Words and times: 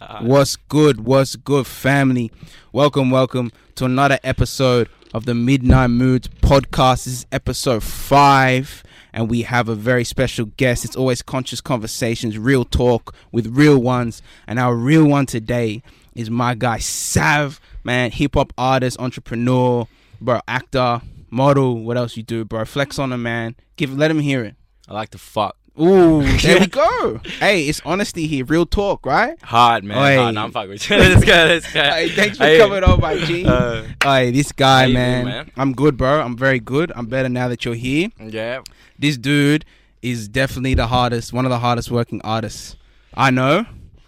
What's 0.20 0.56
good? 0.56 1.04
What's 1.04 1.36
good, 1.36 1.66
family? 1.66 2.32
Welcome, 2.72 3.10
welcome 3.10 3.52
to 3.74 3.84
another 3.84 4.18
episode 4.24 4.88
of 5.12 5.26
the 5.26 5.34
Midnight 5.34 5.88
Moods 5.88 6.28
podcast. 6.28 7.04
This 7.04 7.08
is 7.08 7.26
episode 7.30 7.82
five, 7.82 8.82
and 9.12 9.28
we 9.28 9.42
have 9.42 9.68
a 9.68 9.74
very 9.74 10.04
special 10.04 10.46
guest. 10.56 10.86
It's 10.86 10.96
always 10.96 11.20
conscious 11.20 11.60
conversations, 11.60 12.38
real 12.38 12.64
talk 12.64 13.14
with 13.30 13.48
real 13.48 13.78
ones, 13.78 14.22
and 14.46 14.58
our 14.58 14.74
real 14.74 15.04
one 15.04 15.26
today 15.26 15.82
is 16.14 16.30
my 16.30 16.54
guy 16.54 16.78
Sav, 16.78 17.60
man, 17.84 18.10
hip 18.10 18.36
hop 18.36 18.54
artist, 18.56 18.98
entrepreneur, 18.98 19.86
bro, 20.18 20.40
actor, 20.48 21.02
model. 21.28 21.84
What 21.84 21.98
else 21.98 22.16
you 22.16 22.22
do, 22.22 22.46
bro? 22.46 22.64
Flex 22.64 22.98
on 22.98 23.12
him, 23.12 23.22
man. 23.22 23.54
Give, 23.76 23.94
let 23.94 24.10
him 24.10 24.20
hear 24.20 24.44
it. 24.44 24.54
I 24.88 24.94
like 24.94 25.10
to 25.10 25.18
fuck. 25.18 25.56
Ooh, 25.78 26.22
there 26.38 26.60
we 26.60 26.66
go. 26.66 27.20
Hey, 27.38 27.62
it's 27.64 27.80
honesty 27.84 28.26
here, 28.26 28.44
real 28.44 28.66
talk, 28.66 29.04
right? 29.06 29.40
Hard, 29.42 29.84
man. 29.84 29.98
Oi. 29.98 30.16
Hard. 30.22 30.34
No, 30.34 30.44
I'm 30.44 30.52
fucking 30.52 30.70
with 30.70 30.90
you. 30.90 30.96
let's 30.96 31.24
go, 31.24 31.32
let's 31.32 31.72
go. 31.72 31.82
Hey, 31.82 32.08
thanks 32.10 32.36
for 32.38 32.44
Hey. 32.44 32.58
coming 32.58 32.82
on, 32.84 33.00
my 33.00 33.16
G. 33.18 33.46
Uh, 33.46 33.84
Hey, 34.02 34.30
this 34.30 34.52
guy, 34.52 34.80
How 34.82 34.86
you 34.86 34.94
man, 34.94 35.24
doing, 35.24 35.34
man? 35.36 35.50
I'm 35.56 35.72
good, 35.74 35.96
bro. 35.96 36.20
I'm 36.20 36.36
very 36.36 36.60
good. 36.60 36.92
I'm 36.94 37.06
better 37.06 37.28
now 37.28 37.48
that 37.48 37.64
you're 37.64 37.74
here. 37.74 38.08
yeah. 38.18 38.60
This 38.98 39.16
dude 39.16 39.64
is 40.02 40.28
definitely 40.28 40.74
the 40.74 40.86
hardest, 40.88 41.32
one 41.32 41.46
of 41.46 41.50
the 41.50 41.58
hardest 41.60 41.90
working 41.90 42.20
artists 42.22 42.76
I 43.14 43.30
know. 43.30 43.64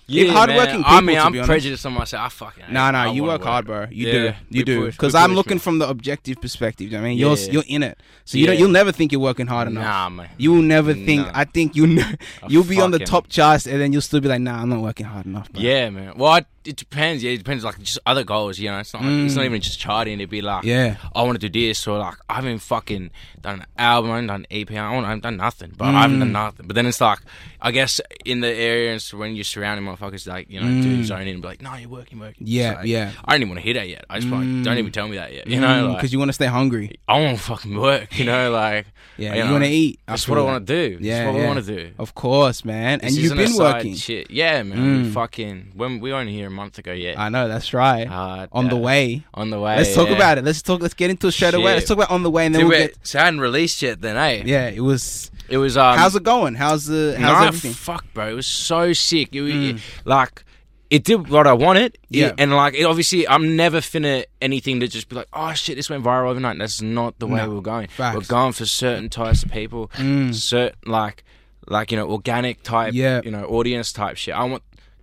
Yeah, 0.06 0.32
hardworking 0.32 0.80
man. 0.80 0.84
I 0.84 0.90
people, 0.90 1.02
mean, 1.06 1.16
to 1.16 1.22
I'm 1.22 1.32
honest. 1.34 1.46
prejudiced 1.46 1.86
on 1.86 1.92
myself. 1.94 2.26
I 2.26 2.28
fucking. 2.28 2.64
it. 2.64 2.72
no, 2.72 2.80
I 2.80 3.12
you 3.12 3.22
wanna 3.22 3.34
work 3.34 3.42
hard, 3.44 3.66
bro. 3.66 3.86
You 3.90 4.06
Yeah, 4.06 4.12
do, 4.12 4.34
you 4.50 4.64
do. 4.64 4.90
Because 4.90 5.14
I'm 5.14 5.34
looking 5.34 5.52
man. 5.54 5.58
from 5.60 5.78
the 5.78 5.88
objective 5.88 6.40
perspective. 6.40 6.92
I 6.94 6.98
mean, 7.00 7.16
you're 7.16 7.36
Yeah. 7.36 7.52
you're 7.52 7.64
in 7.68 7.82
it, 7.82 7.98
so 8.24 8.36
you 8.36 8.46
don't. 8.46 8.58
You'll 8.58 8.68
never 8.70 8.92
think 8.92 9.12
you're 9.12 9.20
working 9.20 9.46
hard 9.46 9.68
enough. 9.68 9.84
Nah, 9.84 10.08
man. 10.10 10.28
You 10.36 10.52
will 10.52 10.62
never 10.62 10.92
think. 10.92 11.26
Nah. 11.26 11.32
I 11.34 11.44
think 11.44 11.76
you. 11.76 12.02
You'll 12.48 12.64
be 12.64 12.80
on 12.80 12.90
the 12.90 12.98
top 12.98 13.28
charts, 13.28 13.66
and 13.66 13.80
then 13.80 13.92
you'll 13.92 14.02
still 14.02 14.20
be 14.20 14.28
like, 14.28 14.40
Nah, 14.40 14.60
I'm 14.60 14.68
not 14.68 14.80
working 14.80 15.06
hard 15.06 15.26
enough. 15.26 15.50
Bro. 15.52 15.62
Yeah, 15.62 15.88
man. 15.90 16.14
Well, 16.16 16.32
I, 16.32 16.44
it 16.64 16.76
depends. 16.76 17.22
Yeah, 17.22 17.32
it 17.32 17.38
depends. 17.38 17.64
Like 17.64 17.78
just 17.80 17.98
other 18.06 18.24
goals. 18.24 18.58
You 18.58 18.70
know, 18.70 18.78
it's 18.78 18.92
not. 18.94 19.02
Like, 19.02 19.12
it's 19.26 19.34
not 19.34 19.42
Mm. 19.42 19.46
even 19.46 19.60
just 19.60 19.78
charting. 19.80 20.14
It'd 20.14 20.30
be 20.30 20.42
like, 20.42 20.64
Yeah. 20.64 20.96
I 21.14 21.22
want 21.22 21.40
to 21.40 21.48
do 21.48 21.60
this, 21.68 21.86
or 21.86 21.98
like 21.98 22.14
I 22.28 22.34
haven't 22.36 22.58
fucking 22.58 23.10
done 23.40 23.60
an 23.60 23.66
album, 23.76 24.10
I 24.10 24.14
haven't 24.14 24.26
done 24.28 24.40
an 24.40 24.46
EP, 24.50 24.70
I 24.70 24.74
haven't, 24.74 25.04
I 25.04 25.08
haven't 25.08 25.22
done 25.24 25.36
nothing, 25.36 25.72
but 25.76 25.86
I 25.86 26.02
haven't 26.02 26.20
done 26.20 26.28
Mm. 26.28 26.32
nothing. 26.32 26.66
But 26.68 26.76
then 26.76 26.86
it's 26.86 27.00
like, 27.00 27.18
I 27.60 27.72
guess 27.72 28.00
in 28.24 28.40
the 28.40 28.48
areas 28.48 29.12
when 29.12 29.34
you're 29.34 29.42
surrounding 29.44 29.84
motherfuckers, 29.86 30.26
like 30.28 30.48
you 30.50 30.60
know, 30.60 30.66
Mm. 30.66 30.82
do 30.82 31.04
zone 31.04 31.22
in 31.22 31.28
and 31.28 31.42
be 31.42 31.48
like, 31.48 31.62
no, 31.62 31.74
you're 31.74 31.88
working, 31.88 32.18
working. 32.20 32.46
Yeah, 32.46 32.74
like, 32.74 32.86
yeah. 32.86 33.10
I 33.24 33.32
don't 33.32 33.42
even 33.42 33.48
want 33.50 33.60
to 33.60 33.64
hear 33.64 33.74
that 33.74 33.88
yet. 33.88 34.04
I 34.08 34.20
just 34.20 34.30
like, 34.30 34.42
Mm. 34.44 34.64
don't 34.64 34.78
even 34.78 34.92
tell 34.92 35.08
me 35.08 35.16
that 35.16 35.32
yet. 35.34 35.46
You 35.48 35.60
know, 35.60 35.88
like 35.88 35.96
because 35.98 36.12
you 36.12 36.18
want 36.20 36.28
to 36.28 36.32
stay 36.34 36.46
hungry. 36.46 36.92
I 37.08 37.18
want 37.20 37.36
to 37.38 37.42
fucking 37.42 37.76
work. 37.76 38.16
You 38.18 38.24
know, 38.26 38.50
like 38.62 38.86
Yeah, 39.18 39.30
you 39.34 39.38
you, 39.40 39.44
know, 39.46 39.52
want 39.52 39.64
to 39.64 39.70
eat. 39.70 40.00
that's 40.06 40.28
what 40.28 40.38
I 40.38 40.42
want 40.42 40.66
to 40.66 40.72
do. 40.72 40.98
Yeah, 41.00 41.24
that's 41.24 41.32
what 41.32 41.38
yeah. 41.40 41.44
I 41.44 41.46
want 41.54 41.64
to 41.66 41.76
do. 41.76 41.90
Of 41.98 42.14
course, 42.14 42.64
man. 42.64 43.00
This 43.00 43.08
and 43.14 43.22
you've 43.24 43.36
been 43.36 43.56
working. 43.56 43.94
Shit, 43.96 44.30
yeah, 44.30 44.62
man. 44.62 45.06
Mm. 45.06 45.12
fucking 45.12 45.72
when 45.74 45.98
we 46.00 46.12
weren't 46.12 46.30
here 46.30 46.48
month 46.52 46.78
ago 46.78 46.92
yet. 46.92 47.18
I 47.18 47.28
know 47.28 47.48
that's 47.48 47.72
right. 47.74 48.04
Uh, 48.06 48.46
on 48.52 48.68
the 48.68 48.76
uh, 48.76 48.80
way. 48.80 49.24
On 49.34 49.50
the 49.50 49.58
way. 49.60 49.76
Let's 49.76 49.94
talk 49.94 50.08
yeah. 50.08 50.16
about 50.16 50.38
it. 50.38 50.44
Let's 50.44 50.62
talk. 50.62 50.80
Let's 50.80 50.94
get 50.94 51.10
into 51.10 51.26
it 51.28 51.32
straight 51.32 51.54
away. 51.54 51.74
Let's 51.74 51.88
talk 51.88 51.96
about 51.98 52.10
on 52.10 52.22
the 52.22 52.30
way, 52.30 52.46
and 52.46 52.54
then 52.54 52.62
Dude, 52.62 52.70
we'll 52.70 52.78
get. 52.78 52.96
so 53.02 53.18
I 53.18 53.24
hadn't 53.24 53.40
released 53.40 53.82
yet 53.82 54.00
then, 54.00 54.16
eh? 54.16 54.42
Yeah, 54.46 54.68
it 54.68 54.80
was. 54.80 55.30
It 55.48 55.58
was 55.58 55.76
um 55.76 55.98
how's 55.98 56.16
it 56.16 56.22
going? 56.22 56.54
How's 56.54 56.86
the? 56.86 57.16
How's 57.18 57.32
nah, 57.40 57.46
everything? 57.48 57.72
fuck 57.72 58.04
bro. 58.14 58.28
It 58.28 58.34
was 58.34 58.46
so 58.46 58.92
sick. 58.92 59.34
It, 59.34 59.40
was 59.42 59.52
Mm. 59.52 59.80
like 60.06 60.44
it 60.88 61.04
did 61.04 61.28
what 61.28 61.46
I 61.46 61.52
wanted. 61.52 61.94
It- 61.94 62.00
Yeah. 62.10 62.32
and 62.38 62.54
like 62.54 62.74
it, 62.74 62.84
obviously 62.84 63.26
I'm 63.28 63.56
never 63.56 63.78
finna 63.78 64.24
anything 64.40 64.80
to 64.80 64.88
just 64.88 65.08
be 65.08 65.16
like, 65.16 65.28
oh 65.32 65.52
shit, 65.52 65.76
this 65.76 65.90
went 65.90 66.04
viral 66.04 66.28
overnight. 66.30 66.58
That's 66.58 66.80
not 66.80 67.18
the 67.18 67.26
way 67.26 67.36
No, 67.40 67.50
we're 67.50 67.60
going. 67.60 67.88
facts. 67.88 68.14
We're 68.16 68.22
going 68.34 68.52
for 68.52 68.66
certain 68.66 69.08
types 69.10 69.42
of 69.42 69.50
people, 69.50 69.90
Mm. 69.98 70.34
certain 70.34 70.78
like 70.86 71.24
like 71.68 71.90
you 71.92 71.96
know 71.98 72.08
organic 72.10 72.62
type, 72.62 72.94
Yeah. 72.94 73.20
you 73.24 73.30
know 73.30 73.44
audience 73.44 73.92
type 73.92 74.16
shit. 74.16 74.34
I 74.34 74.44
want 74.44 74.62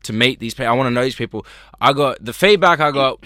to 0.09 0.13
meet 0.13 0.39
these 0.39 0.53
people. 0.53 0.67
I 0.71 0.73
want 0.75 0.87
to 0.87 0.91
know 0.91 1.03
these 1.03 1.15
people. 1.15 1.45
I 1.79 1.93
got 1.93 2.23
the 2.23 2.33
feedback 2.33 2.79
I 2.79 2.91
got 2.91 3.23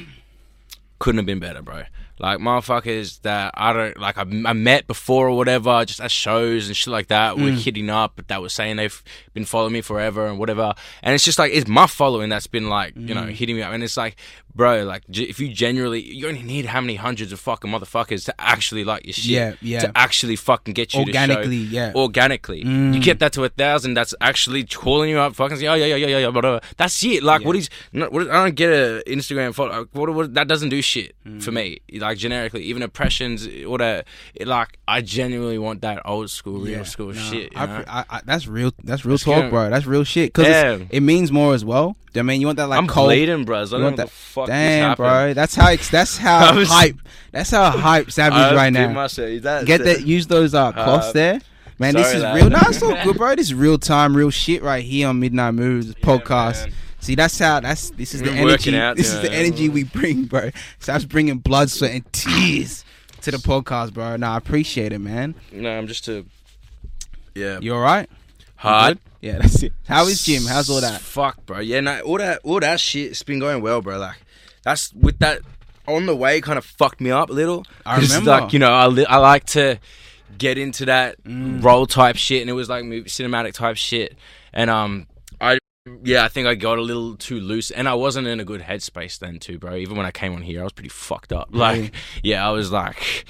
couldn't 0.99 1.17
have 1.19 1.25
been 1.25 1.39
better, 1.39 1.61
bro. 1.61 1.83
Like 2.19 2.39
motherfuckers 2.39 3.19
that 3.23 3.51
I 3.55 3.73
don't 3.73 3.97
like. 3.99 4.17
I, 4.17 4.21
I 4.21 4.53
met 4.53 4.85
before 4.85 5.27
or 5.29 5.35
whatever, 5.35 5.83
just 5.83 5.99
at 5.99 6.11
shows 6.11 6.67
and 6.67 6.77
shit 6.77 6.91
like 6.91 7.07
that. 7.07 7.37
We're 7.37 7.51
Mm. 7.53 7.63
hitting 7.63 7.89
up, 7.89 8.13
but 8.15 8.27
that 8.27 8.41
was 8.41 8.53
saying 8.53 8.75
they've 8.77 9.03
been 9.33 9.45
following 9.45 9.73
me 9.73 9.81
forever 9.81 10.27
and 10.27 10.37
whatever. 10.37 10.73
And 11.01 11.15
it's 11.15 11.23
just 11.23 11.39
like 11.39 11.51
it's 11.51 11.67
my 11.67 11.87
following 11.87 12.29
that's 12.29 12.47
been 12.47 12.69
like 12.69 12.95
you 12.95 13.07
Mm. 13.07 13.15
know 13.15 13.23
hitting 13.25 13.55
me 13.55 13.63
up. 13.63 13.73
And 13.73 13.83
it's 13.83 13.97
like, 13.97 14.15
bro, 14.55 14.83
like 14.83 15.03
if 15.09 15.39
you 15.39 15.49
genuinely, 15.49 16.01
you 16.01 16.27
only 16.27 16.43
need 16.43 16.65
how 16.65 16.81
many 16.81 16.95
hundreds 16.95 17.31
of 17.31 17.39
fucking 17.39 17.71
motherfuckers 17.71 18.25
to 18.25 18.35
actually 18.39 18.83
like 18.83 19.05
your 19.05 19.13
shit. 19.13 19.25
Yeah, 19.25 19.53
yeah. 19.61 19.79
To 19.79 19.91
actually 19.95 20.35
fucking 20.35 20.73
get 20.73 20.93
you 20.93 21.01
Organically, 21.01 21.59
to 21.65 21.65
show. 21.65 21.71
yeah. 21.71 21.91
Organically, 21.95 22.63
Mm. 22.63 22.93
you 22.93 22.99
get 23.01 23.19
that 23.19 23.33
to 23.33 23.43
a 23.43 23.49
thousand. 23.49 23.93
That's 23.95 24.13
actually 24.21 24.63
calling 24.65 25.09
you 25.09 25.17
up, 25.19 25.35
fucking 25.35 25.57
saying, 25.57 25.69
oh 25.69 25.73
yeah, 25.75 25.85
yeah, 25.87 25.95
yeah, 25.95 26.07
yeah, 26.07 26.17
yeah, 26.19 26.27
whatever. 26.29 26.61
That's 26.77 27.03
it. 27.03 27.23
Like 27.23 27.41
Yeah. 27.41 27.47
what 27.47 27.55
is? 27.55 27.69
no, 27.91 28.07
What, 28.09 28.29
I 28.29 28.43
don't 28.45 28.55
get 28.55 28.69
a 28.69 29.03
Instagram 29.07 29.57
like, 29.57 29.87
What, 29.93 30.13
what 30.13 30.33
that 30.33 30.47
doesn't 30.47 30.69
do 30.69 30.81
shit 30.81 31.15
for 31.39 31.51
me. 31.51 31.79
Like 31.93 32.17
generically, 32.17 32.63
even 32.63 32.83
impressions 32.83 33.47
or 33.67 33.77
that. 33.79 34.05
It, 34.35 34.47
like 34.47 34.77
I 34.87 35.01
genuinely 35.01 35.57
want 35.57 35.81
that 35.81 36.01
old 36.05 36.29
school, 36.29 36.59
real 36.59 36.77
Yeah, 36.79 36.83
school 36.83 37.13
nah, 37.13 37.21
shit. 37.21 37.51
I? 37.55 37.83
I, 37.87 38.05
I, 38.09 38.21
that's 38.25 38.47
real. 38.47 38.71
That's 38.83 39.05
real 39.05 39.13
Let's 39.13 39.23
talk, 39.23 39.43
go. 39.43 39.49
bro. 39.49 39.69
That's 39.69 39.85
real 39.85 40.03
shit. 40.03 40.33
Cause 40.33 40.45
it 40.89 41.01
means 41.01 41.31
more 41.31 41.53
as 41.53 41.63
well. 41.65 41.95
I 42.15 42.21
mean, 42.21 42.41
you 42.41 42.45
want 42.47 42.57
that 42.57 42.67
like 42.69 42.77
I'm 42.77 42.87
cold. 42.87 43.07
bleeding, 43.07 43.43
bros. 43.43 43.73
I 43.73 43.77
don't 43.77 43.85
want 43.85 43.97
that? 43.97 44.07
the 44.07 44.42
fuck 44.45 44.55
Damn, 44.55 44.95
bro. 44.95 45.33
That's 45.33 45.55
how. 45.55 45.71
It's, 45.71 45.89
that's 45.89 46.17
how 46.25 46.55
was- 46.55 46.69
hype. 46.69 46.97
That's 47.31 47.49
how 47.49 47.71
hype 47.71 48.11
Savage 48.11 48.37
I 48.37 48.55
right 48.55 48.69
now. 48.71 48.89
myself- 48.91 49.41
that's 49.41 49.65
Get 49.65 49.83
that. 49.83 50.05
Use 50.05 50.27
those 50.27 50.53
uh, 50.53 50.71
cloths 50.71 51.07
Uh, 51.07 51.11
there. 51.13 51.41
Man, 51.79 51.95
this 51.95 52.13
is 52.13 52.21
lad. 52.21 52.35
real. 52.35 52.49
Nah, 52.49 52.59
it's 52.67 52.81
all 52.83 53.03
good, 53.03 53.17
bro. 53.17 53.35
This 53.35 53.47
is 53.47 53.53
real 53.55 53.77
time, 53.79 54.15
real 54.15 54.29
shit 54.29 54.61
right 54.61 54.83
here 54.83 55.07
on 55.07 55.19
Midnight 55.19 55.55
Moves 55.55 55.93
podcast. 55.95 56.65
man. 56.67 56.73
See, 56.99 57.15
that's 57.15 57.37
how. 57.39 57.59
That's 57.59 57.89
this 57.91 58.13
is 58.13 58.21
the 58.21 58.31
energy. 58.31 58.77
out, 58.77 58.95
this 58.95 59.11
you 59.11 59.17
is 59.19 59.21
the 59.23 59.33
energy 59.33 59.69
we 59.69 59.83
bring, 59.83 60.25
bro. 60.25 60.51
Sav's 60.79 61.05
bringing 61.05 61.39
blood, 61.39 61.69
sweat, 61.71 61.91
and 61.91 62.13
tears 62.13 62.85
to 63.21 63.31
the 63.31 63.37
podcast, 63.37 63.93
bro. 63.93 64.15
Nah, 64.17 64.35
I 64.35 64.37
appreciate 64.37 64.93
it, 64.93 64.99
man. 64.99 65.33
No, 65.51 65.75
I'm 65.77 65.87
just 65.87 66.07
a. 66.07 66.23
Yeah. 67.35 67.59
You 67.59 67.73
all 67.73 67.81
right? 67.81 68.07
Hard. 68.55 68.99
Yeah, 69.19 69.39
that's 69.39 69.63
it. 69.63 69.73
How 69.87 70.05
is 70.07 70.23
Jim? 70.23 70.43
How's 70.45 70.69
all 70.69 70.81
that? 70.81 71.01
Fuck, 71.01 71.45
bro. 71.45 71.59
Yeah, 71.59 71.79
no, 71.79 71.99
all 72.01 72.17
that, 72.19 72.39
all 72.43 72.59
that 72.59 72.79
shit. 72.79 73.11
It's 73.11 73.23
been 73.23 73.39
going 73.39 73.61
well, 73.61 73.81
bro. 73.81 73.97
Like, 73.97 74.17
that's 74.63 74.93
with 74.93 75.19
that 75.19 75.41
on 75.87 76.05
the 76.05 76.15
way. 76.15 76.41
Kind 76.41 76.57
of 76.57 76.65
fucked 76.65 77.01
me 77.01 77.11
up 77.11 77.29
a 77.29 77.33
little. 77.33 77.65
I 77.85 77.99
remember. 77.99 78.31
Like, 78.31 78.53
you 78.53 78.59
know, 78.59 78.71
I, 78.71 78.87
li- 78.87 79.05
I 79.05 79.17
like 79.17 79.45
to 79.47 79.79
get 80.37 80.57
into 80.57 80.85
that 80.85 81.23
Mm. 81.23 81.63
role 81.63 81.85
type 81.85 82.15
shit, 82.15 82.41
and 82.41 82.49
it 82.49 82.53
was 82.53 82.69
like 82.69 82.83
movie, 82.85 83.09
cinematic 83.09 83.53
type 83.53 83.75
shit. 83.77 84.17
And 84.53 84.69
um, 84.69 85.07
I 85.41 85.57
yeah, 86.03 86.23
I 86.23 86.29
think 86.29 86.47
I 86.47 86.55
got 86.55 86.77
a 86.77 86.81
little 86.81 87.15
too 87.17 87.39
loose, 87.39 87.69
and 87.71 87.87
I 87.89 87.93
wasn't 87.93 88.27
in 88.27 88.39
a 88.39 88.45
good 88.45 88.61
headspace 88.61 89.19
then 89.19 89.37
too, 89.39 89.59
bro. 89.59 89.75
Even 89.75 89.97
when 89.97 90.05
I 90.05 90.11
came 90.11 90.33
on 90.33 90.41
here, 90.41 90.61
I 90.61 90.63
was 90.63 90.73
pretty 90.73 90.89
fucked 90.89 91.33
up. 91.33 91.49
Like, 91.51 91.75
Really? 91.77 91.91
yeah, 92.23 92.47
I 92.47 92.51
was 92.51 92.71
like, 92.71 93.25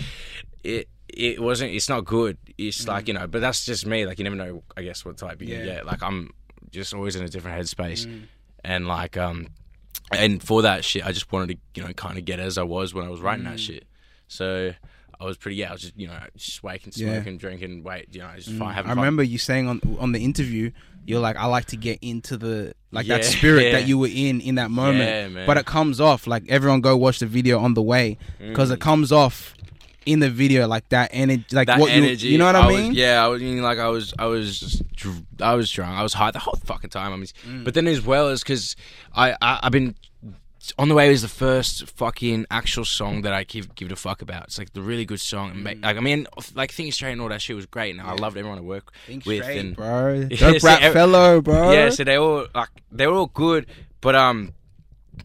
it. 0.64 0.88
It 1.16 1.40
wasn't. 1.40 1.72
It's 1.76 1.90
not 1.90 2.06
good. 2.06 2.38
It's 2.58 2.88
like 2.88 3.08
you 3.08 3.14
know, 3.14 3.28
but 3.28 3.40
that's 3.40 3.66
just 3.66 3.86
me. 3.86 4.06
Like 4.08 4.18
you 4.18 4.24
never 4.24 4.36
know. 4.36 4.64
I 4.76 4.82
guess 4.82 5.06
what 5.06 5.16
type 5.18 5.42
you 5.44 5.48
Mm. 5.50 5.52
Yeah. 5.60 5.66
get. 5.66 5.86
Like 5.86 6.02
I'm 6.02 6.32
just 6.72 6.92
always 6.94 7.16
in 7.16 7.24
a 7.24 7.28
different 7.28 7.60
headspace, 7.62 8.08
Mm. 8.08 8.24
and 8.64 8.88
like 8.88 9.16
um, 9.16 9.50
and 10.12 10.42
for 10.44 10.62
that 10.64 10.84
shit, 10.86 11.06
I 11.06 11.12
just 11.12 11.32
wanted 11.32 11.56
to 11.76 11.82
you 11.82 11.88
know 11.88 11.94
kind 11.94 12.18
of 12.18 12.26
get 12.26 12.40
as 12.40 12.58
I 12.58 12.64
was 12.64 12.94
when 12.94 13.06
I 13.06 13.10
was 13.10 13.22
writing 13.22 13.46
that 13.46 13.56
Mm. 13.56 13.66
shit. 13.68 13.86
So 14.28 14.74
I 15.20 15.26
was 15.26 15.38
pretty 15.38 15.58
yeah. 15.58 15.70
I 15.70 15.74
was 15.74 15.82
just 15.82 15.98
you 15.98 16.08
know 16.08 16.20
just 16.36 16.64
waking, 16.64 16.94
Yeah. 16.96 17.14
smoking, 17.16 17.38
drinking, 17.38 17.84
wait, 17.84 18.08
you 18.14 18.22
know, 18.22 18.30
just 18.36 18.50
Mm. 18.52 18.60
fine. 18.60 18.74
Having 18.74 18.92
I 18.92 18.94
fun. 18.96 19.02
remember 19.04 19.24
you 19.24 19.38
saying 19.38 19.68
on 19.68 19.82
on 20.00 20.12
the 20.12 20.24
interview, 20.24 20.72
you're 21.06 21.20
like, 21.20 21.36
I 21.38 21.46
like 21.46 21.66
to 21.68 21.78
get 21.78 22.00
into 22.02 22.38
the 22.38 22.74
like 22.92 23.08
that 23.08 23.26
spirit 23.26 23.66
yeah. 23.66 23.72
that 23.74 23.88
you 23.88 23.98
were 23.98 24.08
in 24.12 24.42
in 24.42 24.56
that 24.56 24.72
moment. 24.72 25.34
Yeah. 25.36 25.46
But 25.46 25.58
it 25.58 25.66
comes 25.66 26.00
off 26.00 26.28
like 26.28 26.44
everyone 26.50 26.82
go 26.82 26.96
watch 26.98 27.20
the 27.20 27.26
video 27.26 27.60
on 27.60 27.74
the 27.74 27.82
way 27.82 28.18
because 28.40 28.70
Mm. 28.70 28.74
it 28.76 28.80
comes 28.80 29.12
off 29.12 29.54
in 30.06 30.20
the 30.20 30.30
video 30.30 30.68
like 30.68 30.88
that 30.90 31.10
energy, 31.14 31.46
like 31.52 31.68
that 31.68 31.80
what 31.80 31.92
energy. 31.92 32.28
you 32.28 32.34
you 32.34 32.38
know 32.38 32.46
what 32.46 32.56
I, 32.56 32.68
was- 32.68 32.76
mean? 32.76 32.94
yeah, 32.94 33.24
I 33.24 33.28
was 33.28 33.42
mean, 33.42 33.62
like 33.62 33.80
I 33.80 33.88
was, 33.90 34.14
I 34.20 34.26
was, 34.26 34.60
just, 34.60 34.84
I 35.42 35.54
was 35.56 35.72
drunk. 35.72 35.98
I 35.98 36.04
was 36.04 36.14
high 36.14 36.32
the 36.32 36.40
whole 36.40 36.60
fucking 36.66 36.90
time. 36.90 37.14
I 37.14 37.16
mean, 37.16 37.28
Mm. 37.48 37.64
but 37.64 37.74
then 37.74 37.88
as 37.88 38.02
well 38.02 38.30
as 38.30 38.42
because 38.42 38.76
I, 39.16 39.34
I, 39.42 39.60
I've 39.64 39.72
been 39.72 39.96
on 40.78 40.88
the 40.88 40.96
way 40.96 41.10
was 41.10 41.22
the 41.22 41.28
first 41.28 41.90
fucking 41.90 42.46
actual 42.50 42.86
song 42.86 43.24
that 43.24 43.34
I 43.34 43.44
give 43.44 43.76
give 43.76 43.92
a 43.92 43.98
fuck 43.98 44.22
about. 44.22 44.46
It's 44.46 44.58
like 44.58 44.72
the 44.74 44.82
really 44.82 45.04
good 45.04 45.20
song. 45.20 45.52
And 45.52 45.64
Like 45.84 45.98
I 45.98 46.00
mean, 46.00 46.26
like 46.56 46.72
Think 46.72 46.94
Straight 46.94 47.12
and 47.12 47.22
all 47.22 47.28
that 47.30 47.42
shit 47.42 47.56
was 47.56 47.66
great, 47.66 47.92
and 47.92 48.00
I 48.02 48.14
Mm. 48.16 48.20
Loved 48.22 48.38
everyone 48.38 48.58
I 48.60 48.62
work 48.62 48.94
Think 49.06 49.26
with. 49.26 49.44
straight, 49.44 49.60
and 49.60 49.76
bro. 49.76 50.28
Yeah, 50.32 50.58
so 50.58 50.68
rap 50.68 50.94
fellow, 50.94 51.42
bro. 51.42 51.72
yeah, 51.74 51.90
so 51.90 52.04
they 52.06 52.16
all 52.18 52.48
like 52.56 52.70
they 52.92 53.08
were 53.08 53.14
all 53.16 53.28
good, 53.34 53.66
but 54.00 54.16
um, 54.16 54.54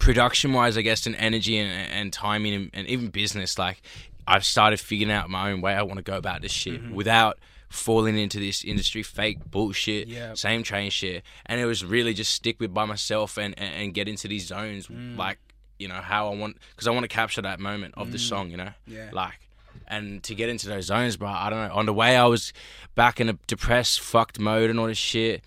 production 0.01 0.53
wise, 0.53 0.77
I 0.77 0.83
guess, 0.83 1.07
and 1.07 1.15
energy 1.17 1.57
and, 1.59 1.71
and 1.93 2.13
timing 2.13 2.55
and, 2.55 2.71
and 2.75 2.87
even 2.89 3.09
business, 3.09 3.59
like 3.59 3.81
I've 4.29 4.45
started 4.45 4.79
figuring 4.79 5.11
out 5.13 5.31
my 5.31 5.51
own 5.51 5.61
way 5.61 5.75
I 5.75 5.83
want 5.83 5.97
to 5.99 6.03
go 6.03 6.17
about 6.17 6.43
this 6.43 6.53
shit 6.53 6.81
Mm-hmm. 6.83 6.95
without 6.95 7.39
falling 7.71 8.17
into 8.19 8.39
this 8.39 8.63
industry 8.65 9.03
fake 9.03 9.39
bullshit, 9.51 10.09
Yeah. 10.09 10.35
same 10.35 10.63
train 10.63 10.91
shit. 10.91 11.23
And 11.47 11.61
it 11.61 11.67
was 11.67 11.85
really 11.85 12.15
just 12.15 12.33
stick 12.33 12.61
with 12.61 12.73
by 12.73 12.85
myself 12.85 13.37
and, 13.39 13.59
and, 13.59 13.75
and 13.75 13.95
get 13.95 14.07
into 14.09 14.29
these 14.29 14.47
zones, 14.47 14.87
Mm. 14.89 15.17
like 15.17 15.39
you 15.79 15.87
know 15.89 16.01
how 16.13 16.31
I 16.33 16.35
want, 16.37 16.57
because 16.71 16.87
I 16.87 16.91
want 16.91 17.05
to 17.05 17.09
capture 17.09 17.43
that 17.43 17.61
moment 17.61 17.95
of 17.97 18.11
the 18.13 18.19
song, 18.19 18.51
you 18.51 18.57
know, 18.57 18.73
Yeah. 18.87 19.11
like. 19.13 19.39
And 19.87 20.23
to 20.25 20.35
get 20.35 20.49
into 20.49 20.67
those 20.69 20.87
zones, 20.87 21.17
bro, 21.17 21.29
I 21.29 21.49
don't 21.51 21.69
know. 21.69 21.75
On 21.75 21.87
the 21.87 21.95
way, 21.95 22.17
I 22.17 22.25
was 22.27 22.53
back 22.95 23.21
in 23.21 23.29
a 23.29 23.35
depressed, 23.47 24.01
fucked 24.01 24.39
mode 24.39 24.71
and 24.71 24.79
all 24.81 24.87
this 24.89 24.99
shit, 24.99 25.43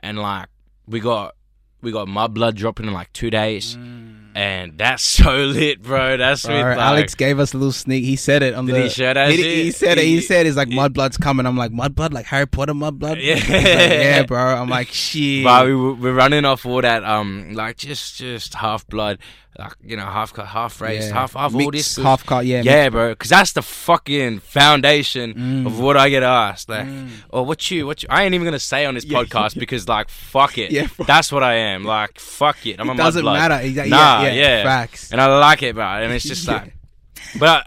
and 0.00 0.18
like 0.18 0.48
we 0.86 0.98
got 1.00 1.34
we 1.82 1.92
got 1.92 2.08
Mudblood 2.08 2.54
dropping 2.54 2.86
in 2.86 2.92
like 2.92 3.12
two 3.12 3.30
days, 3.30 3.76
and 4.34 4.76
that's 4.78 5.02
so 5.16 5.30
lit, 5.36 5.82
bro. 5.82 6.16
That's 6.16 6.44
Bro, 6.44 6.54
with 6.56 6.64
like, 6.76 6.78
Alex 6.78 7.14
gave 7.14 7.38
us 7.38 7.54
a 7.54 7.58
little 7.58 7.72
sneak. 7.72 8.04
He 8.04 8.16
said 8.16 8.42
it 8.42 8.54
on 8.54 8.66
Did 8.66 8.74
the. 8.76 8.82
he 8.82 8.88
share 8.88 9.14
that 9.14 9.30
he, 9.30 9.36
shit? 9.36 9.44
he 9.64 9.70
said 9.70 9.98
it. 9.98 10.04
He 10.04 10.14
He- 10.16 10.20
said 10.20 10.46
it's 10.46 10.56
like 10.56 10.68
Mudblood's 10.68 11.16
coming. 11.16 11.46
I'm 11.46 11.56
like 11.56 11.72
Mudblood, 11.72 12.12
like 12.12 12.26
Harry 12.26 12.46
Potter 12.46 12.72
Mudblood. 12.74 13.22
Yeah. 13.22 13.34
Like, 13.34 13.46
yeah, 13.50 14.22
bro. 14.24 14.56
I'm 14.56 14.68
like 14.78 14.88
shit. 14.88 15.44
But 15.44 15.66
we, 15.66 15.74
we're 15.74 16.14
running 16.14 16.44
off 16.44 16.66
all 16.66 16.82
that, 16.82 17.04
um, 17.04 17.54
like 17.54 17.76
just 17.78 18.16
just 18.16 18.54
half 18.54 18.86
blood, 18.88 19.18
like 19.58 19.72
you 19.84 19.96
know, 19.96 20.04
half 20.04 20.32
cut, 20.32 20.46
half 20.48 20.80
race, 20.80 21.06
Yeah. 21.08 21.14
half 21.14 21.34
half 21.34 21.54
all 21.54 21.70
this. 21.70 21.96
half 21.96 22.24
cut. 22.26 22.44
Yeah, 22.46 22.62
yeah, 22.62 22.88
bro, 22.90 23.10
because 23.10 23.30
that's 23.30 23.52
the 23.52 23.62
fucking 23.62 24.40
foundation 24.40 25.34
Mm. 25.34 25.66
of 25.66 25.78
what 25.80 25.96
I 25.96 26.08
get 26.08 26.22
asked. 26.22 26.68
Like, 26.68 26.86
oh, 27.32 27.42
what 27.42 27.70
you, 27.70 27.86
what 27.86 28.02
you? 28.02 28.08
I 28.10 28.24
ain't 28.24 28.34
even 28.34 28.44
gonna 28.44 28.58
say 28.58 28.84
on 28.84 28.94
this 28.94 29.04
Yeah. 29.04 29.18
podcast 29.22 29.58
because, 29.58 29.88
like, 29.88 30.08
fuck 30.08 30.58
it. 30.58 30.70
Yeah, 30.70 30.88
bro. 30.96 31.06
that's 31.06 31.30
what 31.32 31.42
I 31.42 31.54
am. 31.54 31.84
Like, 31.84 32.18
fuck 32.20 32.64
it. 32.66 32.80
I'm 32.80 32.88
it 32.90 32.94
a 32.94 32.96
doesn't 32.96 33.24
mudblood. 33.24 33.32
matter. 33.48 33.64
Exactly. 33.66 33.90
Nah, 33.90 34.22
yeah, 34.22 34.32
yeah, 34.32 34.32
yeah. 34.58 34.62
Facts. 34.64 35.12
and 35.12 35.20
I 35.20 35.26
like 35.38 35.62
it, 35.62 35.74
bro. 35.74 35.84
And 35.84 36.12
it's 36.12 36.24
just 36.24 36.46
Yeah. 36.48 36.52
like, 36.54 36.72
but 37.38 37.66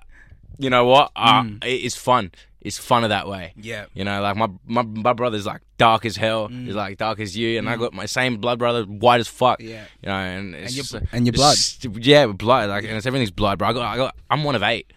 you 0.57 0.69
know 0.69 0.85
what? 0.85 1.11
Uh, 1.15 1.43
Mm. 1.43 1.63
it- 1.63 1.85
it's 1.85 1.95
fun. 1.95 2.31
It's 2.61 2.77
funner 2.77 3.07
that 3.07 3.27
way. 3.27 3.53
Yeah. 3.55 3.85
You 3.93 4.03
know, 4.03 4.21
like 4.21 4.35
my 4.35 4.49
my 4.65 4.81
my 4.81 5.13
brother's 5.13 5.45
like 5.45 5.61
dark 5.77 6.03
as 6.05 6.17
hell. 6.17 6.49
Mm. 6.49 6.65
He's 6.65 6.75
like 6.75 6.97
dark 6.97 7.19
as 7.21 7.37
you, 7.37 7.57
and 7.57 7.69
I 7.69 7.77
got 7.77 7.93
my 7.93 8.05
same 8.05 8.37
blood 8.37 8.59
brother, 8.59 8.83
white 8.83 9.21
as 9.21 9.29
fuck. 9.29 9.61
Yeah. 9.61 9.85
You 10.03 10.09
know, 10.09 10.13
and 10.15 10.55
it's 10.55 10.67
And 10.67 10.75
your- 10.75 10.83
just, 10.83 11.13
and 11.13 11.25
your 11.25 11.33
it's- 11.35 11.79
yeah, 12.05 12.25
blood, 12.27 12.69
like, 12.69 12.83
and 12.83 12.93
it's 12.97 13.05
everything's 13.05 13.31
blood, 13.31 13.59
bro. 13.59 13.69
I 13.69 13.73
got, 13.73 13.81
I 13.85 13.95
got, 13.95 14.15
I'm 14.29 14.43
one 14.43 14.55
of 14.55 14.63
eight. 14.63 14.91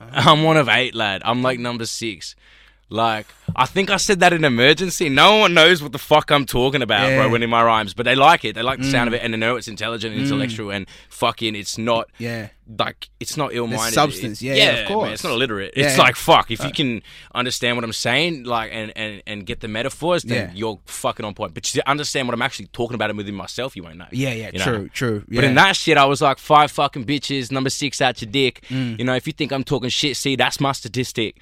Uh-huh. 0.00 0.30
I'm 0.30 0.44
one 0.44 0.56
of 0.56 0.68
eight, 0.68 0.94
lad. 0.94 1.22
I'm 1.24 1.42
like 1.42 1.58
number 1.58 1.84
six. 1.84 2.36
Like, 2.88 3.26
I 3.56 3.66
think 3.66 3.90
I 3.90 3.96
said 3.96 4.20
that 4.20 4.32
in 4.32 4.44
emergency. 4.44 5.08
No 5.08 5.36
one 5.38 5.54
knows 5.54 5.82
what 5.82 5.92
the 5.92 5.98
fuck 5.98 6.30
I'm 6.30 6.46
talking 6.46 6.82
about, 6.82 7.08
Yeah. 7.08 7.16
bro, 7.22 7.28
when 7.30 7.42
in 7.42 7.50
my 7.50 7.62
rhymes, 7.62 7.94
but 7.94 8.04
they 8.04 8.14
like 8.14 8.44
it. 8.44 8.54
They 8.54 8.62
like 8.62 8.78
the 8.80 8.90
sound 8.90 9.08
Mm. 9.08 9.14
of 9.14 9.14
it, 9.14 9.22
and 9.24 9.34
they 9.34 9.38
know 9.38 9.56
it's 9.56 9.68
intelligent 9.68 10.14
and 10.14 10.22
intellectual, 10.22 10.70
and 10.70 10.86
fucking, 11.08 11.54
it's 11.54 11.76
not 11.78 12.08
Yeah. 12.18 12.48
like 12.78 13.08
it's 13.18 13.36
not 13.36 13.50
ill-minded. 13.52 13.92
substance. 13.92 14.40
It- 14.40 14.46
Yeah, 14.46 14.54
yeah, 14.54 14.68
of 14.70 14.76
man, 14.76 14.86
course. 14.88 15.12
it's 15.14 15.24
not 15.24 15.32
illiterate. 15.32 15.74
Yeah, 15.76 15.86
it's 15.88 15.98
like 15.98 16.14
fuck. 16.16 16.50
If 16.52 16.62
you 16.64 16.70
can 16.70 17.02
understand 17.34 17.76
what 17.76 17.84
I'm 17.84 17.92
saying, 17.92 18.44
like 18.44 18.70
and 18.72 18.92
and 18.96 19.22
and 19.26 19.44
get 19.44 19.58
the 19.60 19.66
metaphors, 19.68 20.22
then 20.22 20.50
Yeah. 20.50 20.54
you're 20.54 20.78
fucking 20.86 21.26
on 21.26 21.34
point. 21.34 21.52
But 21.54 21.64
to 21.64 21.88
understand 21.90 22.28
what 22.28 22.34
I'm 22.34 22.42
actually 22.42 22.66
talking 22.72 22.94
about 22.94 23.10
and 23.10 23.16
within 23.18 23.34
myself, 23.34 23.74
you 23.74 23.82
won't 23.82 23.96
know. 23.96 24.06
Yeah. 24.12 24.32
Yeah. 24.32 24.50
You 24.52 24.58
know? 24.60 24.64
True. 24.64 24.88
True. 24.94 25.24
Yeah. 25.28 25.40
But 25.40 25.44
in 25.44 25.54
that 25.56 25.74
shit, 25.76 25.98
I 25.98 26.04
was 26.04 26.22
like 26.22 26.38
five 26.38 26.70
fucking 26.70 27.04
bitches, 27.06 27.50
number 27.50 27.70
six 27.70 28.00
out 28.00 28.22
your 28.22 28.30
dick. 28.30 28.62
Mm. 28.70 28.98
You 29.00 29.04
know, 29.04 29.14
if 29.16 29.26
you 29.26 29.32
think 29.32 29.52
I'm 29.52 29.64
talking 29.64 29.90
shit, 29.90 30.16
see, 30.16 30.36
that's 30.36 30.60
my 30.60 30.70
statistic. 30.72 31.36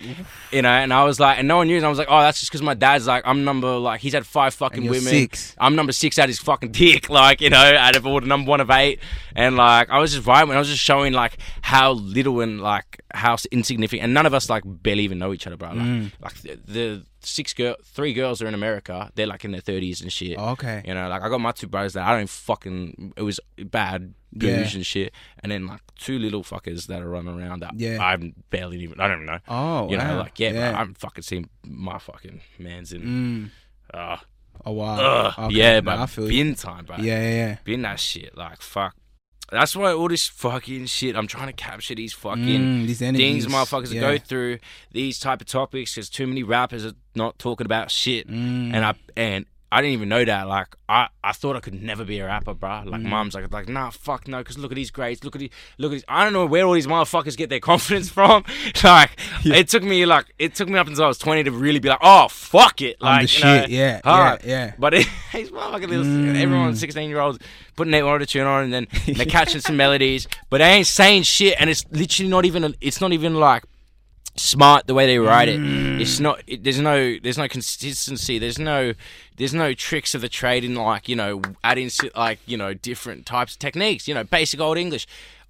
you 0.50 0.62
know, 0.62 0.68
and 0.70 0.92
I 0.94 1.04
was 1.04 1.20
like, 1.20 1.38
and 1.38 1.46
no 1.46 1.58
one 1.58 1.66
knew. 1.66 1.76
And 1.76 1.84
I 1.84 1.88
was 1.90 1.97
like, 1.98 2.08
oh, 2.10 2.20
that's 2.20 2.40
just 2.40 2.50
because 2.50 2.62
my 2.62 2.74
dad's 2.74 3.06
like, 3.06 3.22
I'm 3.26 3.44
number 3.44 3.76
like 3.76 4.00
he's 4.00 4.12
had 4.14 4.24
five 4.26 4.54
fucking 4.54 4.84
women. 4.84 5.00
six. 5.00 5.54
I'm 5.58 5.76
number 5.76 5.92
six 5.92 6.18
out 6.18 6.28
his 6.28 6.38
fucking 6.38 6.72
dick, 6.72 7.10
like 7.10 7.40
you 7.40 7.50
know, 7.50 7.58
out 7.58 7.96
of 7.96 8.06
all 8.06 8.20
the 8.20 8.26
number 8.26 8.48
one 8.48 8.60
of 8.60 8.70
eight, 8.70 9.00
and 9.34 9.56
like 9.56 9.90
I 9.90 9.98
was 9.98 10.12
just 10.14 10.26
vibing. 10.26 10.54
I 10.54 10.58
was 10.58 10.68
just 10.68 10.82
showing 10.82 11.12
like 11.12 11.38
how 11.62 11.92
little 11.92 12.40
and 12.40 12.60
like 12.60 13.00
how 13.12 13.36
insignificant, 13.50 14.04
and 14.04 14.14
none 14.14 14.26
of 14.26 14.34
us 14.34 14.48
like 14.48 14.62
barely 14.64 15.02
even 15.04 15.18
know 15.18 15.32
each 15.32 15.46
other, 15.46 15.56
bro. 15.56 15.68
Like, 15.70 15.78
Mm. 15.78 16.12
like 16.20 16.34
the, 16.42 16.58
the 16.66 17.04
six 17.20 17.52
girl, 17.52 17.74
three 17.84 18.12
girls 18.12 18.40
are 18.40 18.46
in 18.46 18.54
America. 18.54 19.10
They're 19.14 19.26
like 19.26 19.44
in 19.44 19.50
their 19.52 19.60
thirties 19.60 20.00
and 20.00 20.12
shit. 20.12 20.36
Oh, 20.38 20.50
okay. 20.50 20.82
You 20.86 20.94
know, 20.94 21.08
like 21.08 21.22
I 21.22 21.28
got 21.28 21.40
my 21.40 21.52
two 21.52 21.66
brothers 21.66 21.94
that 21.94 22.06
I 22.06 22.16
don't 22.16 22.28
fucking. 22.30 23.14
It 23.16 23.22
was 23.22 23.40
bad 23.58 24.14
booze 24.32 24.72
Yeah. 24.72 24.76
and 24.78 24.86
shit, 24.86 25.12
and 25.42 25.50
then 25.52 25.66
like 25.66 25.80
two 25.98 26.18
little 26.18 26.42
fuckers 26.44 26.86
that 26.86 27.02
are 27.02 27.08
running 27.08 27.40
around 27.40 27.60
that 27.60 27.74
Yeah. 27.78 27.98
I'm 28.02 28.34
barely 28.50 28.78
even. 28.80 29.00
I 29.00 29.08
don't 29.08 29.22
even 29.22 29.26
know. 29.26 29.38
Oh. 29.48 29.90
you 29.90 29.96
know, 29.96 30.18
like 30.18 30.38
yeah, 30.38 30.52
But 30.72 30.74
I'm 30.80 30.94
fucking 30.94 31.22
seeing 31.22 31.48
my 31.64 31.98
fucking 31.98 32.40
man's 32.58 32.92
in. 32.92 33.02
Mm. 33.02 33.50
Uh, 33.98 34.16
Oh 34.66 34.72
wow. 34.72 35.32
Okay. 35.38 35.54
Yeah, 35.54 35.74
No, 35.74 35.82
but 35.82 35.98
I 36.00 36.06
feel 36.06 36.30
you. 36.30 36.54
time, 36.54 36.84
bro. 36.84 36.96
Yeah. 36.96 37.22
Yeah. 37.22 37.30
Yeah. 37.30 37.56
Bin 37.64 37.82
that 37.82 38.00
shit. 38.00 38.36
Like 38.36 38.60
fuck. 38.60 38.94
That's 39.50 39.74
why 39.74 39.92
all 39.94 40.08
this 40.08 40.26
fucking 40.26 40.86
shit. 40.86 41.16
I'm 41.16 41.26
trying 41.26 41.46
to 41.46 41.52
capture 41.54 41.94
these 41.94 42.12
fucking 42.12 42.42
Mm, 42.44 42.86
these 42.86 42.98
things 42.98 43.46
motherfuckers 43.46 43.94
yeah. 43.94 44.00
go 44.02 44.18
through 44.18 44.58
these 44.92 45.18
type 45.18 45.40
of 45.40 45.46
topics 45.46 45.94
because 45.94 46.10
too 46.10 46.26
many 46.26 46.42
rappers 46.42 46.84
are 46.84 46.92
not 47.14 47.38
talking 47.38 47.64
about 47.64 47.90
shit 47.90 48.28
Mm. 48.28 48.74
and 48.74 48.84
I 48.84 48.94
and 49.16 49.46
I 49.70 49.82
didn't 49.82 49.92
even 49.94 50.08
know 50.08 50.24
that. 50.24 50.48
Like 50.48 50.68
I, 50.88 51.08
I 51.22 51.32
thought 51.32 51.54
I 51.56 51.60
could 51.60 51.74
never 51.82 52.04
be 52.04 52.18
a 52.20 52.26
rapper, 52.26 52.54
bro. 52.54 52.84
Like 52.86 53.02
Mm. 53.02 53.10
mom's 53.10 53.34
like 53.34 53.52
like 53.52 53.68
nah, 53.68 53.90
fuck 53.90 54.26
no, 54.26 54.38
because 54.38 54.56
look 54.56 54.72
at 54.72 54.76
these 54.76 54.90
grades, 54.90 55.22
look 55.24 55.36
at 55.36 55.40
these, 55.40 55.50
look 55.76 55.90
at 55.92 55.96
these. 55.96 56.04
I 56.08 56.24
don't 56.24 56.32
know 56.32 56.46
where 56.46 56.64
all 56.64 56.72
these 56.72 56.86
motherfuckers 56.86 57.36
get 57.36 57.50
their 57.50 57.60
confidence 57.72 58.08
from. 58.08 58.44
like 58.84 59.10
it 59.44 59.68
took 59.68 59.82
me 59.82 60.06
like 60.06 60.32
it 60.38 60.54
took 60.54 60.68
me 60.68 60.78
up 60.78 60.86
until 60.86 61.04
I 61.04 61.08
was 61.08 61.18
twenty 61.18 61.44
to 61.44 61.50
really 61.50 61.78
be 61.80 61.88
like, 61.90 61.98
oh 62.02 62.28
fuck 62.28 62.80
it, 62.80 63.00
like 63.02 63.32
you 63.34 63.44
know, 63.44 63.60
shit. 63.60 63.70
Yeah. 63.70 64.00
hard. 64.04 64.40
Yeah. 64.44 64.48
Yeah. 64.66 64.72
But 64.78 64.94
it, 64.94 65.06
these 65.34 65.50
motherfucking 65.50 65.88
little, 65.88 66.04
Mm. 66.04 66.40
everyone, 66.40 66.74
sixteen 66.74 67.10
year 67.10 67.20
olds, 67.20 67.38
putting 67.76 67.90
their 67.90 68.18
tune 68.20 68.46
on, 68.46 68.64
and 68.64 68.72
then 68.72 68.86
they're 69.06 69.26
catching 69.26 69.60
some 69.60 69.76
melodies, 69.76 70.26
but 70.50 70.58
they 70.58 70.64
ain't 70.72 70.86
saying 70.86 71.24
shit, 71.24 71.56
and 71.60 71.68
it's 71.68 71.84
literally 71.90 72.30
not 72.30 72.44
even. 72.44 72.74
It's 72.80 73.00
not 73.00 73.12
even 73.12 73.34
like 73.34 73.64
smart 74.38 74.86
the 74.86 74.94
way 74.94 75.06
they 75.06 75.18
write 75.18 75.48
it. 75.48 75.60
Mm. 75.60 76.00
It's 76.00 76.20
not. 76.20 76.42
It, 76.46 76.64
there's 76.64 76.80
no. 76.80 77.18
There's 77.18 77.38
no 77.38 77.48
consistency. 77.48 78.38
There's 78.38 78.58
no. 78.58 78.94
There's 79.36 79.54
no 79.54 79.74
tricks 79.74 80.14
of 80.14 80.20
the 80.20 80.28
trade 80.28 80.64
in 80.64 80.74
like 80.74 81.08
you 81.08 81.16
know 81.16 81.42
adding 81.62 81.90
like 82.16 82.38
you 82.46 82.56
know 82.56 82.74
different 82.74 83.26
types 83.26 83.52
of 83.54 83.58
techniques. 83.58 84.08
You 84.08 84.14
know 84.14 84.24
basic 84.24 84.60
old 84.60 84.78
English. 84.78 85.06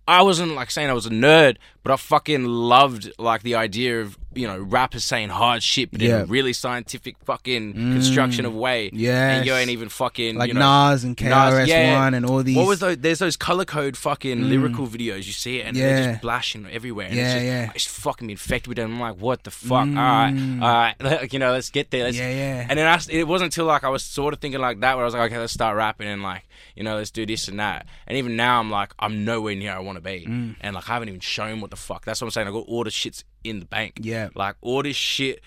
I 0.06 0.22
wasn't 0.22 0.54
like 0.54 0.70
saying 0.70 0.88
I 0.88 0.94
was 0.94 1.04
a 1.04 1.10
nerd, 1.10 1.58
but 1.82 1.92
I 1.92 1.96
fucking 1.96 2.44
loved 2.44 3.12
like 3.18 3.42
the 3.42 3.54
idea 3.54 4.00
of 4.00 4.18
you 4.34 4.46
know 4.46 4.58
rappers 4.58 5.04
saying 5.04 5.30
hard 5.30 5.62
shit, 5.62 5.90
but 5.90 6.00
in 6.02 6.08
Yeah. 6.10 6.16
a 6.20 6.26
really 6.26 6.52
scientific 6.52 7.16
fucking 7.24 7.74
mm. 7.74 7.92
construction 7.94 8.44
of 8.44 8.54
way. 8.54 8.90
Yes. 8.92 9.38
and 9.38 9.46
you 9.46 9.54
ain't 9.54 9.70
even 9.70 9.88
fucking 9.88 10.36
Like 10.36 10.48
you 10.48 10.54
know, 10.54 10.90
Nas 10.90 11.02
and 11.04 11.16
KRS 11.16 11.94
One 11.94 12.14
and 12.14 12.24
all 12.26 12.42
these. 12.42 12.56
what 12.56 12.66
was 12.66 12.80
those? 12.80 12.98
There's 12.98 13.18
those 13.18 13.36
color 13.36 13.64
code 13.64 13.96
fucking 13.96 14.38
mm. 14.38 14.48
lyrical 14.48 14.86
videos. 14.86 15.26
You 15.26 15.32
see 15.32 15.60
it, 15.60 15.66
and 15.66 15.76
they're 15.76 16.12
just 16.12 16.20
flashing 16.20 16.66
everywhere. 16.70 17.06
And 17.06 17.16
Yeah, 17.16 17.24
it's 17.24 17.34
just, 17.34 17.44
yeah. 17.46 17.72
It's 17.74 17.86
fucking 17.86 18.26
me 18.26 18.32
infected 18.32 18.68
with 18.68 18.76
them. 18.76 18.92
I'm 18.94 19.00
like, 19.00 19.16
what 19.16 19.42
the 19.44 19.50
fuck? 19.50 19.70
All 19.86 19.86
right, 19.86 20.32
mm. 20.32 20.62
all 20.62 20.68
right. 20.68 20.94
Like, 21.08 21.32
you 21.32 21.38
know, 21.38 21.52
let's 21.52 21.70
get 21.70 21.90
there. 21.90 22.04
Let's, 22.04 22.18
Yeah, 22.18 22.30
yeah. 22.30 22.66
And 22.68 22.78
then 22.78 22.86
I, 22.86 23.00
it 23.10 23.26
wasn't 23.26 23.46
until 23.46 23.64
like 23.64 23.82
I 23.82 23.88
was 23.88 24.04
sort 24.04 24.34
of 24.34 24.40
thinking 24.40 24.60
like 24.60 24.80
that, 24.80 24.94
where 24.96 25.04
I 25.04 25.06
was 25.06 25.14
like, 25.14 25.30
okay, 25.30 25.38
let's 25.40 25.52
start 25.54 25.76
rapping 25.76 26.06
and 26.06 26.22
like, 26.22 26.44
you 26.76 26.84
know, 26.84 26.96
let's 26.96 27.10
do 27.10 27.24
this 27.24 27.48
and 27.48 27.58
that. 27.58 27.86
And 28.06 28.18
even 28.18 28.36
now, 28.36 28.60
I'm 28.60 28.70
like, 28.70 28.92
I'm 28.98 29.24
nowhere 29.24 29.54
near 29.56 29.72
I 29.72 29.78
want 29.80 29.96
to 29.96 30.02
be, 30.02 30.26
Mm. 30.28 30.56
and 30.60 30.74
like 30.74 30.88
I 30.88 30.92
haven't 30.92 31.08
even 31.08 31.20
shown 31.20 31.60
what 31.60 31.70
the 31.70 31.76
fuck. 31.78 32.04
That's 32.04 32.20
what 32.20 32.26
I'm 32.26 32.30
saying. 32.32 32.48
I 32.48 32.50
got 32.50 32.66
all 32.66 32.84
the 32.84 32.90
shits 32.90 33.24
in 33.44 33.60
the 33.60 33.66
bank. 33.66 34.00
Yeah. 34.02 34.28
Like 34.34 34.56
all 34.60 34.82
this 34.82 34.96
shit, 34.96 35.40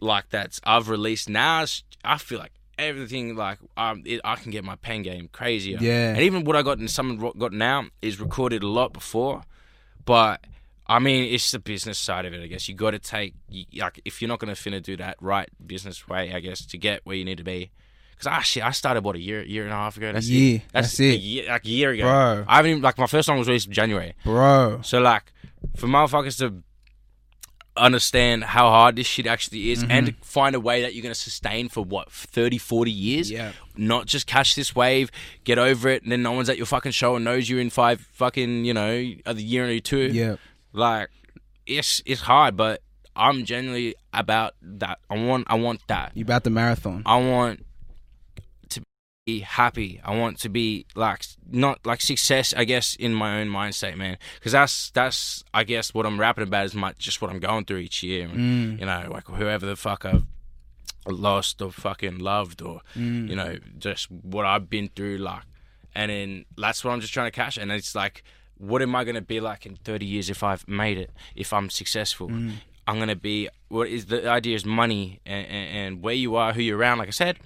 like 0.00 0.28
that's 0.30 0.60
I've 0.64 0.88
released 0.88 1.28
now. 1.28 1.64
I 2.04 2.18
feel 2.18 2.38
like 2.38 2.52
everything 2.78 3.36
like 3.36 3.58
um 3.76 4.02
it, 4.06 4.20
I 4.24 4.36
can 4.36 4.50
get 4.50 4.64
my 4.64 4.76
pen 4.76 5.02
game 5.02 5.28
crazier. 5.32 5.78
Yeah. 5.80 6.10
And 6.10 6.20
even 6.20 6.44
what 6.44 6.56
I 6.56 6.62
got 6.62 6.78
in 6.78 6.88
some 6.88 7.16
got 7.38 7.52
now 7.52 7.86
is 8.02 8.20
recorded 8.20 8.62
a 8.62 8.68
lot 8.68 8.92
before, 8.92 9.42
but. 10.04 10.44
I 10.86 10.98
mean, 10.98 11.32
it's 11.32 11.52
the 11.52 11.60
business 11.60 12.00
side 12.00 12.24
of 12.26 12.34
it. 12.34 12.42
I 12.42 12.48
guess 12.48 12.68
you 12.68 12.74
got 12.74 12.90
to 12.90 12.98
take 12.98 13.34
like 13.76 14.00
if 14.04 14.20
you're 14.20 14.28
not 14.28 14.40
gonna 14.40 14.54
finna 14.54 14.82
do 14.82 14.96
that 14.96 15.18
right 15.20 15.48
business 15.64 16.08
way, 16.08 16.34
I 16.34 16.40
guess 16.40 16.66
to 16.66 16.78
get 16.78 17.06
where 17.06 17.14
you 17.14 17.24
need 17.24 17.38
to 17.38 17.44
be. 17.44 17.70
Because 18.10 18.26
ah 18.26 18.40
shit, 18.40 18.64
I 18.64 18.72
started 18.72 19.04
what 19.04 19.14
a 19.14 19.20
year, 19.20 19.40
year 19.42 19.62
and 19.62 19.72
a 19.72 19.76
half 19.76 19.96
ago. 19.96 20.12
That's 20.12 20.28
year. 20.28 20.56
it. 20.56 20.62
That's 20.72 20.98
a 20.98 21.04
it. 21.04 21.20
year, 21.20 21.48
like 21.48 21.64
a 21.64 21.68
year 21.68 21.90
ago. 21.92 22.02
Bro. 22.02 22.44
I 22.48 22.56
haven't 22.56 22.70
even 22.72 22.82
like 22.82 22.98
my 22.98 23.06
first 23.06 23.26
song 23.26 23.38
was 23.38 23.46
released 23.46 23.68
in 23.68 23.72
January. 23.72 24.14
Bro. 24.24 24.80
So 24.82 24.98
like 24.98 25.32
for 25.76 25.86
motherfuckers 25.86 26.38
to 26.38 26.62
understand 27.76 28.42
how 28.44 28.68
hard 28.68 28.96
this 28.96 29.06
shit 29.06 29.26
actually 29.26 29.70
is 29.70 29.84
and 29.88 30.06
to 30.06 30.14
find 30.22 30.54
a 30.56 30.60
way 30.60 30.82
that 30.82 30.92
you're 30.94 31.02
going 31.02 31.14
to 31.14 31.18
sustain 31.18 31.68
for 31.68 31.82
what 31.84 32.10
30 32.10 32.58
40 32.58 32.90
years 32.90 33.30
Yeah. 33.30 33.52
not 33.76 34.06
just 34.06 34.26
catch 34.26 34.54
this 34.56 34.74
wave 34.74 35.10
get 35.44 35.56
over 35.56 35.88
it 35.88 36.02
and 36.02 36.10
then 36.10 36.22
no 36.22 36.32
one's 36.32 36.50
at 36.50 36.56
your 36.56 36.66
fucking 36.66 36.92
show 36.92 37.14
and 37.14 37.24
knows 37.24 37.48
you 37.48 37.58
in 37.58 37.70
five 37.70 38.00
fucking 38.12 38.64
you 38.64 38.74
know 38.74 38.90
a 39.24 39.34
year 39.34 39.68
or 39.70 39.78
two 39.78 40.10
Yeah. 40.12 40.36
like 40.72 41.10
it's 41.64 42.02
it's 42.04 42.22
hard 42.22 42.56
but 42.56 42.82
i'm 43.14 43.44
genuinely 43.44 43.94
about 44.12 44.54
that 44.62 44.98
i 45.08 45.16
want 45.16 45.46
i 45.48 45.54
want 45.54 45.80
that 45.86 46.10
You 46.14 46.22
about 46.24 46.42
the 46.44 46.50
marathon. 46.50 47.02
I 47.06 47.16
want 47.18 47.64
happy. 49.38 50.00
I 50.04 50.16
want 50.16 50.38
to 50.40 50.48
be 50.48 50.84
like 50.96 51.24
not 51.48 51.86
like 51.86 52.00
success. 52.00 52.52
I 52.56 52.64
guess 52.64 52.96
in 52.96 53.14
my 53.14 53.40
own 53.40 53.46
mindset, 53.48 53.96
man. 53.96 54.18
Because 54.34 54.50
that's 54.52 54.90
that's 54.90 55.44
I 55.54 55.62
guess 55.62 55.94
what 55.94 56.04
I'm 56.06 56.18
rapping 56.18 56.42
about 56.44 56.66
is 56.66 56.74
my 56.74 56.92
just 56.98 57.22
what 57.22 57.30
I'm 57.30 57.38
going 57.38 57.64
through 57.66 57.78
each 57.78 58.02
year. 58.02 58.24
And, 58.26 58.34
Mm. 58.76 58.80
You 58.80 58.86
know, 58.86 59.08
like 59.10 59.26
whoever 59.28 59.64
the 59.64 59.76
fuck 59.76 60.04
I've 60.04 60.24
lost 61.06 61.62
or 61.62 61.70
fucking 61.70 62.18
loved 62.18 62.60
or 62.62 62.80
Mm. 62.96 63.28
you 63.30 63.36
know 63.36 63.56
just 63.78 64.10
what 64.10 64.44
I've 64.44 64.68
been 64.68 64.88
through. 64.94 65.18
Like, 65.18 65.42
and 65.94 66.10
then 66.10 66.44
that's 66.58 66.84
what 66.84 66.90
I'm 66.92 67.00
just 67.00 67.12
trying 67.12 67.26
to 67.28 67.34
catch. 67.34 67.56
And 67.56 67.70
it's 67.72 67.94
like, 67.94 68.22
what 68.58 68.82
am 68.82 68.94
I 68.94 69.04
gonna 69.04 69.20
be 69.22 69.40
like 69.40 69.64
in 69.66 69.76
30 69.76 70.04
years 70.06 70.28
if 70.28 70.42
I've 70.42 70.66
made 70.68 70.98
it? 70.98 71.10
If 71.34 71.52
I'm 71.52 71.70
successful? 71.70 72.28
Mm. 72.28 72.52
I'm 72.86 72.98
gonna 72.98 73.16
be. 73.16 73.48
What 73.68 73.88
is 73.88 74.06
the 74.06 74.28
idea? 74.28 74.56
Is 74.56 74.64
money 74.64 75.20
and, 75.24 75.46
and, 75.46 75.76
and 75.76 76.02
where 76.02 76.14
you 76.14 76.34
are, 76.34 76.52
who 76.52 76.60
you're 76.60 76.76
around. 76.78 76.98
Like 76.98 77.06
I 77.08 77.12
said, 77.12 77.38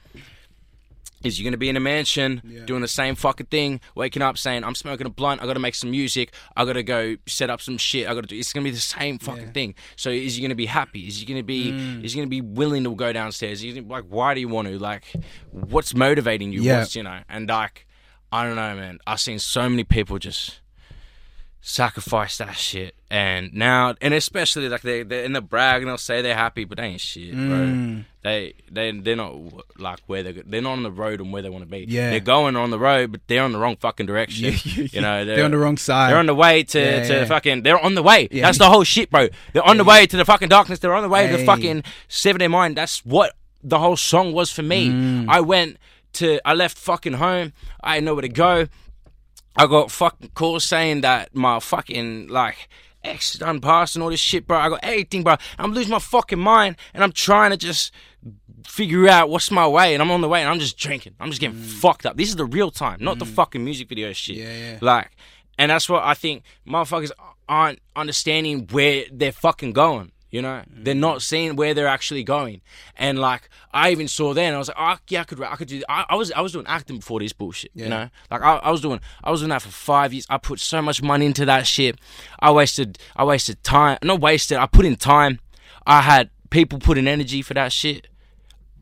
is 1.24 1.40
you're 1.40 1.44
gonna 1.50 1.56
be 1.56 1.68
in 1.68 1.76
a 1.76 1.80
mansion 1.80 2.40
Yeah. 2.44 2.64
doing 2.64 2.82
the 2.82 2.88
same 2.88 3.14
fucking 3.16 3.46
thing, 3.46 3.80
waking 3.94 4.22
up 4.22 4.38
saying, 4.38 4.62
"I'm 4.64 4.74
smoking 4.74 5.06
a 5.06 5.10
blunt. 5.10 5.42
I 5.42 5.46
gotta 5.46 5.58
make 5.60 5.74
some 5.74 5.90
music. 5.90 6.32
I 6.56 6.64
gotta 6.64 6.82
go 6.82 7.16
set 7.26 7.50
up 7.50 7.60
some 7.60 7.78
shit. 7.78 8.06
I 8.08 8.14
gotta 8.14 8.26
do." 8.26 8.36
It's 8.36 8.52
gonna 8.52 8.64
be 8.64 8.70
the 8.70 8.78
same 8.78 9.18
fucking 9.18 9.42
Yeah. 9.46 9.52
thing. 9.52 9.74
So 9.96 10.10
is 10.10 10.38
you 10.38 10.42
gonna 10.46 10.54
be 10.54 10.66
happy? 10.66 11.06
Is 11.08 11.20
you 11.20 11.26
gonna 11.26 11.42
be? 11.42 11.72
Mm. 11.72 12.04
Is 12.04 12.14
you 12.14 12.20
gonna 12.20 12.28
be 12.30 12.40
willing 12.40 12.84
to 12.84 12.94
go 12.94 13.12
downstairs? 13.12 13.64
Gonna, 13.64 13.82
like, 13.82 14.04
why 14.08 14.34
do 14.34 14.40
you 14.40 14.48
want 14.48 14.68
to? 14.68 14.78
Like, 14.78 15.04
what's 15.50 15.94
motivating 15.94 16.52
you? 16.52 16.62
Yeah. 16.62 16.80
What's 16.80 16.94
you 16.94 17.02
know? 17.02 17.20
And 17.28 17.48
like, 17.48 17.86
I 18.30 18.44
don't 18.44 18.56
know, 18.56 18.74
man. 18.74 18.98
I've 19.06 19.20
seen 19.20 19.38
so 19.38 19.68
many 19.68 19.84
people 19.84 20.18
just 20.18 20.60
sacrifice 21.66 22.36
that 22.36 22.54
shit, 22.56 22.94
and 23.10 23.54
now, 23.54 23.94
and 24.02 24.12
especially 24.12 24.68
like 24.68 24.82
they 24.82 25.02
they're 25.02 25.24
in 25.24 25.32
the 25.32 25.40
brag 25.40 25.80
and 25.80 25.88
they'll 25.88 25.96
say 25.96 26.20
they're 26.20 26.34
happy, 26.36 26.64
but 26.64 26.76
they 26.76 26.84
ain't 26.84 27.00
shit, 27.00 27.32
bro. 27.32 27.40
Mm. 27.40 28.04
They 28.22 28.52
they 28.70 28.92
they're 28.92 29.16
not 29.16 29.34
like 29.78 30.00
where 30.06 30.22
they 30.22 30.32
they're 30.32 30.60
not 30.60 30.72
on 30.72 30.82
the 30.82 30.90
road 30.90 31.20
and 31.20 31.32
where 31.32 31.40
they 31.40 31.48
want 31.48 31.64
to 31.64 31.70
be. 31.70 31.86
Yeah. 31.88 32.10
they're 32.10 32.20
going 32.20 32.54
on 32.54 32.68
the 32.70 32.78
road, 32.78 33.12
but 33.12 33.22
they're 33.28 33.42
on 33.42 33.52
the 33.52 33.58
wrong 33.58 33.76
fucking 33.76 34.04
direction. 34.06 34.44
Yeah, 34.54 34.58
yeah, 34.64 34.86
You 34.92 35.00
know, 35.00 35.24
They're 35.24 35.44
on 35.44 35.50
the 35.52 35.58
wrong 35.58 35.78
side. 35.78 36.10
they're 36.10 36.18
on 36.18 36.26
the 36.26 36.34
way 36.34 36.64
to, 36.64 37.06
to 37.08 37.26
fucking. 37.26 37.62
They're 37.62 37.78
on 37.78 37.94
the 37.94 38.02
way. 38.02 38.28
That's 38.30 38.58
the 38.58 38.68
whole 38.68 38.84
shit, 38.84 39.10
bro. 39.10 39.28
They're 39.54 39.66
on 39.66 39.78
the 39.78 39.84
way 39.84 40.06
to 40.06 40.16
the 40.16 40.24
fucking 40.24 40.48
darkness. 40.50 40.80
They're 40.80 40.94
on 40.94 41.02
the 41.02 41.08
way 41.08 41.28
to 41.28 41.36
the 41.38 41.44
fucking 41.46 41.82
seven 42.08 42.40
their 42.40 42.48
mind. 42.50 42.76
That's 42.76 43.04
what 43.06 43.36
the 43.62 43.78
whole 43.78 43.96
song 43.96 44.32
was 44.34 44.50
for 44.50 44.62
me. 44.62 44.90
Mm. 44.90 45.28
I 45.28 45.40
went 45.40 45.78
to. 46.14 46.40
I 46.46 46.52
left 46.52 46.76
fucking 46.76 47.14
home. 47.14 47.52
I 47.82 47.96
didn't 47.96 48.04
know 48.04 48.14
where 48.14 48.22
to 48.22 48.28
go. 48.28 48.66
I 49.56 49.66
got 49.66 49.90
fucking 49.90 50.30
calls 50.34 50.64
saying 50.64 51.02
that 51.02 51.34
my 51.34 51.60
fucking 51.60 52.28
like 52.28 52.68
ex 53.04 53.34
done 53.34 53.60
passed 53.60 53.96
and 53.96 54.02
all 54.02 54.10
this 54.10 54.20
shit, 54.20 54.46
bro. 54.46 54.58
I 54.58 54.68
got 54.68 54.80
everything, 54.82 55.22
bro. 55.22 55.36
I'm 55.58 55.72
losing 55.72 55.92
my 55.92 55.98
fucking 55.98 56.38
mind, 56.38 56.76
and 56.92 57.04
I'm 57.04 57.12
trying 57.12 57.50
to 57.50 57.56
just 57.56 57.92
figure 58.66 59.08
out 59.08 59.28
what's 59.28 59.50
my 59.50 59.66
way, 59.68 59.94
and 59.94 60.02
I'm 60.02 60.10
on 60.10 60.20
the 60.22 60.28
way, 60.28 60.40
and 60.40 60.48
I'm 60.48 60.58
just 60.58 60.78
drinking. 60.78 61.14
I'm 61.20 61.28
just 61.28 61.40
getting 61.40 61.58
fucked 61.58 62.06
up. 62.06 62.16
This 62.16 62.28
is 62.28 62.36
the 62.36 62.46
real 62.46 62.70
time, 62.70 62.98
not 63.00 63.18
the 63.18 63.26
fucking 63.26 63.64
music 63.64 63.88
video 63.88 64.12
shit. 64.12 64.36
Mm. 64.36 64.40
Yeah, 64.40 64.56
yeah. 64.72 64.78
Like, 64.80 65.10
and 65.58 65.70
that's 65.70 65.88
what 65.88 66.02
I 66.02 66.14
think 66.14 66.42
motherfuckers 66.66 67.12
aren't 67.48 67.80
understanding 67.94 68.66
where 68.72 69.04
they're 69.12 69.32
fucking 69.32 69.72
going. 69.72 70.10
You 70.34 70.42
know, 70.42 70.48
mm-hmm. 70.48 70.82
they're 70.82 70.96
not 70.96 71.22
seeing 71.22 71.54
where 71.54 71.74
they're 71.74 71.86
actually 71.86 72.24
going. 72.24 72.60
And 72.96 73.20
like, 73.20 73.48
I 73.72 73.92
even 73.92 74.08
saw 74.08 74.34
then, 74.34 74.52
I 74.52 74.58
was 74.58 74.66
like, 74.66 74.76
oh, 74.80 74.96
yeah, 75.08 75.20
I 75.20 75.24
could, 75.24 75.40
I 75.40 75.54
could 75.54 75.68
do. 75.68 75.80
I, 75.88 76.06
I 76.08 76.16
was, 76.16 76.32
I 76.32 76.40
was 76.40 76.50
doing 76.50 76.66
acting 76.66 76.96
before 76.96 77.20
this 77.20 77.32
bullshit. 77.32 77.70
Yeah. 77.72 77.84
You 77.84 77.90
know, 77.90 78.08
like 78.32 78.42
I, 78.42 78.56
I 78.56 78.72
was 78.72 78.80
doing, 78.80 78.98
I 79.22 79.30
was 79.30 79.42
doing 79.42 79.50
that 79.50 79.62
for 79.62 79.68
five 79.68 80.12
years. 80.12 80.26
I 80.28 80.38
put 80.38 80.58
so 80.58 80.82
much 80.82 81.00
money 81.04 81.26
into 81.26 81.44
that 81.44 81.68
shit. 81.68 82.00
I 82.40 82.50
wasted, 82.50 82.98
I 83.14 83.22
wasted 83.22 83.62
time. 83.62 83.98
Not 84.02 84.20
wasted. 84.20 84.58
I 84.58 84.66
put 84.66 84.84
in 84.84 84.96
time. 84.96 85.38
I 85.86 86.00
had 86.00 86.30
people 86.50 86.80
put 86.80 86.98
in 86.98 87.06
energy 87.06 87.40
for 87.40 87.54
that 87.54 87.72
shit. 87.72 88.08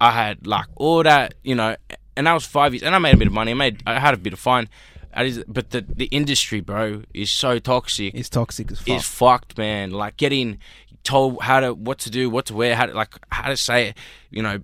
I 0.01 0.13
had 0.13 0.47
like 0.47 0.69
all 0.77 1.03
that, 1.03 1.35
you 1.43 1.55
know, 1.55 1.77
and 2.17 2.27
that 2.27 2.33
was 2.33 2.47
five 2.47 2.73
years, 2.73 2.83
and 2.83 2.95
I 2.95 2.99
made 2.99 3.13
a 3.13 3.19
bit 3.19 3.27
of 3.27 3.35
money. 3.35 3.51
I 3.51 3.55
made, 3.55 3.83
I 3.87 4.01
had 4.01 4.15
a 4.15 4.17
bit 4.17 4.33
of 4.33 4.39
fun. 4.39 4.71
But 5.47 5.69
the 5.69 5.85
the 5.87 6.07
industry, 6.07 6.61
bro, 6.61 7.03
is 7.13 7.31
so 7.31 7.59
toxic. 7.59 8.15
It's 8.15 8.31
toxic 8.31 8.73
as 8.73 8.79
fuck. 8.79 8.89
It's 8.89 9.07
fucked, 9.07 9.59
man. 9.59 9.91
Like 9.91 10.17
getting 10.17 10.59
told 11.05 11.43
how 11.43 11.61
to, 11.61 11.75
what 11.75 11.99
to 12.01 12.11
do, 12.11 12.31
what 12.31 12.47
to 12.47 12.55
wear, 12.55 12.75
how 12.77 12.87
to 12.87 12.95
like, 12.95 13.15
how 13.31 13.49
to 13.49 13.57
say 13.57 13.89
it. 13.89 13.97
You 14.31 14.43
know, 14.43 14.61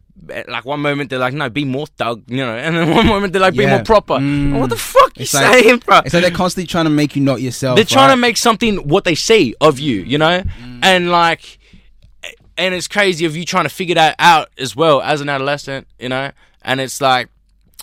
like 0.49 0.65
one 0.65 0.81
moment 0.81 1.11
they're 1.11 1.19
like, 1.19 1.35
no, 1.35 1.49
be 1.51 1.65
more 1.65 1.87
thug, 1.87 2.23
you 2.27 2.39
know, 2.39 2.55
and 2.57 2.77
then 2.77 2.91
one 2.95 3.07
moment 3.07 3.33
they're 3.33 3.43
like, 3.43 3.55
be 3.55 3.65
Yeah. 3.65 3.77
more 3.77 3.85
proper. 3.85 4.15
Mm. 4.15 4.59
What 4.59 4.71
the 4.71 4.77
fuck 4.77 5.17
you 5.19 5.23
It's 5.25 5.35
like- 5.35 5.63
saying, 5.63 5.79
bro? 5.85 5.99
It's 6.05 6.15
like 6.15 6.23
they're 6.23 6.31
constantly 6.31 6.67
trying 6.67 6.85
to 6.87 6.91
make 6.91 7.15
you 7.17 7.23
not 7.23 7.41
yourself. 7.43 7.77
They're 7.77 7.85
trying 7.85 8.09
right? 8.09 8.15
to 8.15 8.21
make 8.21 8.37
something 8.37 8.77
what 8.89 9.05
they 9.05 9.15
see 9.15 9.55
of 9.61 9.79
you, 9.79 10.01
you 10.03 10.17
know, 10.19 10.43
Mm. 10.43 10.81
and 10.83 11.11
like, 11.11 11.59
and 12.57 12.75
it's 12.75 12.89
crazy 12.89 13.25
of 13.25 13.37
you 13.37 13.45
trying 13.45 13.65
to 13.65 13.71
figure 13.71 13.95
that 13.97 14.17
out 14.19 14.49
as 14.59 14.75
well 14.75 15.01
as 15.03 15.21
an 15.21 15.29
adolescent, 15.29 15.87
you 15.99 16.09
know, 16.09 16.31
and 16.63 16.81
it's 16.81 17.01
like. 17.01 17.29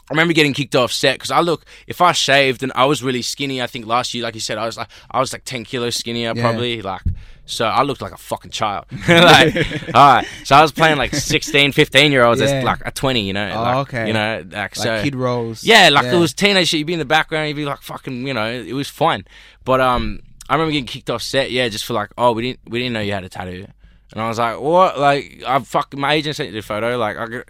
I 0.07 0.13
remember 0.13 0.33
getting 0.35 0.53
kicked 0.53 0.75
off 0.75 0.91
set 0.91 1.15
because 1.15 1.31
I 1.31 1.39
look 1.39 1.65
if 1.87 1.99
I 1.99 2.11
shaved 2.11 2.61
and 2.61 2.71
I 2.75 2.85
was 2.85 3.01
really 3.01 3.23
skinny. 3.23 3.59
I 3.59 3.65
think 3.65 3.87
last 3.87 4.13
year, 4.13 4.23
like 4.23 4.35
you 4.35 4.39
said, 4.39 4.59
I 4.59 4.67
was 4.67 4.77
like 4.77 4.87
I 5.09 5.19
was 5.19 5.33
like 5.33 5.45
ten 5.45 5.63
kilos 5.65 5.95
skinnier 5.95 6.31
Yeah. 6.35 6.43
probably. 6.43 6.83
Like 6.83 7.01
so, 7.45 7.65
I 7.65 7.83
looked 7.83 8.01
like 8.01 8.11
a 8.11 8.17
fucking 8.17 8.51
child. 8.51 8.85
like 9.07 9.55
all 9.95 10.15
right, 10.15 10.27
so 10.43 10.55
I 10.55 10.61
was 10.61 10.71
playing 10.71 10.97
like 10.97 11.13
16, 11.13 11.71
15 11.73 12.11
year 12.11 12.23
olds 12.23 12.41
Yeah. 12.41 12.47
as 12.47 12.63
like 12.63 12.79
a 12.85 12.91
twenty. 12.91 13.21
You 13.27 13.33
know, 13.33 13.51
Oh, 13.55 13.61
like, 13.61 13.75
okay. 13.87 14.07
You 14.07 14.13
know, 14.13 14.43
like, 14.45 14.53
like 14.53 14.75
so 14.75 15.03
kid 15.03 15.15
roles. 15.15 15.63
yeah, 15.63 15.89
like 15.89 16.05
it 16.05 16.17
was 16.17 16.33
teenage 16.33 16.69
shit. 16.69 16.79
You'd 16.79 16.87
be 16.87 16.93
in 16.93 16.99
the 16.99 17.05
background, 17.05 17.47
you'd 17.49 17.55
be 17.55 17.65
like 17.65 17.81
fucking, 17.81 18.25
you 18.27 18.33
know, 18.33 18.49
it 18.51 18.73
was 18.73 18.89
fun. 18.89 19.25
But 19.63 19.81
um, 19.81 20.21
I 20.49 20.53
remember 20.55 20.71
getting 20.71 20.85
kicked 20.87 21.09
off 21.09 21.21
set, 21.21 21.51
yeah, 21.51 21.67
just 21.69 21.85
for 21.85 21.93
like, 21.93 22.11
oh, 22.17 22.31
we 22.33 22.41
didn't, 22.43 22.59
we 22.69 22.79
didn't 22.79 22.93
know 22.93 22.99
you 23.01 23.13
had 23.13 23.23
a 23.23 23.29
tattoo, 23.29 23.65
and 24.11 24.21
I 24.21 24.27
was 24.27 24.37
like, 24.39 24.59
what? 24.59 24.99
Like, 24.99 25.41
I 25.45 25.59
fucking 25.59 25.99
my 25.99 26.13
agent 26.13 26.35
sent 26.35 26.49
you 26.49 26.55
the 26.55 26.61
photo, 26.61 26.97
like, 26.97 27.17
I 27.17 27.43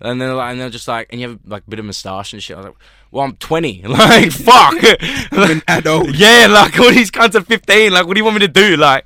and 0.00 0.20
then 0.20 0.34
like, 0.34 0.50
and 0.52 0.60
they're 0.60 0.70
just 0.70 0.88
like, 0.88 1.06
and 1.10 1.20
you 1.20 1.28
have 1.28 1.38
like 1.46 1.62
a 1.66 1.70
bit 1.70 1.78
of 1.78 1.84
moustache 1.84 2.32
and 2.32 2.42
shit. 2.42 2.56
I 2.56 2.60
was 2.60 2.66
like, 2.66 2.76
well, 3.12 3.24
I'm 3.24 3.36
20, 3.36 3.82
like, 3.86 4.32
fuck, 4.32 4.74
an 5.32 5.62
adult. 5.68 6.08
yeah, 6.14 6.48
like 6.50 6.78
all 6.80 6.90
these 6.90 7.10
cunts 7.10 7.34
are 7.34 7.42
15. 7.42 7.92
Like, 7.92 8.06
what 8.06 8.14
do 8.14 8.18
you 8.20 8.24
want 8.24 8.36
me 8.36 8.46
to 8.46 8.48
do? 8.48 8.76
Like, 8.76 9.04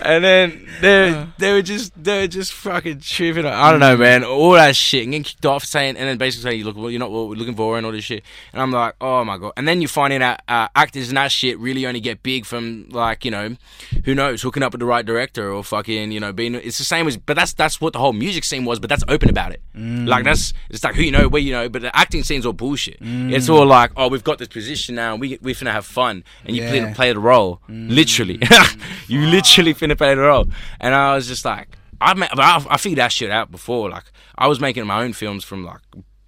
and 0.00 0.24
then 0.24 0.68
they 0.80 1.10
uh. 1.10 1.26
they 1.38 1.52
were 1.52 1.62
just 1.62 1.92
they 2.02 2.22
were 2.22 2.26
just 2.26 2.52
fucking 2.52 3.00
tripping. 3.00 3.44
I 3.44 3.70
don't 3.70 3.80
know, 3.80 3.96
man. 3.96 4.24
All 4.24 4.52
that 4.52 4.76
shit 4.76 5.02
and 5.02 5.12
getting 5.12 5.24
kicked 5.24 5.44
off, 5.44 5.64
saying 5.64 5.96
and 5.96 6.08
then 6.08 6.16
basically 6.16 6.50
saying 6.50 6.58
you 6.60 6.64
look, 6.64 6.76
well, 6.76 6.90
you're 6.90 7.00
not 7.00 7.10
what 7.10 7.28
we're 7.28 7.34
looking 7.34 7.54
for 7.54 7.76
and 7.76 7.84
all 7.84 7.92
this 7.92 8.04
shit. 8.04 8.22
And 8.52 8.62
I'm 8.62 8.70
like, 8.70 8.94
oh 9.00 9.24
my 9.24 9.36
god. 9.36 9.52
And 9.56 9.66
then 9.68 9.82
you 9.82 9.88
finding 9.88 10.22
out 10.22 10.40
uh, 10.48 10.68
actors 10.74 11.08
and 11.08 11.16
that 11.16 11.32
shit 11.32 11.58
really 11.58 11.86
only 11.86 12.00
get 12.00 12.22
big 12.22 12.46
from 12.46 12.86
like 12.90 13.24
you 13.24 13.30
know, 13.30 13.56
who 14.04 14.14
knows, 14.14 14.42
hooking 14.42 14.62
up 14.62 14.72
with 14.72 14.80
the 14.80 14.86
right 14.86 15.04
director 15.04 15.52
or 15.52 15.62
fucking 15.62 16.12
you 16.12 16.20
know 16.20 16.32
being. 16.32 16.54
It's 16.54 16.78
the 16.78 16.84
same 16.84 17.06
as, 17.06 17.16
but 17.16 17.34
that's 17.34 17.52
that's 17.52 17.80
what 17.80 17.92
the 17.92 17.98
whole 17.98 18.12
music 18.12 18.44
scene 18.44 18.64
was. 18.64 18.78
But 18.78 18.90
that's 18.90 19.04
open 19.08 19.28
about 19.28 19.52
it. 19.52 19.60
Mm. 19.76 20.06
Like 20.06 20.24
that's 20.24 20.52
it's 20.70 20.84
like 20.84 20.94
who 20.94 21.02
you 21.02 21.12
know, 21.12 21.28
where 21.28 21.42
you 21.42 21.52
know. 21.52 21.68
But 21.68 21.82
the 21.82 21.94
acting 21.96 22.22
scene's 22.22 22.46
all 22.46 22.52
bullshit. 22.52 23.00
Mm. 23.00 23.32
It's 23.40 23.48
mm. 23.48 23.54
all 23.54 23.66
like, 23.66 23.90
oh, 23.96 24.08
we've 24.08 24.22
got 24.22 24.38
this 24.38 24.48
position 24.48 24.94
now, 24.94 25.12
and 25.12 25.20
we 25.20 25.38
we 25.40 25.54
finna 25.54 25.72
have 25.72 25.86
fun, 25.86 26.24
and 26.44 26.54
you 26.54 26.62
Yeah. 26.62 26.70
play, 26.70 26.94
play 26.94 27.12
the 27.12 27.20
role, 27.20 27.60
mm. 27.68 27.90
literally. 27.90 28.38
you 29.08 29.20
literally 29.26 29.72
finna 29.74 29.96
play 29.96 30.14
the 30.14 30.20
role, 30.20 30.46
and 30.78 30.94
I 30.94 31.14
was 31.14 31.26
just 31.26 31.44
like, 31.44 31.68
I 32.00 32.14
ma- 32.14 32.28
I, 32.32 32.64
I 32.68 32.76
figured 32.76 32.98
that 32.98 33.12
shit 33.12 33.30
out 33.30 33.50
before. 33.50 33.88
Like 33.90 34.04
I 34.36 34.46
was 34.46 34.60
making 34.60 34.86
my 34.86 35.02
own 35.02 35.12
films 35.12 35.42
from 35.44 35.64
like 35.64 35.80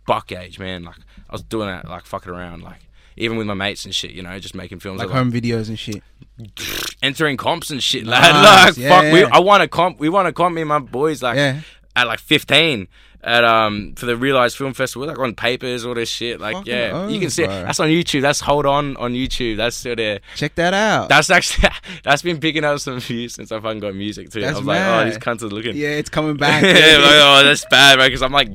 buck 0.06 0.32
age, 0.32 0.58
man. 0.58 0.84
Like 0.84 0.96
I 1.28 1.32
was 1.32 1.42
doing 1.42 1.68
that, 1.68 1.88
like 1.88 2.06
fucking 2.06 2.32
around, 2.32 2.62
like 2.62 2.80
even 3.16 3.36
with 3.36 3.46
my 3.46 3.54
mates 3.54 3.84
and 3.84 3.94
shit. 3.94 4.12
You 4.12 4.22
know, 4.22 4.38
just 4.38 4.54
making 4.54 4.80
films 4.80 4.98
like 4.98 5.08
of, 5.08 5.14
home 5.14 5.32
videos 5.32 5.68
and 5.68 5.78
shit. 5.78 6.02
entering 7.02 7.36
comps 7.36 7.70
and 7.70 7.82
shit. 7.82 8.04
Nice, 8.04 8.32
Like, 8.32 8.66
like 8.66 8.76
yeah, 8.76 8.88
fuck, 8.88 9.12
we, 9.12 9.20
yeah. 9.20 9.28
I 9.32 9.40
won 9.40 9.60
a 9.60 9.68
comp. 9.68 9.98
We 10.00 10.08
won 10.08 10.26
a 10.26 10.32
comp. 10.32 10.54
Me 10.54 10.62
and 10.62 10.68
my 10.68 10.78
boys, 10.78 11.22
like 11.22 11.36
Yeah. 11.36 11.60
at 11.96 12.06
like 12.06 12.20
fifteen. 12.20 12.88
At 13.24 13.44
um 13.44 13.94
for 13.94 14.06
the 14.06 14.16
Realize 14.16 14.56
Film 14.56 14.74
Festival, 14.74 15.06
like 15.06 15.16
on 15.16 15.34
papers, 15.36 15.84
all 15.86 15.94
this 15.94 16.08
shit, 16.08 16.40
like 16.40 16.56
Fucking 16.56 16.72
yeah, 16.72 17.06
you 17.06 17.20
can 17.20 17.30
see 17.30 17.44
it. 17.44 17.46
bro. 17.46 17.62
that's 17.62 17.78
on 17.78 17.88
YouTube. 17.88 18.20
That's 18.20 18.40
Hold 18.40 18.66
On 18.66 18.96
on 18.96 19.12
YouTube. 19.12 19.56
That's 19.58 19.76
still 19.76 19.94
there. 19.94 20.18
Check 20.34 20.56
that 20.56 20.74
out. 20.74 21.08
That's 21.08 21.30
actually 21.30 21.68
that's 22.02 22.22
been 22.22 22.40
picking 22.40 22.64
up 22.64 22.80
some 22.80 22.98
views 22.98 23.34
since 23.34 23.52
I 23.52 23.60
fucking 23.60 23.78
got 23.78 23.94
music 23.94 24.30
too. 24.30 24.40
That's 24.40 24.56
I 24.56 24.58
was 24.58 24.66
like, 24.66 24.80
oh, 24.80 24.82
mad. 24.82 25.06
these 25.06 25.18
cunts 25.18 25.42
are 25.42 25.46
looking. 25.54 25.76
yeah, 25.76 25.90
it's 25.90 26.10
coming 26.10 26.36
back. 26.36 26.62
yeah, 26.64 26.70
like, 26.70 27.20
oh, 27.22 27.42
that's 27.44 27.64
bad, 27.66 27.96
right? 27.98 28.08
Because 28.08 28.22
I'm 28.22 28.32
like, 28.32 28.48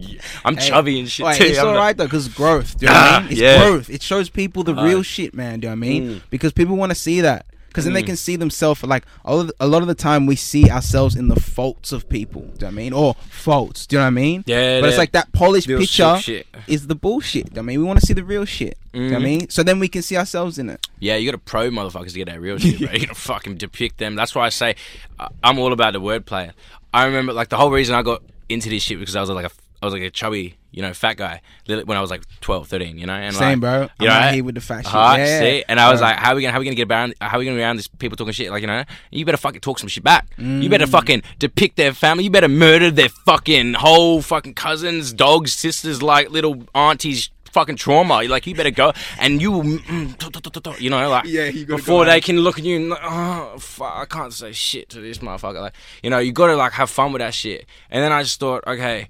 I'm 0.43 0.57
Hey, 0.57 0.67
chubby 0.67 0.99
and 0.99 1.09
shit 1.09 1.25
Wait, 1.25 1.37
too. 1.37 1.45
it's 1.45 1.59
I'm 1.59 1.67
all 1.69 1.75
right 1.75 1.95
though, 1.95 2.03
because 2.03 2.27
growth. 2.27 2.77
Do 2.77 2.87
you 2.87 2.91
know 2.91 2.97
what 2.97 3.03
I 3.11 3.15
Ah, 3.15 3.19
mean? 3.21 3.31
It's 3.31 3.39
yeah. 3.39 3.57
growth. 3.69 3.89
It 3.89 4.01
shows 4.01 4.29
people 4.29 4.63
the 4.65 4.75
real 4.75 4.99
Ah. 4.99 5.03
shit, 5.03 5.33
man. 5.33 5.61
Do 5.61 5.67
you 5.67 5.69
know 5.69 5.79
what 5.79 5.85
I 5.85 5.89
mean? 5.89 6.09
Mm. 6.15 6.21
Because 6.29 6.51
people 6.51 6.75
want 6.75 6.89
to 6.89 6.95
see 6.95 7.21
that. 7.21 7.45
Because 7.77 7.85
then 7.85 7.93
they 7.93 8.01
Mm. 8.01 8.07
can 8.07 8.15
see 8.17 8.35
themselves. 8.37 8.81
Like 8.83 9.05
a 9.23 9.35
lot, 9.35 9.45
of, 9.45 9.51
a 9.59 9.67
lot 9.67 9.81
of 9.83 9.87
the 9.87 9.93
time, 9.93 10.25
we 10.25 10.35
see 10.35 10.67
ourselves 10.69 11.15
in 11.15 11.27
the 11.27 11.39
faults 11.39 11.91
of 11.91 12.09
people. 12.09 12.41
Do 12.41 12.47
you 12.47 12.51
know 12.53 12.57
what 12.67 12.67
I 12.67 12.71
mean? 12.71 12.91
Or 12.93 13.13
faults. 13.29 13.85
Do 13.85 13.95
you 13.95 13.99
know 13.99 14.05
what 14.05 14.07
I 14.07 14.09
mean? 14.09 14.43
Yeah, 14.47 14.81
But 14.81 14.89
it's 14.89 14.97
like 14.97 15.11
that 15.11 15.31
polished 15.31 15.67
picture 15.67 16.17
shit. 16.19 16.47
is 16.67 16.87
the 16.87 16.95
bullshit. 16.95 17.45
Do 17.45 17.49
you 17.51 17.55
know 17.57 17.59
what 17.59 17.63
I 17.63 17.67
mean, 17.67 17.79
we 17.81 17.85
want 17.85 17.99
to 17.99 18.05
see 18.07 18.13
the 18.13 18.23
real 18.23 18.45
shit. 18.45 18.79
Do 18.93 18.99
you 18.99 19.09
know 19.09 19.13
what 19.13 19.21
I 19.21 19.25
Mhm. 19.25 19.39
mean? 19.41 19.49
So 19.51 19.61
then 19.61 19.77
we 19.79 19.87
can 19.87 20.01
see 20.01 20.17
ourselves 20.17 20.57
in 20.57 20.69
it. 20.71 20.87
Yeah, 20.99 21.17
you 21.17 21.29
got 21.29 21.37
to 21.37 21.43
pro 21.51 21.69
motherfuckers 21.69 22.13
to 22.13 22.15
get 22.17 22.25
that 22.25 22.41
real 22.41 22.57
shit, 22.57 22.79
bro. 22.79 22.91
You 22.91 22.99
got 23.01 23.09
to 23.09 23.15
fucking 23.21 23.57
depict 23.57 23.99
them. 23.99 24.15
That's 24.15 24.33
why 24.33 24.47
I 24.47 24.49
say 24.49 24.75
I- 25.19 25.27
I'm 25.43 25.59
all 25.59 25.71
about 25.71 25.93
the 25.93 26.01
wordplay. 26.01 26.51
I 26.93 27.05
remember 27.05 27.31
like 27.33 27.49
the 27.49 27.57
whole 27.57 27.69
reason 27.69 27.93
I 27.93 28.01
got 28.01 28.23
into 28.49 28.69
this 28.69 28.81
shit 28.81 28.97
because 28.97 29.15
I 29.15 29.21
was 29.21 29.29
like 29.29 29.45
a 29.45 29.51
I 29.81 29.85
was 29.85 29.93
like 29.93 30.01
a 30.03 30.09
chubby, 30.09 30.55
you 30.71 30.81
know, 30.81 30.91
fat 30.93 31.17
guy 31.17 31.41
when 31.67 31.91
I 31.97 32.01
was 32.01 32.09
like 32.09 32.23
12, 32.41 32.67
13, 32.67 32.97
you 32.97 33.05
know, 33.05 33.13
and 33.13 33.35
Same, 33.35 33.59
like, 33.59 33.89
bro. 33.99 34.05
you 34.05 34.09
I'm 34.11 34.21
know, 34.27 34.33
here 34.33 34.43
with 34.43 34.55
the 34.55 34.61
fat 34.61 34.77
shit. 34.85 34.87
Huh? 34.87 35.15
yeah. 35.19 35.39
See? 35.39 35.63
And 35.67 35.79
I 35.79 35.91
was 35.91 35.99
Bro. 35.99 36.07
like, 36.09 36.17
how 36.17 36.31
are 36.31 36.35
we 36.35 36.41
gonna 36.41 36.51
how 36.51 36.57
are 36.57 36.61
we 36.61 36.65
gonna 36.65 36.75
get 36.75 36.89
around 36.91 37.13
how 37.21 37.37
are 37.37 37.39
we 37.39 37.45
gonna 37.45 37.59
around 37.59 37.75
these 37.77 37.87
people 37.87 38.15
talking 38.17 38.33
shit? 38.33 38.49
Like, 38.49 38.61
you 38.61 38.67
know, 38.67 38.83
you 39.11 39.23
better 39.25 39.37
fucking 39.37 39.61
talk 39.61 39.77
some 39.79 39.87
shit 39.87 40.03
back. 40.03 40.27
You 40.37 40.43
Mm. 40.45 40.69
better 40.69 40.87
fucking 40.87 41.21
depict 41.39 41.75
their 41.77 41.93
family. 41.93 42.23
You 42.23 42.29
better 42.31 42.47
murder 42.47 42.89
their 42.91 43.09
fucking 43.09 43.75
whole 43.75 44.21
fucking 44.21 44.55
cousins, 44.55 45.13
dogs, 45.13 45.53
sisters, 45.53 46.01
like 46.01 46.31
little 46.31 46.63
aunties. 46.73 47.29
Fucking 47.53 47.77
trauma. 47.77 48.21
You're 48.21 48.29
Like 48.29 48.45
you 48.45 48.53
better 48.53 48.69
go, 48.71 48.91
and 49.17 49.41
you, 49.41 49.51
mm, 49.51 49.79
mm, 49.79 50.79
you 50.81 50.89
know, 50.91 51.09
like 51.09 51.25
Yeah, 51.25 51.45
you 51.45 51.65
before 51.65 52.05
they 52.05 52.17
out. 52.17 52.21
can 52.21 52.37
look 52.41 52.59
at 52.59 52.65
you 52.65 52.75
and 52.75 52.89
like, 52.89 52.99
oh, 53.01 53.55
fuck, 53.57 53.93
I 53.95 54.05
can't 54.05 54.33
say 54.33 54.51
shit 54.51 54.89
to 54.89 54.99
this 55.01 55.19
motherfucker. 55.19 55.61
Like, 55.61 55.73
you 56.03 56.09
know, 56.11 56.19
you 56.19 56.33
gotta 56.33 56.55
like 56.55 56.73
have 56.73 56.89
fun 56.89 57.13
with 57.13 57.21
that 57.21 57.33
shit. 57.33 57.65
And 57.89 58.03
then 58.03 58.11
I 58.11 58.21
just 58.21 58.39
thought, 58.39 58.63
okay, 58.67 59.07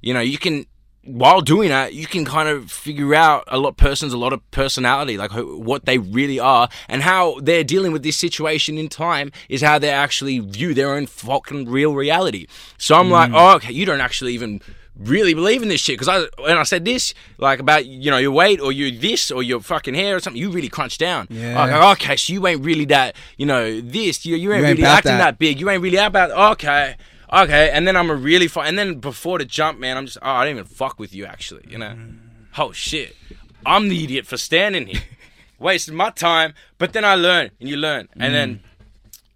you 0.00 0.14
know, 0.14 0.20
you 0.20 0.38
can 0.38 0.66
while 1.04 1.40
doing 1.40 1.70
that, 1.70 1.94
you 1.94 2.06
can 2.06 2.26
kind 2.26 2.46
of 2.46 2.70
figure 2.70 3.14
out 3.14 3.42
a 3.48 3.56
lot 3.58 3.78
person's 3.78 4.12
a 4.12 4.18
lot 4.18 4.34
of 4.34 4.50
personality, 4.50 5.16
like 5.16 5.30
who, 5.30 5.56
what 5.58 5.86
they 5.86 5.96
really 5.96 6.38
are, 6.38 6.68
and 6.90 7.02
how 7.02 7.40
they're 7.40 7.64
dealing 7.64 7.90
with 7.90 8.02
this 8.02 8.16
situation 8.18 8.76
in 8.76 8.86
time 8.88 9.32
is 9.48 9.62
how 9.62 9.78
they 9.78 9.88
actually 9.88 10.40
view 10.40 10.74
their 10.74 10.92
own 10.92 11.06
fucking 11.06 11.68
real 11.70 11.94
reality. 11.94 12.46
So 12.76 12.96
I'm 12.96 13.06
Mm. 13.06 13.12
like, 13.12 13.30
oh, 13.32 13.56
okay, 13.56 13.72
you 13.72 13.86
don't 13.86 14.02
actually 14.02 14.34
even 14.34 14.60
really 14.98 15.32
believe 15.32 15.62
in 15.62 15.68
this 15.70 15.80
shit 15.80 15.98
because 15.98 16.08
I 16.08 16.42
when 16.42 16.58
I 16.58 16.62
said 16.64 16.84
this 16.84 17.14
like 17.38 17.58
about 17.60 17.86
you 17.86 18.10
know 18.10 18.18
your 18.18 18.32
weight 18.32 18.60
or 18.60 18.70
your 18.70 18.90
this 18.90 19.30
or 19.30 19.42
your 19.42 19.60
fucking 19.60 19.94
hair 19.94 20.16
or 20.16 20.20
something, 20.20 20.40
you 20.40 20.50
really 20.50 20.68
crunch 20.68 20.98
down. 20.98 21.26
Yeah. 21.30 21.64
Okay, 21.64 22.04
okay, 22.04 22.16
so 22.16 22.34
you 22.34 22.46
ain't 22.46 22.62
really 22.62 22.84
that 22.86 23.16
you 23.38 23.46
know 23.46 23.80
this 23.80 24.26
you 24.26 24.36
you 24.36 24.52
ain't, 24.52 24.60
You 24.60 24.66
ain't 24.68 24.78
really 24.78 24.84
acting 24.88 25.12
that. 25.12 25.18
that 25.18 25.38
big. 25.38 25.58
You 25.58 25.70
ain't 25.70 25.82
really 25.82 25.96
about 25.96 26.30
okay. 26.52 26.96
Okay, 27.32 27.70
and 27.70 27.86
then 27.86 27.96
I'm 27.96 28.10
a 28.10 28.14
really 28.14 28.48
fun. 28.48 28.66
And 28.66 28.78
then 28.78 28.98
before 28.98 29.38
the 29.38 29.44
jump, 29.44 29.78
man, 29.78 29.96
I'm 29.96 30.06
just 30.06 30.18
oh, 30.20 30.28
I 30.28 30.44
don't 30.44 30.54
even 30.54 30.64
fuck 30.64 30.98
with 30.98 31.14
you 31.14 31.26
actually. 31.26 31.64
You 31.68 31.78
know, 31.78 31.90
mm. 31.90 32.18
oh 32.58 32.72
shit. 32.72 33.16
I'm 33.64 33.88
the 33.88 34.02
idiot 34.02 34.26
for 34.26 34.36
standing 34.36 34.86
here, 34.86 35.02
wasting 35.58 35.94
my 35.94 36.10
time. 36.10 36.54
But 36.78 36.92
then 36.92 37.04
I 37.04 37.14
learn, 37.14 37.50
and 37.60 37.68
you 37.68 37.76
learn, 37.76 38.08
and 38.14 38.34
then 38.34 38.54
mm. 38.56 38.60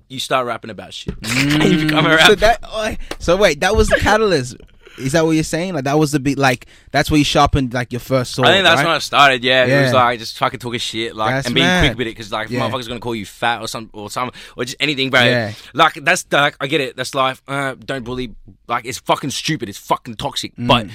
you 0.09 0.19
start 0.19 0.47
rapping 0.47 0.71
about 0.71 0.95
shit. 0.95 1.21
Mm. 1.21 1.61
and 1.61 1.65
you 1.81 1.87
become 1.87 2.07
a 2.07 2.19
So 2.27 2.35
that. 2.37 2.61
oh, 2.65 2.97
so 3.19 3.37
wait, 3.37 3.61
that 3.61 3.77
was 3.77 3.89
the 3.89 3.97
catalyst. 4.01 4.57
Is 4.99 5.13
that 5.13 5.25
what 5.25 5.33
you're 5.33 5.43
saying? 5.45 5.75
Like 5.75 5.85
that 5.85 5.99
was 5.99 6.13
the 6.13 6.21
big 6.21 6.39
like 6.39 6.67
that's 6.93 7.11
where 7.11 7.19
you 7.19 7.25
sharpened 7.25 7.75
like 7.75 7.93
your 7.93 8.01
first 8.01 8.33
sword. 8.35 8.49
I 8.49 8.53
think 8.53 8.65
that's 8.65 8.77
right? 8.79 8.87
when 8.87 8.95
I 8.95 8.99
started. 8.99 9.43
Yeah, 9.45 9.65
it 9.65 9.83
was 9.85 9.93
like 9.93 10.19
just 10.21 10.39
fucking 10.39 10.61
talking 10.61 10.79
shit, 10.79 11.17
like 11.17 11.35
That's 11.35 11.47
and 11.47 11.55
being 11.55 11.67
mad. 11.67 11.87
quick 11.87 11.99
with 11.99 12.07
it, 12.07 12.11
because 12.11 12.31
like 12.31 12.49
Yeah. 12.51 12.61
motherfuckers 12.61 12.87
gonna 12.89 13.01
call 13.01 13.15
you 13.15 13.27
fat 13.27 13.61
or 13.61 13.67
some 13.69 13.91
or 13.93 14.09
some 14.11 14.31
or 14.57 14.65
just 14.65 14.77
anything, 14.81 15.11
bro. 15.11 15.23
Yeah. 15.25 15.53
Like 15.73 15.95
that's 15.95 16.25
like 16.31 16.57
I 16.61 16.67
get 16.69 16.81
it. 16.81 16.97
That's 16.97 17.15
life. 17.15 17.43
Uh, 17.49 17.75
don't 17.75 18.05
bully. 18.05 18.35
Like 18.69 18.85
it's 18.85 18.99
fucking 18.99 19.31
stupid. 19.31 19.69
It's 19.69 19.79
fucking 19.79 20.15
toxic. 20.15 20.55
Mm. 20.57 20.69
But 20.69 20.91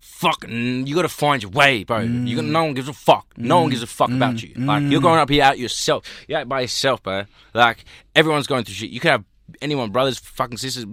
fucking, 0.00 0.86
you 0.86 0.94
gotta 0.94 1.08
find 1.08 1.42
your 1.42 1.50
way, 1.50 1.82
bro. 1.84 2.00
You 2.00 2.36
got 2.36 2.44
no 2.44 2.64
one 2.64 2.74
gives 2.74 2.88
a 2.88 2.92
fuck. 2.92 3.26
No 3.36 3.62
one 3.62 3.70
gives 3.70 3.82
a 3.82 3.86
fuck 3.86 4.10
Mm. 4.10 4.16
about 4.16 4.42
you. 4.42 4.52
Like 4.56 4.84
you're 4.84 5.00
going 5.00 5.18
up 5.18 5.30
here 5.30 5.42
out 5.42 5.58
yourself. 5.58 6.04
You're 6.28 6.40
out 6.40 6.48
by 6.48 6.60
yourself, 6.62 7.02
bro. 7.02 7.24
Like 7.54 7.84
everyone's 8.14 8.46
going 8.46 8.64
through 8.64 8.74
shit. 8.74 8.90
You 8.90 9.00
could 9.00 9.10
have. 9.12 9.24
Anyone, 9.62 9.90
brothers, 9.90 10.18
fucking 10.18 10.58
sisters, 10.58 10.84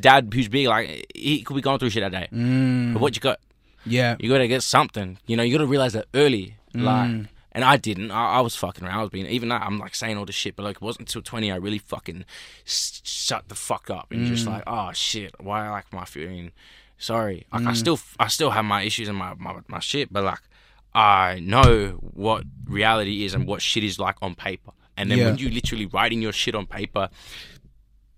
dad 0.00 0.30
who's 0.32 0.48
big, 0.48 0.66
like 0.68 1.06
he 1.14 1.42
could 1.42 1.54
be 1.54 1.60
going 1.62 1.78
through 1.78 1.90
shit 1.90 2.02
that 2.02 2.12
day. 2.12 2.28
Mm. 2.36 2.92
But 2.94 3.02
what 3.02 3.14
you 3.16 3.20
got? 3.20 3.38
Yeah. 3.84 4.16
You 4.18 4.28
gotta 4.30 4.48
get 4.48 4.62
something. 4.62 5.18
You 5.26 5.36
know, 5.36 5.42
you 5.42 5.52
gotta 5.56 5.66
realize 5.66 5.92
that 5.94 6.06
early. 6.14 6.56
Mm. 6.74 6.82
Like, 6.82 7.28
and 7.52 7.64
I 7.64 7.76
didn't. 7.78 8.10
I, 8.10 8.34
I 8.34 8.40
was 8.40 8.54
fucking 8.56 8.84
around. 8.84 8.98
I 8.98 9.02
was 9.02 9.10
being 9.10 9.26
even 9.26 9.48
that. 9.50 9.62
I'm 9.62 9.78
like 9.78 9.94
saying 9.94 10.16
all 10.18 10.26
this 10.26 10.34
shit, 10.34 10.56
but 10.56 10.64
like 10.64 10.76
it 10.76 10.82
wasn't 10.82 11.08
until 11.08 11.22
20 11.22 11.50
I 11.50 11.56
really 11.56 11.78
fucking 11.78 12.24
s- 12.66 13.00
shut 13.04 13.48
the 13.48 13.54
fuck 13.54 13.88
up 13.90 14.08
and 14.10 14.26
Mm. 14.26 14.28
just 14.28 14.46
like, 14.46 14.62
oh 14.66 14.90
shit, 14.92 15.34
why 15.40 15.68
like 15.70 15.92
my 15.92 16.04
feeling 16.04 16.52
sorry? 16.98 17.46
Like 17.52 17.62
Mm. 17.62 17.68
I 17.68 17.72
still, 17.74 17.98
I 18.20 18.28
still 18.28 18.50
have 18.50 18.64
my 18.64 18.82
issues 18.82 19.08
and 19.08 19.16
my, 19.16 19.34
my 19.38 19.56
my 19.68 19.78
shit, 19.80 20.12
but 20.12 20.24
like 20.24 20.40
I 20.94 21.40
know 21.42 21.98
what 22.00 22.44
reality 22.66 23.24
is 23.24 23.34
and 23.34 23.46
what 23.46 23.62
shit 23.62 23.84
is 23.84 23.98
like 23.98 24.16
on 24.22 24.34
paper. 24.34 24.72
And 24.98 25.10
then 25.10 25.18
Yeah. 25.18 25.26
when 25.26 25.36
you 25.38 25.50
literally 25.50 25.84
writing 25.86 26.22
your 26.22 26.32
shit 26.32 26.54
on 26.54 26.64
paper, 26.66 27.10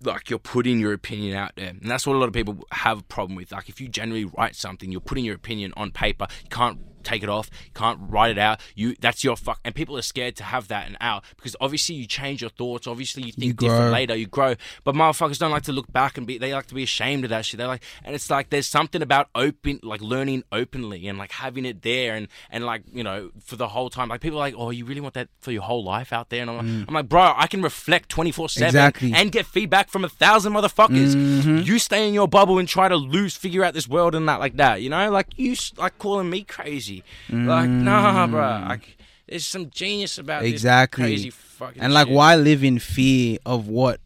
like 0.03 0.29
you're 0.29 0.39
putting 0.39 0.79
your 0.79 0.93
opinion 0.93 1.35
out 1.35 1.53
there. 1.55 1.69
And 1.69 1.81
that's 1.83 2.07
what 2.07 2.15
a 2.15 2.19
lot 2.19 2.27
of 2.27 2.33
people 2.33 2.59
have 2.71 2.99
a 2.99 3.03
problem 3.03 3.35
with. 3.35 3.51
Like 3.51 3.69
if 3.69 3.81
you 3.81 3.87
generally 3.87 4.25
write 4.25 4.55
something 4.55 4.91
you're 4.91 5.01
putting 5.01 5.25
your 5.25 5.35
opinion 5.35 5.73
on 5.75 5.91
paper. 5.91 6.27
You 6.43 6.49
can't 6.49 6.79
take 7.03 7.23
it 7.23 7.29
off 7.29 7.49
you 7.65 7.71
can't 7.73 7.99
write 8.01 8.31
it 8.31 8.37
out 8.37 8.59
you 8.75 8.95
that's 8.99 9.23
your 9.23 9.35
fuck 9.35 9.59
and 9.63 9.73
people 9.75 9.97
are 9.97 10.01
scared 10.01 10.35
to 10.35 10.43
have 10.43 10.67
that 10.67 10.87
and 10.87 10.97
out 11.01 11.23
because 11.35 11.55
obviously 11.61 11.95
you 11.95 12.05
change 12.05 12.41
your 12.41 12.49
thoughts 12.49 12.87
obviously 12.87 13.23
you 13.23 13.31
think 13.31 13.45
You 13.45 13.53
different 13.53 13.91
later 13.91 14.15
you 14.15 14.27
grow 14.27 14.55
but 14.83 14.95
motherfuckers 14.95 15.37
don't 15.39 15.51
like 15.51 15.63
to 15.63 15.71
look 15.71 15.91
back 15.91 16.17
and 16.17 16.25
be 16.27 16.37
they 16.37 16.53
like 16.53 16.67
to 16.67 16.75
be 16.75 16.83
ashamed 16.83 17.23
of 17.23 17.29
that 17.29 17.45
shit 17.45 17.57
they 17.57 17.65
like 17.65 17.83
and 18.03 18.15
it's 18.15 18.29
like 18.29 18.49
there's 18.49 18.67
something 18.67 19.01
about 19.01 19.29
open 19.35 19.79
like 19.83 20.01
learning 20.01 20.43
openly 20.51 21.07
and 21.07 21.17
like 21.17 21.31
having 21.31 21.65
it 21.65 21.81
there 21.81 22.15
and 22.15 22.27
and 22.49 22.65
like 22.65 22.83
you 22.91 23.03
know 23.03 23.31
for 23.43 23.55
the 23.55 23.67
whole 23.69 23.89
time 23.89 24.09
like 24.09 24.21
people 24.21 24.37
are 24.37 24.41
like 24.41 24.55
oh 24.57 24.69
you 24.69 24.85
really 24.85 25.01
want 25.01 25.13
that 25.13 25.27
for 25.39 25.51
your 25.51 25.61
whole 25.63 25.83
life 25.83 26.11
out 26.13 26.29
there 26.29 26.41
and 26.41 26.49
I'm 26.49 26.57
like, 26.57 26.87
I'm 26.87 26.93
like 26.93 27.09
bro 27.09 27.33
I 27.35 27.47
can 27.47 27.61
reflect 27.61 28.09
24 28.09 28.49
7 28.49 28.59
Mm. 28.59 28.67
Exactly. 28.69 29.13
and 29.13 29.31
get 29.31 29.45
feedback 29.45 29.89
from 29.89 30.03
a 30.05 30.09
thousand 30.09 30.53
motherfuckers. 30.53 31.15
Mm-hmm. 31.15 31.57
You 31.59 31.79
stay 31.79 32.07
in 32.07 32.13
your 32.13 32.27
bubble 32.27 32.59
and 32.59 32.67
try 32.67 32.87
to 32.87 32.95
lose, 32.95 33.35
figure 33.35 33.63
out 33.63 33.73
this 33.73 33.87
world 33.87 34.15
and 34.15 34.27
that 34.29 34.39
like 34.39 34.57
that. 34.57 34.81
You 34.81 34.89
know, 34.89 35.09
like 35.11 35.27
you 35.37 35.55
like 35.77 35.97
calling 35.97 36.29
me 36.29 36.43
crazy. 36.43 36.98
Like 37.29 37.69
nah, 37.69 38.27
bro. 38.27 38.65
Like 38.67 38.97
there's 39.27 39.45
some 39.45 39.69
genius 39.69 40.17
about 40.17 40.41
this 40.41 40.51
Exactly. 40.51 41.03
crazy 41.03 41.29
fucking. 41.29 41.81
and 41.81 41.93
like 41.93 42.07
shit. 42.07 42.15
why 42.15 42.35
live 42.35 42.63
in 42.63 42.79
fear 42.79 43.37
of 43.45 43.67
what 43.67 43.99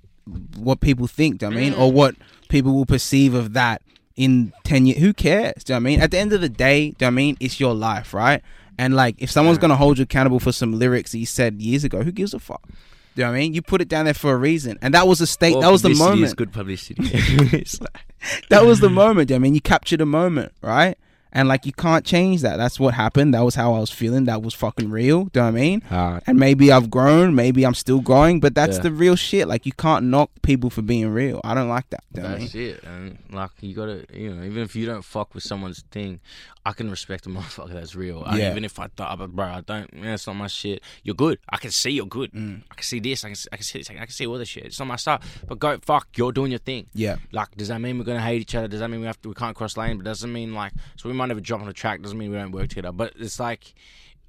what 0.58 0.80
people 0.80 1.06
think 1.08 1.38
do 1.40 1.46
you 1.46 1.50
know 1.50 1.56
what 1.56 1.62
i 1.62 1.64
mean 1.70 1.74
Mm. 1.74 1.80
or 1.80 1.92
what 1.92 2.16
people 2.50 2.74
will 2.74 2.86
perceive 2.86 3.34
of 3.34 3.54
that 3.54 3.82
in 4.16 4.54
10 4.64 4.86
years 4.86 5.00
who 5.00 5.14
cares 5.14 5.64
do 5.66 5.74
you 5.74 5.76
know 5.76 5.84
what 5.84 5.90
i 5.90 5.92
mean 5.92 6.02
at 6.02 6.12
the 6.12 6.18
end 6.18 6.32
of 6.34 6.40
the 6.42 6.48
day 6.50 6.80
do 6.80 6.86
you 6.86 6.90
know 7.02 7.08
what 7.08 7.08
i 7.08 7.10
mean 7.12 7.38
it's 7.42 7.60
your 7.60 7.74
life 7.74 8.14
right 8.14 8.42
and 8.78 8.96
like 8.96 9.16
if 9.18 9.30
someone's 9.30 9.58
gonna 9.58 9.76
hold 9.76 9.98
you 9.98 10.04
accountable 10.04 10.40
for 10.40 10.52
some 10.52 10.78
lyrics 10.80 11.12
that 11.12 11.18
you 11.20 11.26
said 11.26 11.62
years 11.62 11.84
ago 11.84 12.04
who 12.04 12.12
gives 12.12 12.34
a 12.34 12.40
fuck 12.40 12.62
do 13.16 13.22
you 13.22 13.26
know 13.28 13.32
what 13.34 13.36
I 13.38 13.40
mean? 13.42 13.54
You 13.54 13.62
put 13.62 13.80
it 13.80 13.88
down 13.88 14.06
there 14.06 14.16
for 14.16 14.34
a 14.34 14.38
reason, 14.38 14.80
and 14.82 14.96
that 14.96 15.08
was 15.08 15.20
the 15.20 15.28
state. 15.28 15.52
Well, 15.52 15.62
that 15.62 15.72
was 15.72 15.84
the 15.84 15.94
moment. 15.94 16.24
Is 16.24 16.34
good 16.34 16.52
publicity. 16.52 17.04
It's 17.13 17.78
that 18.50 18.65
was 18.65 18.80
the 18.80 18.89
moment. 18.89 19.28
Do 19.28 19.36
I 19.36 19.38
mean, 19.38 19.54
you 19.54 19.62
captured 19.62 20.02
a 20.02 20.06
moment, 20.08 20.52
right? 20.63 20.98
And 21.36 21.48
like, 21.48 21.65
you 21.65 21.74
can't 21.74 22.06
change 22.06 22.41
that. 22.41 22.58
That's 22.58 22.80
what 22.80 22.93
happened. 22.93 23.34
That 23.34 23.41
was 23.43 23.56
how 23.56 23.74
I 23.74 23.80
was 23.80 23.89
feeling. 23.89 24.26
That 24.26 24.43
was 24.43 24.54
fucking 24.54 24.89
real. 24.91 25.26
Do 25.26 25.39
you 25.39 25.41
know 25.41 25.48
I 25.48 25.52
mean? 25.52 25.82
Hard. 25.82 26.22
And 26.28 26.38
maybe 26.39 26.72
I've 26.72 26.91
grown. 26.91 27.34
Maybe 27.34 27.65
I'm 27.65 27.74
still 27.74 28.00
growing. 28.02 28.39
But 28.39 28.54
that's 28.54 28.78
Yeah. 28.78 28.84
the 28.84 28.91
real 28.91 29.15
shit. 29.15 29.48
Like, 29.48 29.65
you 29.65 29.72
can't 29.74 30.06
knock 30.06 30.30
people 30.43 30.69
for 30.69 30.84
being 30.84 31.10
real. 31.10 31.41
I 31.43 31.56
don't 31.56 31.69
like 31.69 31.89
that. 31.89 32.04
Do 32.13 32.22
you 32.22 32.28
know 32.28 32.30
what 32.34 32.36
I 32.36 32.39
mean? 32.39 32.46
That's 32.46 32.56
it, 32.56 32.84
and 32.84 33.17
like 33.32 33.50
you 33.62 33.74
gotta, 33.76 34.06
you 34.13 34.34
know, 34.34 34.43
even 34.43 34.62
if 34.62 34.76
you 34.76 34.86
don't 34.86 35.04
fuck 35.04 35.34
with 35.34 35.43
someone's 35.43 35.84
thing, 35.91 36.19
I 36.65 36.71
can 36.71 36.89
respect 36.89 37.26
a 37.26 37.30
motherfucker 37.30 37.73
that's 37.73 37.93
real. 37.93 38.23
I, 38.26 38.49
even 38.49 38.63
if 38.63 38.80
I 38.80 38.88
thought, 38.88 39.17
but 39.17 39.32
bro, 39.32 39.45
I 39.45 39.62
don't, 39.62 39.93
man, 39.93 40.13
it's 40.13 40.28
not 40.28 40.38
my 40.38 40.47
shit. 40.47 40.82
You're 41.04 41.15
good. 41.15 41.39
I 41.49 41.58
can 41.58 41.71
see 41.71 41.89
you're 41.89 42.06
good. 42.06 42.32
Mm. 42.32 42.63
I 42.71 42.76
can 42.76 42.84
see 42.84 42.99
this. 42.99 43.26
I 43.26 43.30
can, 43.30 43.38
I 43.52 43.58
can 43.58 43.63
see 43.65 43.80
this. 43.80 43.89
I 43.89 43.93
can 43.95 44.08
see 44.08 44.26
all 44.26 44.38
this 44.38 44.47
shit. 44.47 44.65
It's 44.65 44.80
not 44.80 44.88
my 44.88 44.95
stuff. 44.95 45.43
But 45.45 45.60
go 45.60 45.78
fuck. 45.80 46.08
You're 46.15 46.32
doing 46.32 46.52
your 46.52 46.60
thing. 46.60 46.88
Yeah. 46.93 47.17
Like, 47.34 47.52
does 47.58 47.67
that 47.67 47.82
mean 47.82 47.97
we're 47.97 48.06
gonna 48.06 48.21
hate 48.21 48.41
each 48.41 48.56
other? 48.56 48.69
Does 48.69 48.80
that 48.80 48.89
mean 48.89 49.02
we 49.02 49.08
have 49.08 49.21
to? 49.23 49.30
We 49.30 49.36
can't 49.36 49.56
cross 49.56 49.76
lane? 49.76 49.97
But 49.97 50.06
doesn't 50.06 50.32
mean 50.32 50.54
like, 50.54 50.71
so 50.95 51.10
we 51.10 51.15
might 51.15 51.26
never 51.26 51.41
drop 51.41 51.60
on 51.60 51.67
the 51.67 51.73
track. 51.73 52.02
Doesn't 52.02 52.17
mean 52.17 52.32
we 52.32 52.38
don't 52.38 52.52
work 52.52 52.69
together. 52.69 52.93
But 52.93 53.13
it's 53.17 53.39
like, 53.39 53.73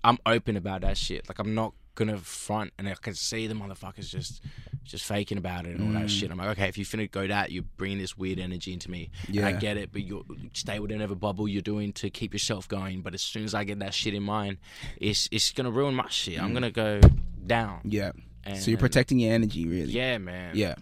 I'm 0.03 0.19
open 0.27 0.57
about 0.57 0.81
that 0.81 0.99
shit. 0.99 1.29
Like, 1.29 1.39
I'm 1.39 1.55
not 1.55 1.73
gonna 1.95 2.19
front, 2.19 2.73
and 2.79 2.89
I 2.89 2.95
can 2.95 3.15
see 3.15 3.47
the 3.47 3.55
motherfuckers 3.55 4.09
just, 4.09 4.43
just 4.85 5.05
faking 5.05 5.39
about 5.39 5.67
it 5.67 5.77
and 5.77 5.83
all 5.87 6.01
that 6.01 6.11
shit. 6.11 6.29
Mm. 6.29 6.33
I'm 6.33 6.39
like, 6.39 6.49
okay, 6.51 6.69
if 6.69 6.79
you 6.79 6.85
finna 6.85 7.11
go 7.11 7.27
that, 7.27 7.51
you're 7.51 7.65
bringing 7.77 7.99
this 7.99 8.17
weird 8.17 8.39
energy 8.39 8.73
into 8.73 8.91
me. 8.91 9.11
And 9.29 9.41
I 9.45 9.51
Yeah. 9.51 9.57
get 9.59 9.77
it, 9.77 9.91
but 9.93 10.03
you 10.03 10.25
stay 10.53 10.79
within 10.79 10.99
whatever 10.99 11.15
bubble 11.15 11.49
you're 11.49 11.63
doing 11.63 11.93
to 11.95 12.11
keep 12.11 12.33
yourself 12.33 12.69
going. 12.69 13.01
But 13.01 13.15
as 13.15 13.23
soon 13.23 13.45
as 13.45 13.55
I 13.55 13.65
get 13.65 13.79
that 13.81 13.95
shit 13.95 14.15
in 14.15 14.23
mind, 14.23 14.59
it's 14.99 15.29
it's 15.33 15.53
gonna 15.53 15.71
ruin 15.71 15.95
my 15.95 16.09
shit. 16.09 16.41
I'm 16.41 16.51
mm. 16.51 16.55
gonna 16.55 16.71
go 16.71 17.01
down. 17.47 17.81
Yeah. 17.85 18.13
And, 18.45 18.59
So 18.59 18.71
you're 18.71 18.79
protecting 18.79 19.19
your 19.19 19.33
energy, 19.33 19.67
really. 19.67 19.93
Yeah, 19.93 20.19
man 20.19 20.55
Yeah. 20.55 20.75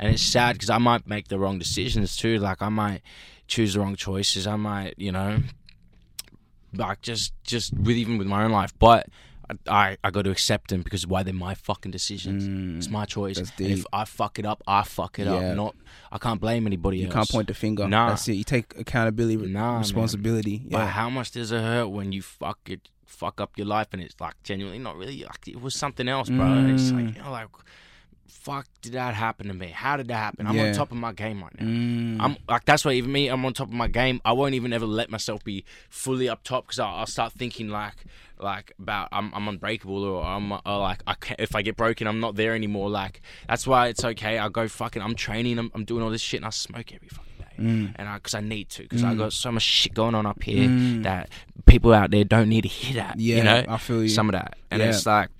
and 0.00 0.12
it's 0.12 0.22
sad 0.22 0.54
because 0.54 0.70
I 0.70 0.78
might 0.78 1.06
make 1.06 1.28
the 1.28 1.38
wrong 1.38 1.58
decisions 1.58 2.16
too. 2.16 2.38
Like 2.38 2.60
I 2.60 2.68
might 2.68 3.02
choose 3.46 3.74
the 3.74 3.80
wrong 3.80 3.94
choices. 3.94 4.46
I 4.46 4.56
might, 4.56 4.94
you 4.96 5.12
know, 5.12 5.38
like 6.72 7.02
just 7.02 7.32
just 7.44 7.72
with 7.74 7.96
even 7.96 8.18
with 8.18 8.26
my 8.26 8.44
own 8.44 8.50
life. 8.50 8.72
But 8.78 9.06
I 9.68 9.96
I, 10.02 10.10
got 10.10 10.22
to 10.22 10.30
accept 10.30 10.70
them 10.70 10.82
because 10.82 11.06
why 11.06 11.22
they're 11.22 11.34
my 11.34 11.54
fucking 11.54 11.90
decisions. 11.92 12.44
it's 12.78 12.90
my 12.90 13.04
choice. 13.04 13.38
Mm. 13.38 13.50
And 13.58 13.66
if. 13.78 13.84
I 13.92 14.04
fuck 14.04 14.38
it 14.38 14.46
up, 14.46 14.62
I 14.66 14.82
fuck 14.82 15.18
it 15.18 15.26
Yeah. 15.26 15.34
up. 15.50 15.56
Not 15.56 15.76
I 16.10 16.18
can't 16.18 16.40
blame 16.40 16.66
anybody 16.66 16.98
You 16.98 17.06
else. 17.06 17.14
can't 17.14 17.28
point 17.28 17.48
the 17.48 17.54
finger. 17.54 17.86
Nah. 17.88 18.08
That's 18.10 18.26
it. 18.28 18.34
You 18.34 18.44
take 18.44 18.78
accountability, 18.78 19.46
Nah, 19.52 19.72
man. 19.72 19.78
responsibility. 19.80 20.62
But 20.70 20.86
how 20.88 21.10
much 21.10 21.32
does 21.32 21.52
it 21.52 21.60
hurt 21.60 21.88
when 21.88 22.12
you 22.12 22.22
fuck 22.22 22.58
it, 22.66 22.88
fuck 23.04 23.40
up 23.40 23.56
your 23.56 23.66
life, 23.66 23.88
and 23.92 24.00
it's 24.02 24.18
like 24.20 24.34
genuinely 24.42 24.78
not 24.78 24.96
really 24.96 25.22
like 25.24 25.46
it 25.48 25.60
was 25.60 25.74
something 25.74 26.08
else, 26.08 26.28
bro. 26.30 26.44
And 26.46 26.70
It's 26.70 26.90
like 26.90 27.04
Mm. 27.06 27.16
you 27.16 27.22
know, 27.22 27.30
like, 27.30 27.48
fuck, 28.26 28.66
did 28.82 28.92
that 28.92 29.14
happen 29.14 29.48
to 29.48 29.54
me? 29.54 29.68
How 29.68 29.96
did 29.96 30.08
that 30.08 30.16
happen? 30.16 30.46
I'm 30.46 30.54
Yeah. 30.56 30.68
on 30.68 30.74
top 30.74 30.90
of 30.92 30.96
my 30.98 31.12
game 31.12 31.42
right 31.42 31.60
now. 31.60 31.66
Mm. 31.66 32.16
I'm 32.20 32.36
like 32.48 32.64
that's 32.64 32.84
why 32.84 32.92
even 32.92 33.12
me, 33.12 33.28
I'm 33.28 33.44
on 33.44 33.52
top 33.54 33.68
of 33.68 33.74
my 33.74 33.88
game. 33.88 34.20
I 34.24 34.32
won't 34.32 34.54
even 34.54 34.72
ever 34.72 34.86
let 34.86 35.10
myself 35.10 35.42
be 35.44 35.64
fully 35.88 36.28
up 36.28 36.42
top 36.42 36.66
because 36.66 36.78
I'll, 36.78 36.94
I'll 36.94 37.06
start 37.06 37.32
thinking 37.32 37.68
like 37.68 37.94
like 38.38 38.72
about 38.78 39.08
I'm, 39.12 39.32
I'm 39.34 39.46
unbreakable 39.48 40.02
or 40.04 40.24
I'm 40.24 40.52
or 40.52 40.60
like 40.64 41.02
I 41.06 41.14
can't, 41.14 41.38
if 41.40 41.54
I 41.54 41.62
get 41.62 41.76
broken 41.76 42.06
I'm 42.06 42.20
not 42.20 42.34
there 42.36 42.54
anymore. 42.54 42.90
Like 42.90 43.22
that's 43.48 43.66
why 43.66 43.88
it's 43.88 44.04
okay. 44.04 44.38
I 44.38 44.48
go 44.48 44.68
fucking. 44.68 45.00
I'm 45.02 45.14
training. 45.14 45.58
I'm, 45.58 45.70
I'm 45.74 45.84
doing 45.84 46.02
all 46.02 46.10
this 46.10 46.20
shit 46.22 46.38
and 46.38 46.46
I 46.46 46.50
smoke 46.50 46.92
every 46.92 47.08
fucking 47.08 47.32
day. 47.38 47.92
And 47.96 48.08
I 48.08 48.16
because 48.16 48.34
I 48.34 48.40
need 48.40 48.68
to 48.70 48.82
because 48.82 49.04
I 49.04 49.14
got 49.14 49.32
so 49.32 49.52
much 49.52 49.62
shit 49.62 49.94
going 49.94 50.14
on 50.16 50.26
up 50.26 50.42
here 50.42 50.66
that 51.02 51.30
people 51.66 51.94
out 51.94 52.10
there 52.10 52.24
don't 52.24 52.48
need 52.48 52.62
to 52.62 52.68
hear 52.68 52.96
that. 53.02 53.20
Yeah, 53.20 53.36
you 53.36 53.44
know, 53.44 53.64
I 53.68 53.76
feel 53.78 54.02
you. 54.02 54.08
some 54.08 54.28
of 54.28 54.32
that, 54.32 54.56
and 54.72 54.82
Yeah. 54.82 54.88
it's 54.88 55.06
like, 55.06 55.30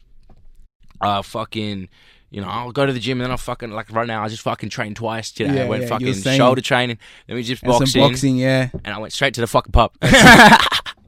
uh, 1.00 1.22
fucking. 1.22 1.88
You 2.34 2.40
know, 2.40 2.48
I'll 2.48 2.72
go 2.72 2.84
to 2.84 2.92
the 2.92 2.98
gym 2.98 3.18
and 3.20 3.26
then 3.26 3.30
I'll 3.30 3.36
fucking 3.36 3.70
like 3.70 3.92
right 3.92 4.08
now. 4.08 4.24
I 4.24 4.28
just 4.28 4.42
fucking 4.42 4.68
trained 4.68 4.96
twice 4.96 5.30
today. 5.30 5.54
Yeah, 5.54 5.62
I 5.66 5.68
went 5.68 5.82
yeah, 5.84 5.88
fucking 5.88 6.14
shoulder 6.14 6.60
training. 6.60 6.98
Then 7.28 7.36
we 7.36 7.44
just 7.44 7.62
boxing, 7.62 8.02
boxing, 8.02 8.36
yeah. 8.38 8.70
and 8.84 8.92
I 8.92 8.98
went 8.98 9.12
straight 9.12 9.34
to 9.34 9.40
the 9.40 9.46
fucking 9.46 9.70
pub. 9.70 9.92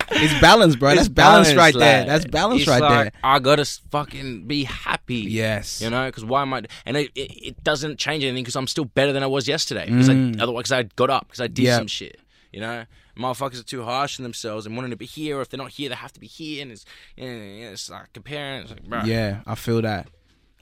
It's 0.09 0.41
balance, 0.41 0.77
bro. 0.77 0.91
That's 0.91 1.01
It's 1.01 1.09
balance, 1.09 1.53
right 1.55 1.75
there. 1.75 2.07
That's 2.07 2.25
balance 2.27 2.61
it's 2.61 2.69
right 2.71 2.81
like, 2.81 3.13
there. 3.13 3.21
I 3.25 3.41
gotta 3.41 3.65
fucking 3.91 4.47
be 4.47 4.63
happy. 4.63 5.17
Yes. 5.17 5.83
You 5.83 5.91
know, 5.91 6.07
because 6.07 6.25
why 6.25 6.43
am 6.43 6.55
I? 6.55 6.63
And 6.87 6.97
it, 6.97 7.11
it, 7.17 7.49
it 7.49 7.65
doesn't 7.65 7.99
change 7.99 8.23
anything 8.23 8.45
because 8.45 8.55
I'm 8.55 8.69
still 8.69 8.85
better 8.85 9.13
than 9.13 9.25
I 9.25 9.27
was 9.27 9.49
yesterday. 9.49 9.87
Because 9.87 10.09
Mm. 10.09 10.39
I, 10.39 10.43
otherwise, 10.45 10.71
I 10.71 10.85
got 10.85 11.11
up 11.11 11.27
because 11.27 11.41
I 11.41 11.49
did 11.49 11.65
Yeah. 11.65 11.79
some 11.79 11.89
shit. 11.89 12.21
You 12.53 12.61
know, 12.61 12.85
motherfuckers 13.19 13.59
are 13.61 13.65
too 13.65 13.83
harsh 13.83 14.21
on 14.21 14.23
themselves 14.23 14.65
and 14.65 14.77
wanting 14.77 14.93
to 14.93 14.97
be 14.97 15.07
here. 15.07 15.39
Or 15.39 15.43
if 15.43 15.49
they're 15.51 15.59
not 15.59 15.73
here, 15.73 15.89
they 15.89 15.97
have 15.97 16.13
to 16.13 16.21
be 16.21 16.29
here. 16.29 16.63
And 16.63 16.71
it's, 16.71 16.85
you 17.17 17.27
know, 17.29 17.71
it's 17.73 17.91
like 17.91 18.13
comparing. 18.13 18.63
It's 18.63 18.71
like, 18.71 18.85
bro, 18.85 19.03
Yeah, 19.03 19.41
I 19.45 19.57
feel 19.57 19.83
that. 19.83 20.07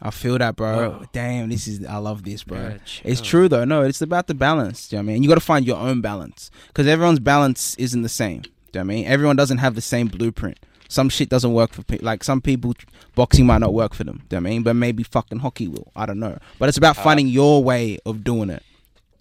I 0.04 0.10
feel 0.10 0.36
that, 0.36 0.54
bro. 0.54 0.90
Whoa. 0.90 1.04
Damn, 1.12 1.48
this 1.48 1.66
is. 1.66 1.84
I 1.86 1.96
love 1.96 2.24
this, 2.24 2.44
bro. 2.44 2.58
Yeah, 2.58 2.78
it's 3.04 3.22
true 3.22 3.48
though. 3.48 3.64
No, 3.64 3.82
it's 3.82 4.02
about 4.02 4.26
the 4.26 4.34
balance. 4.34 4.88
Do 4.88 4.96
you 4.96 5.02
know 5.02 5.06
what 5.06 5.10
I 5.10 5.14
mean? 5.14 5.22
You 5.22 5.28
got 5.30 5.36
to 5.36 5.40
find 5.40 5.66
your 5.66 5.78
own 5.78 6.02
balance 6.02 6.50
because 6.68 6.86
everyone's 6.86 7.20
balance 7.20 7.74
isn't 7.76 8.02
the 8.02 8.08
same. 8.10 8.42
Do 8.42 8.50
you 8.50 8.52
know 8.74 8.80
what 8.80 8.80
I 8.80 8.94
mean? 8.96 9.06
Everyone 9.06 9.36
doesn't 9.36 9.58
have 9.58 9.74
the 9.74 9.80
same 9.80 10.08
blueprint. 10.08 10.58
Some 10.88 11.08
shit 11.08 11.30
doesn't 11.30 11.54
work 11.54 11.72
for 11.72 11.82
people. 11.82 12.04
Like 12.04 12.22
some 12.22 12.42
people, 12.42 12.74
boxing 13.14 13.46
might 13.46 13.58
not 13.58 13.72
work 13.72 13.94
for 13.94 14.04
them. 14.04 14.22
Do 14.28 14.36
you 14.36 14.40
know 14.40 14.44
what 14.44 14.50
I 14.50 14.52
mean? 14.52 14.62
But 14.62 14.76
maybe 14.76 15.02
fucking 15.02 15.38
hockey 15.38 15.68
will. 15.68 15.90
I 15.96 16.04
don't 16.04 16.20
know. 16.20 16.38
But 16.58 16.68
it's 16.68 16.78
about 16.78 16.96
finding 16.96 17.26
your 17.28 17.64
way 17.64 17.98
of 18.04 18.22
doing 18.22 18.50
it. 18.50 18.62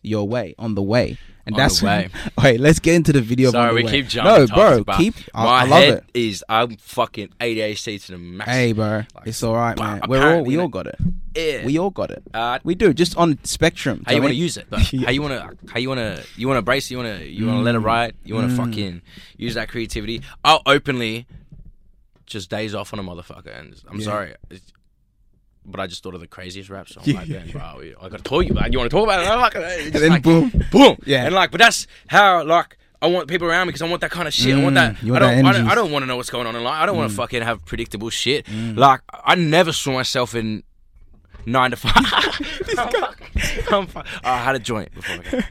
your 0.04 0.28
way 0.28 0.54
on 0.60 0.76
the 0.76 0.82
way. 0.82 1.18
And 1.46 1.56
On 1.56 1.58
the 1.58 1.64
that's 1.64 1.82
way. 1.84 2.10
Wait, 2.42 2.60
let's 2.60 2.80
get 2.80 2.96
into 2.96 3.12
the 3.12 3.22
video. 3.22 3.52
Sorry, 3.52 3.70
the 3.70 3.76
we 3.76 3.84
way. 3.84 3.92
keep 3.92 4.08
jumping. 4.08 4.34
No, 4.34 4.48
bro, 4.56 4.84
but 4.86 4.98
keep. 4.98 5.14
I, 5.36 5.44
my 5.44 5.50
I 5.52 5.64
love 5.66 5.84
head 5.84 5.94
it. 5.98 6.04
is 6.14 6.44
I'm 6.48 6.78
fucking 6.78 7.30
ADHD 7.42 8.06
to 8.06 8.12
the 8.14 8.18
max. 8.18 8.50
Hey, 8.50 8.72
bro, 8.72 9.04
Like, 9.16 9.28
it's 9.28 9.44
all 9.44 9.54
right, 9.56 9.78
man. 9.78 10.02
We're 10.08 10.36
all 10.38 10.44
we 10.46 10.58
all 10.58 10.70
got 10.70 10.88
it. 10.88 10.96
yeah. 11.36 11.66
We 11.66 11.78
all 11.78 11.90
got 11.90 12.12
it. 12.12 12.24
uh, 12.34 12.60
We 12.64 12.76
do 12.76 12.94
just 12.94 13.18
on 13.18 13.40
spectrum. 13.44 14.04
how 14.06 14.14
you 14.14 14.22
want 14.22 14.32
to 14.32 14.36
use 14.40 14.56
it? 14.56 14.68
Though? 14.70 14.78
Yeah. 14.92 15.06
How 15.08 15.12
you 15.12 15.22
want 15.22 15.34
to? 15.34 15.72
How 15.72 15.80
you 15.80 15.90
want 15.90 16.00
to? 16.00 16.24
You 16.38 16.48
want 16.48 16.60
to 16.60 16.62
brace? 16.62 16.90
You 16.90 16.98
want 16.98 17.20
to? 17.20 17.26
You 17.26 17.46
want 17.48 17.58
to 17.60 17.64
let 17.64 17.76
it 17.76 17.82
Mm. 17.82 17.86
ride? 17.86 18.16
You 18.24 18.36
want 18.36 18.50
to 18.50 18.54
Mm. 18.56 18.66
fucking 18.66 19.02
use 19.36 19.56
that 19.56 19.68
creativity? 19.68 20.22
I'll 20.46 20.62
openly 20.66 21.28
just 22.26 22.50
days 22.50 22.74
off 22.74 22.94
on 22.94 23.00
a 23.00 23.04
motherfucker, 23.04 23.58
and 23.60 23.76
I'm 23.90 24.00
Yeah. 24.00 24.06
sorry. 24.06 24.34
It's, 24.50 24.72
but 25.66 25.80
I 25.80 25.88
just 25.88 26.04
thought 26.04 26.14
of 26.16 26.22
the 26.22 26.28
craziest 26.28 26.70
rap 26.70 26.88
song. 26.90 27.04
Yeah. 27.08 27.20
Like, 27.20 27.28
then, 27.28 27.52
bro, 27.52 27.62
I 28.02 28.10
got 28.10 28.18
to 28.18 28.24
tell 28.24 28.42
you. 28.42 28.54
Like, 28.54 28.72
you 28.72 28.80
want 28.80 28.90
to 28.92 28.96
talk 28.96 29.04
about 29.06 29.22
it? 29.24 29.30
I'm 29.30 29.40
like, 29.40 29.56
And 29.56 29.94
then 29.94 30.10
like, 30.10 30.24
boom. 30.24 30.52
boom. 30.72 30.98
Yeah. 31.06 31.26
And 31.26 31.34
like, 31.36 31.52
but 31.52 31.60
that's 31.60 31.88
how 32.08 32.44
like 32.44 32.78
I 33.02 33.08
want 33.08 33.28
people 33.28 33.48
around 33.48 33.68
me 33.68 33.72
because 33.72 33.82
I 33.82 33.90
want 33.90 34.02
that 34.02 34.12
kind 34.12 34.28
of 34.28 34.34
shit. 34.34 34.56
I 34.56 34.64
want 34.64 34.76
that. 34.76 34.96
Mm, 34.96 35.04
you 35.04 35.16
I 35.16 35.20
don't. 35.20 35.46
I 35.46 35.52
don't. 35.52 35.68
I 35.68 35.76
don't 35.76 35.92
want 35.92 36.04
to 36.04 36.08
know 36.08 36.16
what's 36.16 36.30
going 36.30 36.48
on 36.48 36.56
in 36.56 36.64
life. 36.64 36.82
I 36.82 36.86
don't 36.86 36.96
want 36.98 37.08
Mm. 37.12 37.16
to 37.16 37.18
fucking 37.18 37.42
have 37.42 37.66
predictable 37.66 38.10
shit. 38.10 38.46
Mm. 38.46 38.78
Like 38.78 39.02
I 39.12 39.36
never 39.36 39.74
saw 39.74 39.92
myself 39.92 40.34
in 40.36 40.64
nine 41.46 41.72
to 41.72 41.76
five. 41.78 41.94
I'm 43.72 43.88
fu- 43.88 44.02
I 44.24 44.38
had 44.38 44.56
a 44.56 44.60
joint 44.60 44.94
before. 44.94 45.20
I. 45.32 45.44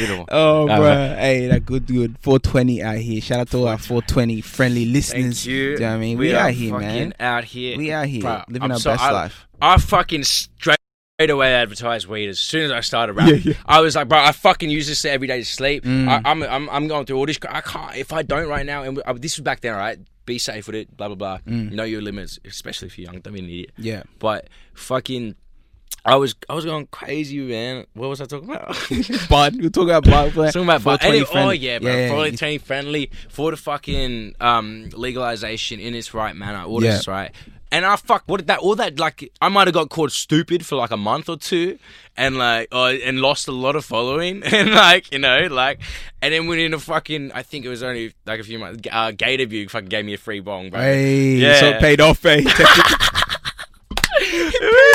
Little. 0.00 0.24
Oh, 0.30 0.68
Uh, 0.68 0.76
bro. 0.78 0.86
Hey, 1.16 1.46
that 1.48 1.64
good, 1.66 1.86
good. 1.86 2.16
420 2.20 2.82
out 2.82 2.96
here. 2.96 3.20
Shout 3.20 3.40
out 3.40 3.50
to 3.50 3.58
all 3.58 3.68
our 3.68 3.78
420 3.78 4.40
friendly 4.40 4.84
listeners. 4.86 5.44
Thank 5.44 5.46
you. 5.54 5.76
Do 5.76 5.82
know 5.82 5.88
what 5.90 5.94
I 5.94 5.98
mean? 5.98 6.18
We, 6.18 6.34
are 6.34 6.38
out 6.38 6.50
here, 6.52 6.78
man. 6.78 7.14
Out 7.20 7.44
here. 7.44 7.76
We 7.78 7.92
out 7.92 8.06
here 8.06 8.22
Bro, 8.22 8.42
living 8.48 8.62
I'm 8.62 8.72
our 8.72 8.78
so- 8.80 8.90
best 8.92 9.02
I- 9.02 9.10
life. 9.12 9.45
I 9.60 9.78
fucking 9.78 10.24
straight 10.24 10.76
away 11.20 11.54
advertised 11.54 12.06
weed 12.06 12.28
as 12.28 12.38
soon 12.38 12.64
as 12.64 12.72
I 12.72 12.80
started 12.80 13.14
rapping. 13.14 13.36
Yeah, 13.36 13.40
yeah. 13.52 13.54
I 13.66 13.80
was 13.80 13.96
like, 13.96 14.08
bro, 14.08 14.18
I 14.18 14.32
fucking 14.32 14.68
use 14.70 14.86
this 14.86 15.04
every 15.04 15.26
day 15.26 15.38
to 15.38 15.44
sleep. 15.44 15.84
Mm. 15.84 16.08
I, 16.08 16.20
I'm, 16.30 16.42
I'm, 16.42 16.68
I'm 16.70 16.88
going 16.88 17.06
through 17.06 17.16
all 17.18 17.26
this. 17.26 17.38
I 17.48 17.60
can't 17.62 17.96
if 17.96 18.12
I 18.12 18.22
don't 18.22 18.48
right 18.48 18.66
now. 18.66 18.82
And 18.82 19.00
uh, 19.06 19.12
this 19.14 19.36
was 19.36 19.42
back 19.42 19.60
then, 19.60 19.72
all 19.72 19.78
right? 19.80 19.98
Be 20.26 20.38
safe 20.38 20.66
with 20.66 20.76
it. 20.76 20.96
Blah 20.96 21.08
blah 21.08 21.14
blah. 21.16 21.38
Mm. 21.46 21.72
Know 21.72 21.84
your 21.84 22.02
limits, 22.02 22.38
especially 22.44 22.88
if 22.88 22.98
you're 22.98 23.10
young. 23.10 23.20
Don't 23.20 23.32
be 23.32 23.38
an 23.38 23.44
idiot. 23.46 23.72
Yeah. 23.78 24.02
But 24.18 24.48
fucking, 24.74 25.36
I 26.04 26.16
was, 26.16 26.34
I 26.48 26.54
was 26.54 26.64
going 26.64 26.88
crazy, 26.88 27.38
man. 27.40 27.86
What 27.94 28.08
was 28.08 28.20
I 28.20 28.24
talking 28.26 28.50
about? 28.50 28.76
Bud. 29.28 29.56
We're 29.60 29.70
talking 29.70 29.90
about 29.94 30.04
Bud. 30.34 30.46
Talking 30.52 30.64
about 30.64 30.82
420 30.82 31.16
anyway, 31.18 31.30
oh 31.34 31.50
yeah, 31.50 31.78
bro. 31.78 31.90
Yeah, 31.92 32.30
the 32.30 32.36
twenty 32.36 32.58
friendly, 32.58 33.10
for 33.28 33.52
the 33.52 33.56
fucking 33.56 34.34
um 34.40 34.88
legalization 34.92 35.80
in 35.80 35.94
its 35.94 36.12
right 36.12 36.34
manner, 36.36 36.64
all 36.64 36.82
Yeah. 36.82 36.92
this 36.96 37.08
right. 37.08 37.32
And 37.72 37.84
I 37.84 37.96
fuck 37.96 38.22
what 38.26 38.36
did 38.38 38.46
that 38.46 38.60
all 38.60 38.76
that 38.76 38.98
like 38.98 39.32
I 39.40 39.48
might 39.48 39.66
have 39.66 39.74
got 39.74 39.90
called 39.90 40.12
stupid 40.12 40.64
for 40.64 40.76
like 40.76 40.92
a 40.92 40.96
month 40.96 41.28
or 41.28 41.36
two, 41.36 41.78
and 42.16 42.36
like 42.38 42.68
uh, 42.70 42.94
and 43.04 43.20
lost 43.20 43.48
a 43.48 43.52
lot 43.52 43.74
of 43.76 43.84
following, 43.84 44.42
and 44.52 44.70
like 44.70 45.12
you 45.12 45.18
know 45.18 45.48
like, 45.50 45.80
and 46.22 46.32
then 46.32 46.46
within 46.46 46.72
a 46.74 46.78
fucking 46.78 47.32
I 47.32 47.42
think 47.42 47.64
it 47.64 47.68
was 47.68 47.82
only 47.82 48.14
like 48.24 48.38
a 48.40 48.44
few 48.44 48.58
months. 48.60 48.88
Uh, 48.90 49.10
Gator 49.10 49.46
View 49.46 49.68
fucking 49.68 49.88
gave 49.88 50.04
me 50.04 50.14
a 50.14 50.18
free 50.18 50.40
bong, 50.40 50.70
bro. 50.70 50.80
Hey, 50.80 51.36
Yeah. 51.36 51.58
so 51.60 51.66
it 51.70 51.80
paid 51.80 52.00
off, 52.00 52.24
eh? 52.24 52.42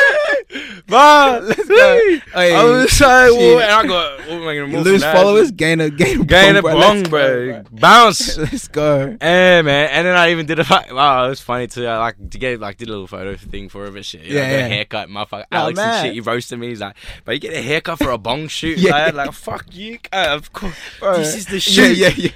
But 0.87 1.43
Let's 1.47 1.67
go. 1.67 1.99
Hey, 2.33 2.53
I 2.55 2.63
was 2.63 2.91
so 2.91 3.37
shit. 3.37 3.61
and 3.61 3.71
I 3.71 3.85
got 3.87 4.19
what 4.19 4.29
am 4.29 4.41
I 4.47 4.55
gonna 4.55 4.67
You 4.67 4.67
move 4.67 4.85
lose 4.85 5.03
followers, 5.03 5.51
gain 5.51 5.79
a 5.79 5.89
gain 5.89 6.21
a 6.21 6.25
Gain 6.25 6.55
a 6.57 6.61
bong, 6.61 7.03
bro. 7.03 7.63
Bounce. 7.71 8.37
Let's 8.37 8.67
go. 8.67 9.17
Yeah, 9.21 9.61
man. 9.61 9.89
And 9.91 10.07
then 10.07 10.15
I 10.15 10.31
even 10.31 10.45
did 10.45 10.59
a 10.59 10.65
like, 10.69 10.91
wow, 10.93 11.25
it 11.25 11.29
was 11.29 11.41
funny 11.41 11.67
too. 11.67 11.85
I 11.87 11.97
like 11.99 12.29
to 12.31 12.37
get 12.37 12.59
like 12.59 12.77
did 12.77 12.87
a 12.87 12.91
little 12.91 13.07
photo 13.07 13.35
thing 13.35 13.69
for 13.69 13.85
him 13.85 13.95
and 13.95 14.05
shit. 14.05 14.21
You 14.23 14.35
Yeah, 14.35 14.41
know, 14.47 14.49
got 14.53 14.59
yeah. 14.59 14.65
a 14.65 14.69
haircut, 14.69 15.09
motherfucker. 15.09 15.43
Oh, 15.51 15.55
Alex 15.57 15.79
and 15.79 15.87
man. 15.87 16.03
shit. 16.05 16.13
He 16.13 16.19
roasted 16.21 16.59
me. 16.59 16.67
He's 16.67 16.81
like, 16.81 16.95
but 17.25 17.31
you 17.33 17.39
get 17.39 17.53
a 17.53 17.61
haircut 17.61 17.97
for 17.99 18.11
a 18.11 18.17
bong 18.17 18.47
shoot. 18.47 18.77
Yeah. 18.81 19.07
yeah. 19.07 19.11
Like, 19.13 19.31
fuck 19.33 19.65
you. 19.73 19.99
Uh, 20.11 20.27
of 20.31 20.51
course. 20.53 20.73
Bro. 20.99 21.17
This 21.17 21.35
is 21.35 21.45
the 21.45 21.53
Yeah, 21.55 21.59
shoot. 21.59 21.97
yeah, 21.97 22.09
yeah. 22.17 22.31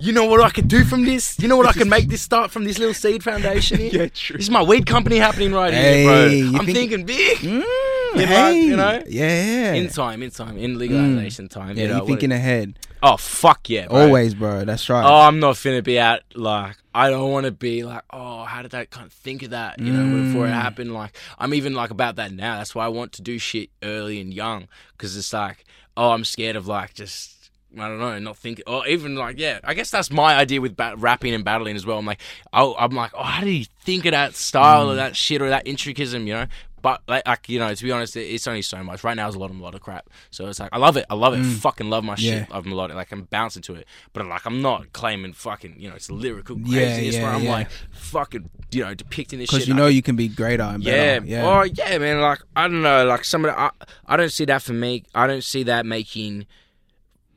You 0.00 0.12
know 0.12 0.26
what 0.26 0.40
I 0.40 0.50
could 0.50 0.68
do 0.68 0.84
from 0.84 1.04
this? 1.04 1.38
You 1.40 1.48
know 1.48 1.56
what 1.56 1.66
I 1.66 1.72
can 1.72 1.88
make 1.88 2.08
this 2.12 2.22
start 2.22 2.50
from 2.52 2.64
this 2.64 2.78
little 2.78 2.94
seed 2.94 3.22
foundation 3.24 3.78
here? 3.78 3.90
Yeah, 4.02 4.06
true. 4.14 4.36
This 4.36 4.46
is 4.46 4.50
my 4.50 4.62
weed 4.62 4.86
company 4.86 5.16
happening 5.16 5.52
right 5.52 5.74
Hey, 5.74 6.02
here, 6.02 6.50
bro. 6.50 6.58
I'm 6.60 6.66
think- 6.66 6.78
thinking 6.78 7.04
big. 7.04 7.38
Mm, 7.38 7.44
You 7.44 7.62
know, 8.20 8.26
hey, 8.26 8.60
you 8.62 8.76
know? 8.76 9.02
yeah. 9.08 9.72
In 9.74 9.88
time, 9.88 10.22
in 10.22 10.30
time, 10.30 10.56
in 10.56 10.78
legalization 10.78 11.48
time. 11.48 11.76
yeah, 11.76 11.82
you 11.82 11.88
you 11.88 11.94
know, 11.98 12.06
thinking 12.06 12.30
what- 12.30 12.36
ahead. 12.36 12.78
oh 13.02 13.16
fuck 13.16 13.68
yeah, 13.68 13.86
bro. 13.88 13.96
Always, 14.06 14.34
bro. 14.34 14.64
That's 14.64 14.88
right. 14.88 15.04
Oh, 15.04 15.20
I'm 15.26 15.40
not 15.40 15.56
finna 15.56 15.82
be 15.82 15.98
out 15.98 16.20
like 16.34 16.76
I 16.94 17.10
don't 17.10 17.30
want 17.32 17.46
to 17.46 17.52
be 17.52 17.82
like, 17.84 18.02
oh, 18.12 18.44
how 18.44 18.62
did 18.62 18.74
I 18.74 18.84
kind 18.86 19.06
of 19.06 19.12
think 19.12 19.42
of 19.42 19.50
that? 19.50 19.78
You 19.80 19.92
know, 19.92 20.24
before 20.26 20.46
it 20.46 20.50
Mm. 20.50 20.62
happened. 20.62 20.94
Like 20.94 21.16
I'm 21.38 21.52
even 21.54 21.74
like 21.74 21.90
about 21.90 22.16
that 22.16 22.32
now. 22.32 22.56
That's 22.58 22.74
why 22.74 22.84
I 22.84 22.88
want 22.88 23.12
to 23.14 23.22
do 23.22 23.38
shit 23.38 23.70
early 23.82 24.20
and 24.20 24.32
young 24.32 24.68
because 24.92 25.16
it's 25.16 25.32
like, 25.32 25.64
oh, 25.96 26.10
I'm 26.12 26.24
scared 26.24 26.54
of 26.54 26.68
like 26.68 26.94
just. 26.94 27.34
I 27.76 27.86
don't 27.88 27.98
know, 27.98 28.18
not 28.18 28.36
thinking, 28.38 28.64
or 28.66 28.86
even 28.86 29.14
like, 29.14 29.38
yeah, 29.38 29.58
I 29.62 29.74
guess 29.74 29.90
that's 29.90 30.10
my 30.10 30.34
idea 30.36 30.60
with 30.60 30.74
ba- 30.76 30.94
rapping 30.96 31.34
and 31.34 31.44
battling 31.44 31.76
as 31.76 31.84
well. 31.84 31.98
I'm 31.98 32.06
like, 32.06 32.20
oh, 32.52 32.74
I'm 32.78 32.92
like, 32.92 33.10
oh, 33.14 33.22
how 33.22 33.42
do 33.44 33.50
you 33.50 33.66
think 33.82 34.06
of 34.06 34.12
that 34.12 34.34
style 34.34 34.86
Mm. 34.86 34.92
or 34.92 34.94
that 34.94 35.14
shit 35.16 35.42
or 35.42 35.50
that 35.50 35.66
intricism, 35.66 36.26
you 36.26 36.32
know? 36.34 36.46
But 36.80 37.02
like, 37.08 37.26
like, 37.26 37.48
you 37.48 37.58
know, 37.58 37.74
to 37.74 37.84
be 37.84 37.90
honest, 37.90 38.16
it's 38.16 38.46
only 38.46 38.62
so 38.62 38.82
much. 38.84 39.02
Right 39.02 39.14
now, 39.14 39.24
there's 39.26 39.34
a 39.34 39.38
lot 39.40 39.50
of 39.50 39.58
a 39.58 39.62
lot 39.62 39.74
of 39.74 39.80
crap, 39.80 40.08
so 40.30 40.46
it's 40.46 40.60
like 40.60 40.70
I 40.72 40.78
love 40.78 40.96
it, 40.96 41.04
I 41.10 41.14
love 41.14 41.34
it, 41.34 41.42
fucking 41.44 41.90
love 41.90 42.04
my 42.04 42.14
Mm. 42.14 42.22
Yeah. 42.22 42.38
shit, 42.44 42.50
love 42.50 42.66
melodic, 42.66 42.94
like 42.96 43.10
I'm 43.12 43.22
bouncing 43.24 43.62
to 43.62 43.74
it. 43.74 43.86
But 44.12 44.24
like, 44.26 44.46
I'm 44.46 44.62
not 44.62 44.92
claiming 44.92 45.32
fucking, 45.32 45.74
you 45.78 45.90
know, 45.90 45.96
it's 45.96 46.08
lyrical 46.10 46.56
Yeah, 46.60 46.84
craziness 46.86 47.16
yeah, 47.16 47.22
where 47.24 47.32
I'm 47.32 47.42
yeah. 47.42 47.50
like 47.50 47.70
fucking, 47.90 48.48
you 48.70 48.84
know, 48.84 48.94
depicting 48.94 49.40
this 49.40 49.50
shit. 49.50 49.56
Because 49.56 49.68
you 49.68 49.74
know 49.74 49.86
I- 49.86 49.90
you 49.90 50.02
can 50.02 50.14
be 50.16 50.28
greater 50.28 50.62
and 50.62 50.82
yeah, 50.82 51.18
better. 51.18 51.26
Yeah. 51.26 51.46
Oh 51.46 51.62
yeah, 51.64 51.98
man. 51.98 52.20
Like 52.20 52.40
I 52.56 52.62
don't 52.68 52.80
know. 52.82 53.04
Like 53.04 53.24
some 53.24 53.44
of 53.44 53.50
the, 53.52 53.60
I, 53.60 53.70
I 54.06 54.16
don't 54.16 54.32
see 54.32 54.44
that 54.46 54.62
for 54.62 54.72
me. 54.72 55.02
I 55.14 55.26
don't 55.26 55.44
see 55.44 55.64
that 55.64 55.84
making. 55.84 56.46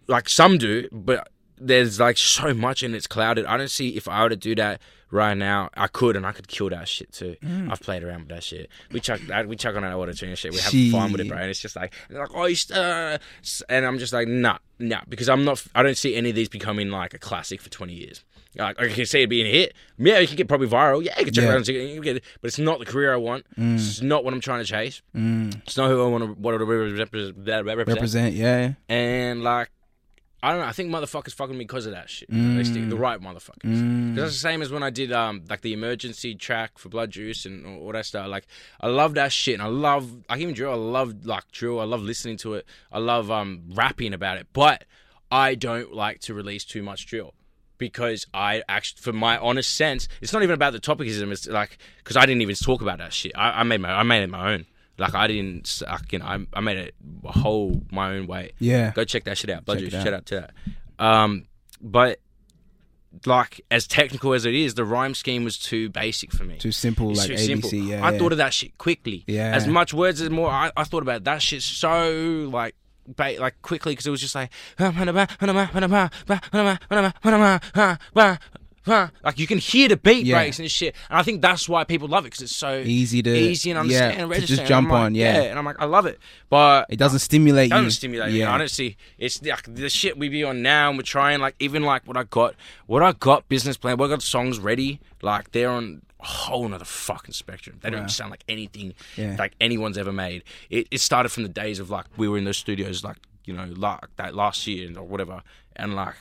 Like 0.07 0.29
some 0.29 0.57
do, 0.57 0.87
but 0.91 1.29
there's 1.57 1.99
like 1.99 2.17
so 2.17 2.53
much 2.53 2.83
and 2.83 2.95
it's 2.95 3.07
clouded. 3.07 3.45
I 3.45 3.57
don't 3.57 3.69
see 3.69 3.89
if 3.95 4.07
I 4.07 4.23
were 4.23 4.29
to 4.29 4.35
do 4.35 4.55
that 4.55 4.81
right 5.11 5.35
now, 5.37 5.69
I 5.75 5.87
could 5.87 6.15
and 6.15 6.25
I 6.25 6.31
could 6.31 6.47
kill 6.47 6.69
that 6.69 6.87
shit 6.87 7.11
too. 7.11 7.35
Mm. 7.43 7.69
I've 7.71 7.81
played 7.81 8.01
around 8.03 8.21
with 8.21 8.29
that 8.29 8.43
shit. 8.43 8.69
We 8.91 8.99
chuck, 9.01 9.19
I- 9.29 9.43
we 9.43 9.55
chuck 9.57 9.75
on 9.75 9.81
that 9.83 9.93
auto 9.93 10.13
tune 10.13 10.33
shit. 10.35 10.53
We 10.53 10.59
have 10.59 10.91
fun 10.91 11.11
with 11.11 11.21
it, 11.21 11.27
bro. 11.27 11.37
And 11.37 11.49
it's 11.49 11.59
just 11.59 11.75
like, 11.75 11.93
like 12.09 12.29
oh, 12.33 12.45
you 12.45 12.55
uh, 12.73 13.17
and 13.69 13.85
I'm 13.85 13.99
just 13.99 14.13
like, 14.13 14.27
nah, 14.27 14.57
nah, 14.79 15.01
because 15.09 15.29
I'm 15.29 15.43
not. 15.43 15.63
I 15.75 15.83
don't 15.83 15.97
see 15.97 16.15
any 16.15 16.29
of 16.29 16.35
these 16.35 16.49
becoming 16.49 16.89
like 16.89 17.13
a 17.13 17.19
classic 17.19 17.61
for 17.61 17.69
20 17.69 17.93
years. 17.93 18.23
Like 18.55 18.79
I 18.81 18.87
can 18.89 19.05
see 19.05 19.21
it 19.21 19.27
being 19.29 19.45
a 19.45 19.51
hit. 19.51 19.73
Yeah, 19.97 20.19
you 20.19 20.27
can 20.27 20.35
get 20.37 20.47
probably 20.47 20.67
viral. 20.67 21.03
Yeah, 21.03 21.17
you 21.19 21.25
can 21.25 21.33
check 21.33 21.43
Yeah. 21.43 21.49
it 21.49 21.51
out 21.51 21.57
and 21.57 21.65
see 21.65 21.93
you 21.93 22.01
get 22.01 22.17
it. 22.17 22.23
But 22.41 22.47
it's 22.47 22.59
not 22.59 22.79
the 22.79 22.85
career 22.85 23.13
I 23.13 23.17
want. 23.17 23.45
It's 23.57 24.01
not 24.01 24.23
what 24.25 24.33
I'm 24.33 24.41
trying 24.41 24.59
to 24.63 24.65
chase. 24.69 25.01
Mm. 25.15 25.61
It's 25.63 25.77
not 25.77 25.89
who 25.89 26.03
I 26.03 26.07
want 26.07 26.23
to 26.23 26.31
what 26.33 26.51
represent. 26.59 26.99
represent. 26.99 27.65
Represent, 27.65 28.35
yeah. 28.35 28.73
And 28.89 29.43
like, 29.43 29.69
I 30.43 30.51
don't 30.51 30.61
know. 30.61 30.67
I 30.67 30.71
think 30.71 30.89
motherfuckers 30.89 31.33
fucking 31.33 31.57
me 31.57 31.65
because 31.65 31.85
of 31.85 31.91
that 31.91 32.09
shit. 32.09 32.29
Stick 32.29 32.89
the 32.89 32.95
right 32.95 33.19
motherfuckers. 33.19 33.63
Mm. 33.63 34.15
Because 34.15 34.31
that's 34.31 34.33
the 34.33 34.39
same 34.39 34.61
as 34.61 34.71
when 34.71 34.81
I 34.83 34.89
did 34.89 35.11
um 35.11 35.43
like 35.49 35.61
the 35.61 35.73
emergency 35.73 36.35
track 36.35 36.77
for 36.77 36.89
Blood 36.89 37.11
Juice 37.11 37.45
and 37.45 37.65
all 37.65 37.91
that 37.91 38.05
stuff. 38.05 38.27
Like 38.27 38.47
I 38.79 38.87
love 38.87 39.13
that 39.15 39.31
shit, 39.31 39.55
and 39.55 39.63
I 39.63 39.67
love 39.67 40.11
I 40.29 40.37
even 40.37 40.55
drill. 40.55 40.71
I 40.71 40.75
love 40.75 41.25
like 41.25 41.51
drill. 41.51 41.79
I 41.79 41.83
love 41.83 42.01
listening 42.01 42.37
to 42.37 42.55
it. 42.55 42.65
I 42.91 42.99
love 42.99 43.29
um 43.29 43.63
rapping 43.73 44.13
about 44.13 44.37
it. 44.37 44.47
But 44.51 44.85
I 45.31 45.55
don't 45.55 45.93
like 45.93 46.19
to 46.21 46.33
release 46.33 46.65
too 46.65 46.83
much 46.83 47.05
drill 47.05 47.33
because 47.77 48.27
I 48.33 48.63
actually, 48.69 49.01
for 49.01 49.11
my 49.11 49.37
honest 49.37 49.75
sense, 49.75 50.07
it's 50.21 50.33
not 50.33 50.43
even 50.43 50.53
about 50.53 50.73
the 50.73 50.79
topicism. 50.79 51.31
It's 51.31 51.47
like 51.47 51.77
because 51.97 52.17
I 52.17 52.25
didn't 52.25 52.41
even 52.41 52.55
talk 52.55 52.81
about 52.81 52.97
that 52.99 53.13
shit. 53.13 53.31
I, 53.35 53.61
I 53.61 53.63
made 53.63 53.81
my 53.81 53.91
I 53.91 54.03
made 54.03 54.23
it 54.23 54.29
my 54.29 54.53
own. 54.53 54.65
Like 55.01 55.15
I 55.15 55.27
didn't, 55.27 55.81
like, 55.85 56.13
you 56.13 56.19
know, 56.19 56.25
I, 56.25 56.45
I 56.53 56.61
made 56.61 56.77
it 56.77 56.95
a 57.25 57.31
whole 57.31 57.81
my 57.91 58.13
own 58.15 58.27
way. 58.27 58.51
Yeah. 58.59 58.91
Go 58.91 59.03
check 59.03 59.23
that 59.25 59.37
shit 59.37 59.49
out. 59.49 59.65
Blood 59.65 59.79
Check 59.79 59.89
Juice, 59.89 60.03
shout 60.03 60.13
out 60.13 60.25
to 60.27 60.35
that. 60.35 61.03
Um, 61.03 61.45
but 61.81 62.19
like 63.25 63.61
as 63.69 63.87
technical 63.87 64.33
as 64.33 64.45
it 64.45 64.53
is, 64.53 64.75
the 64.75 64.85
rhyme 64.85 65.13
scheme 65.13 65.43
was 65.43 65.57
too 65.57 65.89
basic 65.89 66.31
for 66.31 66.43
me. 66.43 66.57
Too 66.57 66.71
simple, 66.71 67.09
It's 67.11 67.19
like 67.19 67.27
too 67.29 67.33
ABC. 67.33 67.45
simple. 67.45 67.73
Yeah. 67.73 68.05
I 68.05 68.11
yeah. 68.11 68.17
thought 68.19 68.31
of 68.31 68.37
that 68.37 68.53
shit 68.53 68.77
quickly. 68.77 69.23
Yeah. 69.27 69.55
As 69.55 69.67
much 69.67 69.93
words 69.93 70.21
as 70.21 70.29
more, 70.29 70.49
I, 70.49 70.71
I 70.77 70.83
thought 70.83 71.03
about 71.03 71.23
that 71.25 71.41
shit 71.41 71.61
so 71.61 72.49
like. 72.51 72.75
Ba- 73.15 73.35
like 73.39 73.59
quickly 73.63 73.93
because 73.93 74.05
it 74.05 74.11
was 74.11 74.21
just 74.21 74.35
like 74.35 74.51
like 78.87 79.37
you 79.37 79.45
can 79.47 79.57
hear 79.59 79.87
the 79.87 79.97
beat 79.97 80.25
Yeah. 80.25 80.37
breaks 80.39 80.59
and 80.59 80.69
shit 80.71 80.95
and 81.09 81.19
I 81.19 81.23
think 81.23 81.41
that's 81.41 81.69
why 81.69 81.83
people 81.83 82.07
love 82.07 82.25
it 82.25 82.29
because 82.31 82.41
it's 82.41 82.55
so 82.55 82.79
easy 82.79 83.21
to 83.21 83.29
easy 83.35 83.69
and 83.71 83.79
understand 83.79 84.15
yeah, 84.15 84.21
and 84.23 84.31
to 84.31 84.35
register 84.35 84.55
just 84.55 84.67
jump 84.67 84.89
like, 84.89 84.99
on. 85.01 85.15
Yeah. 85.15 85.41
and 85.43 85.59
I'm 85.59 85.65
like 85.65 85.79
I 85.79 85.85
love 85.85 86.05
it 86.05 86.19
but 86.49 86.87
It 86.89 86.97
doesn't 86.97 87.19
stimulate 87.19 87.69
doesn't 87.69 87.85
you. 87.85 87.91
stimulate 87.91 88.33
me. 88.33 88.39
Yeah. 88.39 88.53
I 88.53 88.57
don't 88.57 88.95
it's 89.19 89.41
like 89.43 89.73
the 89.75 89.89
shit 89.89 90.17
we 90.17 90.29
be 90.29 90.43
on 90.43 90.61
now, 90.61 90.89
and 90.89 90.97
we're 90.97 91.03
trying 91.03 91.39
like 91.39 91.55
even 91.59 91.83
like 91.83 92.07
what 92.07 92.17
I 92.17 92.23
got, 92.23 92.55
what 92.87 93.03
I 93.03 93.11
got 93.13 93.47
business 93.49 93.77
plan, 93.77 93.97
what 93.97 94.07
I 94.07 94.09
got 94.09 94.21
songs 94.23 94.59
ready, 94.59 94.99
like 95.21 95.51
they're 95.51 95.69
on 95.69 96.01
a 96.19 96.25
whole 96.25 96.67
nother 96.67 96.85
fucking 96.85 97.33
spectrum. 97.33 97.77
They 97.81 97.89
Wow. 97.89 97.97
don't 97.99 98.09
sound 98.09 98.31
like 98.31 98.43
anything 98.49 98.93
Yeah. 99.15 99.35
like 99.37 99.53
anyone's 99.61 99.97
ever 99.97 100.11
made. 100.11 100.43
It, 100.69 100.87
it 100.91 101.01
started 101.01 101.29
from 101.29 101.43
the 101.43 101.49
days 101.49 101.79
of 101.79 101.89
like 101.89 102.05
we 102.17 102.27
were 102.27 102.37
in 102.37 102.43
those 102.45 102.57
studios 102.57 103.03
like 103.03 103.17
you 103.45 103.53
know 103.53 103.65
like 103.75 104.01
that 104.17 104.33
last 104.35 104.65
year 104.67 104.89
or 104.97 105.03
whatever, 105.03 105.41
and 105.75 105.95
like 105.95 106.15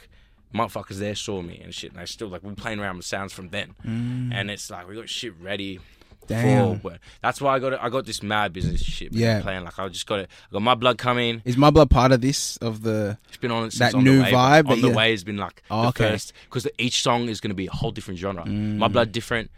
motherfuckers 0.54 0.96
there 0.98 1.14
saw 1.14 1.42
me 1.42 1.60
and 1.62 1.74
shit, 1.74 1.92
and 1.92 2.00
they 2.00 2.06
still 2.06 2.28
like 2.28 2.42
we're 2.42 2.54
playing 2.54 2.80
around 2.80 2.96
with 2.96 3.06
sounds 3.06 3.32
from 3.32 3.48
then, 3.50 3.74
Mm. 3.86 4.32
and 4.34 4.50
it's 4.50 4.70
like 4.70 4.88
we 4.88 4.94
got 4.94 5.08
shit 5.08 5.34
ready 5.40 5.80
Damn. 6.26 6.78
For, 6.78 6.96
that's 7.22 7.40
why 7.40 7.56
I 7.56 7.58
got 7.58 7.72
it. 7.72 7.80
I 7.82 7.88
got 7.88 8.06
this 8.06 8.22
mad 8.22 8.52
business 8.52 8.80
shit. 8.82 9.12
Man, 9.12 9.20
Yeah. 9.20 9.40
playing 9.42 9.64
like 9.64 9.76
I 9.80 9.88
just 9.88 10.06
got 10.06 10.20
it. 10.20 10.30
I 10.48 10.52
got 10.52 10.62
my 10.62 10.76
blood 10.76 10.96
coming. 10.96 11.42
Is 11.44 11.56
my 11.56 11.70
blood 11.70 11.90
part 11.90 12.12
of 12.12 12.20
this 12.20 12.56
of 12.58 12.82
the? 12.82 13.18
It's 13.28 13.36
been 13.38 13.50
on 13.50 13.68
since 13.72 13.78
That 13.92 13.94
on 13.96 14.04
new 14.04 14.18
the 14.18 14.22
way, 14.24 14.32
vibe 14.32 14.68
On 14.70 14.80
the 14.80 14.88
you- 14.88 14.94
way 14.94 15.10
has 15.10 15.24
been 15.24 15.38
like 15.38 15.60
Oh, 15.72 15.82
the 15.82 15.88
okay. 15.88 16.04
Mm. 16.04 16.10
first 16.10 16.32
because 16.44 16.68
each 16.78 17.02
song 17.02 17.28
is 17.28 17.40
going 17.40 17.50
to 17.50 17.56
be 17.56 17.66
a 17.66 17.72
whole 17.72 17.90
different 17.90 18.20
genre. 18.20 18.46
My 18.46 18.86
blood 18.86 19.10
different. 19.10 19.50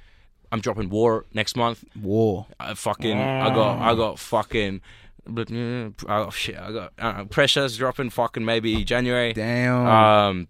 I'm 0.50 0.60
dropping 0.60 0.88
War 0.88 1.26
next 1.34 1.56
month. 1.56 1.84
War. 2.00 2.46
I 2.58 2.72
fucking 2.72 3.18
I 3.18 3.48
got 3.54 3.78
I 3.78 3.94
got 3.94 4.18
fucking. 4.18 4.80
But 5.26 5.52
oh 5.52 6.30
shit! 6.30 6.58
I 6.58 6.72
got 6.72 6.92
uh, 6.98 7.24
pressures 7.26 7.76
dropping 7.76 8.10
fucking 8.10 8.44
maybe 8.46 8.82
January. 8.82 9.32
Damn. 9.34 9.86
Um, 9.86 10.48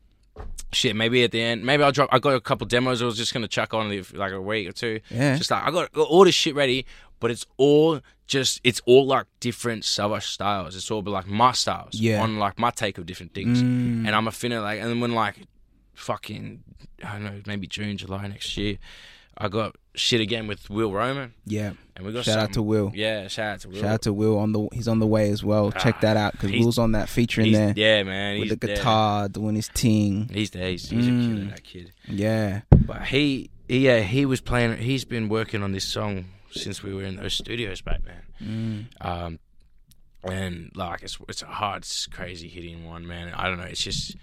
shit, 0.73 0.97
maybe 0.97 1.23
at 1.25 1.31
the 1.33 1.41
end, 1.41 1.65
maybe 1.65 1.83
I'll 1.83 1.93
drop. 1.93 2.09
I 2.13 2.19
got 2.19 2.35
a 2.35 2.41
couple 2.41 2.67
demos. 2.67 3.03
I 3.03 3.05
was 3.07 3.17
just 3.17 3.33
gonna 3.35 3.49
chuck 3.49 3.75
on 3.75 3.89
like 4.15 4.33
a 4.33 4.41
week 4.41 4.69
or 4.69 4.73
two. 4.73 5.01
Yeah. 5.11 5.37
Just 5.37 5.51
like 5.51 5.63
I 5.65 5.71
got, 5.71 5.93
got 5.93 6.09
all 6.09 6.25
this 6.25 6.35
shit 6.35 6.55
ready, 6.55 6.87
but 7.21 7.31
it's 7.31 7.47
all 7.57 8.01
just 8.27 8.61
it's 8.65 8.81
all 8.87 9.07
like 9.07 9.27
different 9.41 9.85
savage 9.85 10.25
styles. 10.27 10.75
It's 10.77 10.91
all 10.91 11.03
like 11.03 11.27
my 11.27 11.53
styles. 11.53 11.95
Yeah. 11.95 12.23
On 12.23 12.39
like 12.39 12.59
my 12.59 12.71
take 12.71 12.99
of 12.99 13.07
different 13.07 13.35
things, 13.35 13.63
Mm. 13.63 14.07
and 14.07 14.11
I'm 14.11 14.27
a 14.29 14.31
finna 14.31 14.63
like, 14.63 14.81
and 14.81 14.89
then 14.91 15.01
when 15.01 15.13
like, 15.13 15.37
fucking, 15.95 16.63
I 17.05 17.13
don't 17.13 17.25
know, 17.25 17.43
maybe 17.47 17.67
June, 17.67 17.97
July 17.97 18.27
next 18.29 18.57
year, 18.57 18.79
I 19.43 19.49
got 19.49 19.75
shit 19.95 20.21
again 20.21 20.47
with 20.47 20.71
Will 20.71 20.93
Roman, 20.93 21.35
yeah. 21.45 21.73
and 21.97 22.07
we 22.07 22.13
got 22.13 22.25
Shout 22.25 22.39
out 22.39 22.53
to 22.53 22.63
Will. 22.63 22.93
Yeah, 22.95 23.27
shout 23.27 23.55
out 23.55 23.61
to 23.61 23.69
Will. 23.71 23.77
Shout 23.81 23.85
out 23.91 24.03
to 24.03 24.13
Will 24.13 24.39
on 24.39 24.53
the. 24.53 24.69
He's 24.73 24.87
on 24.87 25.01
the 25.01 25.07
way 25.07 25.31
as 25.31 25.43
well. 25.43 25.73
Check 25.73 25.97
Ah, 25.97 26.01
that 26.03 26.17
out 26.17 26.33
because 26.33 26.53
Will's 26.53 26.79
on 26.79 26.93
that 26.93 27.09
featuring 27.09 27.49
He's, 27.49 27.57
there 27.57 27.75
yeah, 27.77 28.03
man. 28.05 28.39
with 28.39 28.51
the 28.51 28.57
there. 28.67 28.77
guitar 28.77 29.29
doing 29.29 29.57
his 29.57 29.69
ting. 29.75 30.31
He's 30.33 30.51
there. 30.53 30.69
He's, 30.71 30.89
he's 30.89 31.07
a 31.09 31.11
Mm. 31.11 31.35
killer, 31.37 31.51
that 31.51 31.65
kid. 31.65 31.93
Yeah. 32.07 32.61
But 32.71 33.03
he, 33.07 33.51
yeah, 33.69 34.01
he 34.01 34.25
was 34.27 34.41
playing. 34.41 34.77
He's 34.79 35.05
been 35.05 35.29
working 35.29 35.63
on 35.63 35.73
this 35.73 35.85
song 35.85 36.27
since 36.53 36.83
we 36.85 36.95
were 36.95 37.03
in 37.03 37.17
those 37.17 37.35
studios 37.35 37.81
back 37.83 38.01
then. 38.05 38.89
Mm. 39.01 39.05
Um, 39.07 39.39
and 40.25 40.71
like 40.77 41.03
it's 41.03 41.19
it's 41.29 41.43
a 41.43 41.47
hard, 41.47 41.85
crazy 42.13 42.49
hitting 42.49 42.87
one, 42.87 43.07
man. 43.07 43.33
I 43.35 43.49
don't 43.49 43.59
know. 43.59 43.65
It's 43.65 43.83
just 43.83 44.17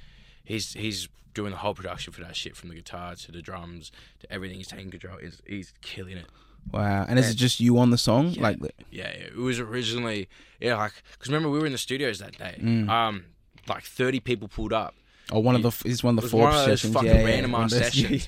he's 0.49 0.73
he's 0.73 1.07
doing 1.33 1.51
the 1.51 1.57
whole 1.57 1.73
production 1.73 2.11
for 2.11 2.21
that 2.21 2.35
shit 2.35 2.57
from 2.57 2.67
the 2.69 2.75
guitar 2.75 3.15
to 3.15 3.31
the 3.31 3.41
drums 3.41 3.91
to 4.19 4.33
everything. 4.33 4.57
He's 4.57 4.67
taking 4.67 4.89
control. 4.91 5.17
He's, 5.21 5.41
he's 5.47 5.73
killing 5.81 6.17
it. 6.17 6.25
Wow. 6.71 7.05
And 7.07 7.17
is 7.17 7.29
it 7.29 7.35
just 7.35 7.59
you 7.61 7.77
on 7.77 7.91
the 7.91 7.97
song? 7.97 8.31
Yeah. 8.31 8.41
Like, 8.43 8.57
Yeah, 8.61 8.69
yeah. 8.91 9.27
it 9.27 9.37
was 9.37 9.59
originally 9.59 10.27
yeah, 10.59 10.75
like 10.75 10.93
because 11.13 11.29
remember 11.29 11.49
we 11.49 11.59
were 11.59 11.65
in 11.65 11.71
the 11.71 11.77
studios 11.77 12.19
that 12.19 12.37
day. 12.37 12.57
Mm. 12.59 12.89
Um, 12.89 13.25
like 13.67 13.83
thirty 13.83 14.19
people 14.19 14.47
pulled 14.47 14.73
up. 14.73 14.95
Oh, 15.31 15.39
one 15.39 15.55
of 15.55 15.61
the. 15.63 15.87
Is 15.89 16.03
one 16.03 16.17
of 16.17 16.21
the 16.21 16.25
was 16.25 16.31
four 16.31 16.41
one 16.43 16.49
of 16.53 16.65
those 16.65 16.65
sessions. 16.81 16.93
fucking 16.93 17.09
yeah, 17.09 17.19
yeah, 17.19 17.25
random 17.25 17.55
ass 17.55 17.73
of 17.73 17.79
those- 17.79 18.27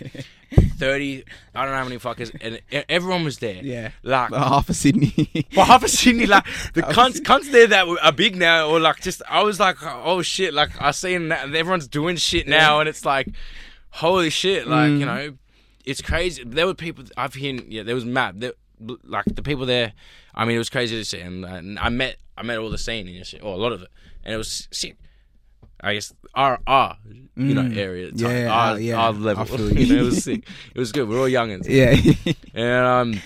Thirty, 0.78 1.24
I 1.56 1.62
don't 1.64 1.72
know 1.72 1.78
how 1.78 1.84
many 1.86 1.98
fuckers, 1.98 2.36
and 2.42 2.62
everyone 2.90 3.24
was 3.24 3.38
there. 3.40 3.64
Yeah. 3.64 3.92
like 4.04 4.34
Half 4.34 4.70
of 4.70 4.76
Sydney. 4.76 5.10
for 5.54 5.64
half 5.64 5.84
of 5.84 5.90
Sydney, 5.90 6.26
like 6.26 6.44
the 6.74 6.82
cunts, 6.82 7.22
cunts 7.22 7.52
there 7.52 7.68
that 7.68 7.88
are 8.02 8.12
big 8.12 8.36
now, 8.36 8.68
or 8.68 8.80
like 8.80 9.00
just 9.02 9.22
I 9.30 9.44
was 9.44 9.60
like, 9.60 9.78
oh 9.82 10.22
shit, 10.22 10.54
like 10.54 10.70
I 10.82 10.92
seen 10.92 11.30
that 11.30 11.54
everyone's 11.56 11.88
doing 11.88 12.18
shit 12.18 12.48
now, 12.48 12.80
and 12.82 12.90
it's 12.90 13.06
like, 13.06 13.28
holy 13.92 14.30
shit, 14.30 14.68
like 14.68 14.90
Mm. 14.92 15.00
you 15.00 15.06
know, 15.06 15.34
it's 15.86 16.02
crazy. 16.02 16.44
There 16.46 16.66
were 16.66 16.74
people 16.74 17.06
I've 17.16 17.34
seen, 17.34 17.66
yeah, 17.70 17.84
there 17.84 17.96
was 17.96 18.06
mad, 18.06 18.42
there, 18.42 18.54
like 19.06 19.26
the 19.26 19.42
people 19.44 19.66
there. 19.66 19.94
I 20.36 20.44
mean, 20.46 20.56
it 20.56 20.60
was 20.60 20.70
crazy 20.70 20.98
to 20.98 21.06
see, 21.06 21.20
and, 21.22 21.46
and 21.46 21.80
I 21.80 21.90
met 21.90 22.18
I 22.38 22.44
met 22.44 22.58
all 22.58 22.70
the 22.70 22.78
scene 22.78 23.08
and 23.08 23.26
shit, 23.26 23.42
or 23.44 23.54
a 23.54 23.58
lot 23.58 23.72
of 23.72 23.84
it, 23.84 23.90
and 24.26 24.34
it 24.34 24.38
was 24.38 24.68
sick. 24.72 24.98
I 25.84 25.94
guess 25.96 26.14
our 26.36 26.60
our 26.68 26.98
you 27.36 27.54
know 27.56 27.64
Mm. 27.64 27.78
area, 27.78 28.12
Yeah, 28.14 28.30
yeah, 28.30 28.54
our, 28.54 28.80
yeah. 28.80 28.96
our 28.96 29.12
level, 29.14 29.72
you 29.72 29.88
know, 29.96 30.02
it 30.02 30.06
was 30.06 30.24
sick. 30.24 30.48
It 30.76 30.80
was 30.80 30.92
good. 30.92 31.08
We're 31.10 31.20
all 31.20 31.26
youngins. 31.28 31.66
yeah. 31.68 31.96
And 32.54 32.86
um, 32.86 33.22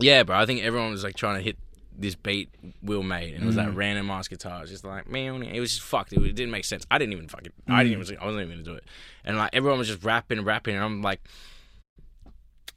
yeah, 0.00 0.22
bro, 0.24 0.36
I 0.36 0.46
think 0.46 0.62
everyone 0.62 0.90
was 0.90 1.04
like 1.04 1.14
trying 1.16 1.36
to 1.36 1.42
hit 1.42 1.56
this 1.98 2.14
beat 2.14 2.50
Will 2.82 3.02
made, 3.02 3.34
and 3.34 3.42
it 3.44 3.46
was 3.46 3.56
that 3.56 3.68
Mm. 3.68 3.76
random 3.76 4.10
ass 4.10 4.28
guitar. 4.28 4.58
It 4.58 4.62
was 4.62 4.70
just 4.70 4.84
like 4.84 5.08
man, 5.08 5.42
it 5.42 5.60
was 5.60 5.70
just 5.70 5.82
fucked. 5.82 6.12
It, 6.12 6.18
didn't 6.20 6.50
make 6.50 6.64
sense. 6.64 6.84
I 6.90 6.98
didn't 6.98 7.12
even 7.12 7.28
fucking. 7.28 7.52
I 7.68 7.82
didn't 7.84 8.00
even. 8.00 8.18
I 8.20 8.24
wasn't 8.26 8.42
even 8.44 8.50
gonna 8.50 8.62
do 8.62 8.74
it. 8.74 8.84
And 9.24 9.36
like 9.36 9.50
everyone 9.52 9.78
was 9.78 9.88
just 9.88 10.02
rapping, 10.04 10.42
rapping, 10.44 10.74
and 10.74 10.84
I'm 10.84 11.02
like. 11.02 11.20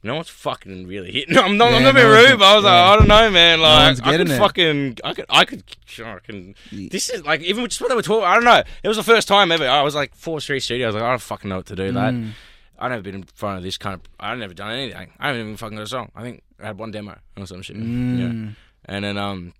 No 0.02 0.14
one's 0.14 0.28
fucking 0.30 0.86
really 0.86 1.12
hitting. 1.12 1.36
I'm 1.38 1.56
not. 1.58 1.68
I'm 1.68 1.82
Yeah, 1.82 1.92
not 1.92 1.94
being 1.94 2.06
no 2.06 2.12
rude, 2.30 2.38
but 2.38 2.44
I 2.46 2.54
was 2.56 2.64
get- 2.64 2.70
like. 2.70 2.84
I 2.84 2.96
don't 2.96 3.08
know, 3.08 3.30
man. 3.30 3.60
Like, 3.60 3.86
one's 3.88 4.00
I 4.00 4.16
could 4.16 4.30
it. 4.30 4.38
fucking, 4.38 4.98
I 5.04 5.12
could, 5.14 5.24
I 5.28 5.44
could, 5.44 5.62
I 6.02 6.18
can. 6.20 6.54
Yeah. 6.70 6.88
This 6.90 7.10
is 7.10 7.24
like 7.24 7.42
even 7.42 7.64
just 7.66 7.80
what 7.82 7.88
they 7.90 7.94
were 7.94 8.02
talking. 8.02 8.24
I 8.26 8.34
don't 8.34 8.44
know. 8.44 8.62
It 8.82 8.88
was 8.88 8.96
the 8.96 9.02
first 9.02 9.28
time 9.28 9.52
ever. 9.52 9.68
I 9.68 9.82
was 9.82 9.94
like 9.94 10.14
four 10.14 10.40
Street 10.40 10.60
Studio. 10.60 10.86
I 10.86 10.88
was 10.88 10.94
like, 10.94 11.04
I 11.04 11.10
don't 11.10 11.20
fucking 11.20 11.50
know 11.50 11.56
what 11.56 11.66
to 11.66 11.76
do. 11.76 11.92
That 11.92 12.14
Mm. 12.14 12.30
I've 12.78 12.90
never 12.92 13.02
been 13.02 13.14
in 13.16 13.22
front 13.24 13.58
of 13.58 13.62
this 13.62 13.76
kind 13.76 13.94
of. 13.94 14.00
I've 14.18 14.38
never 14.38 14.54
done 14.54 14.70
anything. 14.70 15.10
I 15.18 15.26
haven't 15.26 15.42
even 15.42 15.56
fucking 15.58 15.76
got 15.76 15.82
a 15.84 15.86
song. 15.86 16.10
I 16.16 16.22
think 16.22 16.42
I 16.62 16.66
had 16.68 16.78
one 16.78 16.90
demo 16.92 17.18
or 17.36 17.46
some 17.46 17.60
shit. 17.60 17.76
Yeah. 17.76 17.82
Mm. 17.82 18.56
And 18.86 19.04
then 19.04 19.18
um, 19.18 19.52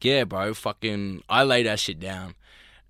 yeah, 0.00 0.24
bro, 0.24 0.54
fucking, 0.54 1.22
I 1.28 1.42
laid 1.44 1.66
that 1.66 1.78
shit 1.78 2.00
down, 2.00 2.34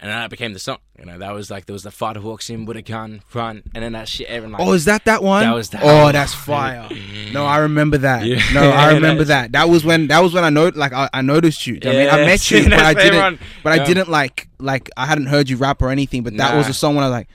and 0.03 0.11
then 0.11 0.19
that 0.19 0.29
became 0.31 0.53
the 0.53 0.59
song. 0.59 0.79
You 0.99 1.07
know, 1.07 1.17
that 1.19 1.33
was 1.33 1.51
like 1.51 1.65
there 1.67 1.73
was 1.73 1.85
the 1.85 1.91
fighter 1.91 2.21
walks 2.21 2.51
in 2.51 2.65
with 2.67 2.77
a 2.77 2.83
gun, 2.83 3.23
run, 3.33 3.63
and 3.75 3.83
then 3.83 3.93
that 3.93 4.09
shit. 4.09 4.27
Everyone 4.27 4.59
like, 4.59 4.69
Oh, 4.69 4.73
is 4.75 4.85
that 4.85 5.05
that 5.07 5.23
one? 5.23 5.45
That 5.45 5.55
was 5.55 5.71
that 5.71 5.83
Oh, 5.83 6.03
one. 6.05 6.13
that's 6.13 6.35
fire. 6.35 6.89
No, 7.33 7.47
I 7.47 7.59
remember 7.59 7.97
that. 7.99 8.27
Yeah. 8.27 8.43
No, 8.53 8.69
I 8.71 8.93
remember 8.95 9.25
that. 9.25 9.53
That 9.53 9.69
was 9.71 9.85
when 9.85 10.09
that 10.09 10.19
was 10.21 10.35
when 10.35 10.45
I 10.45 10.51
know 10.51 10.71
like 10.75 10.93
I, 10.93 11.09
I 11.15 11.23
noticed 11.23 11.67
you. 11.67 11.79
I 11.83 11.87
mean, 11.87 12.09
I 12.11 12.17
met 12.27 12.51
you, 12.51 12.65
but 12.69 12.73
I 12.75 12.93
didn't. 12.95 13.07
everyone- 13.15 13.39
But 13.63 13.73
I 13.81 13.85
didn't 13.85 14.09
like 14.11 14.49
like 14.59 14.91
I 14.97 15.07
hadn't 15.07 15.27
heard 15.29 15.49
you 15.49 15.57
rap 15.57 15.81
or 15.81 15.89
anything. 15.91 16.23
But 16.25 16.37
that 16.37 16.57
was 16.57 16.67
the 16.67 16.75
song 16.75 16.97
when 16.97 17.05
I 17.05 17.09
was 17.09 17.13
like, 17.13 17.29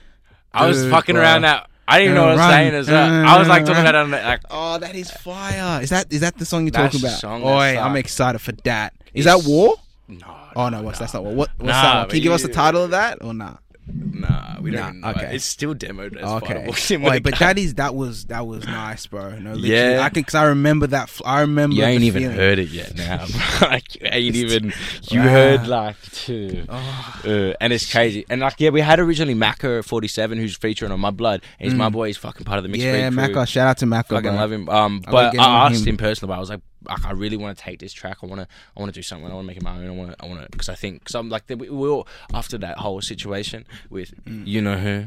I 0.52 0.66
was 0.66 0.86
fucking 0.86 1.14
bro. 1.14 1.22
around 1.22 1.42
that. 1.42 1.68
I 1.90 2.00
didn't 2.00 2.12
even 2.12 2.14
know 2.16 2.22
what 2.26 2.28
I 2.28 2.32
was 2.32 2.38
Run. 2.40 2.50
saying 2.52 2.74
as 2.74 2.88
well. 2.90 3.26
I 3.28 3.38
was 3.38 3.48
like 3.48 3.64
talking 3.64 3.82
Run. 3.82 4.08
about 4.12 4.24
like. 4.24 4.40
oh, 4.50 4.78
that 4.78 4.94
is 4.94 5.10
fire. 5.10 5.82
Is 5.82 5.88
that 5.88 6.12
is 6.12 6.20
that 6.20 6.36
the 6.36 6.44
song 6.44 6.64
you're 6.64 6.70
talking 6.70 7.00
about? 7.00 7.18
song, 7.18 7.42
Oi, 7.42 7.78
I'm 7.78 7.96
excited 7.96 8.40
for 8.40 8.52
that. 8.64 8.92
Is 9.14 9.24
It's- 9.24 9.42
that 9.42 9.48
War? 9.48 9.76
No. 10.06 10.34
Oh 10.56 10.68
no, 10.68 10.82
what's 10.82 10.98
that's 10.98 11.14
not 11.14 11.24
War. 11.24 11.34
What, 11.34 11.50
what's 11.58 11.68
Nah, 11.68 11.82
that 11.82 11.98
one? 12.00 12.08
Can 12.08 12.16
you 12.16 12.22
give 12.22 12.32
us 12.32 12.42
the 12.42 12.48
you- 12.48 12.54
title 12.54 12.84
of 12.84 12.90
that 12.90 13.22
or 13.22 13.34
not? 13.34 13.62
Nah, 13.90 14.60
we 14.60 14.70
don't. 14.70 15.00
Nah, 15.00 15.12
okay. 15.12 15.34
It's 15.34 15.46
still 15.46 15.74
demoed 15.74 16.14
as 16.18 16.42
Okay. 16.42 16.66
walks 16.66 16.90
Wait, 16.90 17.22
but 17.22 17.38
that 17.38 17.56
is 17.58 17.74
that 17.76 17.94
was 17.94 18.26
that 18.26 18.46
was 18.46 18.66
nice, 18.66 19.06
bro. 19.06 19.30
No, 19.38 19.52
literally, 19.54 19.70
Yeah. 19.70 20.00
I 20.02 20.10
can 20.10 20.20
because 20.20 20.34
I 20.34 20.44
remember 20.44 20.88
that. 20.88 21.10
I 21.24 21.40
remember. 21.40 21.74
You 21.76 21.84
ain't 21.84 22.00
the 22.02 22.06
even 22.08 22.22
feeling. 22.24 22.36
heard 22.36 22.58
it 22.58 22.68
yet 22.68 22.94
now. 22.98 23.24
bro. 23.26 23.68
like, 23.70 23.94
you 23.94 24.00
ain't 24.10 24.36
even. 24.36 24.74
You 25.10 25.20
Wow. 25.20 25.28
heard 25.28 25.66
like 25.68 25.96
two. 26.12 26.66
Oh, 26.68 27.20
Uh, 27.24 27.54
and 27.62 27.72
it's 27.72 27.90
crazy. 27.90 28.26
And 28.28 28.42
like, 28.42 28.56
yeah, 28.60 28.68
we 28.68 28.82
had 28.82 29.00
originally 29.00 29.34
Macca 29.34 29.82
47 29.82 30.36
who's 30.36 30.54
featuring 30.54 30.92
on 30.92 31.00
My 31.00 31.10
Blood. 31.10 31.40
He's 31.58 31.72
my 31.72 31.88
Mm. 31.88 31.92
boy. 31.92 32.06
He's 32.08 32.18
fucking 32.18 32.44
part 32.44 32.58
of 32.58 32.64
the 32.64 32.68
mixed 32.68 32.84
yeah, 32.84 33.08
breed 33.08 33.48
Shout 33.48 33.68
out 33.68 33.78
to 33.78 33.86
Macca. 33.86 34.08
Fucking 34.08 34.22
bro. 34.22 34.34
love 34.34 34.52
him. 34.52 34.68
Um, 34.68 35.00
but 35.00 35.14
like 35.32 35.38
I 35.38 35.44
on 35.64 35.72
asked 35.72 35.82
him. 35.86 35.94
him 35.94 35.96
personally. 35.96 36.30
But 36.32 36.36
I 36.36 36.40
was 36.40 36.50
like, 36.50 36.60
like, 36.86 37.04
I 37.04 37.10
really 37.12 37.36
want 37.36 37.56
to 37.56 37.62
take 37.64 37.78
this 37.80 37.92
track. 37.92 38.18
I 38.22 38.26
want 38.26 38.40
to, 38.40 38.48
I 38.76 38.80
want 38.80 38.92
to 38.92 38.98
do 38.98 39.02
something. 39.02 39.30
I 39.30 39.34
want 39.34 39.44
to 39.44 39.46
make 39.46 39.56
it 39.56 39.62
my 39.62 39.76
own. 39.76 39.86
I 39.86 39.90
want 39.90 40.10
to, 40.18 40.24
I 40.24 40.28
want 40.28 40.42
to, 40.42 40.48
because 40.50 40.68
I 40.68 40.74
think, 40.74 41.00
because 41.00 41.14
I'm 41.14 41.28
like, 41.28 41.44
we, 41.48 41.56
we 41.68 41.88
all 41.88 42.06
after 42.34 42.56
that 42.58 42.78
whole 42.78 43.00
situation 43.00 43.66
with 43.90 44.12
Mm. 44.24 44.46
you 44.46 44.60
know 44.62 44.76
who, 44.76 45.06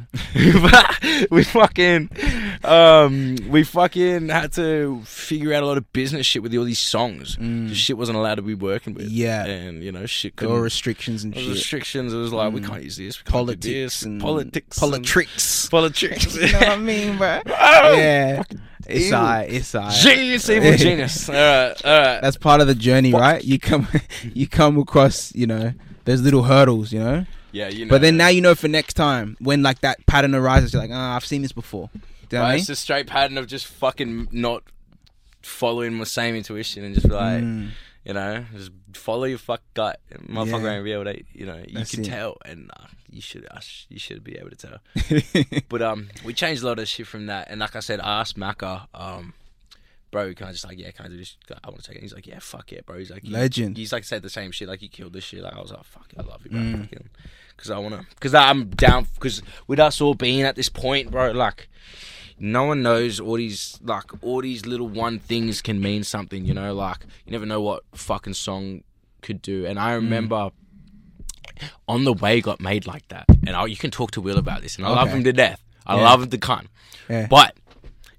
we 1.35 1.43
fucking, 1.43 2.09
um, 2.63 3.35
we 3.49 3.63
fucking 3.63 4.29
had 4.29 4.51
to 4.53 5.01
figure 5.05 5.53
out 5.53 5.63
a 5.63 5.65
lot 5.65 5.77
of 5.77 5.91
business 5.93 6.25
shit 6.25 6.43
with 6.43 6.55
all 6.55 6.63
these 6.63 6.79
songs. 6.79 7.35
Mm. 7.37 7.73
Shit 7.73 7.97
wasn't 7.97 8.17
allowed 8.17 8.35
to 8.35 8.41
be 8.41 8.53
working 8.55 8.93
with. 8.93 9.09
Yeah. 9.09 9.45
and 9.45 9.83
you 9.83 9.91
know 9.91 10.05
shit. 10.05 10.35
There 10.37 10.49
were 10.49 10.61
restrictions 10.61 11.23
and 11.23 11.35
shit. 11.35 11.47
restrictions. 11.49 12.13
It 12.13 12.17
was 12.17 12.33
like 12.33 12.53
we 12.53 12.61
Mm. 12.61 12.67
can't 12.67 12.83
use 12.83 12.97
this. 12.97 13.23
We 13.23 13.31
Politics 13.31 13.63
this. 13.65 14.03
and 14.03 14.21
politics, 14.21 14.77
Politricks. 14.79 15.63
and 15.63 15.71
politics. 15.71 16.35
you 16.35 16.51
know 16.51 16.59
what 16.59 16.69
I 16.69 16.75
mean, 16.77 17.17
bro? 17.17 17.41
Oh, 17.83 17.93
yeah. 17.95 18.43
It's 18.95 19.09
ew. 19.09 19.55
It's 19.57 19.75
alright. 19.75 19.93
Genius, 19.93 20.49
evil 20.49 20.75
genius. 20.75 21.29
All 21.29 21.35
right, 21.35 21.85
all 21.85 21.99
right. 21.99 22.21
That's 22.21 22.37
part 22.37 22.61
of 22.61 22.67
the 22.67 22.75
journey, 22.75 23.11
right? 23.13 23.43
You 23.43 23.59
come, 23.59 23.87
you 24.33 24.47
come 24.47 24.77
across, 24.77 25.33
you 25.35 25.47
know, 25.47 25.73
there's 26.05 26.21
little 26.21 26.43
hurdles, 26.43 26.91
you 26.91 26.99
know. 26.99 27.25
Yeah, 27.51 27.67
you 27.69 27.85
know. 27.85 27.89
But 27.89 28.01
then 28.01 28.15
now 28.17 28.29
you 28.29 28.41
know 28.41 28.55
for 28.55 28.67
next 28.67 28.93
time 28.93 29.35
when 29.39 29.61
like 29.61 29.81
that 29.81 30.05
pattern 30.05 30.33
arises, 30.35 30.73
you're 30.73 30.81
like, 30.81 30.91
ah, 30.93 31.15
I've 31.15 31.25
seen 31.25 31.41
this 31.41 31.51
before. 31.51 31.89
Do 31.93 32.37
you 32.37 32.39
know 32.41 32.47
what 32.47 32.55
it's 32.55 32.69
mean? 32.69 32.73
a 32.73 32.75
straight 32.77 33.07
pattern 33.07 33.37
of 33.37 33.47
just 33.47 33.67
fucking 33.67 34.29
not 34.31 34.63
following 35.41 35.93
my 35.93 36.05
same 36.05 36.35
intuition 36.35 36.83
and 36.85 36.95
just 36.95 37.09
like, 37.09 37.41
Mm. 37.43 37.69
You 38.05 38.13
know, 38.13 38.45
just 38.55 38.71
follow 38.93 39.25
your 39.25 39.37
fuck 39.37 39.61
gut. 39.73 39.99
Motherfucker 40.27 40.63
Yeah. 40.63 40.75
ain't 40.75 40.83
be 40.85 40.91
able 40.91 41.05
to, 41.05 41.23
you 41.33 41.45
know, 41.45 41.57
you 41.67 41.75
That's 41.75 41.91
can 41.91 42.01
it. 42.03 42.07
tell, 42.07 42.37
and 42.45 42.69
uh, 42.77 42.85
you 43.09 43.21
should, 43.21 43.45
uh, 43.51 43.59
sh- 43.59 43.85
you 43.89 43.99
should 43.99 44.23
be 44.23 44.37
able 44.37 44.49
to 44.49 44.55
tell. 44.55 45.61
But 45.69 45.81
um, 45.81 46.09
we 46.25 46.33
changed 46.33 46.63
a 46.63 46.65
lot 46.67 46.79
of 46.79 46.87
shit 46.87 47.07
from 47.07 47.27
that, 47.27 47.47
and 47.49 47.59
like 47.59 47.75
I 47.75 47.79
said, 47.79 47.99
I 47.99 48.19
asked 48.21 48.37
Macca, 48.37 48.87
um, 48.93 49.33
bro, 50.09 50.33
can 50.33 50.47
I 50.47 50.51
just 50.51 50.65
like, 50.67 50.77
yeah, 50.79 50.91
can 50.91 51.05
I 51.05 51.09
do 51.09 51.17
this? 51.17 51.37
I 51.63 51.69
want 51.69 51.81
to 51.83 51.87
take 51.87 51.97
it. 51.97 52.01
He's 52.01 52.13
like, 52.13 52.27
yeah, 52.27 52.39
fuck 52.39 52.73
it, 52.73 52.85
bro. 52.85 52.97
He's 52.97 53.11
like, 53.11 53.23
Legend. 53.25 53.77
He's 53.77 53.93
like 53.93 54.03
said 54.03 54.21
the 54.23 54.29
same 54.29 54.51
shit, 54.51 54.67
like 54.67 54.81
you 54.81 54.89
killed 54.89 55.13
this 55.13 55.23
shit. 55.23 55.41
Like 55.41 55.55
I 55.55 55.61
was 55.61 55.71
like, 55.71 55.83
fuck, 55.85 56.07
it, 56.11 56.19
I 56.19 56.23
love 56.23 56.43
you, 56.43 56.49
bro. 56.51 56.59
Mm. 56.59 56.89
Because 57.55 57.69
I 57.71 57.77
wanna, 57.77 58.05
because 58.15 58.33
I'm 58.33 58.69
down. 58.71 59.07
Because 59.13 59.43
with 59.67 59.79
us 59.79 60.01
all 60.01 60.15
being 60.15 60.41
at 60.41 60.55
this 60.55 60.67
point, 60.69 61.11
bro, 61.11 61.31
like 61.31 61.69
no 62.43 62.63
one 62.63 62.81
knows 62.81 63.19
all 63.19 63.35
these 63.37 63.79
like 63.83 64.09
all 64.23 64.41
these 64.41 64.65
little 64.65 64.87
one 64.89 65.19
things 65.19 65.61
can 65.61 65.79
mean 65.79 66.03
something. 66.03 66.43
You 66.43 66.53
know, 66.55 66.73
like 66.73 67.05
you 67.25 67.31
never 67.31 67.45
know 67.45 67.61
what 67.61 67.83
fucking 67.93 68.33
song 68.33 68.83
could 69.21 69.41
do. 69.41 69.65
And 69.65 69.77
Mm. 69.77 69.81
I 69.81 69.93
remember. 69.93 70.49
On 71.87 72.05
the 72.05 72.13
way 72.13 72.41
got 72.41 72.59
made 72.59 72.87
like 72.87 73.07
that, 73.09 73.25
and 73.45 73.49
I, 73.55 73.65
you 73.65 73.75
can 73.75 73.91
talk 73.91 74.11
to 74.11 74.21
Will 74.21 74.37
about 74.39 74.61
this, 74.63 74.77
and 74.77 74.85
I 74.85 74.89
love 74.89 75.09
him 75.09 75.23
to 75.25 75.33
death. 75.33 75.61
I 75.85 75.95
Yeah. 75.95 76.01
love 76.03 76.23
him 76.23 76.29
to 76.29 76.37
cunt. 76.39 76.65
Yeah. 77.07 77.27
But 77.29 77.55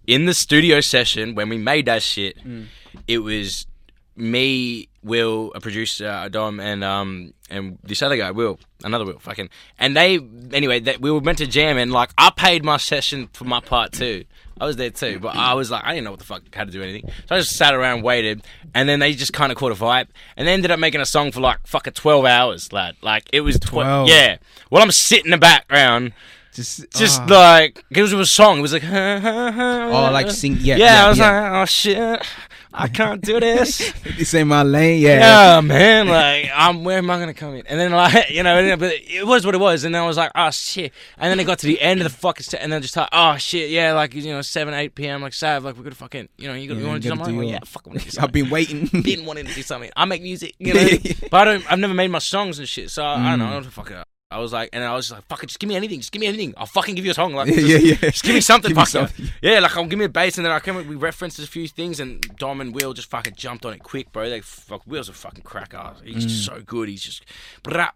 in 0.06 0.26
the 0.26 0.34
studio 0.34 0.80
session 0.80 1.34
when 1.34 1.48
we 1.48 1.58
made 1.58 1.86
that 1.86 2.02
shit, 2.02 2.36
Mm. 2.44 2.66
it 3.08 3.18
was 3.18 3.66
me, 4.14 4.88
Will, 5.02 5.52
a 5.54 5.60
producer, 5.60 6.08
uh, 6.08 6.28
Dom, 6.28 6.60
and 6.60 6.84
um 6.84 7.34
and 7.50 7.78
this 7.82 8.02
other 8.02 8.16
guy, 8.16 8.30
Will, 8.30 8.58
another 8.84 9.04
Will, 9.04 9.18
fucking, 9.18 9.48
and 9.78 9.96
they 9.96 10.18
anyway, 10.52 10.80
that 10.80 11.00
we 11.00 11.10
were 11.10 11.20
meant 11.20 11.38
to 11.38 11.46
jam, 11.46 11.76
and 11.76 11.92
like 11.92 12.10
I 12.16 12.30
paid 12.34 12.64
my 12.64 12.76
session 12.76 13.28
for 13.32 13.44
my 13.44 13.60
part 13.60 13.92
too. 13.92 14.24
I 14.60 14.66
was 14.66 14.76
there 14.76 14.90
too, 14.90 15.18
but 15.18 15.34
I 15.34 15.54
was 15.54 15.72
like, 15.72 15.82
I 15.84 15.92
didn't 15.92 16.04
know 16.04 16.12
what 16.12 16.20
the 16.20 16.26
fuck 16.26 16.42
how 16.54 16.64
to 16.64 16.70
do 16.70 16.82
anything, 16.82 17.10
so 17.28 17.34
I 17.34 17.38
just 17.38 17.56
sat 17.56 17.74
around, 17.74 18.02
waited, 18.02 18.42
and 18.74 18.88
then 18.88 19.00
they 19.00 19.12
just 19.14 19.32
kind 19.32 19.50
of 19.50 19.58
caught 19.58 19.72
a 19.72 19.74
vibe, 19.74 20.06
and 20.36 20.46
they 20.46 20.52
ended 20.52 20.70
up 20.70 20.78
making 20.78 21.00
a 21.00 21.06
song 21.06 21.32
for 21.32 21.40
like 21.40 21.66
fucking 21.66 21.94
twelve 21.94 22.24
hours, 22.24 22.72
lad. 22.72 22.94
Like 23.02 23.24
it 23.32 23.40
was 23.40 23.58
twelve, 23.58 24.06
12. 24.06 24.08
yeah. 24.08 24.36
Well, 24.70 24.82
I'm 24.82 24.92
sitting 24.92 25.26
in 25.26 25.30
the 25.32 25.38
background. 25.38 26.12
Just, 26.54 26.90
Just 26.92 27.22
ah. 27.22 27.26
like 27.30 27.82
it 27.90 28.02
was 28.02 28.12
a 28.12 28.26
song. 28.26 28.58
It 28.58 28.62
was 28.62 28.74
like 28.74 28.84
oh, 28.84 29.90
Oh, 29.90 30.12
like 30.12 30.30
sing- 30.30 30.58
yeah, 30.60 30.76
yeah. 30.76 30.84
yeah, 30.84 31.06
I 31.06 31.08
was 31.08 31.18
yeah. 31.18 31.40
like, 31.40 31.52
oh 31.52 31.64
shit, 31.64 32.26
I 32.74 32.88
can't 32.88 33.20
do 33.20 33.38
this. 33.38 33.92
this 34.16 34.34
ain't 34.34 34.48
my 34.48 34.62
lane. 34.62 35.00
Yeah. 35.00 35.56
yeah, 35.56 35.60
man. 35.60 36.08
Like, 36.08 36.50
I'm 36.54 36.84
where 36.84 36.98
am 36.98 37.10
I 37.10 37.18
gonna 37.18 37.34
come 37.34 37.54
in? 37.54 37.66
And 37.66 37.78
then 37.78 37.92
like, 37.92 38.30
you 38.30 38.42
know, 38.42 38.76
but 38.76 38.92
it 38.92 39.26
was 39.26 39.44
what 39.44 39.54
it 39.54 39.58
was. 39.58 39.84
And 39.84 39.94
then 39.94 40.02
I 40.02 40.06
was 40.06 40.16
like, 40.16 40.32
oh 40.34 40.50
shit. 40.50 40.92
And 41.18 41.30
then 41.30 41.38
it 41.38 41.44
got 41.44 41.58
to 41.60 41.66
the 41.66 41.80
end 41.80 42.00
of 42.00 42.04
the 42.04 42.16
fucking 42.16 42.44
set, 42.44 42.62
and 42.62 42.72
then 42.72 42.80
just 42.82 42.96
like, 42.96 43.08
oh 43.12 43.36
shit, 43.36 43.70
yeah, 43.70 43.92
like 43.92 44.14
you 44.14 44.22
know, 44.24 44.42
seven, 44.42 44.74
eight 44.74 44.94
p.m. 44.94 45.22
Like, 45.22 45.34
Sav, 45.34 45.64
like 45.64 45.76
we're 45.76 45.84
gonna 45.84 45.94
fucking, 45.94 46.28
you 46.38 46.48
know, 46.48 46.54
you, 46.54 46.68
gonna 46.68 46.80
Yeah, 46.80 46.86
you 46.86 46.90
want 46.90 47.02
to 47.02 47.08
do 47.08 47.14
gotta 47.14 47.24
something? 47.24 47.38
Like, 47.38 47.50
yeah, 47.50 47.60
fuck, 47.64 47.86
I 47.88 47.96
do 47.96 48.10
I've 48.20 48.32
been 48.32 48.50
waiting. 48.50 49.02
Been 49.02 49.26
wanting 49.26 49.46
to 49.46 49.54
do 49.54 49.62
something. 49.62 49.90
I 49.96 50.04
make 50.04 50.22
music, 50.22 50.54
you 50.58 50.74
know, 50.74 50.88
but 51.30 51.40
I 51.40 51.44
don't. 51.44 51.72
I've 51.72 51.78
never 51.78 51.94
made 51.94 52.10
my 52.10 52.18
songs 52.18 52.58
and 52.58 52.68
shit, 52.68 52.90
so 52.90 53.04
I 53.04 53.30
don't 53.30 53.38
know. 53.38 53.46
I 53.46 53.52
don't 53.52 53.64
fuck 53.64 53.90
it 53.90 53.96
up. 53.96 54.08
I 54.32 54.38
was 54.38 54.52
like, 54.52 54.70
and 54.72 54.82
I 54.82 54.94
was 54.94 55.06
just 55.08 55.18
like, 55.18 55.26
fuck 55.28 55.42
it, 55.44 55.46
just 55.48 55.60
give 55.60 55.68
me 55.68 55.76
anything, 55.76 56.00
just 56.00 56.10
give 56.12 56.20
me 56.20 56.26
anything. 56.26 56.54
I'll 56.56 56.66
fucking 56.66 56.94
give 56.94 57.04
you 57.04 57.10
a 57.10 57.14
song. 57.14 57.34
Like, 57.34 57.48
yeah, 57.50 57.54
just- 57.54 57.68
yeah, 57.68 57.78
yeah. 57.78 57.94
just 58.10 58.24
give 58.24 58.34
me 58.34 58.40
something, 58.40 58.70
Give 58.70 58.78
me 58.78 58.84
something. 58.84 59.26
Yeah, 59.42 59.60
like 59.60 59.76
I'll 59.76 59.86
give 59.86 59.98
me 59.98 60.06
a 60.06 60.08
bass, 60.08 60.38
and 60.38 60.44
then 60.44 60.52
I 60.52 60.58
came. 60.60 60.74
We 60.88 60.96
referenced 60.96 61.38
a 61.38 61.46
few 61.46 61.68
things, 61.68 62.00
and 62.00 62.20
Dom 62.36 62.60
and 62.60 62.74
Will 62.74 62.92
just 62.94 63.10
fucking 63.10 63.34
jumped 63.36 63.64
on 63.64 63.72
it 63.74 63.82
quick, 63.82 64.10
bro. 64.12 64.28
They 64.28 64.40
fuck. 64.40 64.82
Will's 64.86 65.08
a 65.08 65.12
fucking 65.12 65.44
cracker. 65.44 65.94
He's 66.04 66.26
Mm. 66.26 66.30
so 66.46 66.62
good. 66.64 66.88
He's 66.88 67.02
just, 67.02 67.24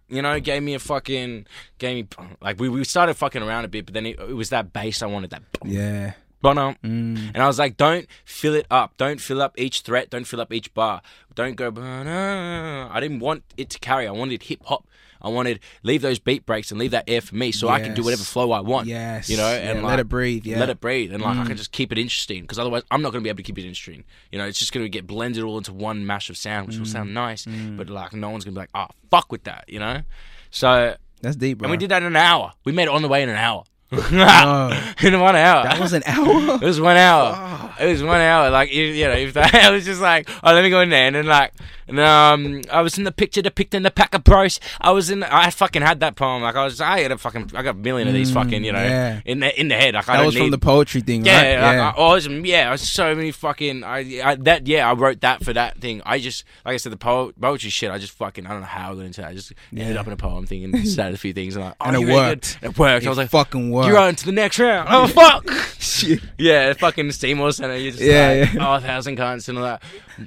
you 0.08 0.22
know, 0.22 0.38
gave 0.40 0.62
me 0.62 0.74
a 0.74 0.78
fucking, 0.78 1.46
gave 1.78 1.96
me 1.96 2.26
like 2.40 2.60
we, 2.60 2.68
we 2.68 2.84
started 2.84 3.14
fucking 3.14 3.42
around 3.42 3.64
a 3.64 3.68
bit, 3.68 3.86
but 3.86 3.94
then 3.94 4.06
it, 4.06 4.18
it 4.20 4.34
was 4.36 4.50
that 4.50 4.72
bass 4.72 5.02
I 5.02 5.06
wanted 5.06 5.30
that. 5.30 5.42
Yeah. 5.64 6.12
Bono. 6.42 6.72
Mm. 6.84 7.30
And 7.34 7.38
I 7.38 7.46
was 7.46 7.58
like, 7.58 7.76
don't 7.78 8.06
fill 8.24 8.54
it 8.54 8.66
up. 8.70 8.96
Don't 8.98 9.20
fill 9.20 9.40
up 9.40 9.54
each 9.58 9.80
threat. 9.80 10.10
Don't 10.10 10.26
fill 10.26 10.40
up 10.40 10.52
each 10.52 10.72
bar. 10.74 11.00
Don't 11.34 11.56
go. 11.56 11.70
"Ba-na." 11.70 12.88
I 12.92 13.00
didn't 13.00 13.20
want 13.20 13.42
it 13.56 13.70
to 13.70 13.78
carry. 13.78 14.06
I 14.06 14.10
wanted 14.12 14.44
hip 14.44 14.60
hop. 14.64 14.86
I 15.26 15.28
wanted 15.30 15.60
leave 15.82 16.00
those 16.02 16.18
beat 16.18 16.46
breaks 16.46 16.70
and 16.70 16.78
leave 16.80 16.92
that 16.92 17.04
air 17.08 17.20
for 17.20 17.34
me, 17.34 17.52
so 17.52 17.68
I 17.68 17.80
can 17.80 17.94
do 17.94 18.02
whatever 18.04 18.22
flow 18.22 18.52
I 18.52 18.60
want. 18.60 18.86
Yes. 18.86 19.28
you 19.28 19.36
know, 19.36 19.46
and 19.48 19.78
Yeah, 19.78 19.84
like, 19.84 19.90
let 19.90 19.98
it 20.00 20.08
breathe. 20.08 20.46
Yeah. 20.46 20.60
let 20.60 20.70
it 20.70 20.80
breathe, 20.80 21.12
and 21.12 21.22
like 21.22 21.36
I 21.36 21.42
Mm. 21.42 21.46
can 21.48 21.56
just 21.56 21.72
keep 21.72 21.90
it 21.92 21.98
interesting 21.98 22.42
because 22.42 22.58
otherwise 22.58 22.82
I'm 22.90 23.02
not 23.02 23.10
going 23.12 23.22
to 23.22 23.24
be 23.26 23.30
able 23.30 23.38
to 23.38 23.42
keep 23.42 23.58
it 23.58 23.62
interesting. 23.66 24.04
You 24.32 24.38
know, 24.38 24.46
it's 24.46 24.58
just 24.58 24.72
going 24.72 24.84
to 24.86 24.90
get 24.90 25.06
blended 25.06 25.42
all 25.42 25.58
into 25.58 25.72
one 25.72 26.06
mash 26.06 26.30
of 26.30 26.36
sound, 26.36 26.68
which 26.68 26.78
will 26.78 26.86
sound 26.86 27.12
nice, 27.12 27.44
Mm. 27.44 27.76
but 27.76 27.90
like 27.90 28.12
no 28.14 28.30
one's 28.30 28.44
going 28.44 28.54
to 28.54 28.58
be 28.58 28.62
like, 28.62 28.70
oh 28.74 28.86
fuck 29.10 29.30
with 29.32 29.44
that, 29.44 29.64
you 29.68 29.78
know. 29.80 30.02
So 30.50 30.94
That's 31.22 31.36
deep, 31.36 31.58
bro. 31.58 31.66
and 31.66 31.70
we 31.72 31.76
did 31.76 31.90
that 31.90 32.02
in 32.02 32.06
an 32.06 32.16
hour. 32.16 32.52
We 32.64 32.72
made 32.72 32.84
it 32.84 32.88
on 32.90 33.02
the 33.02 33.08
way 33.08 33.22
in 33.22 33.28
an 33.28 33.36
hour. 33.36 33.64
Oh, 33.92 34.92
in 35.02 35.18
one 35.20 35.36
hour. 35.36 35.62
that 35.64 35.78
was 35.78 35.92
an 35.92 36.02
hour. 36.06 36.58
It 36.62 36.64
was 36.64 36.80
one 36.80 36.96
hour. 36.96 37.32
Ah. 37.36 37.76
It 37.80 37.86
was 37.86 38.02
one 38.02 38.20
hour. 38.20 38.50
Like 38.50 38.72
you, 38.72 38.84
you 38.84 39.04
know, 39.04 39.12
if 39.12 39.34
that, 39.34 39.54
I 39.66 39.70
was 39.70 39.84
just 39.84 40.00
like, 40.00 40.28
oh, 40.42 40.52
let 40.54 40.62
me 40.64 40.70
go 40.70 40.80
in 40.80 40.90
there, 40.90 41.06
and 41.06 41.14
then 41.16 41.26
like, 41.26 41.52
and 41.88 41.98
um, 42.00 42.62
I 42.70 42.82
was 42.82 42.98
in 42.98 43.04
the 43.04 43.12
picture 43.12 43.42
depicting 43.42 43.82
the 43.82 43.90
pack 43.90 44.14
of 44.14 44.24
bros. 44.24 44.58
I 44.80 44.90
was 44.90 45.10
in. 45.10 45.22
I 45.22 45.50
fucking 45.50 45.82
had 45.82 46.00
that 46.00 46.16
poem. 46.16 46.42
Like 46.42 46.56
I 46.56 46.64
was. 46.64 46.80
I 46.80 47.00
had 47.00 47.12
a 47.12 47.18
fucking. 47.18 47.52
I 47.54 47.62
got 47.62 47.70
a 47.74 47.78
million 47.78 48.08
of 48.08 48.14
these 48.14 48.30
Mm, 48.30 48.34
fucking. 48.34 48.64
You 48.64 48.72
know, 48.72 48.82
yeah. 48.82 49.20
in 49.24 49.40
the 49.40 49.60
in 49.60 49.68
the 49.68 49.74
head. 49.76 49.94
Like 49.94 50.08
I 50.08 50.12
That 50.12 50.16
don't 50.18 50.26
was 50.26 50.34
need. 50.34 50.40
from 50.42 50.50
the 50.50 50.58
poetry 50.58 51.00
thing, 51.00 51.24
yeah, 51.24 51.36
right? 51.36 51.74
yeah. 51.76 51.92
I, 51.96 52.00
I 52.00 52.12
was, 52.12 52.26
yeah, 52.26 52.68
I 52.68 52.72
was 52.72 52.80
so 52.82 53.14
many 53.14 53.30
fucking. 53.30 53.84
I, 53.84 54.20
I 54.24 54.34
that 54.36 54.66
yeah, 54.66 54.88
I 54.90 54.94
wrote 54.94 55.20
that 55.20 55.44
for 55.44 55.52
that 55.52 55.78
thing. 55.78 56.02
I 56.04 56.18
just 56.18 56.44
like 56.64 56.74
I 56.74 56.76
said, 56.78 56.92
the 56.92 56.96
po- 56.96 57.32
poetry 57.40 57.70
shit. 57.70 57.90
I 57.90 57.98
just 57.98 58.12
fucking 58.14 58.46
I 58.46 58.50
don't 58.50 58.60
know 58.60 58.66
how 58.66 58.92
I 58.92 58.94
got 58.96 59.04
into 59.04 59.20
that. 59.20 59.30
I 59.30 59.34
just 59.34 59.52
ended 59.72 59.96
up 59.96 60.06
in 60.06 60.12
a 60.12 60.16
poem 60.16 60.46
thing 60.46 60.64
and 60.64 60.88
started 60.88 61.14
a 61.14 61.18
few 61.18 61.32
things 61.32 61.56
and 61.56 61.64
like, 61.66 61.74
oh, 61.80 61.84
And 61.86 61.96
it 61.96 62.00
you're 62.00 62.08
really 62.08 62.20
good. 62.20 62.28
worked. 62.28 62.58
It 62.62 62.78
worked. 62.78 63.04
it 63.04 63.06
I 63.06 63.10
was 63.10 63.18
like, 63.18 63.30
fucking 63.30 63.70
worked. 63.70 63.88
you're 63.88 63.98
on 63.98 64.14
to 64.16 64.26
the 64.26 64.32
next 64.32 64.58
round. 64.58 64.88
Oh 64.96 65.06
fuck. 65.08 65.44
Shit. 65.86 66.20
Yeah, 66.38 66.72
fucking 66.74 67.10
Seymour 67.12 67.52
Center. 67.52 67.76
You're 67.76 67.92
just 67.92 68.02
Yeah, 68.02 68.40
like, 68.44 68.54
yeah. 68.54 68.68
oh, 68.68 68.74
a 68.74 68.80
thousand 68.80 69.16
cunts 69.18 69.48
and 69.48 69.58
all 69.58 69.64
that. 69.64 69.82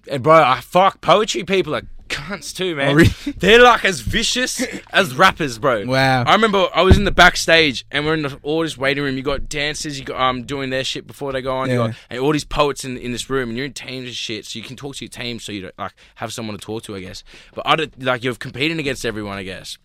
And 0.09 0.23
bro, 0.23 0.35
I 0.43 0.61
fuck 0.61 1.01
poetry 1.01 1.43
people 1.43 1.75
are 1.75 1.83
cunts 2.09 2.55
too, 2.55 2.75
man. 2.75 2.89
Oh, 2.89 2.93
really? 2.95 3.09
They're 3.37 3.61
like 3.61 3.85
as 3.85 4.01
vicious 4.01 4.63
as 4.91 5.15
rappers, 5.15 5.59
bro. 5.59 5.85
Wow. 5.85 6.23
I 6.23 6.33
remember 6.33 6.67
I 6.73 6.81
was 6.81 6.97
in 6.97 7.03
the 7.03 7.11
backstage 7.11 7.85
and 7.91 8.03
we're 8.05 8.15
in 8.15 8.23
the, 8.23 8.39
all 8.41 8.63
this 8.63 8.77
waiting 8.77 9.03
room. 9.03 9.15
You 9.15 9.21
got 9.21 9.47
dancers, 9.47 9.99
you 9.99 10.05
got 10.05 10.19
um 10.19 10.43
doing 10.43 10.69
their 10.71 10.83
shit 10.83 11.05
before 11.05 11.31
they 11.33 11.41
go 11.41 11.55
on. 11.57 11.69
You 11.69 11.77
got 11.77 11.95
and 12.09 12.19
all 12.19 12.31
these 12.31 12.45
poets 12.45 12.83
in, 12.83 12.97
in 12.97 13.11
this 13.11 13.29
room, 13.29 13.49
and 13.49 13.57
you're 13.57 13.67
in 13.67 13.73
teams 13.73 14.07
and 14.07 14.15
shit, 14.15 14.45
so 14.45 14.57
you 14.57 14.65
can 14.65 14.75
talk 14.75 14.95
to 14.95 15.05
your 15.05 15.09
team, 15.09 15.39
so 15.39 15.51
you 15.51 15.61
don't 15.61 15.77
like 15.77 15.93
have 16.15 16.33
someone 16.33 16.57
to 16.57 16.63
talk 16.65 16.83
to, 16.83 16.95
I 16.95 16.99
guess. 17.01 17.23
But 17.53 17.65
other 17.67 17.87
like 17.99 18.23
you're 18.23 18.35
competing 18.35 18.79
against 18.79 19.05
everyone, 19.05 19.37
I 19.37 19.43
guess 19.43 19.77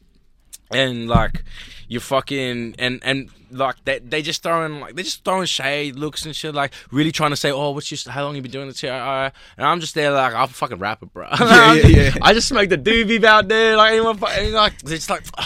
and 0.70 1.08
like 1.08 1.44
you 1.88 2.00
fucking 2.00 2.74
and 2.78 3.00
and 3.04 3.30
like 3.50 3.76
they 3.84 3.98
they 4.00 4.22
just 4.22 4.42
throwing 4.42 4.80
like 4.80 4.96
they 4.96 5.02
just 5.02 5.22
throwing 5.24 5.46
shade 5.46 5.94
looks 5.96 6.24
and 6.24 6.34
shit 6.34 6.54
like 6.54 6.72
really 6.90 7.12
trying 7.12 7.30
to 7.30 7.36
say 7.36 7.52
oh 7.52 7.70
what's 7.70 7.86
just 7.86 8.08
how 8.08 8.24
long 8.24 8.34
you 8.34 8.42
been 8.42 8.50
doing 8.50 8.66
this 8.68 8.80
here 8.80 8.92
uh, 8.92 9.30
and 9.56 9.66
I'm 9.66 9.80
just 9.80 9.94
there 9.94 10.10
like 10.10 10.34
I'm 10.34 10.44
a 10.44 10.48
fucking 10.48 10.78
rapper 10.78 11.06
bro 11.06 11.28
Yeah, 11.40 11.74
yeah, 11.74 11.86
yeah. 11.86 12.10
I 12.22 12.32
just 12.34 12.48
smoked 12.48 12.70
the 12.70 12.78
doobie 12.78 13.22
out 13.22 13.46
there 13.48 13.76
like 13.76 13.92
anyone 13.92 14.16
fu- 14.16 14.24
like 14.52 14.78
they're 14.82 14.96
just 14.96 15.10
like 15.10 15.24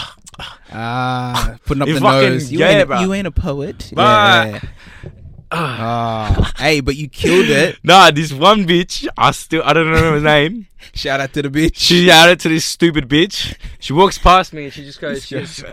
Ah, 0.71 1.57
putting 1.65 1.81
up 1.81 1.87
the 1.89 1.99
fucking- 1.99 2.29
nose. 2.29 2.51
You, 2.51 2.59
yeah, 2.59 2.69
ain't, 2.69 2.81
a- 2.81 2.85
bro. 2.85 2.99
you 3.01 3.13
ain't 3.13 3.27
a 3.27 3.31
poet. 3.31 3.91
Bah. 3.93 4.45
Yeah. 4.45 4.59
Ah, 5.51 6.53
hey, 6.57 6.79
but 6.81 6.95
you 6.95 7.09
killed 7.09 7.49
it. 7.49 7.79
nah 7.83 8.11
this 8.11 8.31
one 8.31 8.67
bitch 8.67 9.07
I 9.17 9.31
still 9.31 9.63
I 9.65 9.73
don't 9.73 9.91
know 9.91 9.97
her 9.97 10.19
name 10.19 10.67
Shout 10.93 11.19
out 11.19 11.33
to 11.33 11.41
the 11.41 11.49
bitch. 11.49 11.75
she 11.75 12.05
shouted 12.07 12.39
to 12.41 12.49
this 12.49 12.65
stupid 12.65 13.09
bitch 13.09 13.55
she 13.79 13.93
walks 13.93 14.17
past 14.17 14.53
me 14.53 14.65
and 14.65 14.73
she 14.73 14.83
just 14.83 15.01
goes 15.01 15.25
she 15.25 15.35
goes, 15.35 15.63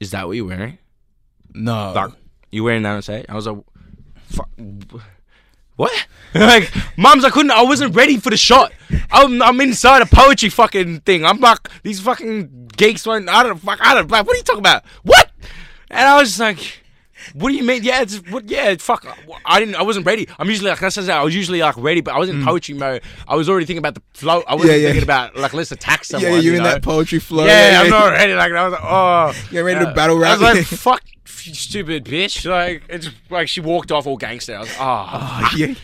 is 0.00 0.10
that 0.12 0.26
what 0.26 0.36
you're 0.36 0.46
wearing 0.46 0.78
no. 1.54 1.92
Like, 1.92 2.12
you 2.50 2.64
wearing 2.64 2.82
that 2.82 2.94
on 2.94 3.02
stage? 3.02 3.26
I 3.28 3.34
was 3.34 3.46
like, 3.46 3.58
fuck. 4.26 4.48
What? 5.76 6.06
like, 6.34 6.72
mums, 6.96 7.24
I 7.24 7.30
couldn't. 7.30 7.50
I 7.50 7.62
wasn't 7.62 7.94
ready 7.94 8.16
for 8.16 8.30
the 8.30 8.36
shot. 8.36 8.72
I'm, 9.10 9.40
I'm 9.42 9.60
inside 9.60 10.02
a 10.02 10.06
poetry 10.06 10.48
fucking 10.48 11.00
thing. 11.00 11.24
I'm 11.24 11.40
like, 11.40 11.68
these 11.82 12.00
fucking 12.00 12.70
geeks 12.76 13.06
went. 13.06 13.28
I 13.28 13.42
don't 13.42 13.58
fuck. 13.58 13.78
I 13.80 13.94
don't. 13.94 14.10
Like, 14.10 14.26
what 14.26 14.34
are 14.34 14.38
you 14.38 14.42
talking 14.42 14.60
about? 14.60 14.84
What? 15.02 15.30
And 15.90 16.00
I 16.00 16.18
was 16.18 16.28
just 16.30 16.40
like. 16.40 16.84
What 17.34 17.50
do 17.50 17.54
you 17.56 17.62
mean? 17.64 17.82
Yeah, 17.82 18.02
it's 18.02 18.16
what? 18.30 18.48
Yeah, 18.48 18.74
fuck. 18.78 19.06
I 19.44 19.60
didn't. 19.60 19.74
I 19.76 19.82
wasn't 19.82 20.06
ready. 20.06 20.28
I'm 20.38 20.48
usually 20.48 20.70
like 20.70 20.80
just 20.80 20.98
how 21.08 21.20
I 21.20 21.24
was 21.24 21.34
usually 21.34 21.60
like 21.60 21.76
ready, 21.76 22.00
but 22.00 22.14
I 22.14 22.18
was 22.18 22.28
in 22.28 22.44
poetry 22.44 22.74
mode. 22.74 23.02
I 23.26 23.34
was 23.36 23.48
already 23.48 23.66
thinking 23.66 23.78
about 23.78 23.94
the 23.94 24.02
flow. 24.14 24.42
I 24.46 24.54
wasn't 24.54 24.70
Mm. 24.70 24.74
Yeah, 24.74 24.76
yeah. 24.80 24.86
thinking 24.88 25.02
about 25.04 25.36
like 25.36 25.52
let's 25.54 25.72
attack 25.72 26.04
someone. 26.04 26.30
yeah, 26.32 26.36
you're 26.38 26.52
you 26.52 26.58
in 26.58 26.64
know? 26.64 26.70
that 26.70 26.82
poetry 26.82 27.18
flow. 27.18 27.44
Yeah, 27.46 27.80
I'm 27.82 27.90
not 27.90 28.12
ready. 28.12 28.34
Like 28.34 28.52
I 28.52 28.64
was 28.68 28.72
like, 28.72 28.82
oh, 28.84 29.32
You're 29.50 29.64
ready 29.64 29.84
to 29.84 29.92
battle 29.92 30.16
I 30.18 30.20
rap. 30.20 30.38
was 30.40 30.56
like, 30.56 30.64
fuck, 30.66 31.02
you 31.44 31.54
stupid 31.54 32.04
bitch. 32.04 32.48
Like 32.48 32.82
it's 32.88 33.08
like 33.30 33.48
she 33.48 33.60
walked 33.60 33.92
off 33.92 34.06
all 34.06 34.16
gangster. 34.16 34.56
I 34.56 34.60
was 34.60 34.68
like, 34.68 34.78
oh, 34.80 35.06
Oh, 35.10 35.50
yeah. 35.56 35.74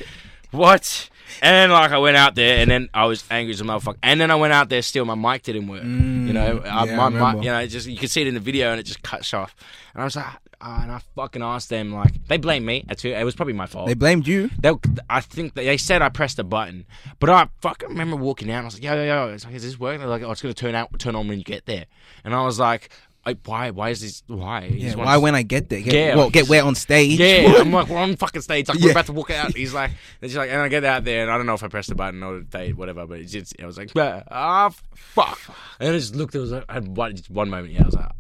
what? 0.51 1.11
And 1.43 1.53
then 1.53 1.71
like 1.71 1.91
I 1.91 1.99
went 1.99 2.17
out 2.17 2.37
there, 2.37 2.59
and 2.59 2.71
then 2.71 2.89
I 2.95 3.07
was 3.07 3.25
angry 3.31 3.53
as 3.53 3.61
a 3.61 3.65
motherfucker. 3.65 3.97
And 4.03 4.21
then 4.21 4.31
I 4.31 4.37
went 4.37 4.53
out 4.53 4.69
there, 4.69 4.83
still 4.83 5.05
my 5.05 5.17
mic 5.17 5.43
didn't 5.43 5.67
work. 5.67 5.83
you 5.83 5.89
know, 6.33 6.59
Mm, 6.61 6.87
yeah, 6.87 6.97
my 6.97 7.07
I 7.07 7.33
mic, 7.35 7.45
you 7.45 7.51
know, 7.51 7.59
it 7.59 7.69
just 7.69 7.89
you 7.89 7.97
could 7.99 8.11
see 8.11 8.21
it 8.23 8.29
in 8.29 8.35
the 8.35 8.41
video, 8.41 8.71
and 8.71 8.79
it 8.79 8.85
just 8.85 9.03
cuts 9.03 9.35
off. 9.35 9.55
And 9.95 10.01
I 10.03 10.05
was 10.05 10.15
like, 10.17 10.27
oh, 10.65 10.79
and 10.83 10.91
I 10.91 11.01
fucking 11.15 11.43
asked 11.43 11.69
them 11.69 11.93
like, 11.93 12.27
they 12.27 12.37
blame 12.39 12.65
me. 12.65 12.85
It 12.89 13.25
was 13.25 13.35
probably 13.35 13.53
my 13.55 13.67
fault. 13.67 13.87
They 13.87 13.95
blamed 13.95 14.27
you. 14.27 14.51
They, 14.59 14.73
I 15.11 15.21
think 15.21 15.55
they, 15.55 15.67
they 15.67 15.77
said 15.77 16.01
I 16.03 16.09
pressed 16.09 16.39
a 16.39 16.45
button, 16.45 16.87
but 17.21 17.31
I 17.31 17.49
fucking 17.61 17.89
remember 17.91 18.17
walking 18.17 18.51
out. 18.51 18.59
and 18.59 18.65
I 18.65 18.67
was 18.67 18.75
like, 18.75 18.85
"Yo, 18.85 18.95
yo, 18.95 19.05
yo!" 19.05 19.33
It's 19.35 19.45
like, 19.45 19.55
"Is 19.55 19.63
this 19.63 19.79
working?" 19.79 20.01
They're 20.01 20.09
like, 20.09 20.23
"Oh, 20.23 20.31
it's 20.31 20.43
gonna 20.43 20.55
turn 20.55 20.75
out, 20.75 20.99
turn 20.99 21.15
on 21.15 21.29
when 21.29 21.39
you 21.39 21.45
get 21.45 21.67
there." 21.67 21.85
And 22.25 22.35
I 22.35 22.43
was 22.45 22.59
like, 22.59 22.89
like 23.27 23.39
"Why? 23.45 23.71
Why 23.71 23.91
is 23.91 24.01
this? 24.01 24.23
Why? 24.27 24.65
Yeah, 24.65 24.95
why 24.97 25.17
when 25.19 25.35
I 25.35 25.43
get 25.43 25.69
there? 25.71 25.81
Get, 25.81 25.95
Yeah, 25.95 26.17
well, 26.17 26.29
get 26.31 26.49
wet 26.49 26.65
on 26.65 26.75
stage. 26.75 27.19
Yeah, 27.19 27.55
I'm 27.59 27.73
like, 27.73 27.89
we're 27.89 27.97
on 27.97 28.17
fucking 28.17 28.43
stage. 28.43 28.69
Like, 28.69 28.79
Yeah. 28.79 28.87
we're 28.87 28.91
about 28.93 29.07
to 29.07 29.13
walk 29.13 29.31
out. 29.31 29.57
He's 29.57 29.73
like, 29.75 29.93
just 30.23 30.35
like, 30.37 30.51
and 30.51 30.61
I 30.61 30.69
get 30.69 30.85
out 30.85 31.05
there, 31.05 31.23
and 31.23 31.31
I 31.31 31.37
don't 31.37 31.47
know 31.47 31.55
if 31.55 31.63
I 31.63 31.69
pressed 31.69 31.89
the 31.89 31.95
button 31.95 32.23
or 32.23 32.41
they, 32.41 32.73
whatever, 32.73 33.07
but 33.07 33.21
it's 33.21 33.33
just, 33.33 33.55
I 33.63 33.67
was 33.67 33.79
like, 33.79 33.91
ah, 33.97 34.71
fuck. 34.95 35.41
And 35.81 35.89
I 35.91 35.93
just 35.93 36.15
looked. 36.15 36.33
There 36.33 36.43
was 36.43 36.53
like, 36.53 36.65
I 36.69 36.75
had 36.75 36.97
one, 36.97 37.17
just 37.17 37.31
one 37.31 37.49
moment. 37.49 37.73
Yeah, 37.73 37.83
I 37.83 37.87
was 37.87 37.95
like, 37.95 38.11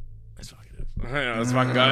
let's 1.12 1.52
fucking, 1.52 1.72
do 1.74 1.80
it. 1.80 1.90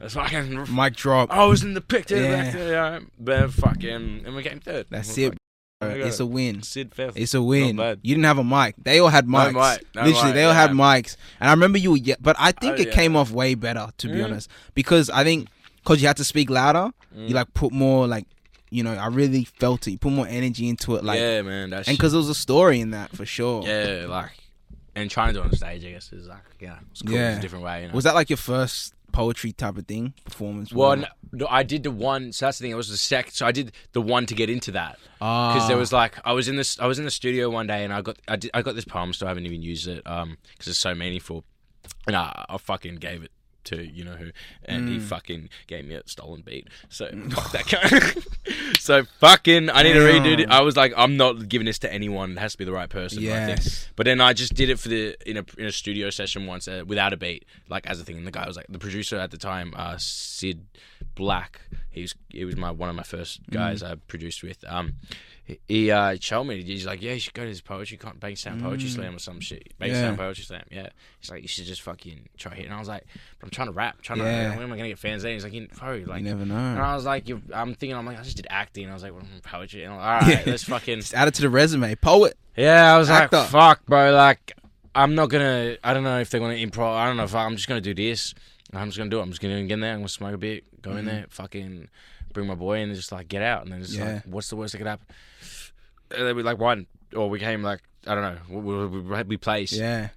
let's 0.00 0.14
fucking 0.14 0.50
go. 0.50 0.60
Let's 0.60 0.64
fucking. 0.66 0.74
Mic 0.74 0.96
drop. 0.96 1.30
I 1.32 1.44
was 1.44 1.62
in 1.62 1.74
the 1.74 1.80
picture, 1.80 2.16
Yeah. 2.16 2.30
back 2.44 2.52
there, 2.52 2.72
yeah, 2.72 3.00
but 3.18 3.52
fucking, 3.52 4.22
and 4.26 4.34
we 4.34 4.42
came 4.42 4.60
third. 4.60 4.86
That's 4.90 5.16
it. 5.18 5.30
like, 5.30 5.38
bro. 5.80 5.88
there 5.88 5.98
you 5.98 6.04
It's 6.04 6.20
a 6.20 6.26
win. 6.26 6.62
Sid 6.62 6.94
fifth. 6.94 7.16
It's 7.16 7.34
a 7.34 7.42
win. 7.42 7.78
You 8.02 8.14
didn't 8.14 8.24
have 8.24 8.38
a 8.38 8.44
mic. 8.44 8.74
They 8.82 8.98
all 9.00 9.08
had 9.08 9.28
No 9.28 9.38
mics. 9.38 9.52
mic, 9.78 9.86
no 9.94 10.02
Literally, 10.04 10.24
mic, 10.26 10.34
they 10.34 10.44
all 10.44 10.52
had 10.54 10.70
mics. 10.70 11.16
And 11.40 11.48
I 11.50 11.52
remember 11.52 11.78
you 11.78 11.90
were, 11.92 11.96
ye- 11.98 12.14
but 12.20 12.36
I 12.38 12.52
think 12.52 12.78
Oh, 12.78 12.82
it 12.82 12.88
yeah. 12.88 12.94
came 12.94 13.16
off 13.16 13.30
way 13.30 13.54
better, 13.54 13.88
to 13.98 14.08
be 14.08 14.22
honest, 14.22 14.48
because 14.74 15.10
I 15.10 15.24
think 15.24 15.48
because 15.82 16.00
you 16.00 16.06
had 16.06 16.16
to 16.16 16.24
speak 16.24 16.48
louder, 16.50 16.90
Mm. 17.16 17.28
you 17.28 17.34
like 17.34 17.52
put 17.54 17.72
more 17.72 18.06
like, 18.06 18.26
you 18.70 18.82
know, 18.82 18.92
I 18.94 19.06
really 19.08 19.44
felt 19.44 19.86
it. 19.86 19.92
You 19.92 19.98
put 19.98 20.12
more 20.12 20.26
energy 20.26 20.68
into 20.68 20.96
it, 20.96 21.04
like, 21.04 21.20
yeah, 21.20 21.42
man. 21.42 21.70
That's 21.70 21.86
and 21.88 21.96
because 21.96 22.12
there 22.12 22.18
was 22.18 22.28
a 22.30 22.34
story 22.34 22.80
in 22.80 22.90
that 22.92 23.10
for 23.14 23.24
sure. 23.26 23.62
yeah, 23.66 24.06
like, 24.08 24.30
and 24.96 25.10
trying 25.10 25.28
to 25.28 25.34
do 25.34 25.40
it 25.40 25.46
on 25.46 25.52
stage, 25.52 25.84
I 25.84 25.90
guess, 25.90 26.12
is 26.12 26.28
like, 26.28 26.38
yeah, 26.60 26.78
it's 26.90 27.02
cool. 27.02 27.14
Yeah. 27.14 27.30
It's 27.30 27.38
a 27.38 27.42
different 27.42 27.64
way. 27.64 27.82
You 27.82 27.88
know? 27.88 27.94
Was 27.94 28.04
that 28.04 28.14
like 28.14 28.30
your 28.30 28.36
first 28.36 28.94
poetry 29.14 29.52
type 29.52 29.78
of 29.78 29.86
thing, 29.86 30.12
performance. 30.24 30.72
Well, 30.72 30.96
no, 30.96 31.06
no, 31.32 31.46
I 31.48 31.62
did 31.62 31.84
the 31.84 31.90
one. 31.90 32.32
So 32.32 32.46
that's 32.46 32.58
the 32.58 32.64
thing. 32.64 32.72
It 32.72 32.76
was 32.76 32.88
the 32.88 32.96
sec. 32.96 33.30
So 33.30 33.46
I 33.46 33.52
did 33.52 33.72
the 33.92 34.02
one 34.02 34.26
to 34.26 34.34
get 34.34 34.50
into 34.50 34.72
that 34.72 34.98
Ah, 35.20 35.54
because 35.54 35.68
there 35.68 35.76
was 35.76 35.92
like 35.92 36.18
I 36.24 36.32
was 36.32 36.48
in 36.48 36.56
this. 36.56 36.78
I 36.80 36.86
was 36.86 36.98
in 36.98 37.04
the 37.04 37.10
studio 37.10 37.48
one 37.48 37.66
day 37.66 37.84
and 37.84 37.92
I 37.92 38.02
got 38.02 38.18
I, 38.28 38.36
did, 38.36 38.50
I 38.52 38.62
got 38.62 38.74
this 38.74 38.84
poem. 38.84 39.12
Still 39.12 39.28
haven't 39.28 39.46
even 39.46 39.62
used 39.62 39.86
it. 39.86 40.02
Um, 40.06 40.36
because 40.52 40.68
it's 40.68 40.78
so 40.78 40.94
meaningful. 40.94 41.44
And 42.06 42.16
I, 42.16 42.44
I 42.48 42.58
fucking 42.58 42.96
gave 42.96 43.22
it 43.22 43.30
to 43.64 43.84
you 43.84 44.04
know 44.04 44.12
who, 44.16 44.30
and 44.64 44.88
Mm. 44.88 44.92
he 44.92 44.98
fucking 44.98 45.48
gave 45.66 45.84
me 45.86 45.94
a 45.94 46.02
stolen 46.06 46.42
beat. 46.42 46.68
So 46.88 47.06
fuck 47.30 47.52
that 47.52 47.66
guy. 47.66 48.52
so 48.78 49.04
fucking, 49.20 49.70
I 49.70 49.82
need 49.82 49.94
to 49.94 50.00
redo 50.00 50.38
it. 50.40 50.50
I 50.50 50.60
was 50.62 50.76
like, 50.76 50.92
I'm 50.96 51.16
not 51.16 51.48
giving 51.48 51.66
this 51.66 51.78
to 51.80 51.92
anyone. 51.92 52.32
It 52.32 52.38
has 52.38 52.52
to 52.52 52.58
be 52.58 52.64
the 52.64 52.72
right 52.72 52.88
person. 52.88 53.18
I 53.18 53.46
think. 53.46 53.58
yes. 53.64 53.88
But 53.96 54.04
then 54.06 54.20
I 54.20 54.32
just 54.32 54.54
did 54.54 54.70
it 54.70 54.78
for 54.78 54.88
the 54.88 55.16
in 55.28 55.36
a 55.38 55.44
in 55.58 55.66
a 55.66 55.72
studio 55.72 56.10
session 56.10 56.46
once 56.46 56.68
uh, 56.68 56.84
without 56.86 57.12
a 57.12 57.16
beat, 57.16 57.44
like 57.68 57.86
as 57.86 58.00
a 58.00 58.04
thing. 58.04 58.16
And 58.16 58.26
the 58.26 58.30
guy 58.30 58.46
was 58.46 58.56
like 58.56 58.66
the 58.68 58.78
producer 58.78 59.16
at 59.18 59.30
the 59.30 59.38
time, 59.38 59.72
uh, 59.76 59.96
Sid 59.98 60.66
Black. 61.14 61.60
He 61.90 62.02
was 62.02 62.14
he 62.28 62.44
was 62.44 62.56
my 62.56 62.70
one 62.70 62.88
of 62.88 62.96
my 62.96 63.02
first 63.04 63.40
guys 63.50 63.82
I 63.82 63.94
produced 63.94 64.42
with. 64.42 64.64
Um, 64.66 64.94
he- 65.44 65.60
he 65.68 65.90
uh, 65.90 66.16
showed 66.20 66.44
me. 66.44 66.62
He's 66.62 66.86
like, 66.86 67.02
yeah, 67.02 67.12
you 67.12 67.20
should 67.20 67.34
go 67.34 67.42
to 67.42 67.48
this 67.48 67.60
poetry 67.60 67.96
con- 67.98 68.16
Bankstown 68.18 68.62
Poetry 68.62 68.88
Slam 68.88 69.16
or 69.16 69.18
some 69.18 69.40
shit. 69.40 69.72
Bankstown 69.78 69.90
Yeah. 70.12 70.16
Poetry 70.16 70.44
Slam. 70.44 70.64
Yeah. 70.70 70.88
He's 71.20 71.30
like, 71.30 71.42
you 71.42 71.48
should 71.48 71.66
just 71.66 71.82
fucking 71.82 72.28
try 72.38 72.54
it. 72.54 72.64
And 72.64 72.72
I 72.74 72.78
was 72.78 72.88
like, 72.88 73.04
but 73.38 73.46
I'm 73.46 73.50
trying 73.50 73.68
to 73.68 73.72
rap. 73.72 74.00
Trying 74.02 74.20
Yeah. 74.20 74.50
to. 74.50 74.54
When 74.56 74.62
am 74.64 74.72
I 74.72 74.76
gonna 74.76 74.88
get 74.88 74.98
fans 74.98 75.22
there? 75.22 75.32
He's 75.32 75.44
like, 75.44 75.52
you 75.52 75.68
bro, 75.78 76.02
like. 76.06 76.22
you 76.22 76.28
never 76.28 76.46
know. 76.46 76.54
and. 76.56 76.78
I 76.80 76.94
was 76.94 77.04
like, 77.04 77.28
you 77.28 77.42
I'm 77.52 77.74
thinking, 77.74 77.96
I'm 77.96 78.06
like, 78.06 78.18
I 78.18 78.22
just 78.22 78.36
did 78.36 78.46
acting. 78.48 78.88
I 78.90 78.94
was 78.94 79.02
like, 79.02 79.12
well, 79.12 79.22
poetry. 79.42 79.84
And 79.84 79.92
I'm 79.94 79.98
like, 80.00 80.06
all 80.22 80.28
right, 80.28 80.46
Yeah. 80.46 80.50
let's 80.52 80.64
fucking. 80.64 80.96
Just 81.00 81.14
add 81.14 81.28
it 81.28 81.34
to 81.34 81.42
the 81.42 81.50
resume. 81.50 81.94
Poet. 81.96 82.36
Yeah, 82.56 82.94
I 82.94 82.98
was 82.98 83.10
Actor. 83.10 83.36
like, 83.36 83.48
fuck, 83.50 83.84
bro. 83.86 84.12
Like, 84.12 84.52
I'm 84.94 85.14
not 85.14 85.28
gonna. 85.28 85.76
I 85.84 85.92
don't 85.92 86.04
know 86.04 86.20
if 86.20 86.30
they're 86.30 86.40
gonna 86.40 86.54
improv. 86.54 86.94
I 86.94 87.06
don't 87.06 87.16
know 87.16 87.24
if 87.24 87.34
I, 87.34 87.44
I'm 87.44 87.56
just 87.56 87.68
gonna 87.68 87.80
do 87.80 87.94
this. 87.94 88.32
I'm 88.72 88.86
just 88.88 88.96
gonna 88.98 89.10
do 89.10 89.18
it. 89.18 89.22
I'm 89.22 89.28
just 89.30 89.40
gonna 89.42 89.62
get 89.64 89.74
in 89.74 89.80
there. 89.80 89.92
I'm 89.92 89.98
gonna 89.98 90.08
smoke 90.08 90.34
a 90.34 90.38
bit, 90.38 90.82
go 90.82 90.96
in 90.96 91.04
there, 91.04 91.26
fucking 91.30 91.88
bring 92.34 92.46
my 92.46 92.54
boy 92.54 92.78
in, 92.80 92.88
and 92.90 92.94
just 92.96 93.10
like 93.12 93.28
get 93.28 93.40
out. 93.42 93.62
And 93.62 93.72
then 93.72 93.80
just 93.80 93.94
Yeah. 93.94 94.14
like, 94.14 94.24
what's 94.26 94.48
the 94.50 94.56
worst 94.56 94.72
that 94.72 94.78
could 94.78 94.86
happen? 94.86 95.06
And 96.10 96.26
then 96.26 96.36
we 96.36 96.42
like 96.42 96.58
won, 96.58 96.86
or 97.16 97.30
we 97.30 97.38
came 97.38 97.62
like 97.62 97.80
I 98.06 98.14
don't 98.14 98.22
know. 98.22 98.60
We, 98.60 98.86
we, 98.88 99.00
we, 99.00 99.22
we 99.22 99.36
placed 99.38 99.72
Yeah. 99.72 100.10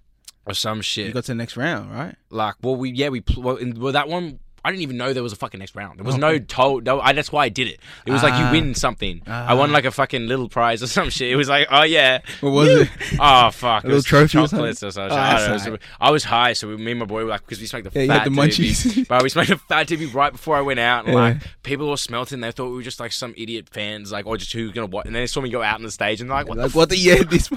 or 0.46 0.54
some 0.54 0.82
shit. 0.82 1.08
You 1.08 1.14
got 1.14 1.24
to 1.26 1.32
the 1.32 1.36
next 1.36 1.56
round, 1.56 1.92
right? 1.94 2.16
like, 2.30 2.56
well, 2.62 2.76
we 2.76 2.92
yeah 2.92 3.08
we 3.10 3.22
pl- 3.22 3.44
well, 3.44 3.56
in, 3.56 3.80
well 3.80 3.94
that 3.94 4.10
one. 4.10 4.40
I 4.68 4.72
didn't 4.72 4.84
even 4.84 4.98
know 4.98 5.14
there 5.14 5.24
was 5.24 5.32
a 5.32 5.38
fucking 5.38 5.60
next 5.60 5.76
round. 5.76 5.98
There 5.98 6.04
was 6.06 6.16
Oh. 6.16 6.18
no 6.18 6.40
told. 6.40 6.86
No, 6.86 7.00
I, 7.00 7.14
that's 7.14 7.32
why 7.32 7.46
I 7.46 7.50
did 7.50 7.68
it. 7.68 7.80
It 8.06 8.12
was 8.12 8.22
like 8.22 8.34
Ah. 8.34 8.52
you 8.52 8.60
win 8.60 8.76
something. 8.76 9.22
I 9.26 9.54
Ah. 9.54 9.56
won 9.56 9.72
like 9.72 9.86
a 9.86 9.92
fucking 9.92 10.28
little 10.28 10.50
prize 10.50 10.84
or 10.84 10.88
some 10.98 11.10
shit. 11.10 11.32
It 11.32 11.38
was 11.38 11.48
like, 11.48 11.68
oh 11.72 11.84
yeah, 11.84 12.20
What 12.42 12.50
was 12.52 12.68
it? 12.82 12.90
Oh 13.20 13.50
fuck! 13.52 13.84
A 13.84 13.88
It 13.88 13.90
little 13.90 13.98
was 14.00 14.04
trophy 14.06 14.38
or 14.40 14.48
chocolates 14.48 14.84
or 14.84 14.92
something. 14.92 15.18
Oh, 15.18 15.22
I, 15.22 15.50
alright. 15.50 15.80
I 16.02 16.12
was 16.12 16.26
high, 16.26 16.52
so 16.54 16.68
we, 16.68 16.76
me 16.76 16.92
and 16.92 17.00
my 17.00 17.06
boy 17.06 17.24
were 17.24 17.30
like, 17.30 17.42
because 17.46 17.60
we 17.62 17.66
smoked 17.68 17.92
the 17.92 17.98
Yeah, 17.98 18.02
you 18.04 18.08
fat 18.10 18.24
had 18.24 18.32
the 18.34 18.36
munchies. 18.36 19.08
Bro, 19.08 19.20
we 19.24 19.30
smoked 19.30 19.50
a 19.52 19.58
fat 19.58 19.88
doobie 19.88 20.14
right 20.14 20.34
before 20.34 20.58
I 20.58 20.62
went 20.62 20.80
out, 20.82 21.06
and 21.06 21.14
Yeah. 21.14 21.20
like 21.22 21.38
people 21.64 21.90
were 21.90 21.96
smelting. 21.98 22.42
They 22.42 22.52
thought 22.52 22.70
we 22.72 22.76
were 22.76 22.82
just 22.82 23.00
like 23.00 23.14
some 23.14 23.34
idiot 23.38 23.70
fans, 23.72 24.12
like 24.12 24.26
or 24.26 24.36
just 24.36 24.52
who 24.52 24.72
gonna 24.74 24.88
watch. 24.88 25.06
And 25.06 25.16
then 25.16 25.24
they 25.24 25.28
saw 25.28 25.40
me 25.40 25.50
go 25.50 25.64
out 25.64 25.76
on 25.76 25.84
the 25.84 25.92
stage, 25.92 26.20
and 26.20 26.30
they're 26.30 26.36
like, 26.38 26.50
what 26.50 26.58
like 26.58 26.72
the 26.74 26.78
what 26.78 26.90
the 26.90 26.98
yeah 26.98 27.24
this 27.24 27.50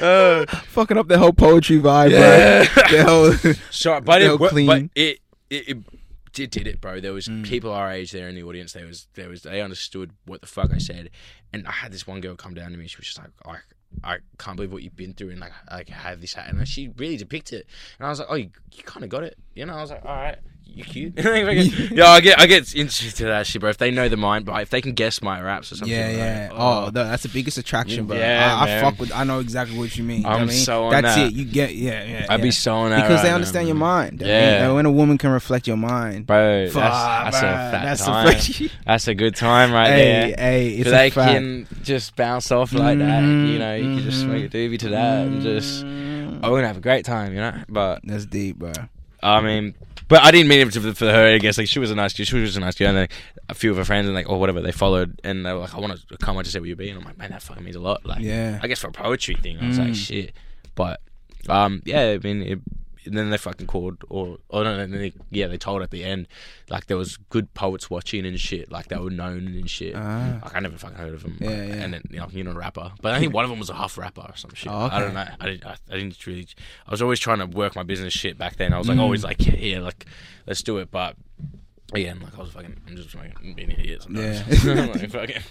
Uh, 0.00 0.46
fucking 0.68 0.96
up 0.96 1.08
the 1.08 1.18
whole 1.18 1.32
poetry 1.32 1.78
vibe, 1.78 2.10
Yeah. 2.10 2.64
bro. 2.74 2.82
The 2.90 3.04
whole 3.04 3.54
So, 3.70 4.00
but 4.00 4.22
it, 4.22 4.38
wo- 4.38 4.48
clean. 4.48 4.66
but 4.66 4.82
it, 4.94 5.18
it, 5.50 5.68
it 5.68 5.78
did, 6.32 6.50
did 6.50 6.66
it, 6.66 6.80
bro. 6.80 7.00
There 7.00 7.12
was 7.12 7.26
Mm. 7.28 7.44
people 7.46 7.72
our 7.72 7.90
age 7.90 8.12
there 8.12 8.28
in 8.28 8.34
the 8.34 8.42
audience. 8.42 8.72
There 8.72 8.86
was, 8.86 9.08
there 9.14 9.28
was, 9.28 9.42
they 9.42 9.60
understood 9.60 10.12
what 10.26 10.40
the 10.40 10.46
fuck 10.46 10.72
I 10.72 10.78
said. 10.78 11.10
And 11.52 11.66
I 11.66 11.72
had 11.72 11.92
this 11.92 12.06
one 12.06 12.20
girl 12.20 12.36
come 12.36 12.54
down 12.54 12.70
to 12.72 12.76
me. 12.76 12.86
She 12.86 12.96
was 12.98 13.06
just 13.06 13.18
like, 13.18 13.30
I, 13.44 13.56
I 14.04 14.18
can't 14.38 14.56
believe 14.56 14.70
what 14.72 14.82
you've 14.82 14.96
been 14.96 15.14
through, 15.14 15.30
and 15.30 15.40
like, 15.40 15.52
like 15.70 15.88
have 15.88 16.20
this 16.20 16.34
hat, 16.34 16.52
and 16.52 16.68
she 16.68 16.88
really 16.96 17.16
depicted 17.16 17.60
it. 17.60 17.66
And 17.98 18.06
I 18.06 18.10
was 18.10 18.18
like, 18.18 18.28
oh, 18.30 18.34
you, 18.34 18.50
you 18.72 18.82
kind 18.82 19.02
of 19.02 19.08
got 19.10 19.24
it, 19.24 19.38
you 19.54 19.64
know. 19.64 19.74
I 19.74 19.80
was 19.80 19.90
like, 19.90 20.04
all 20.04 20.14
right. 20.14 20.38
You 20.74 20.84
cute? 20.84 21.14
yeah, 21.92 22.06
I 22.06 22.20
get, 22.20 22.38
I 22.38 22.46
get 22.46 22.72
into 22.74 23.24
that 23.24 23.46
shit, 23.48 23.60
bro. 23.60 23.70
If 23.70 23.78
they 23.78 23.90
know 23.90 24.08
the 24.08 24.16
mind, 24.16 24.44
but 24.44 24.62
if 24.62 24.70
they 24.70 24.80
can 24.80 24.92
guess 24.92 25.20
my 25.20 25.40
raps 25.40 25.72
or 25.72 25.76
something, 25.76 25.96
yeah, 25.96 26.06
like, 26.06 26.16
yeah. 26.16 26.48
Oh, 26.52 26.84
no, 26.84 27.04
that's 27.04 27.24
the 27.24 27.28
biggest 27.30 27.58
attraction, 27.58 28.06
bro. 28.06 28.16
Yeah, 28.16 28.56
I, 28.56 28.78
I 28.78 28.80
fuck 28.80 29.00
with. 29.00 29.12
I 29.12 29.24
know 29.24 29.40
exactly 29.40 29.76
what 29.76 29.96
you 29.96 30.04
mean. 30.04 30.24
I'm 30.24 30.32
I 30.32 30.44
mean, 30.44 30.50
so 30.50 30.84
on 30.84 30.92
That's 31.02 31.16
that. 31.16 31.26
it. 31.26 31.32
You 31.32 31.44
get. 31.46 31.74
Yeah, 31.74 32.04
yeah. 32.04 32.26
I'd 32.28 32.38
yeah. 32.38 32.42
be 32.44 32.50
so 32.52 32.74
on 32.74 32.90
that 32.90 33.02
because 33.02 33.22
they 33.22 33.28
right 33.28 33.30
now, 33.30 33.34
understand 33.34 33.66
your 33.66 33.76
mind. 33.76 34.20
Mean, 34.20 34.28
Yeah. 34.28 34.70
when 34.72 34.86
a 34.86 34.92
woman 34.92 35.18
can 35.18 35.30
reflect 35.30 35.66
your 35.66 35.76
mind, 35.76 36.26
bro. 36.26 36.68
fuck, 36.70 36.82
that's, 36.82 37.40
that's 37.40 37.40
bro, 37.40 37.48
a 37.50 37.52
fat 37.52 37.84
that's 37.84 38.04
time. 38.04 38.26
The 38.38 38.70
That's 38.86 39.08
a 39.08 39.14
good 39.14 39.34
time 39.36 39.72
right 39.72 39.90
hey, 39.90 40.04
there. 40.04 40.34
hey, 40.38 40.68
it's 40.70 40.88
a 40.88 40.90
they 40.92 41.10
fact. 41.10 41.32
can 41.32 41.66
just 41.82 42.14
bounce 42.14 42.52
off 42.52 42.72
like 42.72 42.98
that. 42.98 43.22
Mhm, 43.22 43.52
You 43.52 43.58
know, 43.58 43.74
you 43.74 43.82
can 43.96 43.98
just 44.04 44.20
smoke 44.20 44.44
a 44.44 44.48
doobie 44.48 44.78
to 44.80 44.88
that 44.90 45.26
and 45.26 45.42
just. 45.42 45.84
Oh, 45.84 46.52
we're 46.52 46.58
gonna 46.58 46.68
have 46.68 46.76
a 46.76 46.80
great 46.80 47.04
time, 47.04 47.32
you 47.32 47.40
know. 47.40 47.64
But 47.68 48.00
That's 48.04 48.26
deep, 48.26 48.58
bro. 48.58 48.72
I 49.22 49.40
mean, 49.40 49.74
but 50.08 50.22
I 50.22 50.30
didn't 50.30 50.48
mean 50.48 50.66
it 50.66 50.72
for 50.72 51.04
her. 51.10 51.26
I 51.34 51.38
guess 51.38 51.58
like 51.58 51.68
she 51.68 51.78
was 51.78 51.90
a 51.90 51.94
nice, 51.94 52.14
she 52.14 52.36
was 52.40 52.56
a 52.56 52.60
nice 52.60 52.74
girl, 52.74 52.88
and 52.88 52.96
then 52.96 53.08
a 53.48 53.54
few 53.54 53.70
of 53.70 53.76
her 53.76 53.84
friends 53.84 54.06
and 54.06 54.14
like 54.14 54.28
or 54.28 54.38
whatever 54.40 54.60
they 54.60 54.72
followed, 54.72 55.20
and 55.24 55.44
they 55.46 55.52
were 55.52 55.60
like, 55.60 55.74
"I 55.74 55.78
want 55.80 55.98
to 56.08 56.16
come. 56.18 56.36
I 56.38 56.42
just 56.42 56.52
say 56.54 56.60
where 56.60 56.68
you 56.68 56.76
be," 56.76 56.88
and 56.90 56.98
I'm 56.98 57.04
like, 57.04 57.18
"Man, 57.18 57.30
that 57.30 57.42
fucking 57.42 57.62
means 57.62 57.76
a 57.76 57.80
lot." 57.80 58.04
Like, 58.06 58.20
Yeah. 58.20 58.58
I 58.62 58.66
guess 58.68 58.80
for 58.80 58.88
a 58.88 58.92
poetry 58.92 59.34
thing, 59.36 59.58
I 59.60 59.66
was 59.68 59.78
Mm. 59.78 59.86
like, 59.86 59.94
"Shit," 59.94 60.32
but 60.74 61.00
um, 61.48 61.82
yeah, 61.84 62.10
I 62.10 62.18
mean, 62.18 62.42
it, 62.42 62.58
and 63.08 63.18
then 63.18 63.30
they 63.30 63.36
fucking 63.38 63.66
called, 63.66 64.04
or 64.08 64.38
or 64.48 64.64
no, 64.64 64.76
then 64.76 64.90
they, 64.92 65.12
yeah, 65.30 65.46
they 65.48 65.58
told 65.58 65.82
at 65.82 65.90
the 65.90 66.04
end, 66.04 66.28
like 66.70 66.86
there 66.86 66.96
was 66.96 67.16
good 67.28 67.52
poets 67.54 67.90
watching 67.90 68.24
and 68.24 68.38
shit, 68.38 68.70
like 68.70 68.88
they 68.88 68.96
were 68.96 69.10
known 69.10 69.46
and 69.48 69.68
shit. 69.68 69.94
Ah. 69.96 70.38
Like 70.42 70.54
I 70.54 70.60
never 70.60 70.78
fucking 70.78 70.96
heard 70.96 71.14
of 71.14 71.22
them. 71.22 71.36
Yeah, 71.40 71.50
yeah. 71.50 71.74
And 71.74 71.94
then 71.94 72.02
you 72.10 72.18
know, 72.18 72.28
you're 72.30 72.44
not 72.44 72.54
a 72.56 72.58
rapper, 72.58 72.92
but 73.02 73.14
I 73.14 73.18
think 73.18 73.34
one 73.34 73.44
of 73.44 73.50
them 73.50 73.58
was 73.58 73.70
a 73.70 73.74
half 73.74 73.98
rapper 73.98 74.20
or 74.22 74.36
some 74.36 74.52
shit. 74.54 74.70
Oh, 74.72 74.84
okay. 74.86 74.96
I 74.96 75.00
don't 75.00 75.14
know. 75.14 75.26
I 75.40 75.46
didn't. 75.46 75.66
I, 75.66 75.76
I 75.90 75.96
didn't 75.98 76.26
really. 76.26 76.46
I 76.86 76.90
was 76.90 77.02
always 77.02 77.18
trying 77.20 77.38
to 77.38 77.46
work 77.46 77.74
my 77.74 77.82
business 77.82 78.12
shit 78.12 78.38
back 78.38 78.56
then. 78.56 78.72
I 78.72 78.78
was 78.78 78.88
like 78.88 78.98
Mm. 78.98 79.02
always 79.02 79.24
like, 79.24 79.44
yeah, 79.46 79.54
yeah, 79.56 79.78
like 79.80 80.06
let's 80.46 80.62
do 80.62 80.78
it. 80.78 80.90
But 80.90 81.16
again, 81.94 82.20
like 82.22 82.36
I 82.36 82.40
was 82.42 82.50
fucking, 82.50 82.76
I'm 82.86 82.96
just 82.96 83.10
fucking 83.10 83.54
being 83.54 83.72
an 83.72 83.80
idiot 83.80 84.02
sometimes. 84.02 84.64
Yeah. 84.64 84.72
like, 84.92 85.10
fucking. 85.10 85.42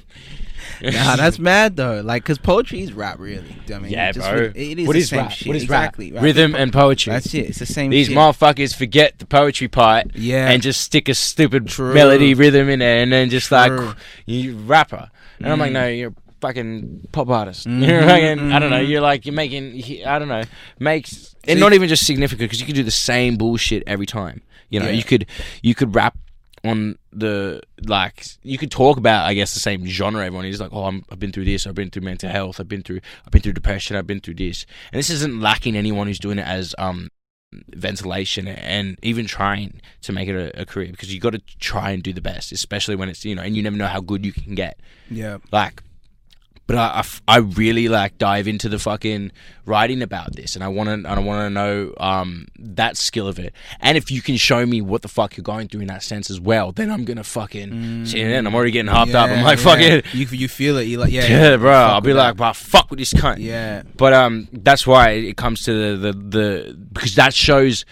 Nah, 0.81 1.15
that's 1.15 1.39
mad 1.39 1.75
though. 1.75 2.01
Like, 2.01 2.23
cause 2.25 2.37
poetry 2.37 2.81
is 2.81 2.93
rap, 2.93 3.19
really. 3.19 3.55
I 3.73 3.79
mean, 3.79 3.91
yeah, 3.91 4.11
just 4.11 4.29
bro. 4.29 4.51
it 4.55 4.79
is 4.79 4.87
what 4.87 4.93
the 4.93 4.99
is 4.99 5.09
same 5.09 5.19
rap? 5.19 5.31
shit. 5.31 5.47
What 5.47 5.55
is 5.57 5.63
exactly? 5.63 6.11
rap? 6.11 6.23
Rhythm 6.23 6.55
and 6.55 6.71
poetry. 6.71 7.13
That's 7.13 7.33
it. 7.33 7.49
It's 7.49 7.59
the 7.59 7.65
same. 7.65 7.91
Shit. 7.91 7.97
These 7.97 8.07
shit. 8.07 8.17
motherfuckers 8.17 8.75
forget 8.75 9.17
the 9.19 9.25
poetry 9.25 9.67
part 9.67 10.07
Yeah. 10.15 10.49
and 10.49 10.61
just 10.61 10.81
stick 10.81 11.09
a 11.09 11.13
stupid 11.13 11.67
True. 11.67 11.93
melody 11.93 12.33
rhythm 12.33 12.69
in 12.69 12.79
there, 12.79 13.01
and 13.01 13.11
then 13.11 13.29
just 13.29 13.47
True. 13.47 13.57
like 13.87 13.95
you 14.25 14.57
rapper. 14.57 15.09
And 15.39 15.51
I'm 15.51 15.59
like, 15.59 15.69
Mm. 15.71 15.73
no, 15.73 15.87
you're 15.87 16.13
fucking 16.41 17.07
pop 17.11 17.29
artist. 17.29 17.67
Mhm, 17.67 17.87
You're 17.87 18.01
fucking, 18.03 18.51
I 18.51 18.59
don't 18.59 18.69
know. 18.69 18.83
mhm. 18.83 18.89
You're 18.89 19.01
like 19.01 19.25
you're 19.25 19.33
making. 19.33 20.05
I 20.05 20.19
don't 20.19 20.27
know. 20.27 20.43
Makes 20.79 21.35
and 21.45 21.57
See- 21.57 21.61
not 21.61 21.73
even 21.73 21.89
just 21.89 22.05
significant 22.05 22.49
because 22.49 22.59
you 22.59 22.65
could 22.65 22.75
do 22.75 22.83
the 22.83 22.91
same 22.91 23.37
bullshit 23.37 23.83
every 23.87 24.05
time. 24.05 24.41
You 24.69 24.79
know, 24.81 24.87
Yeah. 24.87 24.91
you 24.93 25.03
could 25.03 25.25
you 25.63 25.73
could 25.75 25.95
rap 25.95 26.17
on 26.63 26.97
the 27.11 27.61
like 27.85 28.25
you 28.43 28.57
could 28.57 28.71
talk 28.71 28.97
about 28.97 29.25
I 29.25 29.33
guess 29.33 29.53
the 29.53 29.59
same 29.59 29.85
genre. 29.85 30.25
Everyone 30.25 30.45
is 30.45 30.59
like 30.59 30.73
oh 30.73 30.85
I'm, 30.85 31.03
I've 31.11 31.19
been 31.19 31.31
through 31.31 31.45
this. 31.45 31.67
I've 31.67 31.75
been 31.75 31.89
through 31.89 32.03
mental 32.03 32.29
health. 32.29 32.59
I've 32.59 32.67
been 32.67 32.83
through 32.83 33.01
I've 33.25 33.31
been 33.31 33.41
through 33.41 33.53
depression. 33.53 33.95
I've 33.95 34.07
been 34.07 34.19
through 34.19 34.35
this. 34.35 34.65
And 34.91 34.99
this 34.99 35.09
isn't 35.09 35.39
lacking 35.41 35.75
anyone 35.75 36.07
who's 36.07 36.19
doing 36.19 36.39
it 36.39 36.47
as 36.47 36.73
um 36.77 37.09
ventilation 37.69 38.47
and 38.47 38.97
even 39.01 39.25
trying 39.25 39.81
to 40.01 40.11
make 40.11 40.27
it 40.27 40.35
a, 40.35 40.61
a 40.61 40.65
career 40.65 40.89
because 40.91 41.13
you 41.13 41.19
got 41.19 41.31
to 41.31 41.41
try 41.59 41.91
and 41.91 42.03
do 42.03 42.11
the 42.11 42.21
best 42.21 42.51
especially 42.51 42.93
when 42.93 43.07
it's 43.07 43.23
you 43.23 43.33
know 43.33 43.41
and 43.41 43.55
you 43.55 43.63
never 43.63 43.77
know 43.77 43.87
how 43.87 44.01
good 44.01 44.25
you 44.25 44.33
can 44.33 44.55
get. 44.55 44.79
Yeah. 45.09 45.37
like 45.51 45.81
but 46.67 46.75
I, 46.75 46.87
I 46.87 46.99
f- 46.99 47.21
I 47.27 47.37
really 47.37 47.87
like 47.87 48.17
dive 48.17 48.47
into 48.47 48.69
the 48.69 48.77
fucking 48.77 49.31
writing 49.65 50.01
about 50.01 50.35
this 50.35 50.55
and 50.55 50.63
I 50.63 50.67
want 50.69 50.87
to 50.87 50.93
and 50.93 51.07
I 51.07 51.19
want 51.19 51.41
to 51.45 51.49
know 51.49 51.93
um 51.97 52.47
that 52.59 52.95
skill 52.97 53.27
of 53.27 53.39
it 53.39 53.53
and 53.81 53.97
if 53.97 54.09
you 54.11 54.21
can 54.21 54.37
show 54.37 54.65
me 54.65 54.81
what 54.81 55.01
the 55.01 55.07
fuck 55.09 55.35
you're 55.35 55.43
going 55.43 55.67
through 55.67 55.81
in 55.81 55.87
that 55.87 56.03
sense 56.03 56.29
as 56.29 56.39
well 56.39 56.71
then 56.71 56.89
I'm 56.91 57.03
gonna 57.03 57.23
fucking 57.25 58.03
it 58.05 58.13
in 58.15 58.47
I'm 58.47 58.55
already 58.55 58.71
getting 58.71 58.91
hopped 58.91 59.13
up 59.15 59.29
I'm 59.29 59.39
Yeah, 59.39 59.43
like 59.43 59.57
yeah. 59.59 59.63
fucking 59.63 60.01
You 60.19 60.25
you 60.27 60.47
feel 60.47 60.77
it. 60.77 60.83
You 60.83 60.99
like 60.99 61.11
yeah. 61.11 61.25
yeah, 61.27 61.57
bro 61.57 61.71
I'll 61.73 62.01
be 62.01 62.13
like 62.13 62.37
bro 62.37 62.53
fuck 62.53 62.89
with 62.89 62.99
this 62.99 63.13
cunt 63.13 63.37
yeah. 63.39 63.83
but 63.97 64.13
um, 64.13 64.47
that's 64.53 64.85
why 64.87 65.09
it 65.11 65.35
comes 65.37 65.63
to 65.63 65.73
the, 65.97 65.97
the, 65.97 66.13
the 66.13 66.77
because 66.93 67.15
that 67.15 67.33
shows 67.33 67.83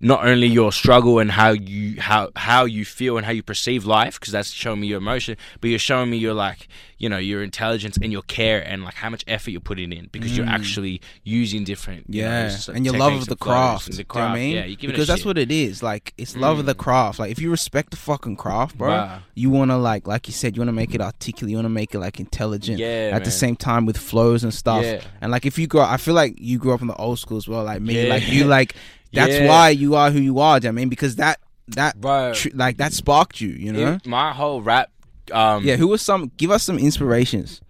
not 0.00 0.24
only 0.24 0.46
your 0.46 0.70
struggle 0.70 1.18
and 1.18 1.30
how 1.32 1.50
you 1.50 2.00
how 2.00 2.30
how 2.36 2.64
you 2.64 2.84
feel 2.84 3.16
and 3.16 3.26
how 3.26 3.32
you 3.32 3.42
perceive 3.42 3.84
life 3.84 4.18
because 4.20 4.32
that's 4.32 4.50
showing 4.50 4.80
me 4.80 4.86
your 4.86 4.98
emotion, 4.98 5.36
but 5.60 5.70
you're 5.70 5.78
showing 5.78 6.08
me 6.10 6.16
your 6.16 6.34
like 6.34 6.68
you 6.98 7.08
know 7.08 7.18
your 7.18 7.42
intelligence 7.42 7.96
and 8.00 8.12
your 8.12 8.22
care 8.22 8.60
and 8.66 8.84
like 8.84 8.94
how 8.94 9.10
much 9.10 9.24
effort 9.26 9.50
you're 9.50 9.60
putting 9.60 9.92
in 9.92 10.08
because 10.12 10.36
you're 10.36 10.46
Mm. 10.46 10.50
actually 10.52 11.00
using 11.24 11.64
different 11.64 12.04
you 12.08 12.22
know, 12.22 12.28
Yeah, 12.28 12.56
and 12.74 12.84
your 12.84 12.96
love 12.96 13.12
of 13.14 13.26
the 13.26 13.36
craft. 13.36 13.86
Do 13.86 13.92
the 13.92 13.98
you 13.98 14.04
know 14.04 14.06
what 14.08 14.20
I 14.20 14.26
craft. 14.26 14.38
mean? 14.40 14.54
Yeah, 14.56 14.64
you 14.66 14.76
give 14.76 14.90
it 14.90 14.92
a 14.92 14.96
because 14.96 15.08
that's 15.08 15.20
shit. 15.20 15.26
what 15.26 15.38
it 15.38 15.50
is. 15.50 15.82
Like 15.82 16.14
it's 16.16 16.36
love 16.36 16.58
of 16.60 16.66
the 16.66 16.74
Mm. 16.74 16.78
craft. 16.78 17.18
Like 17.18 17.30
if 17.32 17.40
you 17.40 17.50
respect 17.50 17.90
the 17.90 17.96
fucking 17.96 18.36
craft, 18.36 18.78
bro, 18.78 18.90
Bruh. 18.90 19.20
you 19.34 19.50
wanna 19.50 19.78
like 19.78 20.06
like 20.06 20.28
you 20.28 20.32
said, 20.32 20.56
you 20.56 20.60
wanna 20.60 20.72
make 20.72 20.94
it 20.94 21.00
articulate. 21.00 21.50
You 21.50 21.56
wanna 21.56 21.68
make 21.70 21.92
it 21.94 21.98
like 21.98 22.20
intelligent. 22.20 22.78
Yeah, 22.78 23.10
At 23.12 23.24
the 23.24 23.30
same 23.32 23.56
time 23.56 23.84
with 23.84 23.98
flows 23.98 24.44
and 24.44 24.54
stuff. 24.54 24.84
Yeah. 24.84 25.00
And 25.20 25.32
like 25.32 25.44
if 25.44 25.58
you 25.58 25.66
grow, 25.66 25.82
I 25.82 25.96
feel 25.96 26.14
like 26.14 26.36
you 26.38 26.58
grew 26.58 26.72
up 26.72 26.80
in 26.82 26.86
the 26.86 26.94
old 26.96 27.18
school 27.18 27.36
as 27.36 27.48
well. 27.48 27.64
Like 27.64 27.80
me, 27.82 28.04
Yeah. 28.06 28.10
like 28.14 28.28
you, 28.28 28.44
like 28.44 28.74
that's 29.12 29.32
Yeah. 29.34 29.48
why 29.48 29.68
you 29.70 29.94
are 29.94 30.10
who 30.10 30.20
you 30.20 30.38
are. 30.40 30.58
do 30.60 30.66
you 30.66 30.72
know 30.72 30.74
what 30.74 30.78
I 30.78 30.82
mean, 30.82 30.88
because 30.88 31.16
that 31.16 31.40
that 31.68 32.00
Bro. 32.00 32.32
tr- 32.34 32.48
like 32.54 32.78
that 32.78 32.92
sparked 32.92 33.40
you. 33.40 33.48
You 33.50 33.72
know. 33.72 33.98
My 34.06 34.32
whole 34.32 34.62
rap 34.62 34.90
um 35.32 35.64
yeah. 35.64 35.76
Who 35.76 35.88
was 35.88 36.00
some? 36.02 36.30
Give 36.36 36.50
us 36.50 36.62
some 36.62 36.78
inspirations. 36.78 37.60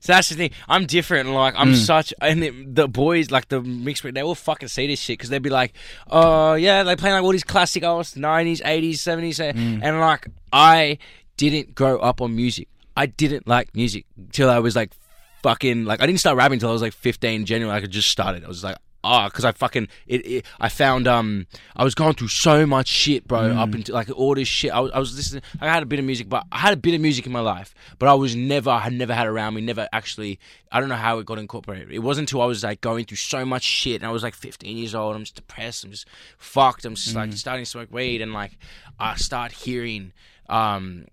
So 0.00 0.12
that's 0.12 0.28
the 0.28 0.36
thing. 0.36 0.50
I'm 0.68 0.86
different. 0.86 1.30
Like 1.30 1.54
I'm 1.56 1.72
Mm. 1.72 1.84
such, 1.84 2.14
and 2.20 2.44
it, 2.44 2.74
the 2.76 2.86
boys, 2.86 3.32
like 3.32 3.48
the 3.48 3.60
mixed, 3.60 4.04
they 4.04 4.22
will 4.22 4.36
fucking 4.36 4.68
see 4.68 4.86
this 4.86 5.00
shit 5.00 5.18
because 5.18 5.30
they'd 5.30 5.42
be 5.42 5.50
like, 5.50 5.72
"Oh 6.08 6.54
yeah," 6.54 6.84
they 6.84 6.94
play 6.94 7.12
like 7.12 7.24
all 7.24 7.32
these 7.32 7.42
classic 7.42 7.82
old 7.82 8.04
'90s, 8.06 8.60
'80s, 8.62 8.98
'70s, 9.02 9.40
Mm. 9.40 9.80
and 9.82 9.98
like 10.00 10.28
I 10.52 10.98
didn't 11.36 11.74
grow 11.74 11.98
up 11.98 12.20
on 12.20 12.36
music. 12.36 12.68
I 12.96 13.06
didn't 13.06 13.48
like 13.48 13.74
music 13.74 14.06
till 14.30 14.48
I 14.48 14.60
was 14.60 14.76
like 14.76 14.92
fucking 15.42 15.84
like 15.84 16.00
I 16.00 16.06
didn't 16.06 16.20
start 16.20 16.36
rapping 16.36 16.54
until 16.56 16.70
I 16.70 16.72
was 16.72 16.82
like 16.82 16.92
15. 16.94 17.44
Genuinely, 17.44 17.76
I 17.76 17.80
could 17.80 17.90
just 17.90 18.08
started. 18.08 18.44
I 18.44 18.48
was 18.48 18.62
like. 18.62 18.76
Ah, 19.06 19.28
because 19.28 19.44
I 19.44 19.52
fucking 19.52 19.88
it, 20.06 20.26
it. 20.26 20.46
I 20.60 20.68
found 20.68 21.06
um, 21.06 21.46
I 21.76 21.84
was 21.84 21.94
going 21.94 22.14
through 22.14 22.28
so 22.28 22.66
much 22.66 22.88
shit, 22.88 23.26
bro. 23.26 23.52
Up 23.52 23.74
into 23.74 23.92
like 23.92 24.10
all 24.10 24.34
this 24.34 24.48
shit. 24.48 24.72
I 24.72 24.80
was, 24.80 24.90
I 24.92 24.98
was 24.98 25.14
listening. 25.14 25.42
I 25.60 25.68
had 25.68 25.82
a 25.82 25.86
bit 25.86 25.98
of 25.98 26.04
music, 26.04 26.28
but 26.28 26.44
I 26.50 26.58
had 26.58 26.72
a 26.72 26.76
bit 26.76 26.94
of 26.94 27.00
music 27.00 27.26
in 27.26 27.32
my 27.32 27.40
life, 27.40 27.74
but 27.98 28.08
I 28.08 28.14
was 28.14 28.34
never, 28.34 28.70
I 28.70 28.80
had 28.80 28.92
never 28.92 29.14
had 29.14 29.26
around 29.26 29.54
me. 29.54 29.60
Never 29.60 29.88
actually. 29.92 30.38
I 30.72 30.80
don't 30.80 30.88
know 30.88 30.96
how 30.96 31.18
it 31.18 31.26
got 31.26 31.38
incorporated. 31.38 31.92
It 31.92 32.00
wasn't 32.00 32.28
until 32.28 32.42
I 32.42 32.46
was 32.46 32.64
like 32.64 32.80
going 32.80 33.04
through 33.04 33.18
so 33.18 33.44
much 33.44 33.62
shit, 33.62 34.00
and 34.00 34.08
I 34.08 34.12
was 34.12 34.22
like 34.22 34.34
15 34.34 34.76
years 34.76 34.94
old. 34.94 35.14
I'm 35.14 35.22
just 35.22 35.36
depressed. 35.36 35.84
I'm 35.84 35.92
just 35.92 36.08
fucked. 36.38 36.84
I'm 36.84 36.96
just 36.96 37.14
like 37.14 37.32
starting 37.34 37.64
to 37.64 37.70
smoke 37.70 37.92
weed, 37.92 38.20
and 38.20 38.32
like 38.32 38.58
I 38.98 39.16
start 39.16 39.52
hearing 39.52 40.12
um 40.48 41.06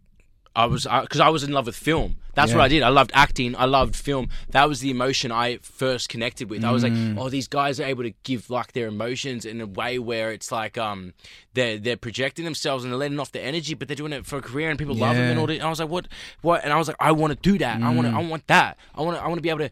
I 0.55 0.65
was 0.65 0.83
because 0.83 1.19
I, 1.19 1.29
was 1.29 1.43
in 1.43 1.51
love 1.51 1.65
with 1.65 1.75
film. 1.75 2.17
That's 2.35 2.51
Yeah. 2.51 2.57
what 2.57 2.63
I 2.63 2.67
did. 2.67 2.83
I 2.83 2.89
loved 2.89 3.11
acting. 3.13 3.55
I 3.55 3.65
loved 3.65 3.95
film. 3.95 4.29
That 4.49 4.67
was 4.67 4.79
the 4.79 4.89
emotion 4.89 5.31
I 5.31 5.57
first 5.61 6.09
connected 6.09 6.49
with. 6.49 6.63
I 6.63 6.71
was 6.71 6.83
like, 6.83 6.93
oh, 7.17 7.29
these 7.29 7.47
guys 7.47 7.79
are 7.79 7.83
able 7.85 8.03
to 8.03 8.13
give 8.23 8.49
like 8.49 8.73
their 8.73 8.87
emotions 8.87 9.45
in 9.45 9.61
a 9.61 9.67
way 9.67 9.99
where 9.99 10.31
it's 10.31 10.51
like 10.51 10.77
um 10.77 11.13
they're 11.53 11.77
they're 11.77 11.97
projecting 11.97 12.45
themselves 12.45 12.83
and 12.83 12.91
they're 12.91 12.97
letting 12.97 13.19
off 13.19 13.31
the 13.31 13.41
energy, 13.41 13.73
but 13.75 13.87
they're 13.87 13.95
doing 13.95 14.13
it 14.13 14.25
for 14.25 14.37
a 14.37 14.41
career 14.41 14.69
and 14.69 14.79
people 14.79 14.95
love 14.95 15.15
them 15.15 15.29
and 15.31 15.39
all 15.39 15.47
that. 15.47 15.53
And 15.55 15.63
I 15.63 15.69
was 15.69 15.79
like, 15.79 15.89
what 15.89 16.07
what? 16.41 16.63
And 16.63 16.73
I 16.73 16.77
was 16.77 16.87
like, 16.87 16.97
I 16.99 17.11
want 17.11 17.31
to 17.33 17.39
do 17.51 17.57
that. 17.59 17.81
I 17.81 17.93
want 17.93 18.07
to 18.07 18.13
I 18.15 18.21
want 18.21 18.47
that. 18.47 18.77
I 18.95 19.01
want 19.01 19.17
to 19.17 19.23
I 19.23 19.27
want 19.27 19.37
to 19.37 19.41
be 19.43 19.49
able 19.49 19.59
to. 19.59 19.69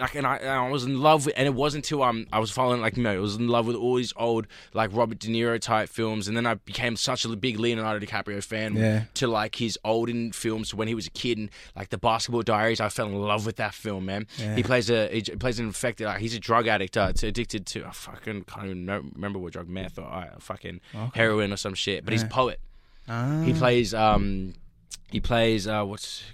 Like 0.00 0.14
and 0.14 0.26
I, 0.26 0.36
and 0.36 0.48
I 0.48 0.68
was 0.70 0.84
in 0.84 1.00
love 1.00 1.26
with 1.26 1.34
and 1.36 1.46
it 1.46 1.54
wasn't 1.54 1.84
until 1.84 2.02
um 2.02 2.26
I 2.32 2.38
was 2.38 2.50
following 2.50 2.80
like 2.80 2.96
you 2.96 3.02
know 3.02 3.12
I 3.14 3.18
was 3.18 3.36
in 3.36 3.48
love 3.48 3.66
with 3.66 3.76
all 3.76 3.94
these 3.96 4.12
old 4.16 4.46
like 4.74 4.90
Robert 4.92 5.18
De 5.18 5.28
Niro 5.28 5.60
type 5.60 5.88
films 5.88 6.28
and 6.28 6.36
then 6.36 6.46
I 6.46 6.54
became 6.54 6.96
such 6.96 7.24
a 7.24 7.28
big 7.36 7.58
Leonardo 7.58 8.04
DiCaprio 8.04 8.42
fan 8.42 8.74
Yeah. 8.76 9.04
to 9.14 9.26
like 9.26 9.56
his 9.56 9.78
olden 9.84 10.32
films 10.32 10.74
when 10.74 10.88
he 10.88 10.94
was 10.94 11.06
a 11.06 11.10
kid 11.10 11.38
and 11.38 11.50
like 11.74 11.90
the 11.90 11.98
Basketball 11.98 12.42
Diaries. 12.42 12.80
I 12.80 12.88
fell 12.88 13.06
in 13.06 13.14
love 13.20 13.46
with 13.46 13.56
that 13.56 13.74
film, 13.74 14.06
man. 14.06 14.26
Yeah. 14.38 14.56
He 14.56 14.62
plays 14.62 14.90
a 14.90 15.08
he 15.08 15.22
plays 15.22 15.58
an 15.58 15.66
infected. 15.66 16.06
Like, 16.06 16.20
he's 16.20 16.34
a 16.34 16.40
drug 16.40 16.66
addict. 16.66 16.96
Uh, 16.96 17.12
addicted 17.22 17.66
to 17.66 17.84
I 17.84 17.90
fucking 17.90 18.44
can't 18.44 18.66
even 18.66 18.84
know, 18.84 19.02
remember 19.14 19.38
what 19.38 19.52
drug, 19.52 19.68
meth 19.68 19.98
or 19.98 20.04
uh, 20.06 20.30
fucking 20.38 20.80
heroin 21.14 21.52
or 21.52 21.56
some 21.56 21.74
shit. 21.74 22.04
But 22.04 22.12
he's 22.12 22.22
a 22.22 22.26
poet. 22.26 22.60
Ah. 23.08 23.42
He 23.44 23.52
plays 23.52 23.94
um 23.94 24.54
he 25.10 25.20
plays 25.20 25.68
uh 25.68 25.84
what's 25.84 26.24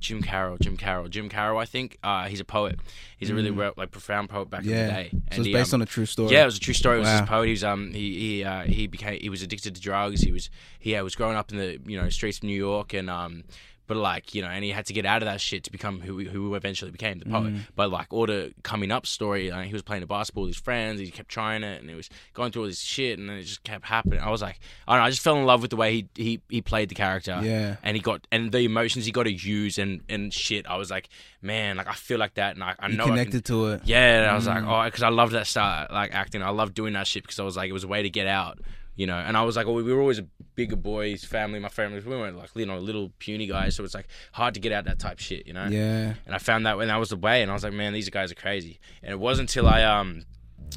Jim 0.00 0.22
Carroll, 0.22 0.58
Jim 0.58 0.76
Carroll, 0.76 1.08
Jim 1.08 1.28
Carroll. 1.28 1.58
I 1.58 1.64
think 1.64 1.96
uh, 2.02 2.26
he's 2.28 2.40
a 2.40 2.44
poet. 2.44 2.78
He's 3.18 3.30
a 3.30 3.34
really 3.34 3.50
well, 3.50 3.72
like 3.76 3.90
profound 3.90 4.28
poet 4.28 4.50
back 4.50 4.62
in 4.62 4.68
the 4.68 4.74
Mm. 4.74 4.76
yeah. 4.88 4.90
day. 4.94 5.08
So 5.12 5.18
it's 5.38 5.46
he, 5.46 5.52
based 5.52 5.72
um, 5.74 5.78
on 5.78 5.82
a 5.82 5.86
true 5.86 6.06
story. 6.06 6.32
yeah, 6.32 6.42
it 6.42 6.46
was 6.46 6.56
a 6.56 6.60
true 6.60 6.74
story. 6.74 6.96
It 6.96 7.00
was 7.00 7.08
Wow. 7.08 7.20
his 7.20 7.28
poet. 7.28 7.44
He 7.46 7.50
was 7.52 7.64
um 7.64 7.92
he 7.92 8.18
he 8.18 8.44
uh, 8.44 8.62
he 8.64 8.86
became 8.86 9.18
he 9.20 9.28
was 9.28 9.42
addicted 9.42 9.74
to 9.74 9.80
drugs. 9.80 10.20
He 10.20 10.32
was 10.32 10.50
he 10.78 10.94
uh, 10.96 11.02
was 11.04 11.14
growing 11.14 11.36
up 11.36 11.50
in 11.52 11.58
the 11.58 11.78
you 11.86 12.00
know 12.00 12.08
streets 12.10 12.38
of 12.38 12.44
New 12.44 12.56
York 12.56 12.92
and 12.94 13.08
um 13.08 13.44
but 13.86 13.96
like 13.96 14.34
you 14.34 14.40
know 14.42 14.48
and 14.48 14.64
he 14.64 14.70
had 14.70 14.86
to 14.86 14.92
get 14.92 15.04
out 15.04 15.22
of 15.22 15.26
that 15.26 15.40
shit 15.40 15.64
to 15.64 15.72
become 15.72 16.00
who 16.00 16.24
who 16.24 16.54
eventually 16.54 16.90
became 16.90 17.18
the 17.18 17.26
poet. 17.26 17.52
But 17.74 17.90
like 17.90 18.06
all 18.12 18.26
the 18.26 18.52
coming 18.62 18.90
up 18.90 19.06
story, 19.06 19.50
uh, 19.50 19.62
he 19.62 19.72
was 19.72 19.82
playing 19.82 20.00
the 20.02 20.06
basketball 20.06 20.44
with 20.44 20.54
his 20.54 20.62
friends. 20.62 21.00
He 21.00 21.10
kept 21.10 21.28
trying 21.28 21.62
it 21.62 21.80
and 21.80 21.90
he 21.90 21.96
was 21.96 22.08
going 22.34 22.52
through 22.52 22.62
all 22.62 22.68
this 22.68 22.80
shit 22.80 23.18
and 23.18 23.28
then 23.28 23.36
it 23.38 23.42
just 23.42 23.62
kept 23.64 23.84
happening. 23.84 24.20
I 24.20 24.30
was 24.30 24.40
like 24.42 24.60
I 24.86 24.92
don't 24.94 25.00
know. 25.02 25.06
I 25.06 25.10
just 25.10 25.22
fell 25.22 25.36
in 25.36 25.44
love 25.44 25.60
with 25.62 25.70
the 25.70 25.76
way 25.76 25.92
he 25.94 26.08
he 26.14 26.40
he 26.48 26.62
played 26.62 26.88
the 26.88 26.94
character 26.94 27.38
Yeah. 27.42 27.76
and 27.82 27.96
he 27.96 28.00
got 28.02 28.26
and 28.30 28.52
the 28.52 28.60
emotions 28.60 29.04
he 29.04 29.12
got 29.12 29.24
to 29.24 29.32
use 29.32 29.78
and 29.78 30.00
and 30.08 30.32
shit. 30.32 30.66
I 30.66 30.76
was 30.76 30.90
like 30.90 31.08
man, 31.42 31.76
like 31.76 31.88
I 31.88 31.94
feel 31.94 32.18
like 32.18 32.34
that 32.34 32.54
and 32.54 32.62
I, 32.62 32.74
I 32.78 32.86
know 32.88 33.02
I 33.02 33.06
can- 33.06 33.16
connected 33.16 33.44
to 33.46 33.66
it. 33.66 33.82
yeah, 33.84 34.20
and 34.20 34.30
I 34.30 34.34
was 34.34 34.46
Mm. 34.46 34.54
like, 34.54 34.64
oh, 34.64 34.84
because 34.84 35.02
I 35.02 35.08
loved 35.08 35.32
that 35.32 35.46
style, 35.48 35.88
like 35.90 36.12
acting. 36.14 36.40
I 36.42 36.50
loved 36.50 36.74
doing 36.74 36.92
that 36.92 37.06
shit 37.08 37.24
because 37.24 37.40
I 37.40 37.42
was 37.42 37.56
like, 37.56 37.68
it 37.68 37.72
was 37.72 37.82
a 37.84 37.88
way 37.88 38.02
to 38.02 38.10
get 38.10 38.28
out, 38.28 38.58
you 38.96 39.06
know. 39.06 39.16
And 39.16 39.36
I 39.36 39.42
was 39.42 39.56
like, 39.56 39.66
well, 39.66 39.74
we 39.74 39.82
were 39.82 40.00
always 40.00 40.18
a 40.18 40.26
bigger 40.54 40.76
boys 40.76 41.24
family. 41.24 41.58
My 41.58 41.68
family, 41.68 42.00
we 42.00 42.16
weren't 42.16 42.36
like 42.36 42.50
you 42.54 42.66
know 42.66 42.78
little 42.78 43.12
puny 43.18 43.46
guys, 43.46 43.76
so 43.76 43.84
it's 43.84 43.94
like 43.94 44.08
hard 44.32 44.54
to 44.54 44.60
get 44.60 44.72
out 44.72 44.84
that 44.84 44.98
type 44.98 45.18
shit, 45.18 45.46
you 45.46 45.52
know. 45.52 45.66
Yeah. 45.66 46.14
And 46.26 46.34
I 46.34 46.38
found 46.38 46.66
that 46.66 46.76
when 46.76 46.88
that 46.88 46.96
was 46.96 47.10
the 47.10 47.16
way, 47.16 47.42
and 47.42 47.50
I 47.50 47.54
was 47.54 47.64
like, 47.64 47.72
man, 47.72 47.92
these 47.92 48.10
guys 48.10 48.32
are 48.32 48.36
crazy. 48.36 48.80
And 49.02 49.12
it 49.12 49.18
wasn't 49.18 49.50
until 49.50 49.68
I 49.68 49.84
um 49.84 50.24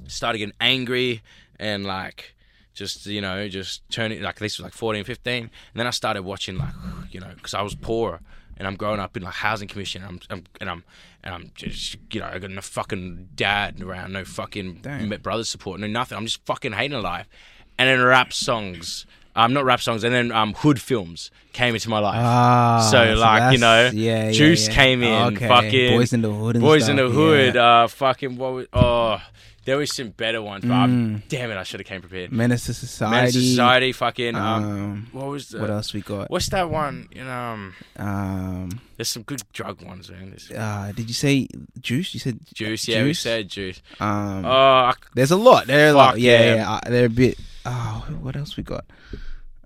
started 0.08 0.40
getting 0.40 0.56
angry 0.60 1.22
and 1.60 1.86
like 1.86 2.36
just 2.74 3.06
you 3.06 3.22
know 3.22 3.48
just 3.48 3.88
turning 3.90 4.22
like 4.22 4.38
this 4.40 4.58
was 4.58 4.64
like 4.64 4.74
14 4.74 5.04
15 5.04 5.44
and 5.44 5.52
then 5.74 5.88
i 5.88 5.90
started 5.90 6.24
watching 6.24 6.58
like 6.58 6.74
you 7.10 7.20
know 7.20 7.32
because 7.36 7.54
i 7.54 7.62
was 7.62 7.74
poor 7.74 8.20
and 8.58 8.68
i'm 8.68 8.76
growing 8.76 9.00
up 9.00 9.16
in 9.16 9.24
like 9.24 9.34
housing 9.34 9.68
commission 9.68 10.04
and 10.04 10.12
i'm, 10.30 10.38
I'm 10.38 10.44
and 10.60 10.70
i'm 10.70 10.84
and 11.24 11.34
i'm 11.34 11.52
just 11.56 11.98
you 12.12 12.20
know 12.20 12.28
i 12.28 12.38
got 12.38 12.52
no 12.52 12.62
fucking 12.62 13.30
dad 13.34 13.82
around 13.82 14.12
no 14.12 14.26
fucking 14.26 14.80
Damn. 14.82 15.10
brothers 15.22 15.50
support 15.50 15.80
no 15.80 15.88
nothing 15.88 16.18
i'm 16.18 16.26
just 16.26 16.46
fucking 16.46 16.74
hating 16.74 17.02
life 17.02 17.30
and 17.78 17.90
then 17.90 18.02
rap 18.02 18.32
songs 18.34 19.06
um 19.36 19.54
not 19.54 19.66
rap 19.66 19.82
songs 19.82 20.04
and 20.04 20.14
then 20.16 20.32
um 20.32 20.54
hood 20.54 20.80
films 20.82 21.32
came 21.54 21.74
into 21.74 21.90
my 21.90 22.00
life 22.00 22.20
Ah. 22.22 22.88
So, 22.92 23.14
like, 23.16 23.54
you 23.54 23.60
know, 23.60 23.90
yeah, 23.94 24.26
yeah, 24.26 24.32
Juice 24.32 24.68
yeah. 24.68 24.74
came 24.76 25.04
in, 25.04 25.34
Okay. 25.36 25.48
fucking 25.48 25.98
Boys 25.98 26.12
in 26.14 26.22
the 26.22 26.32
Hood. 26.32 26.56
And 26.58 26.64
Boys 26.64 26.90
in 26.90 26.98
the 26.98 27.10
Hood, 27.10 27.56
yeah. 27.56 27.84
uh, 27.84 27.88
fucking 27.88 28.36
what 28.38 28.54
was, 28.54 28.68
oh, 28.74 29.22
there 29.64 29.78
was 29.78 29.96
some 29.96 30.10
better 30.10 30.42
ones, 30.42 30.66
but 30.66 30.74
Mm. 30.88 31.22
damn 31.30 31.50
it, 31.52 31.56
I 31.58 31.64
should 31.64 31.80
have 31.80 31.88
came 31.88 32.02
prepared. 32.02 32.32
Menace 32.34 32.66
to 32.66 32.74
Society. 32.74 33.16
Man 33.16 33.32
Society, 33.32 33.92
fucking, 33.94 34.36
um, 34.36 34.44
Um, 34.64 35.08
what 35.14 35.28
was 35.28 35.48
the, 35.48 35.60
what 35.62 35.70
else 35.70 35.94
we 35.94 36.02
got? 36.02 36.30
what's 36.30 36.50
that 36.50 36.70
one? 36.70 37.08
You 37.16 37.24
know, 37.24 37.32
um, 37.32 37.74
Um, 37.98 38.82
there's 38.98 39.10
some 39.10 39.24
good 39.24 39.42
drug 39.54 39.82
ones, 39.82 40.12
man. 40.12 40.32
There's 40.32 40.52
uh, 40.52 40.92
did 40.94 41.08
you 41.08 41.14
say 41.16 41.48
Juice? 41.80 42.14
You 42.14 42.20
said 42.20 42.40
juice, 42.54 42.86
yeah, 42.88 43.04
we 43.04 43.14
said 43.14 43.48
juice. 43.50 43.82
Um, 44.02 44.44
Oh, 44.46 44.92
I- 44.92 44.94
there's 45.14 45.32
a 45.32 45.38
lot. 45.38 45.68
There 45.68 45.88
are 45.88 45.92
a 45.92 45.94
lot. 45.98 46.20
Yeah, 46.20 46.40
yeah. 46.44 46.56
yeah. 46.56 46.72
uh, 46.74 46.80
they're 46.90 47.06
a 47.06 47.10
bit. 47.10 47.38
Oh, 47.66 48.06
what 48.22 48.36
else 48.36 48.58
we 48.58 48.64
got? 48.64 48.86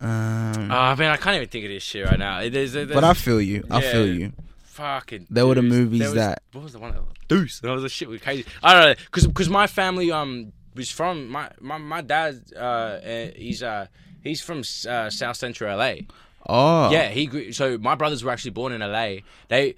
Um, 0.01 0.71
oh 0.71 0.95
man, 0.95 1.11
I 1.11 1.17
can't 1.17 1.35
even 1.35 1.49
think 1.49 1.65
of 1.65 1.71
this 1.71 1.83
shit 1.83 2.05
right 2.05 2.17
now. 2.17 2.39
There's, 2.49 2.71
there's, 2.73 2.87
but 2.89 3.03
I 3.03 3.13
feel 3.13 3.41
you. 3.41 3.65
I 3.69 3.81
yeah. 3.81 3.91
feel 3.91 4.07
you. 4.07 4.31
fucking. 4.63 5.27
There 5.29 5.45
were 5.45 5.55
the 5.55 5.61
movies 5.61 6.01
was- 6.03 6.13
that- 6.13 6.41
What 6.53 6.63
was 6.63 6.73
the 6.73 6.79
one? 6.79 6.93
That, 6.93 7.01
Deuce. 7.27 7.59
That 7.59 7.71
was 7.71 7.83
the 7.83 7.89
shit 7.89 8.09
with 8.09 8.21
crazy. 8.23 8.45
I 8.63 8.73
don't 8.73 8.89
know, 8.97 9.05
cause, 9.11 9.27
cause 9.33 9.49
my 9.49 9.67
family 9.67 10.11
um 10.11 10.51
was 10.75 10.89
from 10.89 11.27
my 11.27 11.51
my 11.59 11.77
my 11.77 12.01
dad 12.01 12.41
uh 12.55 12.59
uh, 12.59 13.27
he's 13.35 13.61
uh 13.61 13.87
he's 14.23 14.41
from 14.41 14.59
uh, 14.87 15.09
South 15.09 15.35
Central 15.35 15.77
LA. 15.77 15.93
Oh, 16.47 16.89
Yeah, 16.91 17.09
he 17.09 17.27
grew, 17.27 17.51
so 17.51 17.77
my 17.77 17.95
brothers 17.95 18.23
were 18.23 18.31
actually 18.31 18.51
born 18.51 18.71
in 18.71 18.79
LA. 18.81 19.17
They 19.49 19.75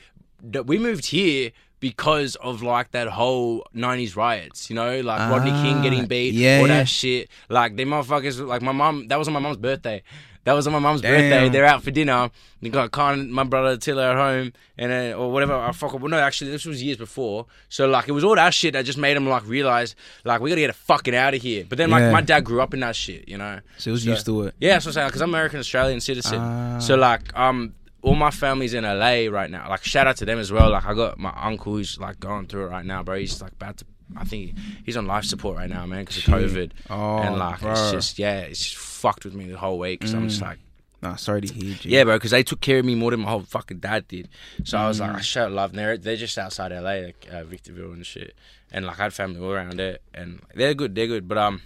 we 0.66 0.78
moved 0.78 1.08
here 1.08 1.52
because 1.82 2.36
of 2.38 2.64
like 2.64 2.92
that 2.92 3.10
whole 3.10 3.68
'90s 3.76 4.16
riots, 4.16 4.70
you 4.70 4.76
know, 4.78 5.02
like 5.02 5.20
Rodney 5.30 5.52
King 5.52 5.80
Ah, 5.80 5.82
getting 5.84 6.06
beat, 6.06 6.34
yeah, 6.34 6.60
all 6.62 6.68
yeah. 6.68 6.78
that 6.78 6.88
shit. 6.88 7.30
Like 7.50 7.76
they 7.76 7.84
motherfuckers, 7.84 8.46
like 8.48 8.62
my 8.62 8.72
mom. 8.72 9.10
That 9.10 9.20
was 9.20 9.28
on 9.28 9.34
my 9.34 9.42
mom's 9.42 9.58
birthday. 9.58 10.02
That 10.44 10.54
was 10.54 10.66
on 10.66 10.74
my 10.74 10.80
mom's 10.80 11.02
Damn. 11.02 11.12
birthday. 11.12 11.50
They're 11.50 11.66
out 11.68 11.84
for 11.84 11.92
dinner. 11.92 12.32
They 12.64 12.70
got 12.70 12.90
Khan, 12.90 13.32
my 13.32 13.44
brother 13.44 13.78
Tilla 13.78 14.10
at 14.12 14.16
home, 14.18 14.54
and 14.76 14.92
then 14.92 15.14
or 15.14 15.32
whatever. 15.32 15.54
I 15.56 15.72
fuck. 15.72 15.94
Up. 15.94 16.00
Well, 16.02 16.10
no, 16.10 16.18
actually, 16.18 16.50
this 16.50 16.66
was 16.66 16.82
years 16.82 16.98
before. 16.98 17.46
So 17.70 17.88
like, 17.88 18.08
it 18.08 18.12
was 18.14 18.24
all 18.24 18.34
that 18.36 18.52
shit 18.54 18.74
that 18.74 18.86
just 18.86 18.98
made 18.98 19.16
him 19.18 19.28
like 19.28 19.46
realize, 19.48 19.96
like, 20.24 20.42
we 20.42 20.50
gotta 20.50 20.62
get 20.62 20.68
the 20.68 20.74
fucking 20.74 21.14
out 21.16 21.36
of 21.36 21.42
here. 21.44 21.64
But 21.70 21.78
then 21.78 21.92
like, 21.92 22.02
Yeah. 22.02 22.12
my 22.12 22.22
dad 22.22 22.44
grew 22.44 22.60
up 22.62 22.74
in 22.74 22.80
that 22.80 22.96
shit, 22.96 23.28
you 23.30 23.38
know. 23.38 23.60
so 23.78 23.90
he 23.90 23.92
was 23.92 24.04
So- 24.04 24.10
used 24.12 24.26
to 24.28 24.42
it. 24.44 24.56
Yeah, 24.60 24.76
what 24.78 24.86
I'm 24.88 24.92
saying. 24.94 25.08
Because 25.10 25.22
I'm 25.22 25.30
American 25.30 25.60
Australian 25.60 26.00
citizen. 26.00 26.40
Ah. 26.40 26.80
So 26.80 26.96
like, 26.96 27.38
um, 27.38 27.74
all 28.02 28.16
my 28.16 28.32
family's 28.32 28.74
in 28.74 28.84
LA 28.84 29.26
right 29.30 29.50
now. 29.50 29.70
Like, 29.70 29.84
shout 29.84 30.08
out 30.08 30.18
to 30.18 30.26
them 30.26 30.40
as 30.40 30.52
well. 30.52 30.72
Like, 30.72 30.86
I 30.86 30.94
got 30.94 31.20
my 31.20 31.34
uncle 31.36 31.74
who's 31.74 32.00
like 32.00 32.20
going 32.20 32.48
through 32.48 32.66
it 32.66 32.70
right 32.70 32.86
now, 32.86 33.04
bro. 33.04 33.18
He's 33.18 33.42
like 33.42 33.54
about 33.54 33.78
to. 33.78 33.86
I 34.18 34.26
think 34.26 34.58
he's 34.84 34.98
on 34.98 35.06
life 35.08 35.24
support 35.24 35.56
right 35.56 35.70
now, 35.70 35.86
man, 35.86 36.04
because 36.04 36.18
of 36.18 36.24
COVID. 36.26 36.72
Oh, 36.90 37.20
and 37.20 37.38
like, 37.38 37.54
it's 37.56 37.62
bro. 37.64 37.74
Mm. 37.74 37.92
just 37.92 38.20
yeah, 38.20 38.40
it's 38.40 38.60
just 38.64 38.76
fucked 38.78 39.24
with 39.24 39.34
me 39.34 39.46
the 39.50 39.58
whole 39.58 39.80
week. 39.80 40.00
Because 40.02 40.14
I'm 40.14 40.28
just 40.28 40.42
like, 40.42 40.58
Nah, 41.02 41.16
sorry 41.16 41.42
to 41.42 41.52
hear. 41.54 41.64
you. 41.64 41.76
yeah, 41.84 42.04
bro, 42.04 42.18
because 42.18 42.30
they 42.32 42.44
took 42.44 42.60
care 42.62 42.78
of 42.80 42.86
me 42.86 42.94
more 42.94 43.10
than 43.12 43.22
my 43.22 43.30
whole 43.30 43.42
fucking 43.42 43.80
dad 43.80 44.08
did. 44.08 44.28
So 44.66 44.78
I 44.78 44.88
was 44.88 44.98
Mm. 45.00 45.08
like, 45.08 45.16
I 45.16 45.22
show 45.22 45.48
love. 45.48 45.70
And 45.72 45.80
they're 45.80 45.98
they're 45.98 46.16
just 46.18 46.38
outside 46.38 46.72
LA, 46.72 47.06
like 47.06 47.26
uh, 47.32 47.44
Victorville 47.46 47.94
and 47.94 48.06
shit. 48.06 48.36
And 48.74 48.86
like 48.86 49.00
I 49.00 49.04
had 49.04 49.14
family 49.14 49.40
all 49.40 49.52
around 49.52 49.78
there, 49.80 50.00
and 50.14 50.42
they're 50.56 50.74
good, 50.74 50.94
they're 50.94 51.08
good. 51.08 51.28
But 51.28 51.38
um, 51.38 51.62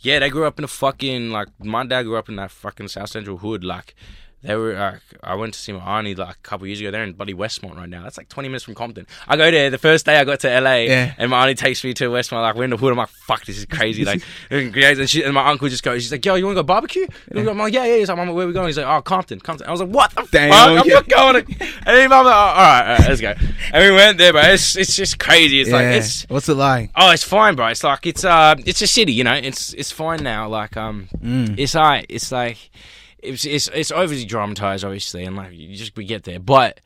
yeah, 0.00 0.18
they 0.18 0.28
grew 0.30 0.44
up 0.46 0.58
in 0.58 0.64
a 0.64 0.68
fucking 0.68 1.30
like 1.30 1.48
my 1.60 1.86
dad 1.86 2.02
grew 2.02 2.16
up 2.16 2.28
in 2.28 2.36
that 2.36 2.50
fucking 2.50 2.88
South 2.88 3.08
Central 3.10 3.38
hood. 3.38 3.62
Like 3.64 3.94
they 4.44 4.54
were, 4.56 4.74
like, 4.74 5.00
I 5.22 5.34
went 5.34 5.54
to 5.54 5.58
see 5.58 5.72
my 5.72 5.78
auntie 5.98 6.14
like 6.14 6.36
a 6.36 6.38
couple 6.42 6.66
years 6.66 6.78
ago. 6.80 6.90
They're 6.90 7.02
in 7.02 7.14
bloody 7.14 7.32
Westmont 7.34 7.76
right 7.76 7.88
now. 7.88 8.02
That's 8.02 8.18
like 8.18 8.28
twenty 8.28 8.48
minutes 8.48 8.64
from 8.64 8.74
Compton. 8.74 9.06
I 9.26 9.36
go 9.36 9.50
there 9.50 9.70
the 9.70 9.78
first 9.78 10.04
day 10.06 10.18
I 10.18 10.24
got 10.24 10.40
to 10.40 10.60
LA, 10.60 10.74
Yeah. 10.84 11.14
and 11.18 11.30
my 11.30 11.42
auntie 11.42 11.54
takes 11.54 11.82
me 11.82 11.94
to 11.94 12.10
Westmont. 12.10 12.42
Like 12.42 12.54
we're 12.54 12.64
in 12.64 12.70
the 12.70 12.76
hood. 12.76 12.92
I'm 12.92 12.98
like, 12.98 13.08
fuck, 13.08 13.44
this 13.46 13.56
is 13.58 13.64
crazy. 13.64 14.04
Like, 14.04 14.22
and, 14.50 15.08
she, 15.08 15.22
and 15.22 15.32
my 15.34 15.48
uncle 15.48 15.68
just 15.68 15.82
goes, 15.82 16.02
she's 16.02 16.12
like, 16.12 16.24
yo, 16.24 16.34
you 16.34 16.44
want 16.44 16.56
to 16.56 16.62
go 16.62 16.66
barbecue? 16.66 17.06
I'm 17.34 17.44
like, 17.58 17.72
yeah, 17.72 17.84
yeah. 17.86 17.96
He's 17.96 18.08
like, 18.08 18.18
where 18.34 18.46
we 18.46 18.52
going? 18.52 18.66
He's 18.66 18.76
like, 18.78 18.86
oh, 18.86 19.00
Compton, 19.02 19.40
Compton. 19.40 19.66
I 19.66 19.70
was 19.70 19.80
like, 19.80 19.90
what 19.90 20.10
the 20.14 20.28
Damn, 20.30 20.50
fuck? 20.50 20.84
I'm 20.84 20.88
not 20.88 21.08
going. 21.08 21.44
To... 21.44 21.52
And 21.86 21.96
then 21.96 22.10
mom 22.10 22.26
like, 22.26 22.34
oh, 22.34 22.38
all 22.38 22.54
right, 22.54 22.82
all 22.92 22.98
right, 22.98 23.08
let's 23.08 23.20
go. 23.20 23.34
And 23.72 23.82
we 23.84 23.90
went 23.92 24.18
there, 24.18 24.32
bro. 24.32 24.42
It's 24.42 24.76
it's 24.76 24.94
just 24.94 25.18
crazy. 25.18 25.60
It's 25.60 25.70
like 25.70 25.86
it's 25.86 26.24
What's 26.28 26.48
it 26.48 26.54
like? 26.54 26.90
oh, 26.96 27.10
it's 27.10 27.24
fine, 27.24 27.56
bro. 27.56 27.68
It's 27.68 27.82
like 27.82 28.06
it's 28.06 28.24
uh, 28.24 28.54
it's 28.66 28.82
a 28.82 28.86
city, 28.86 29.12
you 29.12 29.24
know. 29.24 29.32
It's 29.34 29.72
it's 29.74 29.90
fine 29.90 30.22
now. 30.22 30.48
Like 30.48 30.76
um, 30.76 31.08
Mm. 31.22 31.58
it's 31.58 31.74
alright. 31.74 32.04
It's 32.08 32.30
like 32.30 32.58
it's 33.24 33.44
it's 33.44 33.68
it's 33.68 33.90
overly 33.90 34.24
dramatized, 34.24 34.84
obviously, 34.84 35.24
and 35.24 35.36
like 35.36 35.52
you 35.52 35.74
just 35.76 35.96
we 35.96 36.04
get 36.04 36.24
there, 36.24 36.38
but 36.38 36.80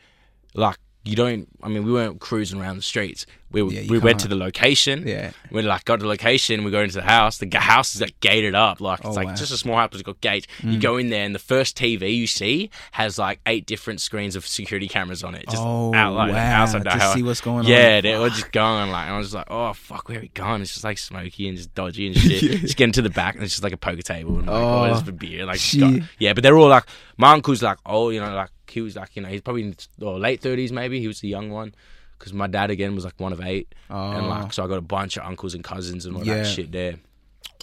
like 0.54 0.76
you 1.04 1.16
don't. 1.16 1.48
I 1.62 1.68
mean, 1.68 1.84
we 1.84 1.92
weren't 1.92 2.20
cruising 2.20 2.60
around 2.60 2.76
the 2.76 2.82
streets. 2.82 3.24
We 3.50 3.62
Yeah, 3.62 3.88
we 3.88 3.98
went 3.98 4.20
to 4.20 4.28
the 4.28 4.36
location. 4.36 5.06
Yeah. 5.08 5.30
We 5.50 5.62
like 5.62 5.86
got 5.86 5.96
to 5.96 6.02
the 6.02 6.08
location. 6.08 6.64
We 6.64 6.70
go 6.70 6.82
into 6.82 6.96
the 6.96 7.02
house. 7.02 7.38
The 7.38 7.48
house 7.58 7.94
is 7.94 8.02
like 8.02 8.20
gated 8.20 8.54
up. 8.54 8.78
Like 8.78 8.98
it's 8.98 9.08
Oh, 9.08 9.12
like 9.12 9.28
wow. 9.28 9.32
Mm. 9.32 9.38
just 9.38 9.50
a 9.52 9.56
small 9.56 9.76
house. 9.76 9.88
It's 9.94 10.02
got 10.02 10.20
gates. 10.20 10.46
You 10.62 10.78
go 10.78 10.98
in 10.98 11.08
there, 11.08 11.24
and 11.24 11.34
the 11.34 11.38
first 11.38 11.74
TV 11.74 12.14
you 12.14 12.26
see 12.26 12.68
has 12.90 13.18
like 13.18 13.40
eight 13.46 13.64
different 13.64 14.02
screens 14.02 14.36
of 14.36 14.46
security 14.46 14.86
cameras 14.86 15.24
on 15.24 15.34
it. 15.34 15.46
Just 15.48 15.62
oh 15.64 15.94
out, 15.94 16.12
like, 16.14 16.32
wow! 16.32 16.62
outside 16.62 16.80
the 16.84 16.90
to 16.90 16.98
house. 16.98 17.14
see 17.14 17.22
what's 17.22 17.40
going 17.40 17.60
on. 17.60 17.66
Yeah, 17.66 18.02
they 18.02 18.18
were 18.18 18.28
just 18.28 18.52
going 18.52 18.90
like, 18.90 19.08
I 19.08 19.16
was 19.16 19.28
just 19.28 19.34
like, 19.34 19.46
oh 19.48 19.72
fuck, 19.72 20.10
where 20.10 20.18
are 20.18 20.20
we 20.20 20.28
going? 20.28 20.60
It's 20.60 20.72
just 20.72 20.84
like 20.84 20.98
smoky 20.98 21.48
and 21.48 21.56
just 21.56 21.74
dodgy 21.74 22.06
and 22.08 22.16
shit. 22.16 22.42
Yeah. 22.48 22.56
Just 22.58 22.76
getting 22.76 22.92
to 22.92 23.02
the 23.02 23.08
back 23.10 23.34
and 23.36 23.44
it's 23.44 23.54
just 23.54 23.62
like 23.64 23.72
a 23.72 23.78
poker 23.78 24.02
table 24.02 24.36
and 24.38 24.46
like, 24.46 24.54
Oh, 24.56 24.84
oh, 24.84 24.88
just 24.90 25.16
beer, 25.18 25.46
like 25.46 25.58
just 25.58 25.78
got- 25.80 26.02
yeah. 26.18 26.34
But 26.34 26.42
they're 26.42 26.56
all 26.58 26.68
like, 26.68 26.84
my 27.16 27.32
uncle's 27.32 27.62
like, 27.62 27.78
oh, 27.86 28.10
you 28.10 28.20
know, 28.20 28.34
like 28.34 28.50
he 28.70 28.80
was 28.80 28.96
like, 28.96 29.14
you 29.16 29.22
know, 29.22 29.28
he's 29.28 29.40
probably 29.40 29.62
in 29.62 29.72
his 29.72 29.88
or 30.00 30.18
late 30.18 30.40
thirties 30.40 30.72
maybe. 30.72 31.00
He 31.00 31.06
was 31.08 31.20
the 31.20 31.28
young 31.28 31.50
one 31.50 31.74
because 32.18 32.32
my 32.32 32.46
dad 32.46 32.70
again 32.70 32.94
was 32.94 33.04
like 33.04 33.18
one 33.18 33.32
of 33.32 33.40
eight, 33.40 33.74
Oh. 33.90 34.10
and 34.12 34.28
like 34.28 34.52
so 34.52 34.64
I 34.64 34.68
got 34.68 34.78
a 34.78 34.82
bunch 34.82 35.16
of 35.16 35.24
uncles 35.24 35.54
and 35.54 35.62
cousins 35.64 36.04
and 36.06 36.16
all 36.16 36.24
Yeah. 36.24 36.38
that 36.38 36.46
shit 36.46 36.72
there. 36.72 36.96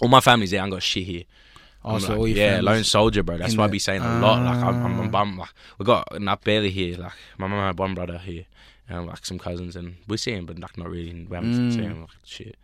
All 0.02 0.08
my 0.08 0.20
family's 0.20 0.50
there. 0.50 0.62
I 0.62 0.68
got 0.70 0.82
shit 0.82 1.04
here. 1.06 1.22
I'm 1.84 1.92
Also, 1.92 2.08
like, 2.10 2.18
all 2.18 2.28
your 2.28 2.36
yeah, 2.38 2.60
lone 2.60 2.82
soldier, 2.84 3.22
bro. 3.22 3.38
That's 3.38 3.56
why 3.56 3.64
I 3.64 3.68
be 3.68 3.78
saying 3.78 4.02
a 4.02 4.18
lot. 4.20 4.42
Like 4.42 4.56
I'm, 4.56 4.84
I'm, 4.84 4.98
Ah. 4.98 5.02
I'm 5.02 5.10
bummed. 5.10 5.38
Like 5.38 5.50
we 5.78 5.84
got 5.84 6.20
not 6.20 6.42
barely 6.42 6.70
here. 6.70 6.96
Like 6.98 7.12
my 7.38 7.46
mum 7.46 7.58
had 7.60 7.78
one 7.78 7.94
brother 7.94 8.18
here, 8.18 8.44
and 8.88 9.06
like 9.06 9.24
some 9.24 9.38
cousins, 9.38 9.76
and 9.76 9.96
we 10.08 10.16
see 10.16 10.32
him, 10.32 10.46
but 10.46 10.58
like 10.58 10.76
not 10.76 10.88
really. 10.90 11.12
We 11.28 11.34
haven't 11.36 11.52
Mm. 11.54 11.72
seen 11.72 11.82
him. 11.84 12.00
Like 12.00 12.10
shit, 12.24 12.56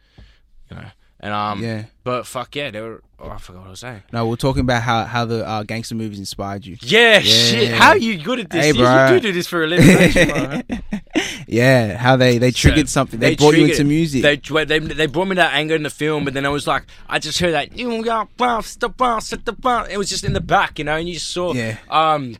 you 0.70 0.76
know. 0.76 0.90
And 1.24 1.32
um, 1.32 1.62
yeah. 1.62 1.84
but 2.02 2.26
fuck 2.26 2.56
yeah, 2.56 2.72
they 2.72 2.80
were. 2.80 3.00
Oh, 3.20 3.30
I 3.30 3.38
forgot 3.38 3.60
what 3.60 3.68
I 3.68 3.70
was 3.70 3.78
saying. 3.78 4.02
No, 4.12 4.26
we're 4.26 4.34
talking 4.34 4.62
about 4.62 4.82
how 4.82 5.04
how 5.04 5.24
the 5.24 5.46
uh, 5.46 5.62
gangster 5.62 5.94
movies 5.94 6.18
inspired 6.18 6.66
you. 6.66 6.76
Yeah, 6.80 7.14
Yeah. 7.14 7.20
shit. 7.20 7.72
How 7.72 7.90
are 7.90 7.96
you 7.96 8.18
good 8.20 8.40
at 8.40 8.50
this? 8.50 8.60
Hey, 8.64 8.72
you, 8.72 8.74
bro. 8.82 9.06
you 9.14 9.20
do 9.20 9.28
do 9.28 9.32
this 9.32 9.46
for 9.46 9.62
a 9.62 9.68
living. 9.68 9.86
you, 9.88 10.78
yeah, 11.46 11.96
how 11.96 12.16
they 12.16 12.38
they 12.38 12.50
triggered 12.50 12.88
So, 12.88 12.92
something. 12.94 13.20
They, 13.20 13.30
they 13.30 13.36
brought 13.36 13.54
you 13.54 13.66
into 13.66 13.84
music. 13.84 14.22
They, 14.22 14.36
they 14.64 14.78
they 14.80 15.06
brought 15.06 15.28
me 15.28 15.36
that 15.36 15.54
anger 15.54 15.76
in 15.76 15.84
the 15.84 15.90
film, 15.90 16.24
but 16.24 16.34
then 16.34 16.44
I 16.44 16.48
was 16.48 16.66
like, 16.66 16.86
I 17.08 17.20
just 17.20 17.38
heard 17.38 17.52
that 17.54 17.78
you 17.78 18.02
got 18.04 18.36
bounce 18.36 18.74
the 18.74 18.88
bounce 18.88 19.30
the 19.30 19.52
bounce. 19.52 19.90
It 19.90 19.98
was 19.98 20.08
just 20.08 20.24
in 20.24 20.32
the 20.32 20.40
back, 20.40 20.80
you 20.80 20.84
know, 20.84 20.96
and 20.96 21.06
you 21.06 21.14
just 21.14 21.30
saw, 21.30 21.52
Yeah. 21.54 21.76
um. 21.88 22.36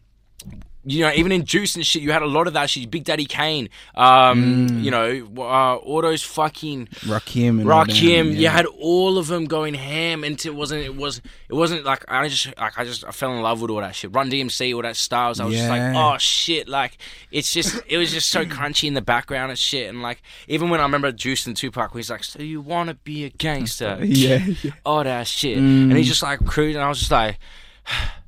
You 0.84 1.02
know, 1.02 1.12
even 1.12 1.30
in 1.30 1.44
Juice 1.44 1.76
and 1.76 1.86
shit, 1.86 2.02
you 2.02 2.10
had 2.10 2.22
a 2.22 2.26
lot 2.26 2.48
of 2.48 2.54
that 2.54 2.68
shit. 2.68 2.90
Big 2.90 3.04
Daddy 3.04 3.24
Kane, 3.24 3.68
um, 3.94 4.68
Mm. 4.68 4.82
you 4.82 4.90
know, 4.90 5.28
uh, 5.38 5.76
all 5.76 6.02
those 6.02 6.22
fucking 6.22 6.88
Rakim 7.02 7.60
and 7.60 7.70
all 7.70 7.84
them, 7.84 7.94
Rakim. 7.94 8.36
You 8.36 8.48
had 8.48 8.66
all 8.66 9.16
of 9.16 9.28
them 9.28 9.44
going 9.44 9.74
ham, 9.74 10.24
and 10.24 10.44
it 10.44 10.54
wasn't. 10.54 10.82
It 10.82 10.96
was. 10.96 11.18
It 11.48 11.54
wasn't 11.54 11.84
like 11.84 12.04
I 12.08 12.26
just 12.28 12.46
like 12.58 12.78
I 12.78 12.84
just 12.84 13.04
I 13.04 13.12
fell 13.12 13.32
in 13.32 13.42
love 13.42 13.60
with 13.60 13.70
all 13.70 13.80
that 13.80 13.94
shit. 13.94 14.12
Run 14.12 14.28
DMC, 14.30 14.74
all 14.74 14.82
that 14.82 14.96
styles. 14.96 15.38
I 15.38 15.44
was 15.44 15.54
just 15.54 15.68
like, 15.68 15.94
oh 15.94 16.18
shit! 16.18 16.68
Like 16.68 16.98
it's 17.30 17.52
just 17.52 17.80
it 17.86 17.96
was 17.98 18.10
just 18.12 18.28
so 18.30 18.44
crunchy 18.56 18.88
in 18.88 18.94
the 18.94 19.02
background 19.02 19.50
and 19.50 19.58
shit. 19.58 19.88
And 19.88 20.02
like 20.02 20.20
even 20.48 20.68
when 20.68 20.80
I 20.80 20.82
remember 20.82 21.12
Juice 21.12 21.46
and 21.46 21.56
Tupac, 21.56 21.94
where 21.94 21.98
he's 22.00 22.10
like, 22.10 22.24
so 22.24 22.42
you 22.42 22.60
want 22.60 22.88
to 22.88 22.94
be 22.94 23.24
a 23.24 23.30
gangster? 23.30 23.98
yeah, 24.02 24.44
yeah. 24.62 24.72
all 24.84 25.04
that 25.04 25.28
shit. 25.28 25.58
Mm. 25.58 25.90
And 25.90 25.96
he's 25.96 26.08
just 26.08 26.22
like 26.24 26.44
cruising. 26.44 26.80
I 26.82 26.88
was 26.88 26.98
just 26.98 27.10
like, 27.12 27.38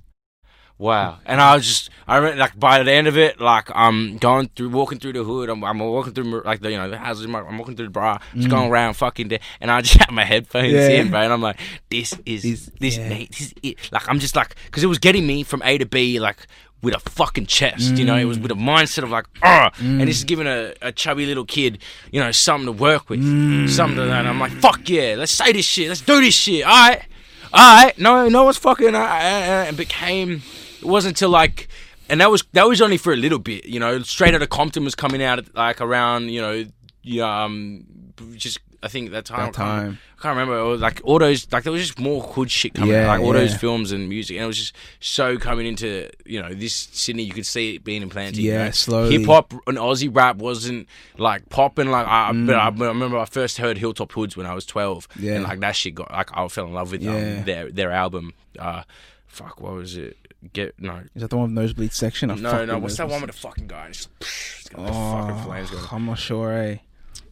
wow. 0.85 1.19
And 1.27 1.41
I 1.41 1.55
was 1.57 1.67
just, 1.67 1.91
I 2.07 2.17
remember, 2.17 2.39
like, 2.39 2.59
by 2.59 2.83
the 2.83 2.93
end 2.93 3.07
of 3.07 3.17
it, 3.17 3.41
like, 3.41 3.71
I'm 3.75 4.19
going 4.19 4.49
through, 4.55 4.69
walking 4.71 4.99
through 4.99 5.15
the 5.15 5.25
hood. 5.25 5.49
I'm, 5.49 5.65
I'm 5.65 5.79
walking 5.79 6.13
through, 6.13 6.43
like, 6.45 6.61
the, 6.61 6.71
you 6.71 6.77
know, 6.77 6.91
the 6.91 6.99
houses. 6.99 7.25
I'm 7.25 7.33
walking 7.59 7.77
through 7.77 7.87
the 7.87 7.91
bra, 7.91 8.19
just 8.35 8.49
going 8.51 8.71
around 8.71 8.95
fucking 8.95 9.29
there. 9.29 9.41
And 9.61 9.71
I 9.71 9.81
just 9.81 9.95
had 10.01 10.11
my 10.11 10.25
headphones 10.25 10.73
Mm. 10.73 10.91
Yeah. 10.91 11.01
in, 11.01 11.11
bro. 11.11 11.21
And 11.21 11.33
I'm 11.33 11.43
like, 11.43 11.59
this 11.91 12.15
is, 12.27 12.43
This- 12.43 12.71
this, 12.81 12.97
yeah. 12.99 13.09
mate, 13.09 13.31
this 13.31 13.41
is 13.49 13.55
it. 13.63 13.93
Like, 13.93 14.09
I'm 14.09 14.19
just 14.19 14.37
like, 14.37 14.55
because 14.67 14.83
it 14.85 14.89
was 14.89 14.99
getting 14.99 15.27
me 15.27 15.43
from 15.43 15.63
A 15.65 15.79
to 15.79 15.87
B, 15.87 16.21
like, 16.21 16.47
with 16.83 16.95
a 16.95 16.99
fucking 17.01 17.47
chest, 17.47 17.97
you 17.97 18.05
know, 18.05 18.15
it 18.15 18.27
was 18.27 18.39
with 18.39 18.51
a 18.51 18.55
mindset 18.55 19.05
of 19.05 19.09
like, 19.11 19.25
ah, 19.43 19.71
and 19.79 20.03
this 20.03 20.19
is 20.19 20.25
giving 20.25 20.47
a, 20.47 20.75
a 20.83 20.93
chubby 20.93 21.25
little 21.25 21.47
kid, 21.47 21.79
you 22.13 22.21
know, 22.21 22.31
something 22.31 22.67
to 22.67 22.73
work 22.73 23.09
with, 23.09 23.21
something 23.71 23.97
to 23.97 24.05
that. 24.05 24.19
And 24.21 24.29
I'm 24.29 24.39
like, 24.39 24.53
fuck 24.53 24.87
yeah, 24.91 25.15
let's 25.17 25.33
say 25.33 25.51
this 25.53 25.65
shit, 25.65 25.89
let's 25.89 26.03
do 26.03 26.21
this 26.21 26.35
shit, 26.35 26.63
all 26.63 26.71
right, 26.71 27.03
all 27.55 27.85
right, 27.85 27.99
no, 27.99 28.29
no 28.29 28.45
one's 28.45 28.59
fucking, 28.59 28.95
uh, 28.95 28.99
uh, 28.99 29.03
uh, 29.03 29.65
and 29.69 29.79
became, 29.79 30.43
it 30.85 30.89
wasn't 30.89 31.13
until 31.17 31.31
like, 31.31 31.69
and 32.09 32.21
that 32.21 32.31
was 32.31 32.45
that 32.53 32.69
was 32.69 32.81
only 32.83 32.99
for 32.99 33.13
a 33.13 33.17
little 33.17 33.39
bit, 33.39 33.67
you 33.67 33.81
know, 33.81 34.01
straight 34.03 34.35
out 34.35 34.43
of 34.43 34.51
Compton 34.51 34.85
was 34.85 34.95
coming 34.95 35.23
out 35.23 35.39
at, 35.39 35.55
like 35.55 35.81
around, 35.81 36.29
you 36.29 36.41
know, 36.41 36.65
yeah, 37.03 37.45
um, 37.45 37.85
just 38.37 38.59
I 38.83 38.89
think 38.89 39.13
that 39.13 39.25
time, 39.25 39.39
That 39.39 39.43
I 39.43 39.45
can't- 39.47 39.57
time. 39.57 39.99
I 40.19 40.23
can't 40.29 40.37
remember. 40.39 40.59
It 40.59 40.65
was 40.65 40.81
like 40.81 41.01
all 41.05 41.19
those, 41.19 41.47
like 41.53 41.65
there 41.65 41.73
was 41.73 41.83
just 41.87 41.99
more 41.99 42.23
hood 42.23 42.51
shit 42.51 42.73
coming, 42.73 42.91
Yeah, 42.91 43.03
out, 43.05 43.09
like 43.09 43.21
all 43.21 43.33
those 43.35 43.55
films 43.55 43.93
and 43.93 44.09
music, 44.09 44.37
and 44.37 44.45
it 44.45 44.47
was 44.47 44.57
just 44.59 44.75
so 45.01 45.37
coming 45.37 45.67
into 45.67 46.09
you 46.25 46.41
know 46.41 46.55
this 46.55 46.73
Sydney. 46.93 47.25
You 47.25 47.33
could 47.35 47.45
see 47.45 47.75
it 47.77 47.85
being 47.85 48.01
implanted. 48.03 48.39
you 48.39 48.53
Yeah, 48.53 48.65
know. 48.67 48.71
slowly. 48.71 49.19
Hip 49.19 49.27
hop 49.27 49.53
and 49.67 49.77
Aussie 49.77 50.15
rap 50.15 50.37
wasn't 50.37 50.89
like 51.19 51.49
popping. 51.51 51.91
Like 51.91 52.07
I, 52.07 52.31
Mm. 52.33 52.47
but 52.47 52.57
I, 52.57 52.71
but 52.71 52.85
I 52.87 52.89
remember 52.89 53.19
I 53.19 53.27
first 53.27 53.59
heard 53.59 53.77
Hilltop 53.77 54.13
Hoods 54.13 54.35
when 54.35 54.47
I 54.47 54.55
was 54.55 54.65
twelve, 54.65 55.09
Yeah. 55.19 55.35
and 55.35 55.45
like 55.45 55.61
that 55.61 55.77
shit 55.77 55.95
got 55.95 56.11
like 56.11 56.31
I 56.35 56.49
fell 56.49 56.67
in 56.67 56.73
love 56.73 56.91
with 56.93 57.03
Yeah. 57.03 57.11
um, 57.39 57.45
their 57.45 57.71
their 57.71 57.91
album. 57.91 58.33
Uh, 58.59 58.83
fuck, 59.27 59.61
what 59.61 59.73
was 59.75 59.97
it? 59.99 60.17
Get 60.53 60.75
no. 60.79 61.03
Is 61.15 61.23
that 61.23 61.31
the 61.31 61.37
one 61.37 61.55
with 61.55 61.63
nosebleed 61.63 61.93
section? 61.93 62.31
I 62.31 62.35
No, 62.35 62.65
no. 62.65 62.79
What's 62.79 62.97
that 62.99 63.09
one 63.09 63.23
with 63.23 63.31
the 63.31 63.37
fucking 63.37 63.67
guy? 63.67 63.89
Got 63.89 64.87
the 64.87 64.93
Oh, 64.93 65.13
fucking 65.29 65.45
flames 65.45 65.71
going. 65.71 65.85
I'm 65.91 66.07
not 66.07 66.19
sure, 66.19 66.53
eh? 66.53 66.79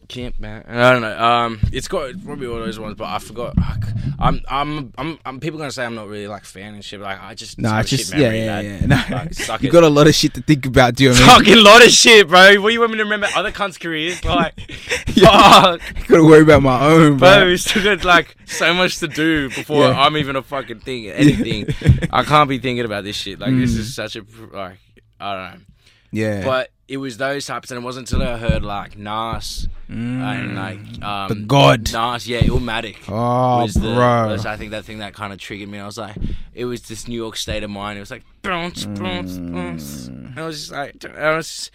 Camp 0.07 0.39
man. 0.39 0.63
I 0.67 0.91
don't 0.91 1.01
know. 1.01 1.17
Um, 1.17 1.59
it's 1.71 1.87
got 1.87 2.09
it's 2.09 2.23
probably 2.23 2.47
all 2.47 2.57
those 2.57 2.79
ones, 2.79 2.95
but 2.95 3.05
I 3.05 3.19
forgot. 3.19 3.55
Fuck. 3.55 3.85
I'm, 4.19 4.41
I'm, 4.49 4.93
I'm, 4.97 5.19
I'm. 5.25 5.39
People 5.39 5.57
gonna 5.59 5.71
say 5.71 5.85
I'm 5.85 5.95
not 5.95 6.07
really 6.07 6.27
like 6.27 6.45
fan 6.45 6.73
and 6.75 6.83
shit. 6.85 6.99
But 6.99 7.05
like 7.05 7.21
I 7.21 7.33
just, 7.33 7.57
No, 7.59 7.69
have 7.69 7.81
it's 7.81 7.89
just 7.89 8.11
shit 8.11 8.19
yeah, 8.19 8.31
yeah, 8.31 8.45
lad. 8.55 8.65
yeah. 8.65 8.85
No, 9.09 9.15
Like, 9.17 9.33
suck 9.33 9.61
you 9.63 9.69
it. 9.69 9.71
got 9.71 9.83
a 9.83 9.89
lot 9.89 10.07
of 10.07 10.13
shit 10.15 10.33
to 10.35 10.41
think 10.41 10.65
about, 10.65 10.95
do 10.95 11.05
you 11.05 11.09
know 11.09 11.15
what 11.15 11.21
I 11.23 11.37
mean? 11.39 11.45
Fucking 11.45 11.63
lot 11.63 11.85
of 11.85 11.91
shit, 11.91 12.27
bro. 12.27 12.55
What 12.61 12.69
do 12.69 12.73
you 12.73 12.79
want 12.79 12.91
me 12.91 12.97
to 12.99 13.03
remember? 13.03 13.27
Other 13.35 13.51
cunts' 13.51 13.79
careers, 13.79 14.23
like, 14.25 14.53
Yeah. 15.15 15.77
fuck, 15.77 15.81
Gotta 16.07 16.23
worry 16.23 16.41
about 16.43 16.61
my 16.63 16.85
own, 16.85 17.17
bro. 17.17 17.39
bro. 17.39 17.45
We 17.47 17.57
still 17.57 17.83
got 17.83 18.03
like 18.05 18.35
so 18.45 18.73
much 18.73 18.99
to 18.99 19.07
do 19.07 19.49
before 19.49 19.87
Yeah. 19.87 19.99
I'm 19.99 20.15
even 20.17 20.35
a 20.35 20.41
fucking 20.43 20.79
thing, 20.81 21.07
anything. 21.07 21.67
I 22.11 22.23
can't 22.23 22.47
be 22.49 22.59
thinking 22.59 22.85
about 22.85 23.03
this 23.03 23.15
shit. 23.15 23.39
Like, 23.39 23.55
this 23.55 23.73
Mm. 23.73 23.77
is 23.79 23.95
such 23.95 24.15
a 24.15 24.23
like, 24.51 24.77
I 25.19 25.33
don't 25.35 25.59
know. 25.59 25.65
Yeah, 26.13 26.45
But 26.45 26.69
it 26.87 26.97
was 26.97 27.17
those 27.17 27.45
types, 27.45 27.71
and 27.71 27.81
it 27.81 27.83
wasn't 27.83 28.11
until 28.11 28.25
I 28.27 28.37
heard 28.37 28.63
like 28.63 28.97
Nas 28.97 29.67
Mm. 29.89 30.21
and 30.21 30.55
like 30.55 31.03
um, 31.03 31.27
The 31.29 31.35
God. 31.45 31.91
Nas, 31.91 32.27
yeah, 32.27 32.39
Illmatic. 32.41 32.97
oh, 33.09 33.61
was 33.63 33.73
the, 33.73 33.93
bro. 33.93 34.29
was, 34.29 34.45
I 34.45 34.55
think 34.55 34.71
that 34.71 34.85
thing 34.85 34.99
that 34.99 35.13
kind 35.13 35.33
of 35.33 35.39
triggered 35.39 35.67
me. 35.69 35.77
I 35.79 35.85
was 35.85 35.97
like, 35.97 36.15
it 36.53 36.65
was 36.65 36.81
this 36.83 37.07
New 37.07 37.15
York 37.17 37.35
state 37.35 37.63
of 37.63 37.69
mind. 37.69 37.97
It 37.97 37.99
was 38.01 38.09
like 38.11 38.23
bounce, 38.41 38.85
bounce, 38.85 39.37
bounce. 39.37 40.07
And 40.07 40.39
I 40.39 40.45
was 40.45 40.59
just 40.59 40.71
like, 40.71 41.03
I 41.17 41.35
was. 41.35 41.47
Just, 41.47 41.71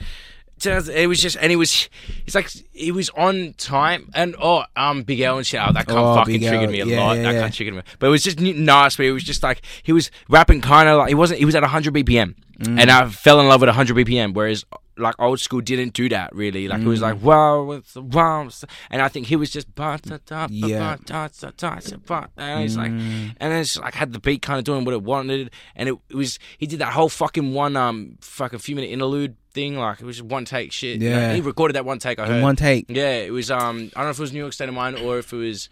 it 0.66 1.08
was 1.08 1.20
just, 1.20 1.36
and 1.40 1.50
it 1.52 1.56
was, 1.56 1.88
it's 2.26 2.34
like 2.34 2.50
it 2.74 2.92
was 2.94 3.10
on 3.10 3.54
time, 3.58 4.10
and 4.14 4.34
oh, 4.40 4.64
um, 4.76 5.02
Big 5.02 5.20
L 5.20 5.38
and 5.38 5.46
shit, 5.46 5.60
oh, 5.64 5.72
that 5.72 5.86
kind 5.86 5.98
Oh, 5.98 6.08
of 6.10 6.16
fucking 6.18 6.40
Big 6.40 6.48
triggered 6.48 6.70
me 6.70 6.80
a 6.80 6.86
yeah, 6.86 7.00
lot. 7.00 7.16
yeah, 7.16 7.22
that 7.22 7.32
yeah. 7.34 7.40
kind 7.40 7.50
of 7.50 7.54
triggered 7.56 7.74
me, 7.76 7.82
but 7.98 8.06
it 8.06 8.10
was 8.10 8.22
just 8.22 8.40
nice. 8.40 8.96
But 8.96 9.06
it 9.06 9.12
was 9.12 9.24
just 9.24 9.42
like 9.42 9.62
he 9.82 9.92
was 9.92 10.10
rapping 10.28 10.60
kind 10.60 10.88
of 10.88 10.98
like 10.98 11.08
he 11.08 11.14
wasn't. 11.14 11.38
He 11.40 11.44
was 11.44 11.54
at 11.54 11.62
100 11.62 11.94
BPM, 11.94 12.34
Mm. 12.58 12.80
and 12.80 12.90
I 12.90 13.08
fell 13.08 13.38
in 13.40 13.46
love 13.46 13.60
with 13.60 13.68
100 13.68 13.96
BPM. 13.98 14.34
Whereas 14.34 14.64
like 14.98 15.14
old 15.18 15.40
school 15.40 15.60
didn't 15.60 15.92
do 15.94 16.08
that 16.10 16.34
really. 16.34 16.68
Like 16.68 16.80
it 16.82 16.86
was 16.86 17.00
Mm. 17.00 17.02
like 17.02 17.22
wow, 17.22 17.70
it's 17.72 17.94
wow, 17.96 18.48
and 18.90 19.00
I 19.02 19.08
think 19.08 19.26
he 19.26 19.36
was 19.36 19.50
just 19.50 19.74
ba 19.74 19.98
da 20.02 20.18
da 20.26 20.46
Yeah. 20.50 20.96
ba 20.96 21.02
da 21.04 21.28
da 21.28 21.50
da 21.56 21.96
ba, 22.06 22.28
and 22.36 22.64
it's 22.64 22.76
like, 22.76 22.90
Mm. 22.92 23.34
and 23.38 23.52
then 23.52 23.60
it's 23.60 23.78
like 23.78 23.94
had 23.94 24.12
the 24.12 24.18
beat 24.20 24.42
kind 24.42 24.58
of 24.58 24.64
doing 24.64 24.84
what 24.84 24.94
it 24.94 25.02
wanted, 25.02 25.50
and 25.76 25.88
it, 25.88 25.94
it 26.08 26.14
was 26.16 26.38
he 26.58 26.66
did 26.66 26.78
that 26.80 26.92
whole 26.92 27.08
fucking 27.08 27.54
one 27.54 27.76
um 27.76 28.18
fucking 28.20 28.58
few 28.58 28.74
minute 28.74 28.88
interlude 28.90 29.36
thing. 29.52 29.76
Like 29.76 30.00
it 30.00 30.04
was 30.04 30.16
just 30.18 30.28
one 30.28 30.44
take 30.44 30.72
shit. 30.72 31.00
Yeah. 31.00 31.32
he 31.34 31.40
recorded 31.40 31.74
that 31.74 31.84
one 31.84 31.98
take. 31.98 32.18
I 32.18 32.24
in 32.26 32.30
heard. 32.32 32.42
one 32.42 32.56
take. 32.56 32.86
Yeah, 32.88 33.12
it 33.20 33.32
was. 33.32 33.50
Um, 33.50 33.90
I 33.96 34.00
don't 34.00 34.04
know 34.06 34.10
if 34.10 34.18
it 34.18 34.22
was 34.22 34.32
New 34.32 34.40
York 34.40 34.52
State 34.52 34.68
of 34.68 34.74
Mind 34.74 34.98
or 34.98 35.18
if 35.18 35.32
it 35.32 35.36
was. 35.36 35.68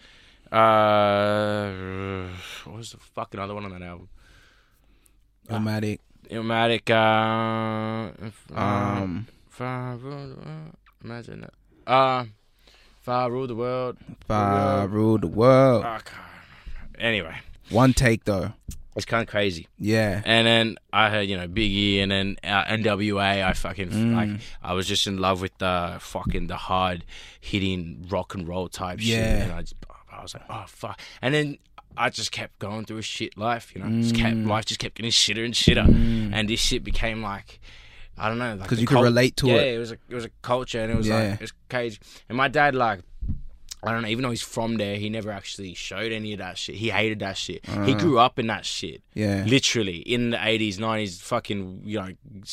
Uh, 0.53 2.29
what 2.65 2.77
was 2.77 2.93
the 2.93 2.99
fucking 2.99 3.41
other 3.41 3.55
one 3.55 3.65
on 3.65 3.73
that 3.73 3.83
album? 3.83 4.09
Illmatic. 5.49 5.99
Illmatic. 6.31 6.91
Uh, 6.91 8.13
if- 8.27 8.57
Um, 8.57 9.27
rule. 9.59 10.37
Imagine 11.05 11.41
that. 11.43 11.55
Uh, 11.91 12.25
Far 13.03 13.31
rule 13.31 13.47
the 13.47 13.55
world. 13.55 13.97
Far 14.27 14.89
rule 14.89 15.19
the 15.19 15.29
world. 15.29 15.85
Oh, 15.87 15.99
God. 16.05 16.99
Anyway, 16.99 17.37
One 17.71 17.93
take 17.93 18.25
though. 18.25 18.53
it's 18.97 19.05
kind 19.05 19.23
of 19.23 19.29
crazy. 19.29 19.69
Yeah. 19.79 20.23
And 20.25 20.47
then 20.47 20.77
I 20.93 21.11
heard, 21.11 21.29
you 21.29 21.37
know, 21.37 21.47
Biggie 21.47 21.99
and 22.03 22.11
then 22.11 22.37
uh, 22.43 22.65
NWA. 22.65 23.45
I 23.45 23.53
fucking, 23.53 23.91
Mm. 23.91 24.15
like, 24.17 24.41
I 24.63 24.73
was 24.73 24.89
just 24.89 25.07
in 25.07 25.19
love 25.19 25.41
with 25.41 25.57
the 25.59 25.99
fucking, 26.01 26.49
the 26.49 26.57
hard 26.57 27.05
hitting 27.41 28.07
rock 28.11 28.35
and 28.35 28.49
roll 28.49 28.69
type 28.69 28.99
shit. 28.99 29.09
Yeah. 29.19 29.43
And 29.45 29.53
I, 29.53 29.61
just, 29.61 29.77
I 30.11 30.23
was 30.23 30.35
like, 30.35 30.43
oh, 30.51 30.65
fuck. 30.67 30.99
And 31.23 31.33
then 31.35 31.59
I 31.97 32.11
just 32.11 32.33
kept 32.33 32.59
going 32.59 32.85
through 32.85 32.99
a 32.99 33.03
shit 33.03 33.37
life, 33.39 33.73
you 33.75 33.83
know? 33.83 34.03
Just 34.03 34.15
kept, 34.15 34.37
Mm. 34.37 34.47
life 34.49 34.65
just 34.67 34.81
kept 34.81 34.97
getting 34.97 35.11
shitter 35.11 35.45
and 35.45 35.55
shitter. 35.55 35.87
Mm. 35.87 36.31
And 36.35 36.49
this 36.49 36.61
shit 36.61 36.85
became 36.85 37.23
like, 37.23 37.61
I 38.19 38.29
don't 38.29 38.39
know. 38.39 38.57
because 38.57 38.79
the 38.79 38.83
you 38.83 38.87
could 38.87 39.03
relate 39.03 39.37
to 39.39 39.47
yeah, 39.49 39.55
it. 39.57 39.75
it 39.75 39.79
was 39.79 39.93
a, 39.93 39.99
it 40.09 40.15
was 40.15 40.25
a 40.25 40.31
culture 40.43 40.81
and 40.81 40.91
it 40.93 40.97
was 40.97 41.07
Yeah. 41.07 41.17
like, 41.31 41.33
it 41.35 41.41
was 41.43 41.53
cage. 41.69 42.01
And 42.29 42.37
my 42.37 42.49
dad, 42.49 42.75
like, 42.75 43.01
I 43.83 43.93
don't 43.93 44.03
know, 44.03 44.09
even 44.09 44.23
though 44.23 44.31
he's 44.31 44.43
from 44.43 44.79
there, 44.79 44.97
he 44.97 45.11
never 45.11 45.31
actually 45.31 45.75
showed 45.75 46.11
any 46.11 46.33
of 46.33 46.39
that 46.39 46.57
shit. 46.59 46.77
He 46.77 46.89
hated 46.91 47.19
that 47.21 47.37
shit. 47.37 47.65
He 47.85 47.93
Uh. 47.95 47.99
grew 47.99 48.19
up 48.19 48.39
in 48.39 48.47
that 48.49 48.65
shit 48.65 49.03
Yeah. 49.15 49.45
literally 49.47 49.99
in 49.99 50.31
the 50.31 50.39
80s 50.39 50.79
90s 50.79 51.21
fucking 51.21 51.83
you 51.85 51.99
know 52.01 52.09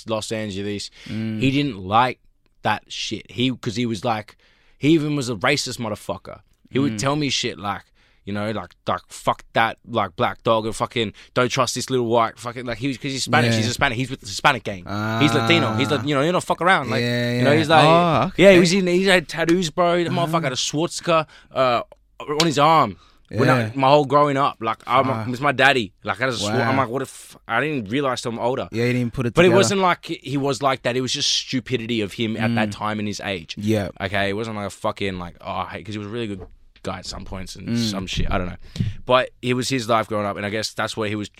los 0.07 0.31
angeles 0.31 0.91
Mm. 1.05 1.39
he 1.41 1.49
didn't 1.49 1.77
like 1.79 2.19
that 2.61 2.83
shit. 2.91 3.29
He 3.31 3.49
because 3.51 3.75
he 3.77 3.85
was 3.85 4.03
like, 4.05 4.35
he 4.77 4.89
even 4.89 5.15
was 5.15 5.29
a 5.29 5.35
racist 5.35 5.79
motherfucker. 5.79 6.41
He 6.69 6.77
Mm. 6.79 6.81
would 6.83 6.99
tell 6.99 7.15
me 7.15 7.29
shit 7.29 7.57
like. 7.57 7.83
You 8.25 8.33
know, 8.33 8.51
like 8.51 8.71
like 8.87 9.01
fuck 9.07 9.43
that, 9.53 9.77
like 9.87 10.15
black 10.15 10.43
dog, 10.43 10.65
and 10.65 10.75
fucking 10.75 11.13
don't 11.33 11.49
trust 11.49 11.75
this 11.75 11.89
little 11.89 12.07
white 12.07 12.39
fucking 12.39 12.65
like 12.65 12.77
he 12.77 12.87
was 12.87 12.97
because 12.97 13.11
he's 13.11 13.23
Spanish. 13.23 13.51
Yeah. 13.51 13.57
He's 13.57 13.65
Hispanic. 13.67 13.97
He's 13.97 14.09
with 14.09 14.21
the 14.21 14.27
Hispanic 14.27 14.63
gang. 14.63 14.79
he's 14.79 14.85
ah. 14.87 15.39
Latino. 15.41 15.73
He's 15.75 15.91
like 15.91 16.05
you 16.05 16.15
know 16.15 16.21
you 16.21 16.31
don't 16.31 16.43
fuck 16.43 16.61
around. 16.61 16.89
Like 16.89 17.01
Yeah, 17.01 17.37
you 17.37 17.43
know 17.43 17.55
he's 17.55 17.69
like 17.69 17.83
Oh, 17.83 18.31
yeah 18.37 18.49
he 18.51 18.55
okay. 18.55 18.59
was 18.59 18.73
in, 18.73 18.87
he 18.87 19.03
had 19.05 19.27
tattoos, 19.27 19.69
bro. 19.69 20.03
The 20.03 20.09
uh-huh. 20.09 20.27
motherfucker 20.27 20.43
had 20.43 20.53
a 20.53 20.57
swastika 20.57 21.27
uh, 21.51 21.83
on 22.19 22.45
his 22.45 22.59
arm. 22.59 22.97
When 23.29 23.49
I, 23.49 23.71
my 23.73 23.89
whole 23.89 24.05
growing 24.05 24.37
up, 24.37 24.57
like 24.59 24.83
I'm, 24.85 25.27
it 25.27 25.31
was 25.31 25.41
my 25.41 25.51
daddy. 25.51 25.93
Like 26.03 26.21
I 26.21 26.27
was, 26.27 26.43
Wow. 26.43 26.69
I'm 26.69 26.77
like, 26.77 26.89
what 26.89 27.01
if 27.01 27.35
I 27.47 27.61
didn't 27.61 27.89
realize 27.89 28.21
till 28.21 28.31
I'm 28.31 28.39
older. 28.39 28.67
Yeah, 28.71 28.85
he 28.85 28.93
didn't 28.93 29.13
put 29.13 29.25
it 29.25 29.33
But 29.33 29.41
together. 29.41 29.55
it 29.55 29.57
wasn't 29.57 29.81
like 29.81 30.05
he 30.05 30.37
was 30.37 30.61
like 30.61 30.83
that. 30.83 30.95
It 30.95 31.01
was 31.01 31.11
just 31.11 31.31
stupidity 31.31 32.01
of 32.01 32.13
him 32.13 32.37
at 32.37 32.53
that 32.55 32.69
mm. 32.69 32.73
time 32.73 32.99
in 32.99 33.07
his 33.07 33.19
age. 33.21 33.55
Yeah. 33.57 33.89
Okay, 33.99 34.29
it 34.29 34.33
wasn't 34.33 34.57
like 34.57 34.67
a 34.67 34.69
fucking 34.69 35.17
like 35.17 35.37
oh 35.41 35.51
I 35.51 35.65
hate 35.65 35.77
because 35.79 35.95
he 35.95 35.99
was 35.99 36.07
a 36.07 36.11
really 36.11 36.27
good 36.27 36.45
guy 36.83 36.99
at 36.99 37.05
some 37.05 37.25
points 37.25 37.55
Mm. 37.57 37.67
and 37.67 37.79
some 37.79 38.05
shit. 38.07 38.27
I 38.31 38.37
don't 38.37 38.47
know, 38.47 38.57
but 39.05 39.31
it 39.41 39.53
was 39.55 39.69
his 39.69 39.89
life 39.89 40.07
growing 40.07 40.25
up, 40.25 40.37
and 40.37 40.45
I 40.45 40.49
guess 40.49 40.73
that's 40.73 40.95
where 40.95 41.09
he 41.09 41.15
was 41.15 41.31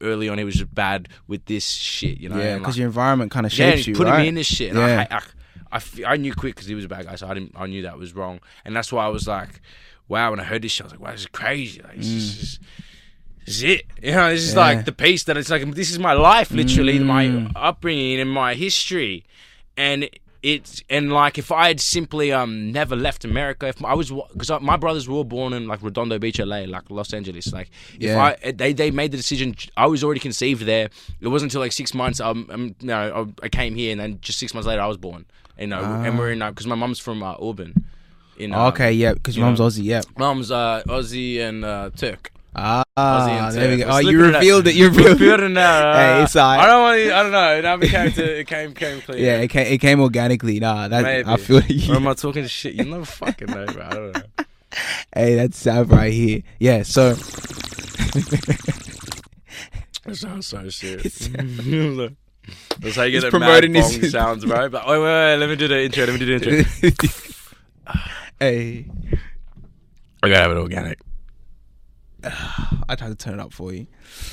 early 0.00 0.28
on. 0.28 0.38
He 0.38 0.44
was 0.44 0.62
bad 0.64 1.08
with 1.26 1.44
this 1.46 1.66
shit, 1.66 2.18
you 2.18 2.28
know. 2.28 2.38
Yeah, 2.38 2.58
because 2.58 2.74
like, 2.74 2.78
your 2.78 2.86
environment 2.86 3.30
kind 3.30 3.46
of 3.46 3.52
yeah, 3.58 3.70
shapes 3.72 3.78
and 3.78 3.86
you, 3.88 3.94
put 3.94 4.06
right? 4.06 4.20
him 4.20 4.26
in 4.28 4.34
this 4.36 4.46
shit. 4.46 4.70
And 4.70 4.78
Yeah. 4.78 5.06
I, 5.10 5.16
I, 5.16 5.22
I, 5.78 6.12
I 6.12 6.16
knew 6.16 6.34
quick 6.34 6.54
because 6.54 6.68
he 6.68 6.74
was 6.74 6.84
a 6.84 6.88
bad 6.88 7.06
guy, 7.06 7.16
so 7.16 7.26
I 7.28 7.34
didn't. 7.34 7.52
I 7.56 7.66
knew 7.66 7.82
that 7.82 7.98
was 7.98 8.14
wrong, 8.14 8.40
and 8.64 8.74
that's 8.76 8.92
why 8.92 9.04
I 9.04 9.08
was 9.08 9.26
like, 9.26 9.60
wow. 10.08 10.30
When 10.30 10.40
I 10.40 10.44
heard 10.44 10.62
this 10.62 10.72
shit, 10.72 10.82
I 10.82 10.86
was 10.86 10.92
like, 10.92 11.00
wow, 11.00 11.12
this 11.12 11.20
is 11.22 11.26
crazy. 11.28 11.80
Like, 11.82 11.96
this, 11.96 12.06
is, 12.06 12.58
this 13.46 13.56
is 13.56 13.62
it. 13.62 13.86
You 14.02 14.12
know, 14.12 14.30
this 14.30 14.42
is 14.42 14.52
Mm. 14.52 14.56
Yeah. 14.56 14.60
like 14.60 14.84
the 14.84 14.92
piece 14.92 15.24
that 15.24 15.36
it's 15.36 15.48
like 15.50 15.62
this 15.74 15.90
is 15.90 15.98
my 15.98 16.12
life, 16.12 16.50
literally 16.50 16.98
my 16.98 17.26
Mm. 17.26 17.52
upbringing 17.56 18.20
and 18.20 18.30
my 18.30 18.54
history, 18.54 19.24
and 19.76 20.08
it's 20.42 20.82
and 20.88 21.12
like 21.12 21.36
if 21.38 21.52
I 21.52 21.68
had 21.68 21.80
simply 21.80 22.32
um 22.32 22.72
never 22.72 22.96
left 22.96 23.24
America, 23.24 23.66
if 23.68 23.84
I 23.84 23.94
was 23.94 24.10
because 24.10 24.50
my 24.62 24.76
brothers 24.76 25.08
were 25.08 25.24
born 25.24 25.52
in 25.52 25.66
like 25.66 25.82
Redondo 25.82 26.18
Beach, 26.18 26.38
LA, 26.38 26.60
like 26.60 26.90
Los 26.90 27.12
Angeles, 27.12 27.52
like 27.52 27.70
if 27.94 28.02
Yeah. 28.02 28.36
I 28.44 28.52
they 28.52 28.72
they 28.72 28.90
made 28.90 29.10
the 29.12 29.16
decision, 29.18 29.54
I 29.76 29.86
was 29.86 30.02
already 30.02 30.20
conceived 30.20 30.62
there. 30.62 30.88
It 31.20 31.28
wasn't 31.28 31.50
until 31.52 31.60
like 31.60 31.72
six 31.72 31.92
months 31.94 32.20
um, 32.20 32.46
um 32.50 32.74
no 32.80 33.32
I 33.42 33.48
came 33.48 33.74
here 33.74 33.92
and 33.92 34.00
then 34.00 34.18
just 34.22 34.38
six 34.38 34.54
months 34.54 34.66
later 34.66 34.80
I 34.82 34.86
was 34.86 34.96
born. 34.96 35.26
You 35.58 35.66
know, 35.66 35.80
and 35.82 36.18
we're 36.18 36.32
in 36.32 36.38
because 36.38 36.66
my 36.66 36.74
mum's 36.74 36.98
from 36.98 37.22
uh, 37.22 37.34
Auburn. 37.38 37.74
In, 38.38 38.54
uh, 38.54 38.68
okay, 38.68 38.90
yeah, 38.92 39.12
because 39.12 39.36
your 39.36 39.44
you 39.44 39.52
mom's 39.54 39.60
Aussie, 39.60 39.84
yeah. 39.84 40.00
Mum's 40.16 40.50
uh, 40.50 40.82
Aussie 40.86 41.38
and 41.40 41.62
uh, 41.62 41.90
Turk. 41.94 42.32
Ah, 42.54 42.82
there 43.52 43.70
we 43.70 43.76
go. 43.76 43.86
Oh, 43.88 43.98
you 43.98 44.18
that. 44.18 44.34
revealed 44.38 44.66
it. 44.66 44.74
You 44.74 44.86
revealed 44.90 45.20
it. 45.40 45.44
it 45.44 45.48
now. 45.50 45.92
Hey, 46.18 46.22
it's 46.24 46.34
alright. 46.36 46.60
I 46.60 46.66
don't 46.66 46.82
want. 46.82 46.98
to- 46.98 47.14
I 47.14 47.22
don't 47.22 47.32
know. 47.32 47.60
Now 47.60 47.74
it 47.74 47.80
became 47.80 48.12
to, 48.12 48.38
it 48.40 48.46
came 48.48 48.74
came 48.74 49.00
clear. 49.02 49.18
Yeah, 49.18 49.36
it 49.38 49.48
came, 49.48 49.66
it 49.72 49.78
came 49.78 50.00
organically. 50.00 50.58
Nah, 50.60 50.88
that 50.88 51.02
Maybe. 51.02 51.28
I 51.28 51.36
feel 51.36 51.58
Or 51.58 51.62
you. 51.66 51.94
am 51.94 52.08
I 52.08 52.14
talking 52.14 52.46
shit? 52.46 52.74
You 52.74 52.84
never 52.84 53.04
fucking 53.04 53.48
know, 53.48 53.66
bro. 53.66 53.82
I 53.84 53.90
don't 53.90 54.12
know. 54.14 54.22
Hey, 55.14 55.34
that's 55.34 55.58
Sav 55.58 55.90
right 55.90 56.12
here. 56.12 56.42
Yeah, 56.60 56.82
so 56.84 57.14
That 60.04 60.16
sounds 60.16 60.46
so 60.46 60.68
shit. 60.70 61.04
It's- 61.06 61.28
That's 62.80 62.96
how 62.96 63.02
you 63.02 63.12
He's 63.12 63.22
get 63.22 63.22
that 63.22 63.30
promoting 63.30 63.72
mad 63.72 63.90
his- 63.92 64.12
sounds, 64.12 64.44
bro. 64.44 64.68
But 64.68 64.86
wait, 64.86 64.98
wait, 64.98 65.04
wait, 65.04 65.36
let 65.36 65.48
me 65.48 65.56
do 65.56 65.68
the 65.68 65.82
intro. 65.84 66.04
Let 66.06 66.12
me 66.12 66.18
do 66.24 66.38
the 66.38 66.58
intro. 66.86 67.08
hey, 68.38 68.86
I 70.22 70.28
gotta 70.28 70.40
have 70.40 70.50
it 70.52 70.56
organic. 70.56 70.98
I 72.88 72.94
tried 72.96 73.08
to 73.08 73.14
turn 73.14 73.34
it 73.34 73.40
up 73.40 73.52
for 73.52 73.72
you. 73.72 73.86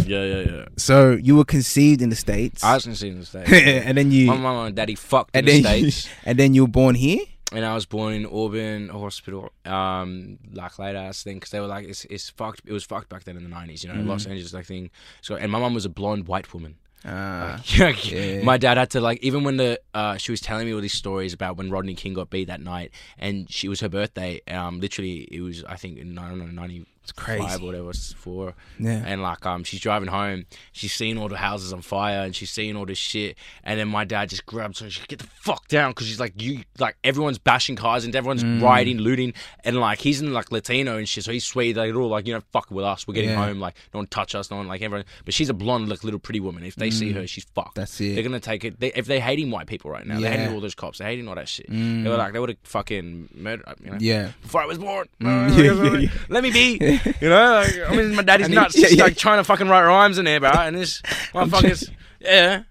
Yeah, 0.06 0.24
yeah, 0.24 0.40
yeah. 0.42 0.66
So 0.78 1.12
you 1.12 1.36
were 1.36 1.46
conceived 1.46 2.02
in 2.02 2.10
the 2.10 2.16
states, 2.16 2.64
I 2.64 2.74
was 2.76 2.84
conceived 2.84 3.14
in 3.14 3.20
the 3.22 3.26
states. 3.26 3.52
and 3.52 3.98
then 3.98 4.12
you, 4.12 4.28
My 4.28 4.38
mum 4.38 4.68
and 4.68 4.76
daddy 4.76 4.96
fucked 4.96 5.36
in 5.36 5.40
and 5.40 5.48
the 5.48 5.62
then 5.62 5.84
you, 5.84 5.92
states, 5.92 6.16
and 6.26 6.38
then 6.40 6.54
you 6.54 6.64
were 6.64 6.68
born 6.72 6.96
here. 6.96 7.20
and 7.54 7.64
I 7.66 7.74
was 7.74 7.86
born 7.86 8.14
in 8.14 8.26
Auburn 8.26 8.90
Hospital. 8.90 9.52
Um, 9.66 10.38
like 10.52 10.78
later, 10.80 11.00
I 11.00 11.12
think, 11.12 11.38
because 11.42 11.52
they 11.52 11.60
were 11.60 11.68
like, 11.68 11.88
it's 11.88 12.06
it's 12.06 12.30
fucked. 12.30 12.62
It 12.66 12.74
was 12.74 12.84
fucked 12.84 13.10
back 13.10 13.24
then 13.24 13.38
in 13.38 13.44
the 13.44 13.50
nineties, 13.50 13.84
you 13.84 13.94
know, 13.94 14.02
Los 14.02 14.26
Angeles 14.26 14.54
like 14.54 14.66
thing. 14.66 14.90
So, 15.22 15.36
and 15.36 15.52
my 15.52 15.60
mom 15.60 15.74
was 15.74 15.86
a 15.86 15.90
blonde 15.90 16.28
white 16.28 16.54
woman. 16.54 16.76
Ah, 17.06 17.62
Like, 17.80 18.12
Yeah. 18.12 18.42
My 18.42 18.58
dad 18.58 18.76
had 18.78 18.90
to 18.90 19.00
like 19.02 19.20
even 19.24 19.44
when 19.46 19.56
the 19.58 19.80
uh, 19.94 20.18
she 20.18 20.32
was 20.32 20.42
telling 20.42 20.66
me 20.66 20.74
all 20.74 20.82
these 20.82 20.94
stories 20.96 21.32
about 21.32 21.56
when 21.56 21.70
Rodney 21.70 21.94
King 21.96 22.16
got 22.16 22.30
beat 22.30 22.46
that 22.48 22.60
night, 22.60 22.92
and 23.18 23.50
she 23.50 23.70
was 23.70 23.80
her 23.82 23.88
birthday. 23.90 24.42
Um, 24.50 24.80
literally 24.82 25.28
it 25.32 25.40
was 25.42 25.64
I 25.64 25.76
think 25.78 26.00
in 26.00 26.18
I 26.18 26.28
don't 26.28 26.40
know 26.40 26.48
ninety 26.48 26.86
it's 27.10 27.14
crazy. 27.14 27.42
five 27.42 27.62
whatever 27.62 27.84
it 27.84 27.88
was 27.88 28.14
four. 28.18 28.54
Yeah. 28.80 29.02
And 29.06 29.22
like 29.22 29.46
um 29.46 29.64
she's 29.64 29.80
driving 29.80 30.10
home, 30.10 30.46
she's 30.74 30.94
seen 30.94 31.18
all 31.18 31.30
the 31.30 31.38
houses 31.38 31.72
on 31.72 31.82
fire 31.82 32.20
and 32.24 32.36
she's 32.36 32.50
seen 32.52 32.76
all 32.76 32.86
this 32.86 32.98
shit. 32.98 33.38
And 33.64 33.80
then 33.80 33.88
my 33.88 34.04
dad 34.04 34.30
just 34.30 34.46
grabs 34.46 34.80
her 34.80 34.86
and 34.88 34.94
she's 34.94 35.06
get 35.06 35.20
the 35.20 35.28
fuck 35.42 35.68
down 35.70 35.92
because 35.92 36.08
she's 36.08 36.20
like 36.20 36.34
you 36.42 36.64
like 36.80 36.98
everyone's 37.04 37.38
bashing 37.38 37.76
cars 37.78 38.04
and 38.04 38.16
everyone's 38.16 38.44
Mm. 38.44 38.62
rioting, 38.62 38.98
looting, 38.98 39.34
and 39.64 39.78
like 39.78 40.00
he's 40.00 40.22
in 40.22 40.34
like 40.34 40.52
Latino 40.52 40.98
and 40.98 41.08
shit, 41.08 41.24
so 41.24 41.32
he's 41.32 41.46
sweet. 41.46 41.76
Like 41.78 41.92
they're 41.92 42.02
all 42.02 42.10
like 42.10 42.28
you 42.28 42.34
know 42.34 42.42
fuck 42.52 42.70
with 42.72 42.84
us, 42.86 43.08
we're 43.08 43.14
getting 43.14 43.30
Yeah. 43.32 43.46
home. 43.46 43.60
Like 43.60 43.76
no 43.94 44.00
one 44.00 44.08
touch 44.08 44.36
us, 44.36 44.52
no 44.52 44.58
one 44.58 44.68
like 44.68 44.82
everyone. 44.82 45.06
But 45.26 45.34
she's 45.34 45.50
a 45.50 45.54
blonde 45.54 45.88
like 45.90 46.04
little 46.04 46.20
pretty 46.20 46.40
woman. 46.40 46.64
If 46.64 46.76
they 46.76 46.92
see 46.92 47.12
her, 47.14 47.26
she's 47.26 47.46
fucked. 47.56 47.72
Mm. 47.72 47.76
That's 47.76 48.02
it. 48.02 48.14
They're 48.16 48.24
gonna 48.24 48.40
take 48.40 48.66
it. 48.66 48.80
They, 48.80 48.92
if 48.94 49.06
they're 49.06 49.22
hating 49.22 49.50
white 49.52 49.68
people 49.68 49.92
right 49.92 50.06
now, 50.06 50.20
they're 50.20 50.32
hating 50.32 50.54
all 50.54 50.60
those 50.62 50.76
cops. 50.76 50.98
They're 51.00 51.08
hating 51.08 51.28
all 51.28 51.36
that 51.36 51.48
shit. 51.50 51.68
They 51.70 52.10
were 52.10 52.18
like 52.18 52.34
they 52.34 52.40
would 52.40 52.50
have 52.50 52.58
fucking 52.64 53.30
murdered. 53.34 53.66
You 53.84 53.92
know, 53.92 53.98
Yeah. 54.00 54.32
before 54.42 54.62
I 54.62 54.66
was 54.66 54.78
born. 54.78 55.08
Mm, 55.22 55.28
Uh, 55.38 55.54
yeah, 55.62 55.74
yeah, 55.74 55.98
yeah. 56.00 56.10
Let 56.30 56.44
me 56.44 56.52
be. 56.52 56.97
You 57.22 57.30
know, 57.30 57.54
like, 57.66 57.80
I 57.90 57.96
mean, 57.96 58.16
my 58.16 58.22
daddy's 58.24 58.48
he- 58.48 58.54
nuts, 58.56 58.76
yeah, 58.78 58.84
just 58.84 58.98
yeah. 58.98 59.04
like 59.04 59.18
trying 59.18 59.40
to 59.40 59.44
fucking 59.44 59.68
write 59.68 59.84
rhymes 59.86 60.18
in 60.18 60.26
there, 60.26 60.40
bro. 60.40 60.52
And 60.52 60.76
this 60.78 61.02
motherfuckers, 61.34 61.90
yeah. 62.20 62.64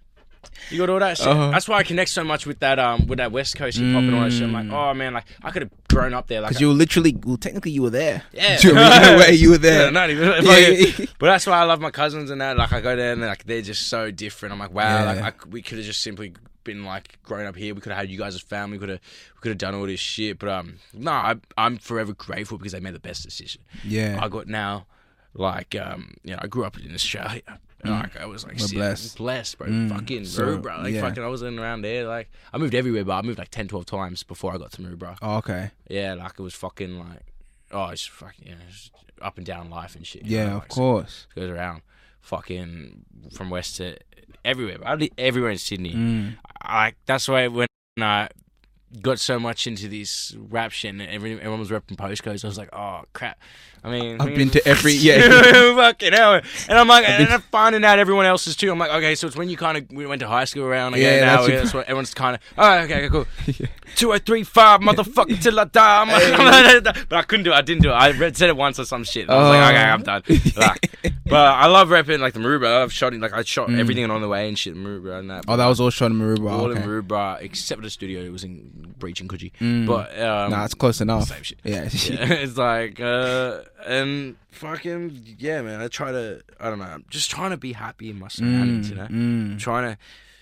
You 0.70 0.78
got 0.78 0.90
all 0.90 0.98
that 0.98 1.16
shit. 1.16 1.28
Uh-huh. 1.28 1.50
That's 1.52 1.68
why 1.68 1.76
I 1.78 1.82
connect 1.84 2.10
so 2.10 2.24
much 2.24 2.44
with 2.44 2.58
that 2.58 2.80
um 2.80 3.06
with 3.06 3.18
that 3.18 3.30
West 3.30 3.54
Coast 3.54 3.78
hip 3.78 3.92
hop 3.92 4.02
and 4.02 4.14
all 4.16 4.22
that 4.22 4.32
shit. 4.32 4.42
I'm 4.42 4.52
like, 4.52 4.68
oh 4.70 4.94
man, 4.94 5.14
like 5.14 5.24
I 5.42 5.50
could 5.52 5.62
have 5.62 5.70
grown 5.88 6.12
up 6.12 6.26
there. 6.26 6.40
Like, 6.40 6.50
Because 6.50 6.60
you 6.60 6.66
were 6.68 6.74
literally, 6.74 7.16
well, 7.24 7.36
technically, 7.36 7.70
you 7.70 7.82
were 7.82 7.90
there. 7.90 8.22
yeah, 8.32 8.58
you 8.62 8.72
know 8.72 8.82
what 8.82 8.92
I 8.92 8.98
mean? 9.00 9.08
In 9.08 9.14
a 9.14 9.18
way, 9.18 9.32
you 9.34 9.50
were 9.50 9.58
there. 9.58 9.84
Yeah, 9.84 9.90
not 9.90 10.10
even. 10.10 10.26
Yeah, 10.26 10.40
fucking- 10.40 10.94
yeah. 11.06 11.12
But 11.20 11.26
that's 11.26 11.46
why 11.46 11.58
I 11.58 11.62
love 11.64 11.80
my 11.80 11.90
cousins 11.92 12.30
and 12.30 12.40
that. 12.40 12.56
Like 12.56 12.72
I 12.72 12.80
go 12.80 12.96
there 12.96 13.12
and 13.12 13.20
like 13.22 13.44
they're 13.44 13.62
just 13.62 13.88
so 13.88 14.10
different. 14.10 14.52
I'm 14.54 14.58
like, 14.58 14.72
wow, 14.72 15.04
like 15.04 15.18
I 15.22 15.32
we 15.48 15.62
could 15.62 15.78
have 15.78 15.86
just 15.86 16.02
simply 16.02 16.32
been 16.66 16.84
like 16.84 17.18
growing 17.22 17.46
up 17.46 17.56
here. 17.56 17.74
We 17.74 17.80
could 17.80 17.92
have 17.92 18.00
had 18.00 18.10
you 18.10 18.18
guys 18.18 18.34
as 18.34 18.42
family. 18.42 18.76
We 18.76 18.80
Could 18.80 18.88
have 18.90 19.00
we 19.36 19.40
could 19.40 19.48
have 19.50 19.58
done 19.58 19.74
all 19.74 19.86
this 19.86 20.00
shit. 20.00 20.38
But 20.38 20.50
um, 20.50 20.74
no, 20.92 21.10
I, 21.12 21.36
I'm 21.56 21.78
forever 21.78 22.12
grateful 22.12 22.58
because 22.58 22.72
they 22.72 22.80
made 22.80 22.94
the 22.94 23.00
best 23.00 23.22
decision. 23.24 23.62
Yeah. 23.84 24.18
I 24.20 24.28
got 24.28 24.46
now, 24.48 24.86
like 25.32 25.74
um, 25.74 26.14
you 26.22 26.32
know, 26.32 26.38
I 26.42 26.46
grew 26.46 26.64
up 26.64 26.78
in 26.78 26.92
Australia. 26.94 27.42
And, 27.82 27.92
like 27.92 28.16
I 28.16 28.24
was 28.24 28.42
like, 28.44 28.56
Mm. 28.56 28.72
Blessed. 28.72 29.18
blessed, 29.18 29.58
bro. 29.58 29.68
Mm, 29.68 29.90
Fucking 29.90 30.24
so, 30.24 30.42
Maroubra, 30.58 30.82
like 30.82 30.94
yeah. 30.94 31.02
fucking. 31.02 31.22
I 31.22 31.26
was 31.28 31.42
in 31.42 31.58
around 31.58 31.82
there. 31.82 32.06
Like 32.08 32.30
I 32.52 32.56
moved 32.58 32.74
everywhere, 32.74 33.04
but 33.04 33.12
I 33.12 33.22
moved 33.22 33.38
like 33.38 33.50
10, 33.50 33.68
12 33.68 33.84
times 33.84 34.22
before 34.22 34.52
I 34.54 34.56
got 34.56 34.72
to 34.72 34.82
Maroubra. 34.82 35.18
Oh, 35.20 35.36
okay. 35.36 35.70
Yeah, 35.88 36.14
like 36.14 36.32
it 36.38 36.42
was 36.42 36.54
fucking 36.54 36.98
like, 36.98 37.20
oh, 37.70 37.88
it's 37.90 38.06
fucking, 38.06 38.46
yeah, 38.48 38.54
it's 38.66 38.90
up 39.20 39.36
and 39.36 39.44
down 39.46 39.68
life 39.68 39.94
and 39.94 40.06
shit. 40.06 40.24
Yeah, 40.24 40.44
know, 40.46 40.50
of 40.56 40.58
like, 40.62 40.68
course. 40.68 41.26
goes 41.36 41.50
around 41.50 41.82
fucking 42.22 43.04
from 43.32 43.50
west 43.50 43.76
to 43.76 43.98
everywhere. 44.46 44.78
I 44.86 44.94
li- 44.94 45.12
everywhere 45.18 45.50
in 45.50 45.58
Sydney. 45.58 45.94
Mm. 45.94 46.94
That's 47.06 47.28
why 47.28 47.48
when 47.48 47.66
I 48.00 48.28
got 49.02 49.18
so 49.20 49.38
much 49.38 49.66
into 49.66 49.88
this 49.88 50.34
rap 50.38 50.70
shit 50.72 50.90
and 50.90 51.02
every, 51.02 51.32
everyone 51.34 51.58
was 51.60 51.70
repping 51.70 51.96
postcodes, 51.96 52.44
I 52.44 52.48
was 52.48 52.58
like, 52.58 52.70
oh 52.72 53.02
crap. 53.12 53.38
I 53.84 53.90
mean, 53.90 54.20
I've 54.20 54.34
been 54.34 54.50
to 54.56 54.66
every- 54.66 54.94
yeah. 54.94 55.20
fucking 55.76 56.12
hell. 56.12 56.40
And 56.68 56.78
I'm 56.78 56.88
like, 56.88 57.08
and 57.08 57.28
I'm 57.28 57.40
finding 57.40 57.84
out 57.84 58.00
everyone 58.00 58.26
else's 58.26 58.56
too. 58.56 58.72
I'm 58.72 58.78
like, 58.78 58.90
okay, 58.90 59.14
so 59.14 59.28
it's 59.28 59.36
when 59.36 59.48
you 59.48 59.56
kind 59.56 59.78
of 59.78 59.88
we 59.92 60.06
went 60.06 60.20
to 60.20 60.28
high 60.28 60.44
school 60.44 60.64
around 60.64 60.94
again. 60.94 61.20
Yeah, 61.20 61.26
now 61.26 61.46
that's 61.46 61.62
that's 61.62 61.74
what 61.74 61.84
everyone's 61.84 62.12
kind 62.12 62.34
of. 62.34 62.42
Oh, 62.58 62.78
okay, 62.80 63.06
okay, 63.06 63.08
cool. 63.08 63.26
Two 63.94 64.10
or 64.10 64.18
three 64.18 64.42
five, 64.42 64.80
motherfucker, 64.80 65.40
till 65.40 65.60
I 65.60 65.64
die. 65.64 66.82
Like, 66.82 67.08
but 67.08 67.16
I 67.16 67.22
couldn't 67.22 67.44
do 67.44 67.52
it. 67.52 67.54
I 67.54 67.60
didn't 67.62 67.82
do 67.82 67.90
it. 67.90 67.94
I 67.94 68.10
read, 68.10 68.36
said 68.36 68.48
it 68.48 68.56
once 68.56 68.80
or 68.80 68.84
some 68.86 69.04
shit. 69.04 69.30
I 69.30 69.36
was 69.36 69.48
like, 69.48 69.62
Oh. 69.62 69.68
okay, 69.68 69.84
I'm 69.84 70.02
done. 70.02 70.22
Like, 70.56 71.14
but 71.24 71.36
I 71.36 71.66
love 71.66 71.90
rapping 71.90 72.20
like 72.20 72.32
the 72.34 72.40
Maroubra. 72.40 72.66
I 72.66 72.78
love 72.80 72.92
shooting 72.92 73.20
like 73.20 73.32
I 73.32 73.42
shot 73.42 73.72
everything 73.72 74.10
on 74.10 74.20
the 74.20 74.28
way 74.28 74.48
and 74.48 74.58
shit 74.58 74.74
Maroubra 74.74 75.20
and 75.20 75.30
that. 75.30 75.46
Mm. 75.46 75.52
Oh, 75.54 75.56
that 75.56 75.66
was 75.66 75.80
all 75.80 75.90
shot 75.90 76.10
in 76.10 76.18
Maroubra. 76.18 76.50
all 76.50 76.70
okay. 76.72 76.82
in 76.82 76.88
Maroubra 76.88 77.40
except 77.40 77.78
for 77.80 77.84
the 77.84 77.90
studio. 77.90 78.20
It 78.22 78.32
was 78.32 78.42
in 78.42 78.72
Breach 78.98 79.20
and 79.20 79.28
Coogee. 79.30 79.52
Mm. 79.60 79.86
But 79.86 80.18
um, 80.20 80.50
nah, 80.50 80.64
it's 80.64 80.74
close 80.74 81.00
enough. 81.00 81.28
same 81.28 81.42
shit. 81.42 81.58
Yeah. 81.64 81.82
yeah, 81.84 81.88
it's 82.32 82.56
like 82.56 83.00
uh 83.00 83.60
and 83.86 84.36
fucking 84.50 85.36
yeah, 85.38 85.62
man. 85.62 85.80
I 85.80 85.88
try 85.88 86.12
to 86.12 86.42
I 86.60 86.68
don't 86.68 86.78
know. 86.78 86.84
I'm 86.84 87.04
just 87.10 87.30
trying 87.30 87.50
to 87.50 87.56
be 87.56 87.72
happy 87.72 88.10
in 88.10 88.18
my 88.18 88.28
surroundings. 88.28 88.90
You 88.90 88.96
know, 88.96 89.06
Mm, 89.06 89.54
mm. 89.54 89.58
trying 89.58 89.92
to 89.92 89.98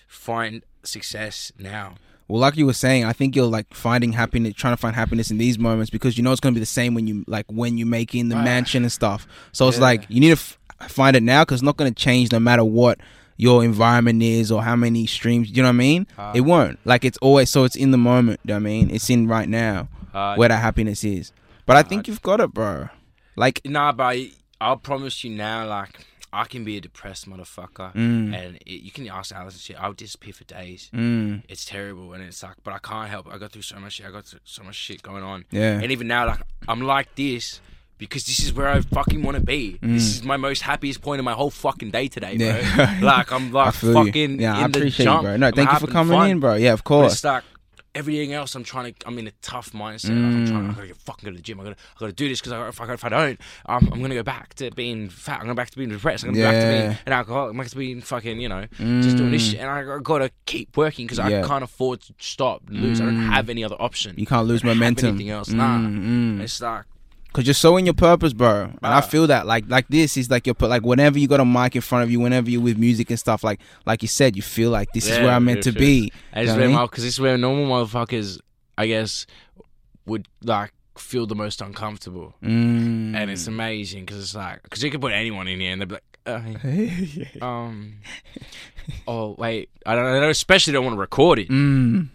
find 0.07 0.63
success 0.83 1.51
now. 1.59 1.95
Well, 2.27 2.41
like 2.41 2.57
you 2.57 2.65
were 2.65 2.73
saying, 2.73 3.05
I 3.05 3.13
think 3.13 3.35
you're 3.35 3.45
like 3.45 3.71
finding 3.73 4.11
happiness, 4.13 4.55
trying 4.55 4.73
to 4.73 4.77
find 4.77 4.95
happiness 4.95 5.29
in 5.29 5.37
these 5.37 5.59
moments 5.59 5.91
because 5.91 6.17
you 6.17 6.23
know 6.23 6.31
it's 6.31 6.41
gonna 6.41 6.53
be 6.55 6.59
the 6.59 6.65
same 6.65 6.95
when 6.95 7.05
you 7.07 7.23
like 7.27 7.45
when 7.51 7.77
you 7.77 7.85
make 7.85 8.15
in 8.15 8.29
the 8.29 8.35
Right. 8.35 8.43
mansion 8.45 8.83
and 8.83 8.91
stuff. 8.91 9.27
So 9.51 9.67
it's 9.67 9.77
Yeah. 9.77 9.83
like 9.83 10.05
you 10.09 10.19
need 10.21 10.29
to 10.29 10.33
f- 10.33 10.57
find 10.89 11.15
it 11.15 11.21
now 11.23 11.43
because 11.43 11.57
it's 11.57 11.63
not 11.65 11.77
gonna 11.77 11.91
change 11.91 12.31
no 12.31 12.39
matter 12.39 12.63
what 12.63 12.99
your 13.37 13.63
environment 13.63 14.21
is 14.23 14.51
or 14.51 14.63
how 14.63 14.75
many 14.75 15.05
streams. 15.05 15.49
You 15.49 15.63
know 15.63 15.69
what 15.69 15.75
I 15.75 15.77
mean? 15.77 16.07
Uh, 16.17 16.31
it 16.35 16.41
won't. 16.41 16.79
Like 16.85 17.03
it's 17.05 17.17
always 17.19 17.49
so 17.51 17.63
it's 17.63 17.75
in 17.75 17.91
the 17.91 17.97
moment. 17.97 18.39
You 18.43 18.49
know 18.49 18.55
what 18.55 18.59
I 18.61 18.63
mean? 18.63 18.89
It's 18.89 19.09
in 19.09 19.27
right 19.27 19.49
now 19.49 19.87
Uh, 20.13 20.35
where 20.35 20.49
that 20.49 20.61
happiness 20.61 21.03
is. 21.03 21.31
But 21.65 21.75
I 21.77 21.83
think 21.83 22.07
you've 22.07 22.21
got 22.21 22.39
it, 22.39 22.53
bro. 22.53 22.89
Like 23.35 23.61
Nah, 23.65 23.91
but 23.91 24.03
I- 24.15 24.31
I'll 24.61 24.77
promise 24.77 25.23
you 25.23 25.31
now, 25.31 25.67
like 25.67 26.05
I 26.31 26.45
can 26.45 26.63
be 26.65 26.75
a 26.77 26.81
depressed 26.81 27.29
motherfucker, 27.29 27.93
Mm. 27.93 28.33
and 28.35 28.55
it, 28.65 28.81
you 28.81 28.91
can 28.91 29.07
ask 29.07 29.33
Alice 29.33 29.53
and 29.55 29.61
shit. 29.61 29.77
I'll 29.81 29.93
disappear 29.93 30.33
for 30.33 30.43
days. 30.45 30.89
Mm. 30.93 31.43
It's 31.47 31.63
terrible, 31.65 32.13
and 32.13 32.21
it's 32.23 32.43
like, 32.43 32.55
but 32.63 32.73
I 32.73 32.79
can't 32.79 33.09
help. 33.09 33.27
it. 33.27 33.33
I 33.33 33.37
go 33.37 33.47
through 33.47 33.61
so 33.61 33.79
much 33.79 33.93
shit. 33.93 34.05
I 34.05 34.11
got 34.11 34.25
so 34.43 34.63
much 34.63 34.75
shit 34.75 35.01
going 35.01 35.23
on, 35.23 35.45
Yeah. 35.51 35.79
and 35.81 35.91
even 35.93 36.07
now, 36.07 36.25
like 36.27 36.41
I'm 36.67 36.81
like 36.81 37.15
this. 37.15 37.61
Because 37.97 38.25
this 38.25 38.39
is 38.39 38.53
where 38.53 38.67
I 38.67 38.81
fucking 38.81 39.23
want 39.23 39.37
to 39.37 39.43
be. 39.43 39.77
This 39.81 40.17
is 40.17 40.23
my 40.23 40.35
most 40.37 40.61
happiest 40.61 41.01
point 41.01 41.19
of 41.19 41.25
my 41.25 41.31
whole 41.33 41.49
fucking 41.49 41.91
day 41.91 42.07
today, 42.09 42.37
bro. 42.37 42.47
Mm. 42.47 42.77
Yeah. 42.77 42.99
like 43.01 43.31
I'm 43.31 43.51
like 43.53 43.73
fucking 43.73 44.31
you. 44.31 44.37
Yeah, 44.41 44.57
in 44.57 44.63
I 44.65 44.67
the 44.67 44.79
appreciate 44.79 45.05
jump. 45.05 45.21
you, 45.23 45.27
bro. 45.29 45.37
No, 45.37 45.47
I'm 45.47 45.53
thank 45.53 45.71
you 45.71 45.79
for 45.79 45.87
coming 45.87 46.17
fun. 46.17 46.29
in, 46.29 46.39
bro. 46.41 46.55
Yeah, 46.55 46.73
of 46.73 46.79
But 46.79 46.89
course. 46.89 47.13
it's 47.13 47.23
like 47.23 47.43
everything 47.93 48.33
else. 48.33 48.53
I'm 48.55 48.65
trying 48.65 48.93
to. 48.93 49.07
I'm 49.07 49.17
in 49.17 49.27
a 49.27 49.31
tough 49.41 49.71
mindset. 49.71 50.09
Like 50.09 50.17
I'm 50.17 50.45
trying. 50.45 50.69
I 50.69 50.73
gotta 50.73 50.87
get 50.87 50.97
fucking 50.97 51.25
go 51.25 51.31
to 51.31 51.37
the 51.37 51.41
gym. 51.41 51.61
I 51.61 51.63
gotta. 51.63 51.75
I 51.95 51.99
gotta 52.01 52.11
do 52.11 52.27
this 52.27 52.41
because 52.41 52.51
if 52.51 52.81
I 52.81 52.93
if 52.93 53.05
I 53.05 53.07
don't, 53.09 53.39
um, 53.67 53.89
I'm 53.93 54.01
gonna 54.01 54.13
go 54.15 54.23
back 54.23 54.55
to 54.55 54.71
being 54.71 55.07
fat. 55.07 55.35
I'm 55.39 55.43
gonna 55.43 55.55
back 55.55 55.69
to 55.69 55.77
being 55.77 55.89
depressed. 55.91 56.25
I'm 56.25 56.33
gonna 56.33 56.43
go 56.43 56.51
back 56.51 56.61
to 56.61 56.67
being 56.67 56.97
an 57.05 57.13
alcoholic. 57.13 57.51
I'm 57.53 57.57
back 57.57 57.69
to 57.69 57.77
being 57.77 58.01
fucking. 58.01 58.41
You 58.41 58.49
know, 58.49 58.65
just 58.77 59.15
doing 59.15 59.31
this 59.31 59.41
shit. 59.51 59.59
And 59.61 59.69
I 59.69 59.99
gotta 60.03 60.29
keep 60.45 60.75
working 60.75 61.05
because 61.07 61.19
Yeah. 61.19 61.41
I 61.45 61.47
can't 61.47 61.63
afford 61.63 62.01
to 62.01 62.13
stop 62.19 62.63
and 62.67 62.81
lose. 62.81 62.99
I 62.99 63.05
don't 63.05 63.15
have 63.15 63.49
any 63.49 63.63
other 63.63 63.81
option. 63.81 64.15
you 64.17 64.25
can't 64.25 64.45
lose 64.45 64.61
I 64.63 64.67
don't 64.67 64.69
have 64.71 64.77
momentum. 64.79 65.09
anything 65.11 65.29
else? 65.29 65.47
Nah. 65.49 65.77
Mm, 65.77 66.37
mm. 66.37 66.41
It's 66.41 66.59
like 66.61 66.83
Cause 67.35 67.45
you're 67.45 67.53
so 67.53 67.75
in 67.75 67.83
your 67.83 67.93
purpose, 67.93 68.31
bro. 68.31 68.71
And 68.81 68.93
I 68.93 69.01
feel 69.01 69.27
that, 69.27 69.45
like, 69.45 69.65
like 69.67 69.89
this 69.89 70.15
is 70.15 70.31
like 70.31 70.47
your 70.47 70.53
put, 70.53 70.69
like 70.69 70.83
whenever 70.83 71.19
you 71.19 71.27
got 71.27 71.41
a 71.41 71.45
mic 71.45 71.75
in 71.75 71.81
front 71.81 72.05
of 72.05 72.09
you, 72.09 72.21
whenever 72.21 72.49
you're 72.49 72.61
with 72.61 72.77
music 72.77 73.09
and 73.09 73.19
stuff, 73.19 73.43
like, 73.43 73.59
like 73.85 74.01
you 74.01 74.07
said, 74.07 74.37
you 74.37 74.41
feel 74.41 74.69
like 74.69 74.93
this 74.93 75.09
is 75.09 75.19
where 75.19 75.31
I'm 75.31 75.43
meant 75.43 75.63
to 75.63 75.73
sure. 75.73 75.79
be. 75.79 75.95
You 75.95 76.09
it's 76.33 76.47
know 76.47 76.69
what 76.69 76.77
where 76.77 76.87
because 76.87 77.03
this 77.03 77.15
is 77.15 77.19
where 77.19 77.37
normal 77.37 77.65
motherfuckers, 77.65 78.39
I 78.77 78.87
guess, 78.87 79.25
would 80.05 80.29
like 80.45 80.71
feel 80.97 81.27
the 81.27 81.35
most 81.35 81.59
uncomfortable. 81.59 82.35
Mm. 82.41 83.15
and 83.15 83.29
it's 83.29 83.47
amazing 83.47 84.05
because 84.05 84.23
it's 84.23 84.33
like 84.35 84.63
because 84.63 84.81
you 84.81 84.89
can 84.89 85.01
put 85.01 85.11
anyone 85.11 85.49
in 85.49 85.59
here 85.59 85.73
and 85.73 85.81
they'd 85.81 85.89
be 85.89 85.95
like, 85.95 87.39
uh, 87.41 87.45
um, 87.45 87.97
oh 89.09 89.35
wait, 89.37 89.71
I 89.85 89.93
don't, 89.95 90.23
I 90.23 90.27
especially 90.27 90.71
don't 90.71 90.85
want 90.85 90.95
to 90.95 91.01
record 91.01 91.39
it. 91.39 91.49
mm. 91.49 92.07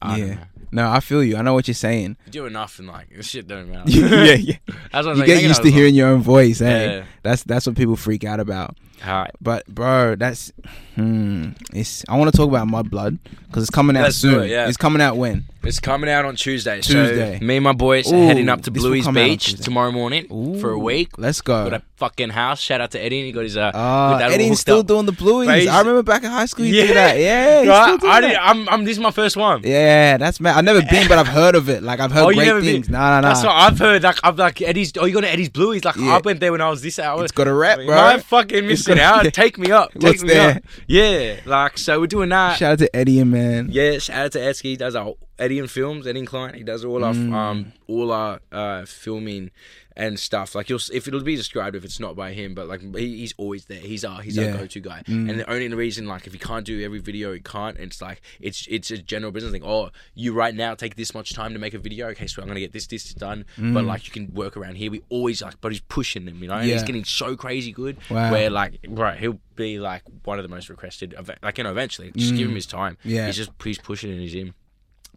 I 0.00 0.16
Yeah. 0.16 0.44
No, 0.76 0.90
I 0.90 1.00
feel 1.00 1.24
you. 1.24 1.36
I 1.38 1.42
know 1.42 1.54
what 1.54 1.66
you're 1.68 1.74
saying. 1.74 2.16
You 2.26 2.32
do 2.32 2.44
enough 2.46 2.78
and 2.78 2.86
like 2.86 3.08
this 3.08 3.26
shit 3.26 3.46
don't 3.48 3.70
matter. 3.70 3.90
yeah, 3.90 4.34
yeah. 4.34 4.56
That's 4.92 4.92
what 4.92 4.94
I 4.94 4.98
was 4.98 5.06
You 5.06 5.14
like, 5.22 5.26
get 5.26 5.42
used 5.42 5.62
to 5.62 5.70
hearing 5.70 5.94
your 5.94 6.08
own 6.08 6.20
voice. 6.20 6.60
like, 6.60 6.68
Hey, 6.70 6.96
Yeah. 6.98 7.04
that's 7.22 7.42
that's 7.44 7.66
what 7.66 7.76
people 7.76 7.96
freak 7.96 8.24
out 8.24 8.40
about. 8.40 8.76
Alright. 9.04 9.32
But 9.40 9.66
bro, 9.66 10.14
that's 10.16 10.52
hmm. 10.94 11.50
It's 11.74 12.04
I 12.08 12.16
want 12.16 12.30
to 12.32 12.36
talk 12.36 12.48
about 12.48 12.66
Mudblood 12.68 13.18
because 13.46 13.62
it's 13.64 13.70
coming 13.70 13.96
out 13.96 14.04
Let's 14.04 14.16
soon. 14.16 14.44
it, 14.44 14.50
yeah. 14.50 14.68
It's 14.68 14.76
coming 14.76 15.02
out 15.02 15.16
when? 15.16 15.44
It's 15.62 15.80
coming 15.80 16.08
out 16.08 16.24
on 16.24 16.36
Tuesday. 16.36 16.80
Tuesday. 16.80 17.38
So 17.40 17.44
me 17.44 17.56
and 17.56 17.64
my 17.64 17.72
boys 17.72 18.10
are 18.12 18.16
heading 18.16 18.48
up 18.48 18.62
to 18.62 18.70
Bluey's 18.70 19.04
come 19.04 19.16
out 19.16 19.22
on 19.22 19.28
Beach 19.30 19.54
tomorrow 19.54 19.90
morning 19.90 20.28
for 20.60 20.70
a 20.70 20.76
Ooh, 20.76 20.78
week. 20.78 21.18
Let's 21.18 21.40
go. 21.40 21.64
Got 21.64 21.70
go. 21.70 21.76
a 21.78 21.82
fucking 21.96 22.30
house. 22.30 22.60
Shout 22.60 22.80
out 22.80 22.92
to 22.92 23.00
Eddie. 23.02 23.24
He 23.24 23.32
got 23.32 23.42
his 23.42 23.56
uh. 23.56 23.72
Uh, 23.74 23.78
all 23.78 24.14
Eddie's 24.22 24.60
still 24.60 24.78
up. 24.80 24.86
doing 24.86 25.06
the 25.06 25.12
Bluey's. 25.12 25.66
I 25.66 25.80
remember 25.80 26.04
back 26.04 26.22
in 26.22 26.30
high 26.30 26.46
school 26.46 26.66
he 26.66 26.78
Yeah. 26.78 26.86
did 26.86 26.96
that. 26.96 27.18
Yeah, 27.18 27.62
Right? 27.68 28.04
I 28.04 28.20
that. 28.20 28.28
did, 28.28 28.36
I'm, 28.36 28.68
I'm. 28.68 28.84
This 28.84 28.96
is 28.96 29.00
my 29.02 29.10
first 29.10 29.36
one. 29.36 29.62
Yeah, 29.64 30.16
that's 30.18 30.38
mad. 30.40 30.56
I've 30.56 30.64
never 30.64 30.82
been, 30.82 31.08
but 31.08 31.18
I've 31.18 31.26
heard 31.26 31.56
of 31.56 31.68
it. 31.68 31.82
Like 31.82 31.98
I've 31.98 32.12
heard 32.12 32.24
Oh, 32.26 32.28
you 32.28 32.36
great 32.36 32.52
been? 32.52 32.62
things. 32.62 32.88
Nah, 32.88 32.98
nah, 32.98 33.20
nah. 33.22 33.28
That's 33.34 33.42
what 33.44 33.52
I've 33.52 33.78
heard. 33.78 34.04
Like 34.04 34.18
I'm 34.22 34.36
like 34.36 34.62
Eddie's. 34.62 34.92
Oh, 34.96 35.04
you 35.04 35.12
going 35.14 35.24
to 35.24 35.32
Eddie's 35.32 35.48
Bluey's? 35.50 35.84
Like 35.84 35.96
Yeah. 35.96 36.14
I 36.16 36.18
went 36.20 36.38
there 36.38 36.52
when 36.52 36.60
I 36.60 36.70
was 36.70 36.80
this 36.80 37.00
hour. 37.00 37.24
it's 37.24 37.32
got 37.32 37.48
a 37.48 37.52
rep, 37.52 37.80
You 37.80 37.86
bro. 37.86 37.96
might 37.96 38.22
fucking 38.22 38.66
miss 38.68 38.85
got- 38.88 38.96
it 38.96 39.00
out. 39.02 39.24
Take 39.34 39.58
me 39.58 39.70
up. 39.70 39.92
Take 39.92 40.02
What's 40.02 40.22
me 40.22 40.28
there? 40.28 40.56
up. 40.56 40.62
Yeah, 40.86 41.40
like 41.44 41.78
so 41.78 42.00
we're 42.00 42.06
doing 42.06 42.28
that. 42.30 42.56
Shout 42.58 42.72
out 42.72 42.78
to 42.80 42.96
Eddie 42.96 43.20
and 43.20 43.30
man. 43.30 43.68
yeah, 43.70 43.98
shout 43.98 44.26
out 44.26 44.32
to 44.32 44.38
Edsky. 44.38 44.62
He 44.62 44.76
does 44.76 44.94
our 44.96 45.14
Eddie 45.38 45.58
and 45.58 45.70
Films, 45.70 46.06
Eddie 46.06 46.20
and 46.20 46.28
Client. 46.28 46.56
He 46.56 46.62
does 46.62 46.84
all 46.84 47.04
our 47.04 47.12
Mm. 47.14 47.32
um 47.34 47.72
all 47.88 48.10
our 48.12 48.40
uh 48.52 48.84
filming 48.86 49.50
and 49.96 50.18
stuff. 50.20 50.54
Like 50.54 50.68
you'll 50.68 50.80
if 50.92 51.08
it'll 51.08 51.22
be 51.22 51.36
described 51.36 51.74
if 51.74 51.84
it's 51.84 51.98
not 51.98 52.14
by 52.14 52.32
him, 52.32 52.54
but 52.54 52.68
like 52.68 52.80
he, 52.96 53.18
he's 53.18 53.34
always 53.38 53.64
there. 53.64 53.78
He's 53.80 54.04
our 54.04 54.20
he's 54.20 54.36
Yeah. 54.36 54.52
our 54.52 54.58
go 54.58 54.66
to 54.66 54.80
guy. 54.80 55.02
Mm. 55.06 55.30
And 55.30 55.40
the 55.40 55.50
only 55.50 55.68
reason 55.74 56.06
like 56.06 56.26
if 56.26 56.32
he 56.32 56.38
can't 56.38 56.66
do 56.66 56.84
every 56.84 56.98
video, 56.98 57.32
he 57.32 57.40
can't. 57.40 57.76
And 57.76 57.86
it's 57.86 58.02
like 58.02 58.20
it's 58.40 58.66
it's 58.70 58.90
a 58.90 58.98
general 58.98 59.32
business 59.32 59.52
thing. 59.52 59.62
Oh, 59.64 59.90
you 60.14 60.32
right 60.34 60.54
now 60.54 60.74
take 60.74 60.96
this 60.96 61.14
much 61.14 61.32
time 61.32 61.52
to 61.54 61.58
make 61.58 61.72
a 61.74 61.78
video. 61.78 62.08
Okay, 62.08 62.26
so 62.26 62.42
I'm 62.42 62.48
gonna 62.48 62.60
get 62.60 62.72
this 62.72 62.86
this 62.86 63.14
done. 63.14 63.46
But 63.56 63.84
like 63.84 64.06
you 64.06 64.12
can 64.12 64.32
work 64.34 64.56
around 64.56 64.76
here. 64.76 64.90
We 64.90 65.02
always 65.08 65.40
like, 65.42 65.60
but 65.60 65.72
he's 65.72 65.80
pushing 65.80 66.26
them. 66.26 66.42
You 66.42 66.48
know, 66.48 66.54
and 66.56 66.68
he's 66.70 66.82
getting 66.82 67.04
so 67.04 67.36
crazy 67.36 67.72
good. 67.72 67.96
Wow. 68.10 68.30
Where 68.32 68.50
like 68.50 68.78
right, 68.88 69.18
he'll 69.18 69.40
be 69.54 69.78
like 69.78 70.02
one 70.24 70.38
of 70.38 70.42
the 70.42 70.48
most 70.50 70.68
requested. 70.68 71.14
Like 71.42 71.58
you 71.58 71.64
know, 71.64 71.70
eventually, 71.70 72.12
just 72.14 72.34
give 72.36 72.48
him 72.48 72.54
his 72.54 72.66
time. 72.66 72.94
Mm. 73.04 73.10
Yeah. 73.10 73.26
he's 73.26 73.36
just 73.36 73.50
he's 73.64 73.78
pushing 73.78 74.10
and 74.12 74.20
he's 74.20 74.34
in. 74.34 74.52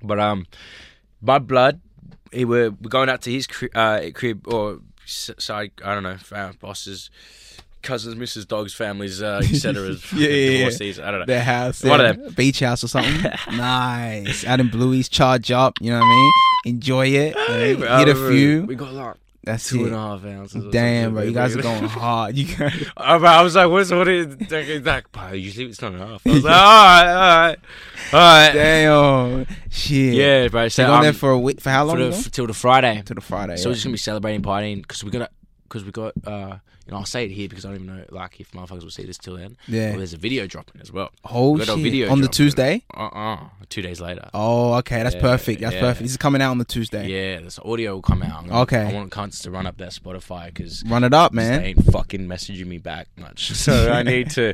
But 0.02 0.20
um, 0.20 0.48
Mud 1.22 1.46
Blood, 1.48 1.82
he 2.32 2.46
were 2.46 2.72
we're 2.72 2.90
going 2.90 3.10
out 3.10 3.22
to 3.24 3.32
his 3.32 3.48
crib, 3.48 3.72
uh, 3.76 4.02
crib 4.14 4.48
or 4.48 4.80
side. 5.06 5.72
I 5.84 5.94
don't 5.94 6.04
know, 6.04 6.18
uh, 6.32 6.52
bosses, 6.60 7.10
cousins, 7.82 8.16
Mrs. 8.16 8.48
Dog's 8.48 8.74
families, 8.74 9.22
uh, 9.22 9.42
etc. 9.44 9.96
Yeah, 10.16 10.28
yeah, 10.30 10.70
yeah. 10.80 11.08
I 11.08 11.12
don't 11.12 11.20
know. 11.22 11.26
Their 11.26 11.44
house, 11.44 11.84
One 11.84 12.00
yeah. 12.00 12.10
of 12.10 12.24
them. 12.24 12.34
beach 12.34 12.60
house 12.60 12.84
or 12.84 12.88
something. 12.88 13.22
nice. 13.58 14.46
Out 14.46 14.60
in 14.60 14.70
Bluey's, 14.70 15.10
charge 15.10 15.52
up. 15.52 15.74
You 15.82 15.92
know 15.92 16.00
what 16.00 16.06
I 16.06 16.10
mean? 16.10 16.32
Enjoy 16.76 17.08
it. 17.08 17.36
Hey, 17.36 17.76
hit 17.76 18.10
a 18.10 18.16
few. 18.16 18.64
We 18.66 18.76
got 18.76 18.94
like 18.94 19.16
That's 19.44 19.70
two 19.70 19.82
it. 19.82 19.88
and 19.88 19.96
a 19.96 19.98
half 19.98 20.26
ounces. 20.26 20.72
Damn, 20.72 21.14
bro, 21.14 21.24
you 21.24 21.32
guys 21.32 21.56
are 21.56 21.62
going 21.62 21.84
hard. 21.86 22.38
You 22.38 22.56
guys, 22.56 22.86
Uh, 22.98 23.20
I 23.24 23.42
was 23.42 23.56
like, 23.56 23.70
what's 23.70 23.90
what 23.90 24.08
is 24.08 24.28
like, 24.52 24.86
like 24.86 25.34
usually 25.34 25.68
it's 25.68 25.82
not 25.82 25.94
enough. 25.94 26.22
I 26.28 26.30
was 26.30 26.44
like, 26.44 26.54
all 26.56 26.62
right, 26.62 27.08
all 27.08 27.16
right, 27.16 27.60
all 28.14 28.20
right. 28.20 28.54
damn, 28.54 29.46
shit. 29.70 30.14
Yeah, 30.14 30.48
bro. 30.50 30.68
So 30.68 30.86
going 30.86 30.98
um, 30.98 31.04
there 31.04 31.14
for 31.14 31.32
a 31.32 31.40
week. 31.40 31.62
For 31.62 31.70
how 31.70 31.86
long? 31.86 31.98
for 31.98 32.04
the, 32.04 32.30
till 32.30 32.48
the 32.48 32.54
Friday. 32.54 33.02
to 33.06 33.14
the 33.14 33.22
Friday. 33.22 33.56
So 33.56 33.64
yeah. 33.64 33.68
we're 33.70 33.74
just 33.76 33.86
gonna 33.86 33.94
be 33.94 33.98
celebrating, 33.98 34.42
partying, 34.42 34.82
because 34.82 35.04
we're 35.04 35.12
gonna, 35.12 35.30
because 35.64 35.86
we 35.86 35.92
got, 35.92 36.14
uh, 36.26 36.58
know, 36.92 36.98
I'll 36.98 37.06
say 37.06 37.26
it 37.26 37.32
here 37.32 37.48
because 37.50 37.66
I 37.66 37.70
don't 37.70 37.84
even 37.84 37.98
know, 37.98 38.06
like, 38.10 38.40
if 38.40 38.52
motherfuckers 38.52 38.84
will 38.84 38.90
see 38.90 39.06
this 39.06 39.18
till 39.18 39.38
then. 39.38 39.58
yeah. 39.68 39.90
Well, 39.90 39.98
there's 40.00 40.14
a 40.14 40.18
video 40.18 40.48
dropping 40.48 40.82
as 40.82 40.92
well. 40.92 41.10
oh 41.30 41.52
we 41.52 41.60
got 41.60 41.70
a 41.70 41.72
shit! 41.74 41.84
video 41.84 42.10
on 42.12 42.22
the. 42.22 42.28
Tuesday. 42.30 42.84
Uh 42.96 43.08
uh 43.08 43.40
Two 43.70 43.82
days 43.82 44.00
later. 44.02 44.30
Oh, 44.34 44.74
okay. 44.76 45.04
That's 45.04 45.16
Yeah, 45.16 45.22
perfect. 45.22 45.62
That's 45.62 45.76
yeah. 45.76 45.82
perfect. 45.82 46.02
This 46.04 46.12
is 46.12 46.18
coming 46.18 46.42
out 46.42 46.52
on 46.52 46.58
the 46.58 46.66
Tuesday. 46.66 47.08
Yeah, 47.08 47.42
this 47.42 47.60
audio 47.60 47.94
will 47.96 48.02
come 48.02 48.24
out. 48.24 48.48
Gonna- 48.48 48.62
Okay. 48.62 48.82
I 48.82 48.94
want 48.94 49.12
cunts 49.12 49.42
to 49.44 49.52
run 49.52 49.66
up 49.68 49.78
that 49.78 49.92
Spotify 49.92 50.48
because 50.48 50.84
Run 50.88 51.04
it 51.04 51.14
up, 51.14 51.32
they 51.34 51.36
man. 51.38 51.64
ain't 51.64 51.84
fucking 51.92 52.28
messaging 52.28 52.66
me 52.66 52.78
back 52.78 53.08
much. 53.18 53.52
So 53.56 53.92
I 53.92 54.04
need 54.04 54.30
to, 54.32 54.54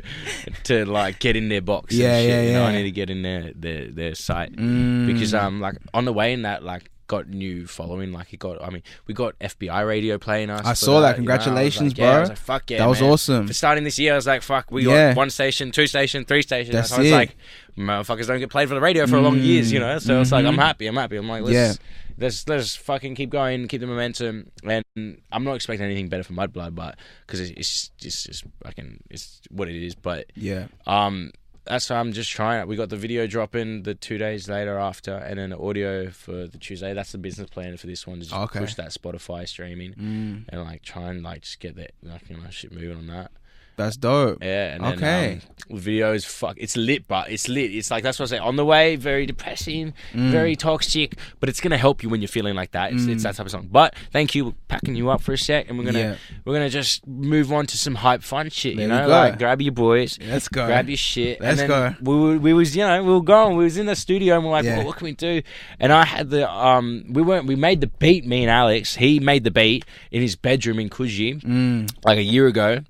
to 0.64 0.84
like 0.84 1.18
get 1.20 1.36
in 1.36 1.48
their 1.48 1.60
box. 1.62 1.92
and 1.94 2.02
Yeah, 2.02 2.18
shit, 2.20 2.28
yeah, 2.28 2.42
you 2.42 2.52
know? 2.54 2.64
I 2.64 2.72
need 2.72 2.82
to 2.84 2.90
get 2.90 3.08
in 3.10 3.22
their 3.22 3.52
their 3.54 3.86
their 3.90 4.14
site. 4.14 4.54
Mm. 4.56 5.06
because 5.06 5.32
um 5.34 5.60
like 5.60 5.76
on 5.94 6.04
the 6.04 6.12
way 6.12 6.32
in 6.32 6.42
that 6.42 6.62
like 6.62 6.90
got 7.06 7.28
new 7.28 7.66
following 7.66 8.12
like 8.12 8.32
it 8.32 8.38
got 8.38 8.62
I 8.62 8.70
mean 8.70 8.82
we 9.06 9.14
got 9.14 9.38
FBI 9.38 9.86
radio 9.86 10.18
playing 10.18 10.50
us 10.50 10.64
I 10.66 10.72
saw 10.74 11.00
that. 11.00 11.18
you 11.18 11.24
know, 11.24 11.32
was 11.34 11.44
Congratulations, 11.44 11.92
like, 11.92 11.98
yeah, 11.98 12.08
I 12.08 12.12
bro. 12.12 12.20
was 12.20 12.28
like, 12.30 12.38
fuck 12.38 12.70
yeah 12.70 12.78
that 12.78 12.86
was 12.88 13.00
man. 13.00 13.10
awesome. 13.10 13.46
for 13.46 13.52
starting 13.54 13.84
this 13.84 13.98
year 13.98 14.12
I 14.12 14.16
was 14.16 14.26
like 14.26 14.42
fuck 14.42 14.70
we 14.70 14.86
Yeah. 14.86 15.10
got 15.12 15.16
one 15.16 15.30
station 15.30 15.70
two 15.72 15.86
station 15.86 16.24
three 16.24 16.42
stations 16.42 16.74
That's 16.74 16.90
so 16.90 17.00
it's 17.00 17.10
it. 17.10 17.14
like 17.14 17.36
motherfuckers 17.78 18.26
don't 18.26 18.38
get 18.38 18.50
played 18.50 18.68
for 18.68 18.74
the 18.74 18.80
radio 18.80 19.06
for 19.06 19.16
a 19.16 19.20
long 19.20 19.36
Mm. 19.38 19.44
years 19.44 19.72
you 19.72 19.78
know 19.80 19.98
so 19.98 20.20
it's 20.20 20.32
like 20.32 20.44
I'm 20.46 20.54
Mhm. 20.56 20.58
happy 20.62 20.86
I'm 20.86 20.96
happy 20.96 21.16
I'm 21.16 21.28
like 21.28 21.42
let's 21.42 21.54
Yeah. 21.54 21.72
let's 22.18 22.48
let's 22.48 22.74
fucking 22.74 23.14
keep 23.14 23.30
going 23.30 23.68
keep 23.68 23.80
the 23.80 23.86
momentum 23.86 24.50
and 24.64 24.84
I'm 25.30 25.44
not 25.44 25.54
expecting 25.54 25.84
anything 25.84 26.08
better 26.08 26.22
from 26.22 26.36
Mudblood 26.36 26.74
but 26.74 26.96
because 27.26 27.40
it's, 27.40 27.50
it's 27.58 27.88
just 27.98 28.28
it's 28.28 28.42
fucking 28.64 29.00
it's 29.10 29.40
what 29.50 29.68
it 29.68 29.76
is 29.76 29.94
but 29.94 30.26
Yeah. 30.34 30.66
um, 30.86 31.32
that's 31.66 31.90
why 31.90 31.96
I'm 31.96 32.12
just 32.12 32.30
trying. 32.30 32.66
We 32.68 32.76
got 32.76 32.88
the 32.88 32.96
video 32.96 33.26
dropping 33.26 33.82
the 33.82 33.94
two 33.94 34.18
days 34.18 34.48
later 34.48 34.78
after, 34.78 35.14
and 35.16 35.38
then 35.38 35.50
the 35.50 35.58
audio 35.58 36.10
for 36.10 36.46
the 36.46 36.58
Tuesday. 36.58 36.94
That's 36.94 37.12
the 37.12 37.18
business 37.18 37.50
plan 37.50 37.76
for 37.76 37.86
this 37.86 38.06
one. 38.06 38.18
To 38.20 38.24
just 38.24 38.34
Okay. 38.34 38.60
push 38.60 38.74
that 38.76 38.88
Spotify 38.90 39.46
streaming 39.48 39.92
Mm. 39.94 40.44
and 40.48 40.62
like 40.64 40.82
try 40.82 41.10
and 41.10 41.22
like 41.22 41.42
just 41.42 41.60
get 41.60 41.76
that 41.76 41.92
like 42.02 42.28
you 42.30 42.36
know 42.36 42.48
shit 42.50 42.72
moving 42.72 42.96
on 42.96 43.06
that. 43.08 43.30
That's 43.76 43.96
dope. 43.96 44.42
Yeah, 44.42 44.74
and 44.74 44.84
then 44.84 44.92
Okay. 44.94 45.32
um, 45.34 45.40
the 45.76 45.80
video 45.80 46.12
is 46.14 46.24
fuck. 46.24 46.56
It's 46.58 46.76
lit, 46.76 47.06
but 47.06 47.30
it's 47.30 47.46
lit. 47.48 47.74
It's 47.74 47.90
like 47.90 48.02
that's 48.02 48.18
what 48.18 48.32
I 48.32 48.36
say. 48.36 48.38
On 48.38 48.56
the 48.56 48.64
way, 48.64 48.96
very 48.96 49.26
depressing, 49.26 49.92
Mm. 50.14 50.30
very 50.30 50.56
toxic, 50.56 51.16
but 51.40 51.48
it's 51.50 51.60
gonna 51.60 51.76
help 51.76 52.02
you 52.02 52.08
when 52.08 52.20
you're 52.22 52.28
feeling 52.28 52.54
like 52.54 52.70
that. 52.72 52.92
It's, 52.94 53.04
it's 53.04 53.20
Mm. 53.20 53.24
that 53.24 53.34
type 53.36 53.46
of 53.46 53.52
song. 53.52 53.68
But 53.70 53.94
thank 54.12 54.34
you, 54.34 54.54
packing 54.68 54.96
you 54.96 55.10
up 55.10 55.20
for 55.20 55.32
a 55.34 55.38
sec, 55.38 55.68
and 55.68 55.78
we're 55.78 55.84
gonna 55.84 55.98
Yeah. 55.98 56.14
we're 56.44 56.54
gonna 56.54 56.70
just 56.70 57.06
move 57.06 57.52
on 57.52 57.66
to 57.66 57.76
some 57.76 57.96
hype, 57.96 58.22
fun 58.22 58.48
shit. 58.48 58.76
There 58.76 58.84
you 58.86 58.88
know, 58.88 59.06
like 59.08 59.38
grab 59.38 59.60
your 59.60 59.72
boys, 59.72 60.18
Let's 60.26 60.48
go. 60.48 60.66
grab 60.66 60.88
your 60.88 60.96
shit. 60.96 61.40
Let's 61.40 61.62
go. 61.62 61.94
We 62.00 62.14
were, 62.18 62.38
we 62.38 62.52
was 62.54 62.74
you 62.74 62.82
know 62.86 63.02
we 63.04 63.12
were 63.12 63.20
going. 63.22 63.56
We 63.58 63.64
was 63.64 63.76
in 63.76 63.86
the 63.86 63.96
studio 63.96 64.36
and 64.36 64.44
we're 64.44 64.52
like, 64.52 64.64
Yeah. 64.64 64.78
well, 64.78 64.86
what 64.86 64.96
can 64.96 65.04
we 65.04 65.12
do? 65.12 65.42
And 65.80 65.92
I 65.92 66.04
had 66.06 66.30
the 66.30 66.50
um 66.50 67.04
we 67.10 67.20
weren't 67.22 67.46
we 67.46 67.56
made 67.56 67.80
the 67.82 67.88
beat. 67.88 68.24
Me 68.26 68.42
and 68.42 68.50
Alex. 68.50 68.96
He 68.96 69.20
made 69.20 69.44
the 69.44 69.50
beat 69.50 69.84
in 70.10 70.22
his 70.22 70.34
bedroom 70.36 70.78
in 70.78 70.88
Coogee 70.88 71.42
Mm. 71.42 71.90
like 72.04 72.18
a 72.18 72.22
year 72.22 72.46
ago, 72.46 72.80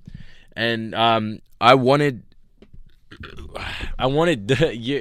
and 0.56 0.94
um 0.94 1.40
I 1.60 1.74
wanted 1.74 2.22
I 3.98 4.06
wanted 4.06 4.48
the 4.48 4.54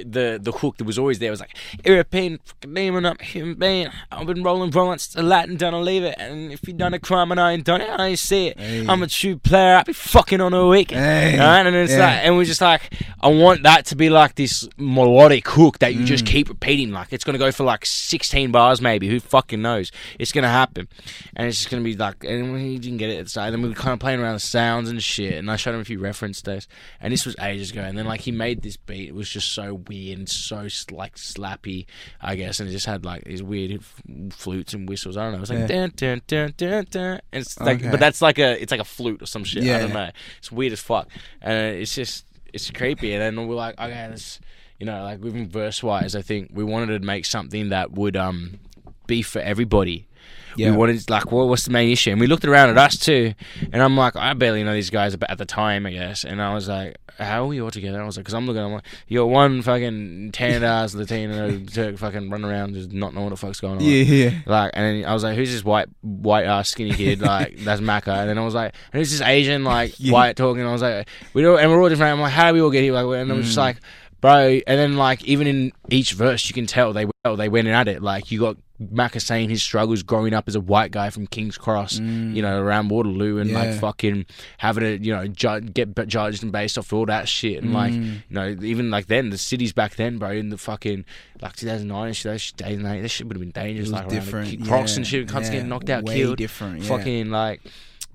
the 0.07 0.39
the 0.41 0.51
hook 0.51 0.78
that 0.78 0.84
was 0.86 0.97
always 0.97 1.20
there. 1.20 1.28
It 1.28 1.32
was 1.32 1.39
like 1.39 1.55
European 1.86 2.39
fucking 2.45 2.74
demon, 2.74 3.05
a 3.05 3.22
human 3.24 3.55
being. 3.55 3.89
I've 4.11 4.28
been 4.28 4.43
rolling 4.43 4.72
violence 4.72 5.07
to 5.09 5.22
Latin, 5.22 5.57
don't 5.57 5.84
leave 5.84 6.03
it. 6.03 6.16
And 6.18 6.51
if 6.51 6.68
you 6.68 6.74
done 6.74 6.93
a 6.93 6.99
crime 6.99 7.32
and 7.32 7.39
I 7.39 7.51
ain't 7.53 7.66
done 7.66 7.82
it, 7.82 7.89
I 7.89 8.07
ain't 8.07 8.20
see 8.20 8.47
it. 8.47 8.59
Hey. 8.59 8.86
I'm 8.88 9.03
a 9.03 9.07
true 9.07 9.38
player. 9.38 9.76
I 9.76 9.84
be 9.84 9.93
fucking 9.93 10.39
on 10.41 10.53
a 10.53 10.68
weekend. 10.68 11.01
Hey. 11.01 11.38
Right? 11.39 11.66
And 11.66 11.76
it's 11.76 11.91
Yeah. 11.91 11.99
like, 11.99 12.20
and 12.26 12.38
we're 12.38 12.45
just 12.45 12.61
like, 12.61 12.93
I 13.22 13.28
want 13.30 13.63
that 13.63 13.86
to 13.88 13.95
be 13.95 14.09
like 14.09 14.36
this 14.36 14.68
melodic 14.78 15.47
hook 15.47 15.80
that 15.80 15.93
you 15.93 16.01
Mm. 16.01 16.05
just 16.05 16.26
keep 16.26 16.49
repeating. 16.49 16.91
Like 16.91 17.11
it's 17.11 17.24
gonna 17.24 17.38
go 17.38 17.51
for 17.51 17.63
like 17.63 17.86
16 17.86 18.51
bars, 18.51 18.82
maybe. 18.82 19.07
Who 19.09 19.20
fucking 19.20 19.61
knows? 19.61 19.91
It's 20.20 20.32
gonna 20.32 20.49
happen, 20.49 20.88
and 21.36 21.47
it's 21.47 21.57
just 21.57 21.70
gonna 21.70 21.84
be 21.84 21.95
like, 21.95 22.24
and 22.24 22.53
we 22.53 22.78
didn't 22.78 22.97
get 22.97 23.09
it 23.09 23.18
at 23.18 23.24
the 23.26 23.30
start. 23.30 23.51
Then 23.51 23.61
we 23.61 23.70
were 23.70 23.76
kind 23.76 23.93
of 23.93 23.99
playing 23.99 24.20
around 24.20 24.34
with 24.34 24.43
sounds 24.43 24.89
and 24.89 25.01
shit, 25.01 25.34
and 25.34 25.49
I 25.51 25.55
showed 25.55 25.74
him 25.76 25.82
a 25.82 25.86
few 25.86 25.99
reference 25.99 26.41
days, 26.41 26.68
and 27.01 27.11
this 27.11 27.26
was 27.26 27.36
ages 27.41 27.72
ago. 27.72 27.82
And 27.82 27.97
then 27.97 28.05
like 28.08 28.22
he 28.22 28.32
made 28.32 28.62
this 28.62 28.78
beat. 28.78 29.10
It 29.10 29.16
was 29.16 29.30
just 29.30 29.53
so 29.53 29.76
weird 29.88 30.18
and 30.20 30.30
so 30.30 30.68
like 30.91 31.16
slappy, 31.16 31.86
I 32.22 32.36
guess, 32.36 32.60
and 32.60 32.70
it 32.70 32.72
just 32.72 32.86
had 32.86 33.06
like 33.06 33.24
these 33.24 33.43
weird 33.43 33.72
f- 33.82 34.01
flutes 34.32 34.74
and 34.74 34.88
whistles. 34.88 35.18
I 35.18 35.24
don't 35.24 35.32
know. 35.34 35.38
It 35.38 35.41
was 35.41 35.49
like 35.49 35.60
Yeah. 35.60 35.68
dun, 35.68 35.91
dun, 35.95 36.22
dun, 36.28 36.53
dun, 36.58 36.88
dun. 36.89 37.20
And 37.32 37.41
it's 37.41 37.60
like, 37.60 37.80
Okay. 37.80 37.89
but 37.91 37.99
that's 37.99 38.22
like 38.22 38.39
a, 38.39 38.62
it's 38.62 38.72
like 38.72 38.82
a 38.82 38.86
flute 38.86 39.22
or 39.22 39.26
some 39.26 39.43
shit. 39.43 39.64
Yeah. 39.64 39.78
I 39.78 39.80
don't 39.82 39.93
know. 39.93 40.10
It's 40.39 40.51
weird 40.51 40.74
as 40.74 40.80
fuck, 40.82 41.08
and 41.41 41.76
it's 41.76 41.93
just 41.95 42.26
it's 42.53 42.70
creepy. 42.72 43.14
And 43.14 43.22
then 43.38 43.47
we're 43.47 43.56
like, 43.56 43.80
okay, 43.80 44.08
let's 44.10 44.39
you 44.80 44.86
know, 44.86 45.03
like 45.03 45.24
even 45.26 45.47
verse 45.47 45.82
wise, 45.82 46.16
I 46.16 46.22
think 46.22 46.51
we 46.53 46.64
wanted 46.64 46.99
to 46.99 47.06
make 47.06 47.26
something 47.26 47.70
that 47.70 47.91
would 47.93 48.16
um 48.18 48.60
be 49.08 49.22
for 49.22 49.39
everybody. 49.39 50.08
Yeah. 50.56 50.72
We 50.72 50.78
wanted 50.78 51.10
like, 51.10 51.32
what, 51.32 51.47
what's 51.47 51.66
the 51.66 51.72
main 51.72 51.91
issue? 51.91 52.12
And 52.12 52.20
we 52.20 52.28
looked 52.28 52.45
around 52.45 52.70
at 52.70 52.78
us 52.78 52.97
too, 52.97 53.34
and 53.72 53.82
I'm 53.82 53.97
like, 53.97 54.16
I 54.16 54.34
barely 54.34 54.64
know 54.64 54.74
these 54.74 54.89
guys 54.89 55.16
at 55.16 55.38
the 55.38 55.45
time, 55.45 55.86
I 55.86 55.91
guess. 55.91 56.24
And 56.24 56.41
I 56.41 56.53
was 56.53 56.68
like, 56.68 56.97
how 57.18 57.43
are 57.43 57.47
we 57.47 57.62
all 57.62 57.72
together? 57.72 58.01
I 58.01 58.06
was 58.06 58.18
like, 58.18 58.26
because 58.26 58.34
I'm 58.34 58.45
looking, 58.45 58.62
I'm 58.62 58.74
like, 58.74 58.84
you're 59.08 59.26
one 59.26 59.62
fucking 59.62 60.32
tan 60.34 60.64
ass 60.64 60.93
Latino 60.93 61.60
Turk 61.66 61.97
fucking 61.97 62.30
running 62.30 62.49
around 62.49 62.74
just 62.74 62.91
not 62.91 63.14
knowing 63.14 63.26
what 63.26 63.30
the 63.32 63.38
fuck's 63.38 63.62
going 63.62 63.76
on. 63.78 63.82
Yeah, 63.82 64.03
yeah. 64.03 64.39
Like, 64.45 64.72
and 64.74 64.86
then 64.86 65.10
I 65.10 65.14
was 65.14 65.24
like, 65.24 65.36
"Who's 65.36 65.51
this 65.51 65.64
white, 65.64 65.88
white 66.01 66.45
ass 66.45 66.70
skinny 66.70 66.91
kid?" 66.91 67.22
Like, 67.22 67.58
that's 67.60 67.82
Macca. 67.82 68.20
And 68.20 68.30
then 68.30 68.38
I 68.38 68.43
was 68.43 68.53
like, 68.53 68.76
"And 68.91 68.99
who's 68.99 69.12
this 69.12 69.22
Asian, 69.22 69.64
like 69.64 69.93
Yeah. 69.99 70.14
white 70.14 70.36
talking?" 70.36 70.62
And 70.62 70.70
I 70.70 70.74
was 70.74 70.82
like, 70.82 71.08
"We 71.34 71.41
don't," 71.41 71.60
and 71.60 71.72
we're 71.72 71.82
all 71.82 71.89
different. 71.89 72.14
I'm 72.14 72.22
like, 72.22 72.34
"How 72.34 72.49
do 72.51 72.56
we 72.56 72.62
all 72.62 72.72
get 72.72 72.84
here?" 72.84 72.93
Like, 72.93 73.22
and 73.22 73.32
I 73.32 73.36
was 73.36 73.45
just 73.45 73.58
mm. 73.58 73.62
like, 73.62 73.78
"Bro." 74.26 74.59
And 74.67 74.80
then 74.80 74.97
like, 74.97 75.23
even 75.26 75.47
in 75.47 75.71
each 75.89 76.13
verse, 76.13 76.47
you 76.47 76.53
can 76.53 76.65
tell 76.65 76.93
they 76.93 77.05
well, 77.23 77.36
they 77.36 77.49
went 77.49 77.67
at 77.67 77.88
it. 77.88 78.01
Like, 78.01 78.32
you 78.32 78.39
got 78.39 78.57
Macca 78.82 79.21
saying 79.21 79.49
his 79.49 79.63
struggles 79.63 80.03
growing 80.03 80.34
up 80.34 80.47
as 80.47 80.55
a 80.55 80.59
white 80.59 80.91
guy 80.91 81.09
from 81.09 81.28
King's 81.28 81.57
Cross, 81.57 81.97
you 81.99 82.41
know, 82.41 82.59
around 82.61 82.89
Waterloo, 82.89 83.38
and 83.38 83.51
like 83.51 83.73
fucking 83.80 84.26
having 84.57 84.84
to, 84.84 85.03
you 85.05 85.13
know, 85.15 85.28
ju- 85.28 85.61
get 85.61 85.95
judged 86.07 86.43
and 86.43 86.51
based 86.51 86.78
off 86.78 86.91
all 86.91 87.05
that 87.05 87.30
shit, 87.30 87.63
and 87.63 87.73
like, 87.73 87.93
Mm. 87.93 88.15
you 88.30 88.36
know, 88.36 88.55
even 88.61 88.91
like 88.91 89.07
then 89.07 89.30
the 89.30 89.38
cities 89.38 89.71
back 89.71 89.95
then, 89.95 90.17
bro, 90.17 90.32
in 90.32 90.49
the 90.49 90.57
fucking 90.57 91.05
like 91.41 91.55
2009 91.55 92.07
and 92.07 92.15
shit, 92.17 92.32
those 92.32 92.51
days 92.51 92.76
and 92.76 92.86
that 92.86 93.07
shit 93.09 93.28
would 93.28 93.38
have 93.38 93.41
been 93.41 93.51
dangerous. 93.63 93.89
Like 93.89 94.01
around 94.01 94.09
the 94.09 94.15
different. 94.15 94.49
ki- 94.49 94.57
Crocs 94.57 94.97
and 94.97 95.07
shit, 95.07 95.28
cunts 95.28 95.45
yeah, 95.45 95.51
getting 95.51 95.69
knocked 95.69 95.89
out, 95.89 96.03
way 96.03 96.17
killed. 96.17 96.38
different. 96.38 96.82
Yeah. 96.82 96.89
Fucking 96.97 97.30
like, 97.30 97.61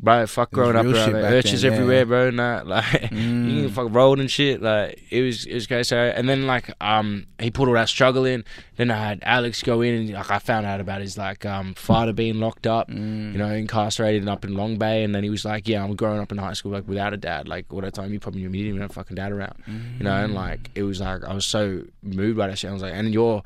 bro, 0.02 0.26
fuck 0.26 0.50
growing 0.50 0.76
up 0.76 0.84
around 0.86 0.94
shit 0.94 1.12
there. 1.12 1.32
Urchins 1.32 1.62
then, 1.62 1.72
yeah. 1.72 1.76
everywhere, 1.78 2.06
bro. 2.06 2.28
And 2.28 2.38
that, 2.38 2.66
like, 2.76 2.84
Mm. 3.10 3.50
you 3.54 3.62
can 3.64 3.70
fuck 3.70 3.88
rolled 3.90 4.18
and 4.20 4.30
shit. 4.30 4.62
Like, 4.62 5.02
it 5.10 5.22
was, 5.22 5.44
it 5.46 5.54
was 5.54 5.66
crazy. 5.66 5.84
So, 5.88 5.96
and 5.98 6.28
then 6.28 6.46
like, 6.46 6.70
um, 6.80 7.26
he 7.38 7.50
put 7.50 7.68
all 7.68 7.74
that 7.74 7.88
struggle 7.88 8.24
in. 8.24 8.44
Then 8.76 8.90
I 8.90 8.96
had 9.08 9.18
Alex 9.22 9.62
go 9.62 9.80
in, 9.82 9.94
and 9.94 10.10
like, 10.12 10.30
I 10.30 10.38
found 10.38 10.64
out 10.66 10.80
about 10.80 11.00
his 11.02 11.18
like, 11.18 11.44
um, 11.44 11.74
father 11.74 12.12
being 12.12 12.40
locked 12.40 12.66
up, 12.66 12.88
Mm. 12.88 13.32
you 13.32 13.38
know, 13.38 13.50
incarcerated 13.50 14.22
and 14.22 14.30
up 14.30 14.44
in 14.44 14.54
Long 14.54 14.76
Bay. 14.78 15.04
And 15.04 15.14
then 15.14 15.22
he 15.22 15.30
was 15.30 15.44
like, 15.44 15.68
yeah, 15.68 15.84
I'm 15.84 15.94
growing 15.96 16.18
up 16.20 16.32
in 16.32 16.38
high 16.38 16.54
school 16.54 16.72
like 16.72 16.88
without 16.88 17.12
a 17.12 17.16
dad. 17.18 17.46
Like, 17.48 17.66
all 17.72 17.84
a 17.84 17.90
time 17.90 18.12
you 18.12 18.20
probably 18.20 18.42
didn't 18.42 18.56
even 18.56 18.80
have 18.80 18.90
a 18.90 18.94
fucking 18.94 19.16
dad 19.16 19.32
around, 19.32 19.62
you 19.98 20.04
know. 20.04 20.14
And 20.24 20.34
like, 20.34 20.70
it 20.74 20.82
was 20.82 21.00
like, 21.00 21.24
I 21.24 21.34
was 21.34 21.44
so 21.44 21.82
moved 22.02 22.38
by 22.38 22.46
that 22.48 22.58
shit. 22.58 22.70
I 22.70 22.72
was 22.74 22.82
like, 22.82 22.94
and 22.94 23.12
you're. 23.12 23.42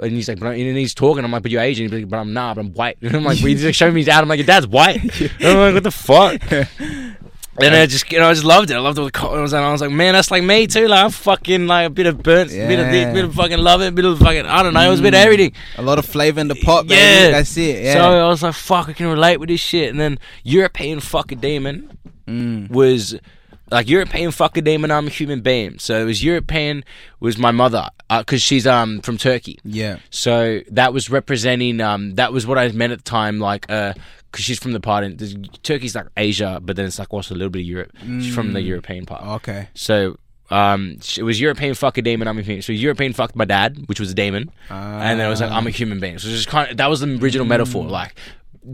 And 0.00 0.12
he's 0.12 0.28
like, 0.28 0.40
but, 0.40 0.56
and 0.56 0.76
he's 0.76 0.94
talking. 0.94 1.24
I'm 1.24 1.30
like, 1.30 1.42
but 1.42 1.50
you're 1.52 1.62
Asian. 1.62 1.84
He's 1.84 1.92
like, 1.92 2.08
but 2.08 2.18
I'm 2.18 2.32
not. 2.32 2.56
But 2.56 2.62
I'm 2.62 2.72
white. 2.72 2.98
And 3.02 3.14
I'm 3.16 3.24
like, 3.24 3.38
well, 3.40 3.46
he's 3.46 3.64
like 3.64 3.74
showing 3.74 3.94
me 3.94 4.00
his 4.00 4.06
dad. 4.06 4.22
I'm 4.22 4.28
like, 4.28 4.38
your 4.38 4.46
dad's 4.46 4.66
white. 4.66 5.00
And 5.20 5.30
I'm 5.48 5.56
like, 5.58 5.74
what 5.74 5.82
the 5.84 5.90
fuck? 5.90 6.40
And 7.58 7.74
I 7.74 7.84
just, 7.84 8.10
you 8.10 8.18
know, 8.18 8.28
I 8.30 8.32
just 8.32 8.46
loved 8.46 8.70
it. 8.70 8.74
I 8.74 8.78
loved 8.78 8.98
all 8.98 9.04
the 9.04 9.10
comments, 9.10 9.52
and 9.52 9.62
I 9.62 9.70
was 9.72 9.82
like, 9.82 9.90
man, 9.90 10.14
that's 10.14 10.30
like 10.30 10.42
me 10.42 10.66
too. 10.66 10.88
Like, 10.88 11.04
I'm 11.04 11.10
fucking 11.10 11.66
like 11.66 11.86
a 11.86 11.90
bit 11.90 12.06
of 12.06 12.22
burnt, 12.22 12.50
a 12.50 12.66
bit 12.66 12.80
of 12.80 12.86
this, 12.86 13.02
Yeah. 13.04 13.12
bit 13.12 13.24
of 13.26 13.34
fucking 13.34 13.58
love 13.58 13.82
it, 13.82 13.88
a 13.88 13.92
bit 13.92 14.06
of 14.06 14.18
fucking, 14.18 14.46
I 14.46 14.62
don't 14.62 14.72
know, 14.72 14.80
it 14.80 14.88
was 14.88 15.00
a 15.00 15.02
bit 15.02 15.12
of 15.12 15.20
Mm. 15.20 15.24
everything. 15.24 15.52
A 15.76 15.82
lot 15.82 15.98
of 15.98 16.06
flavor 16.06 16.40
in 16.40 16.48
the 16.48 16.54
pot, 16.54 16.86
baby. 16.86 16.98
Yeah. 16.98 17.30
That's 17.32 17.54
it. 17.58 17.84
Yeah. 17.84 17.92
So 17.92 18.00
I 18.24 18.26
was 18.28 18.42
like, 18.42 18.54
fuck, 18.54 18.88
I 18.88 18.94
can 18.94 19.06
relate 19.06 19.36
with 19.38 19.50
this 19.50 19.60
shit. 19.60 19.90
And 19.90 20.00
then 20.00 20.18
European 20.44 21.00
fucking 21.00 21.40
demon 21.40 21.98
Mm. 22.26 22.70
was 22.70 23.16
like 23.72 23.88
European 23.88 24.30
fucking 24.30 24.64
demon. 24.64 24.90
I'm 24.90 25.06
a 25.06 25.10
human 25.10 25.40
being. 25.40 25.78
So 25.78 26.00
it 26.00 26.04
was 26.04 26.22
European 26.22 26.84
was 27.20 27.38
my 27.38 27.50
mother 27.50 27.88
because 28.08 28.42
she's 28.42 28.66
um 28.66 29.00
from 29.00 29.16
Turkey. 29.18 29.58
Yeah. 29.64 29.96
So 30.10 30.60
that 30.70 30.92
was 30.92 31.10
representing 31.10 31.80
um 31.80 32.14
that 32.14 32.32
was 32.32 32.46
what 32.46 32.58
I 32.58 32.68
meant 32.72 32.92
at 32.92 32.98
the 33.00 33.10
time 33.10 33.40
like 33.40 33.70
uh 33.70 33.94
because 34.30 34.44
she's 34.44 34.58
from 34.58 34.72
the 34.72 34.80
part 34.80 35.04
in 35.04 35.16
Turkey's 35.62 35.94
like 35.94 36.06
Asia 36.16 36.58
but 36.62 36.76
then 36.76 36.86
it's 36.86 36.98
like 36.98 37.12
also 37.12 37.34
a 37.34 37.36
little 37.36 37.50
bit 37.50 37.60
of 37.60 37.66
Europe. 37.66 37.90
She's 38.00 38.34
from 38.34 38.52
the 38.52 38.60
Mm. 38.60 38.66
European 38.66 39.06
part. 39.06 39.24
Okay. 39.42 39.68
So 39.74 40.16
um 40.50 40.98
it 41.16 41.22
was 41.22 41.40
European 41.40 41.74
fuck 41.74 41.96
a 41.98 42.02
demon. 42.02 42.28
I'm 42.28 42.38
a 42.38 42.42
human. 42.42 42.62
So 42.62 42.72
European 42.72 43.12
fucked 43.14 43.36
my 43.36 43.44
dad, 43.46 43.84
which 43.86 43.98
was 44.00 44.10
a 44.10 44.14
demon, 44.14 44.50
and 44.68 45.18
then 45.18 45.26
it 45.26 45.30
was 45.30 45.40
like 45.40 45.50
I'm 45.50 45.66
a 45.66 45.70
human 45.70 45.98
being. 46.00 46.18
So 46.18 46.28
it 46.28 46.32
was 46.32 46.40
just 46.40 46.48
kind 46.48 46.70
of 46.70 46.76
that 46.76 46.90
was 46.90 47.00
the 47.00 47.18
original 47.22 47.46
metaphor. 47.46 47.84
Like 47.84 48.14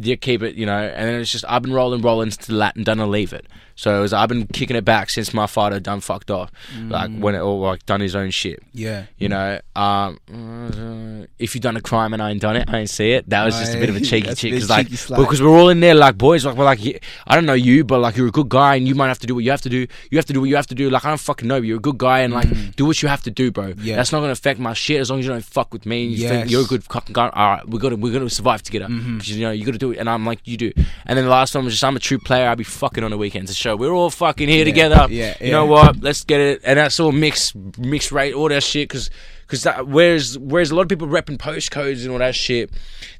you 0.03 0.17
keep 0.19 0.43
it, 0.43 0.55
you 0.57 0.67
know, 0.67 0.77
and 0.77 1.09
then 1.09 1.21
it's 1.21 1.33
just 1.33 1.45
I've 1.49 1.63
been 1.63 1.73
rolling, 1.73 2.03
rolling 2.03 2.29
to 2.31 2.47
the 2.47 2.55
Latin, 2.55 2.83
done 2.85 2.99
to 2.99 3.07
leave 3.07 3.33
it. 3.33 3.47
So 3.79 3.97
it 3.97 4.01
was 4.01 4.13
I've 4.13 4.29
been 4.29 4.49
kicking 4.49 4.75
it 4.75 4.85
back 4.85 5.09
since 5.09 5.33
my 5.33 5.47
father 5.47 5.79
done 5.79 6.01
fucked 6.01 6.33
off, 6.33 6.51
like 6.89 7.13
when 7.17 7.37
it 7.37 7.39
all 7.41 7.61
like 7.61 7.87
done 7.87 8.01
his 8.01 8.17
own 8.17 8.31
shit. 8.33 8.61
Yeah. 8.73 9.05
You 9.19 9.29
know, 9.29 9.61
um, 9.77 10.19
if 11.39 11.55
you 11.55 11.61
done 11.61 11.77
a 11.77 11.81
crime 11.81 12.13
and 12.13 12.21
I 12.21 12.31
ain't 12.33 12.41
done 12.41 12.57
it, 12.57 12.69
I 12.69 12.79
ain't 12.79 12.91
see 12.91 13.13
it. 13.13 13.31
That 13.31 13.45
was 13.45 13.57
just 13.57 13.75
a 13.75 13.79
bit 13.79 13.89
of 13.89 13.95
a 13.95 14.01
cheeky 14.01 14.27
That's 14.27 14.41
a 14.43 14.51
cheek, 14.51 14.55
cause 14.55 14.69
like 14.69 14.91
because 14.91 15.41
we're 15.41 15.49
all 15.57 15.69
in 15.69 15.79
there 15.79 15.95
like 15.95 16.19
boys. 16.19 16.45
Like 16.45 16.57
we're 16.57 16.65
like, 16.65 16.81
I 17.27 17.35
don't 17.37 17.47
know 17.47 17.53
you, 17.55 17.85
but 17.85 18.01
like 18.01 18.17
you're 18.17 18.27
a 18.27 18.33
good 18.33 18.49
guy 18.49 18.75
and 18.75 18.89
you 18.89 18.97
might 18.97 19.09
have 19.09 19.21
to 19.21 19.29
do 19.29 19.35
what 19.37 19.45
you 19.45 19.51
have 19.53 19.63
to 19.63 19.69
do. 19.69 19.87
You 20.11 20.19
have 20.19 20.27
to 20.27 20.33
do 20.33 20.41
what 20.41 20.49
you 20.49 20.57
have 20.57 20.67
to 20.67 20.75
do. 20.75 20.91
Like 20.91 21.05
I 21.05 21.09
don't 21.11 21.21
fucking 21.21 21.47
know, 21.47 21.61
but 21.61 21.67
you're 21.69 21.79
a 21.79 21.81
good 21.81 21.99
guy 21.99 22.21
and 22.21 22.35
like 22.35 22.75
do 22.75 22.85
what 22.85 23.01
you 23.01 23.09
have 23.09 23.23
to 23.23 23.31
do, 23.31 23.53
bro. 23.53 23.75
Mm. 23.75 23.85
Yeah. 23.85 23.95
That's 23.97 24.11
not 24.11 24.19
gonna 24.21 24.33
affect 24.33 24.59
my 24.59 24.73
shit 24.73 25.01
as 25.01 25.09
long 25.11 25.21
as 25.21 25.25
you 25.27 25.31
don't 25.31 25.45
fuck 25.45 25.73
with 25.73 25.87
me. 25.87 26.03
And 26.07 26.13
you 26.13 26.19
Yes. 26.19 26.31
think 26.31 26.51
you're 26.51 26.63
a 26.63 26.67
good 26.67 26.83
fucking 26.83 27.13
guy. 27.13 27.29
All 27.33 27.51
right, 27.55 27.69
we're 27.69 27.79
gonna 27.79 27.95
we're 27.97 28.13
gonna 28.13 28.29
survive 28.29 28.63
together. 28.63 28.87
Mm-hmm. 28.89 29.19
you 29.23 29.43
know 29.43 29.53
you 29.53 29.65
gotta 29.65 29.79
do 29.79 29.93
it, 29.93 29.99
and 29.99 30.11
I'm 30.11 30.27
like 30.27 30.41
you 30.45 30.57
do. 30.57 30.73
And 31.07 31.17
then 31.17 31.25
the 31.25 31.31
last 31.31 31.55
one 31.55 31.65
was 31.65 31.75
just 31.75 31.85
I'm 31.85 31.95
a 31.97 32.01
true 32.01 32.19
player. 32.19 32.49
I'll 32.49 32.57
be 32.57 32.65
fucking 32.65 33.05
on 33.05 33.11
the 33.13 33.19
weekends 33.19 33.53
to 33.53 33.57
show 33.69 33.77
we're 33.77 33.93
all 33.93 34.11
fucking 34.11 34.49
here 34.49 34.65
together. 34.65 35.07
yeah, 35.11 35.35
You 35.41 35.51
know 35.53 35.67
what? 35.67 36.01
Let's 36.01 36.25
get 36.25 36.41
it. 36.41 36.61
And 36.65 36.79
that's 36.79 36.99
all 37.01 37.13
mixed 37.13 37.55
mixed 37.79 38.13
rate, 38.13 38.35
all 38.35 38.49
that 38.49 38.63
shit, 38.63 38.89
because. 38.89 39.11
Because 39.51 39.67
whereas 39.87 40.37
whereas 40.39 40.71
a 40.71 40.75
lot 40.75 40.83
of 40.83 40.89
people 40.91 41.07
repping 41.09 41.39
postcodes 41.39 42.03
and 42.03 42.11
all 42.11 42.19
that 42.19 42.35
shit, 42.35 42.71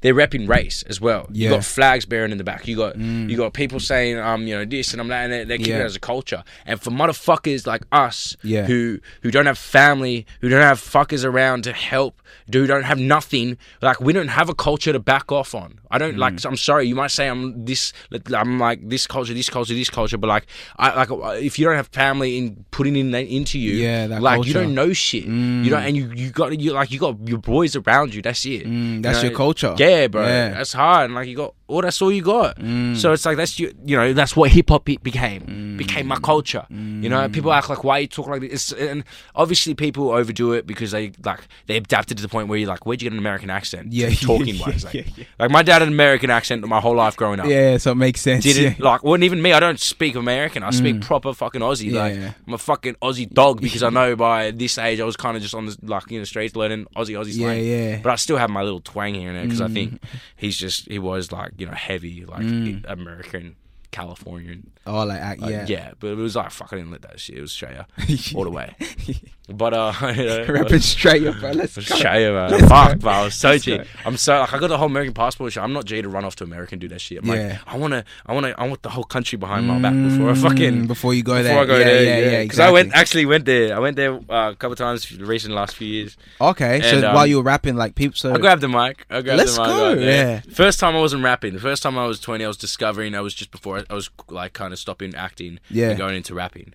they're 0.01 0.13
repping 0.13 0.47
race 0.47 0.83
as 0.83 1.01
well. 1.01 1.25
You 1.31 1.45
Yeah. 1.45 1.49
Mm. 1.49 1.53
got 1.55 1.65
flags 1.65 2.05
bearing 2.05 2.31
in 2.31 2.37
the 2.37 2.43
back. 2.43 2.67
You 2.67 2.75
got 2.77 2.97
you 2.99 3.35
got 3.35 3.53
people 3.53 3.79
saying 3.79 4.19
um 4.19 4.45
you 4.45 4.55
know 4.55 4.63
this 4.63 4.91
and 4.91 5.01
I'm 5.01 5.07
that 5.07 5.23
and 5.23 5.33
they're, 5.33 5.45
they're 5.45 5.57
keeping 5.57 5.73
Yeah. 5.73 5.79
it 5.79 5.85
as 5.85 5.95
a 5.95 5.99
culture. 5.99 6.43
And 6.67 6.79
for 6.79 6.91
motherfuckers 6.91 7.65
like 7.65 7.81
us 7.91 8.37
Yeah. 8.43 8.65
who 8.67 8.99
who 9.23 9.31
don't 9.31 9.47
have 9.47 9.57
family, 9.57 10.27
who 10.41 10.49
don't 10.49 10.61
have 10.61 10.79
fuckers 10.79 11.25
around 11.25 11.63
to 11.63 11.73
help, 11.73 12.21
who 12.53 12.67
don't 12.67 12.83
have 12.83 12.99
nothing, 12.99 13.57
like 13.81 13.99
we 13.99 14.13
don't 14.13 14.27
have 14.27 14.49
a 14.49 14.53
culture 14.53 14.93
to 14.93 14.99
back 14.99 15.31
off 15.31 15.55
on. 15.55 15.78
I 15.91 15.97
don't 15.97 16.15
Mm. 16.15 16.19
like. 16.19 16.45
I'm 16.45 16.55
sorry, 16.57 16.87
you 16.87 16.95
might 16.95 17.11
say 17.11 17.27
I'm 17.27 17.65
this. 17.65 17.93
I'm 18.35 18.59
like 18.59 18.87
this 18.87 19.07
culture, 19.07 19.33
this 19.33 19.49
culture, 19.49 19.73
this 19.73 19.89
culture, 19.89 20.17
but 20.17 20.27
like 20.27 20.45
I 20.77 20.93
like 21.03 21.09
if 21.43 21.57
you 21.57 21.65
don't 21.65 21.75
have 21.75 21.87
family 21.87 22.37
in 22.37 22.65
putting 22.71 22.95
in 22.95 23.11
that 23.11 23.25
into 23.27 23.57
you, 23.59 23.73
Yeah, 23.73 24.07
that 24.07 24.21
like 24.21 24.45
you 24.45 24.53
don't 24.53 24.75
know 24.75 24.93
shit. 24.93 25.23
You 25.25 25.69
don't, 25.69 25.83
and 25.83 25.97
you 25.97 26.11
you 26.15 26.29
got 26.31 26.57
you 26.59 26.73
like 26.73 26.91
you 26.91 26.99
got 26.99 27.15
your 27.27 27.39
boys 27.39 27.75
around 27.75 28.13
you. 28.13 28.21
That's 28.21 28.45
it. 28.45 28.65
Mm, 28.65 29.01
that's 29.03 29.23
You 29.23 29.29
your 29.29 29.37
culture. 29.37 29.75
Yeah, 29.77 30.07
bro. 30.07 30.23
Yeah. 30.25 30.49
That's 30.49 30.73
hard. 30.73 31.05
And 31.05 31.15
like 31.15 31.27
you 31.27 31.35
got, 31.35 31.53
oh, 31.69 31.81
that's 31.81 32.01
all 32.01 32.11
you 32.11 32.21
got. 32.21 32.57
Mm. 32.57 32.97
So 32.97 33.13
it's 33.13 33.25
like 33.25 33.37
that's 33.37 33.59
you. 33.59 33.73
You 33.85 33.95
know, 33.97 34.13
that's 34.13 34.35
what 34.35 34.51
hip 34.51 34.69
hop 34.69 34.85
be- 34.85 34.97
became. 34.97 35.77
Became 35.77 36.07
my 36.07 36.17
culture. 36.19 36.65
You 36.69 37.07
know, 37.09 37.19
Mm. 37.27 37.33
people 37.33 37.53
act 37.53 37.69
like 37.69 37.83
why 37.83 37.99
you 37.99 38.07
talk 38.07 38.27
like 38.27 38.41
this, 38.41 38.71
and 38.73 39.03
obviously 39.35 39.73
people 39.73 40.09
overdo 40.11 40.53
it 40.53 40.65
because 40.67 40.91
they 40.91 41.11
like 41.23 41.41
they 41.67 41.77
adapted 41.77 42.17
to 42.17 42.21
the 42.23 42.29
point 42.29 42.47
where 42.49 42.57
you're 42.57 42.67
like, 42.67 42.85
where'd 42.85 43.01
you 43.01 43.05
get 43.09 43.13
an 43.13 43.19
American 43.19 43.49
accent? 43.49 43.93
Yeah, 43.93 44.09
talking 44.09 44.55
yeah, 44.55 44.65
wise. 44.65 44.83
yeah, 44.93 45.01
Like, 45.01 45.17
yeah. 45.17 45.23
like 45.39 45.51
my 45.51 45.63
dad 45.63 45.73
had 45.73 45.81
an 45.83 45.87
American 45.89 46.29
accent 46.29 46.67
my 46.67 46.79
whole 46.81 46.95
life 46.95 47.15
growing 47.15 47.39
up. 47.39 47.47
Yeah, 47.47 47.77
so 47.77 47.91
it 47.91 47.95
makes 47.95 48.21
sense. 48.21 48.43
Did 48.43 48.57
it 48.57 48.77
yeah. 48.79 48.85
like? 48.85 49.03
Well, 49.03 49.13
and 49.13 49.23
even 49.23 49.41
me, 49.41 49.53
I 49.53 49.59
don't 49.59 49.79
speak 49.79 50.15
American. 50.15 50.63
I 50.63 50.71
speak 50.71 51.01
proper 51.01 51.33
fucking 51.33 51.61
Aussie. 51.61 51.89
Mm. 51.89 51.93
Yeah, 51.93 51.99
like 52.01 52.15
yeah. 52.15 52.33
I'm 52.47 52.53
a 52.53 52.57
fucking 52.57 52.95
Aussie 53.01 53.31
dog 53.31 53.61
because 53.65 53.83
I 53.83 53.89
know 53.89 54.15
by 54.15 54.51
this 54.51 54.77
age 54.77 54.99
I 54.99 55.03
was 55.05 55.15
kind 55.15 55.37
of 55.37 55.43
just 55.43 55.55
on 55.55 55.65
the 55.67 55.77
like 55.83 56.11
in 56.11 56.19
the 56.19 56.25
streets 56.25 56.55
learning 56.55 56.85
Aussie 56.95 57.17
Aussie 57.19 57.27
Yeah, 57.37 57.45
slang. 57.45 57.63
yeah. 57.63 57.75
yeah. 57.89 57.99
But 58.03 58.11
I 58.11 58.15
still 58.15 58.37
have 58.37 58.49
my 58.49 58.63
little 58.63 58.81
twang 58.81 59.13
here 59.15 59.29
and 59.29 59.37
there 59.37 59.43
because 59.45 59.61
I 59.61 59.67
Mm. 59.67 59.73
think 59.73 60.01
he's 60.35 60.57
just 60.57 60.87
he 60.89 60.99
was 60.99 61.31
like 61.31 61.51
you 61.59 61.65
know 61.65 61.73
heavy 61.73 62.25
like 62.25 62.41
mm. 62.41 62.83
American 62.87 63.55
Californian. 63.91 64.71
Oh, 64.85 65.03
like, 65.03 65.19
Like, 65.39 65.51
yeah. 65.51 65.65
yeah. 65.67 65.91
but 65.99 66.07
it 66.07 66.15
was 66.15 66.35
like 66.35 66.51
fuck 66.51 66.71
I 66.71 66.77
didn't 66.77 66.91
let 66.91 67.01
that 67.03 67.19
shit. 67.19 67.37
It 67.37 67.41
was 67.41 67.53
up 67.77 67.91
all 68.35 68.43
the 68.43 68.51
way. 68.51 68.75
But 69.51 69.73
uh, 69.73 69.91
Rapping 70.47 70.79
straight 70.79 71.25
up, 71.25 71.39
bro. 71.39 71.51
Let's 71.51 71.75
go. 71.75 71.81
Australia, 71.81 72.31
man. 72.33 72.51
Let's 72.51 72.67
Fuck, 72.67 72.91
go. 72.93 72.95
bro. 72.99 73.11
I 73.11 73.23
was 73.25 73.33
so 73.35 73.57
go. 73.57 73.83
I'm 74.05 74.15
so 74.15 74.39
like 74.39 74.53
I 74.53 74.59
got 74.59 74.67
the 74.67 74.77
whole 74.77 74.85
American 74.87 75.13
passport. 75.15 75.53
Shit. 75.53 75.63
I'm 75.63 75.73
not 75.73 75.85
Jay 75.85 76.01
to 76.03 76.07
run 76.09 76.23
off 76.23 76.35
to 76.37 76.43
America 76.43 76.73
and 76.75 76.81
do 76.81 76.87
that 76.89 77.01
shit. 77.01 77.17
I'm 77.23 77.25
Yeah. 77.25 77.57
like, 77.65 77.73
I 77.73 77.77
wanna, 77.77 78.03
I 78.27 78.33
wanna, 78.33 78.53
I 78.57 78.67
want 78.67 78.83
the 78.83 78.89
whole 78.89 79.03
country 79.03 79.37
behind 79.37 79.67
my 79.67 79.79
back 79.79 79.93
before 79.93 80.29
I 80.29 80.33
fucking 80.35 80.83
Mm, 80.83 80.87
before 80.87 81.15
you 81.15 81.23
go 81.23 81.33
before 81.41 81.43
there. 81.43 81.59
I 81.59 81.65
go 81.65 81.77
yeah, 81.79 81.83
there. 81.83 82.03
yeah, 82.25 82.31
yeah, 82.31 82.43
Because 82.43 82.59
I 82.59 82.69
went 82.69 82.93
actually 82.93 83.25
went 83.25 83.45
there. 83.45 83.75
I 83.75 83.79
went 83.79 83.95
there 83.95 84.13
uh, 84.29 84.51
a 84.51 84.55
couple 84.55 84.75
times 84.75 85.11
recent 85.19 85.53
last 85.55 85.75
few 85.75 85.87
years. 85.87 86.15
Okay, 86.39 86.81
so 86.81 87.07
um, 87.07 87.15
while 87.15 87.25
you 87.25 87.37
were 87.37 87.43
rapping, 87.43 87.75
like 87.75 87.95
people, 87.95 88.15
so 88.15 88.33
I 88.33 88.37
grabbed 88.37 88.61
the 88.61 88.69
mic. 88.69 89.05
I 89.09 89.21
grabbed 89.21 89.39
Let's 89.39 89.55
the 89.55 89.61
mic. 89.63 89.69
go, 89.69 89.89
right 89.95 89.99
yeah. 89.99 90.39
First 90.53 90.79
time 90.79 90.95
I 90.95 90.99
wasn't 90.99 91.23
rapping. 91.23 91.53
The 91.53 91.59
first 91.59 91.81
time 91.81 91.97
I 91.97 92.05
was 92.05 92.19
20, 92.19 92.45
I 92.45 92.47
was 92.47 92.57
discovering. 92.57 93.15
I 93.15 93.21
was 93.21 93.33
just 93.33 93.49
before 93.49 93.79
I, 93.79 93.83
I 93.89 93.95
was 93.95 94.11
like 94.29 94.53
kind 94.53 94.73
of 94.73 94.79
stopping 94.79 95.15
acting 95.15 95.59
Yeah. 95.71 95.89
and 95.89 95.97
going 95.97 96.15
into 96.15 96.35
rapping. 96.35 96.73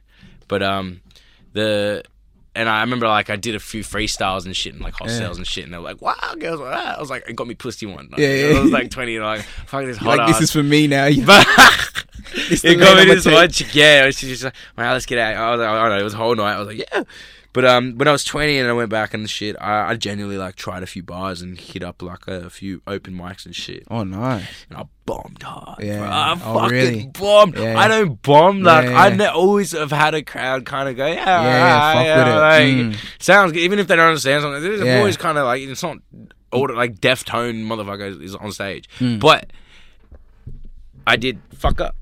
But 0.48 0.62
um, 0.62 1.02
the 1.52 2.02
and 2.54 2.68
I 2.68 2.80
remember 2.82 3.06
like 3.08 3.30
I 3.30 3.36
did 3.36 3.54
a 3.54 3.58
few 3.60 3.82
freestyles 3.82 4.44
and 4.46 4.54
shit 4.56 4.74
and 4.74 4.82
like 4.82 4.94
hostels 4.94 5.20
Yeah. 5.20 5.36
and 5.36 5.46
shit, 5.46 5.64
and 5.64 5.72
they 5.72 5.78
were 5.78 5.84
like, 5.84 6.00
"Wow, 6.02 6.14
girls!" 6.38 6.60
Like 6.60 6.72
that. 6.74 6.96
I 6.96 7.00
was 7.00 7.10
like, 7.10 7.28
"It 7.28 7.34
got 7.36 7.46
me 7.46 7.54
pussy 7.54 7.86
one." 7.86 8.08
Like, 8.10 8.20
Yeah, 8.20 8.28
yeah, 8.34 8.58
I 8.58 8.62
was 8.62 8.70
like 8.72 8.90
20, 8.90 9.16
and 9.16 9.24
I'm 9.24 9.36
like, 9.38 9.46
"Fuck 9.66 9.84
this 9.84 9.96
hot 9.96 10.18
like 10.18 10.20
ass." 10.20 10.38
this 10.38 10.40
is 10.48 10.52
for 10.52 10.62
me 10.62 10.86
now. 10.86 11.08
But 11.26 11.46
it 12.62 12.78
got 12.80 12.96
me 12.96 13.04
this 13.14 13.26
one 13.26 13.48
chick. 13.50 13.74
Yeah, 13.74 14.10
she's 14.10 14.28
just 14.30 14.44
like, 14.44 14.54
"Man, 14.76 14.92
let's 14.92 15.06
get 15.06 15.18
out." 15.18 15.34
I 15.36 15.50
was 15.52 15.60
like, 15.60 15.68
"I 15.68 15.80
don't 15.82 15.88
know." 15.90 15.98
It 16.00 16.04
was 16.04 16.14
a 16.14 16.16
whole 16.16 16.34
night. 16.34 16.54
I 16.54 16.58
was 16.58 16.68
like, 16.68 16.78
"Yeah." 16.78 17.02
But 17.54 17.64
um, 17.64 17.96
when 17.96 18.06
I 18.08 18.12
was 18.12 18.24
20 18.24 18.58
and 18.58 18.68
I 18.68 18.72
went 18.72 18.90
back 18.90 19.14
and 19.14 19.30
shit, 19.30 19.54
I, 19.60 19.90
I 19.90 19.94
genuinely 19.96 20.36
like 20.36 20.56
tried 20.56 20.82
a 20.82 20.86
few 20.86 21.02
bars 21.02 21.40
and 21.40 21.58
hit 21.58 21.82
up 21.82 22.02
like 22.02 22.26
a 22.28 22.50
few 22.50 22.82
open 22.86 23.14
mics 23.14 23.46
and 23.46 23.54
shit, 23.56 23.84
Oh 23.88 24.02
nice. 24.04 24.44
and 24.68 24.76
I 24.78 24.84
bombed 25.06 25.40
hard. 25.42 25.82
Yeah. 25.82 25.98
bro. 26.00 26.08
I 26.08 26.32
Oh, 26.32 26.54
fucking 26.60 26.68
really? 26.70 27.06
bombed. 27.06 27.56
Yeah. 27.56 27.78
I 27.78 27.86
don't 27.88 28.20
bomb 28.20 28.62
like 28.62 28.86
Yeah, 28.90 28.98
I 29.00 29.08
yeah. 29.08 29.16
ne- 29.16 29.26
always 29.28 29.70
have 29.70 29.92
had 29.92 30.14
a 30.14 30.22
crowd 30.22 30.66
kind 30.66 30.88
of 30.88 30.96
go, 30.96 31.06
yeah, 31.06 31.14
Yeah, 31.14 31.42
yeah, 31.44 31.92
fuck 31.94 32.04
yeah, 32.04 32.18
with 32.18 32.34
it. 32.34 32.38
like, 32.90 32.96
Mm. 32.98 33.22
sounds 33.22 33.52
good, 33.52 33.60
even 33.60 33.78
if 33.78 33.86
they 33.86 33.94
don't 33.96 34.08
understand 34.08 34.42
something. 34.42 34.60
There's 34.60 34.98
always 34.98 35.16
kind 35.16 35.38
of 35.38 35.44
like 35.46 35.62
it's 35.62 35.82
not 35.82 35.98
all 36.52 36.68
like 36.74 37.00
deaf 37.00 37.24
tone 37.24 37.64
motherfucker 37.64 38.20
is 38.20 38.34
on 38.34 38.50
stage, 38.50 38.88
Mm. 38.98 39.20
but 39.20 39.50
I 41.06 41.16
did 41.16 41.38
fuck 41.52 41.80
up. 41.80 41.94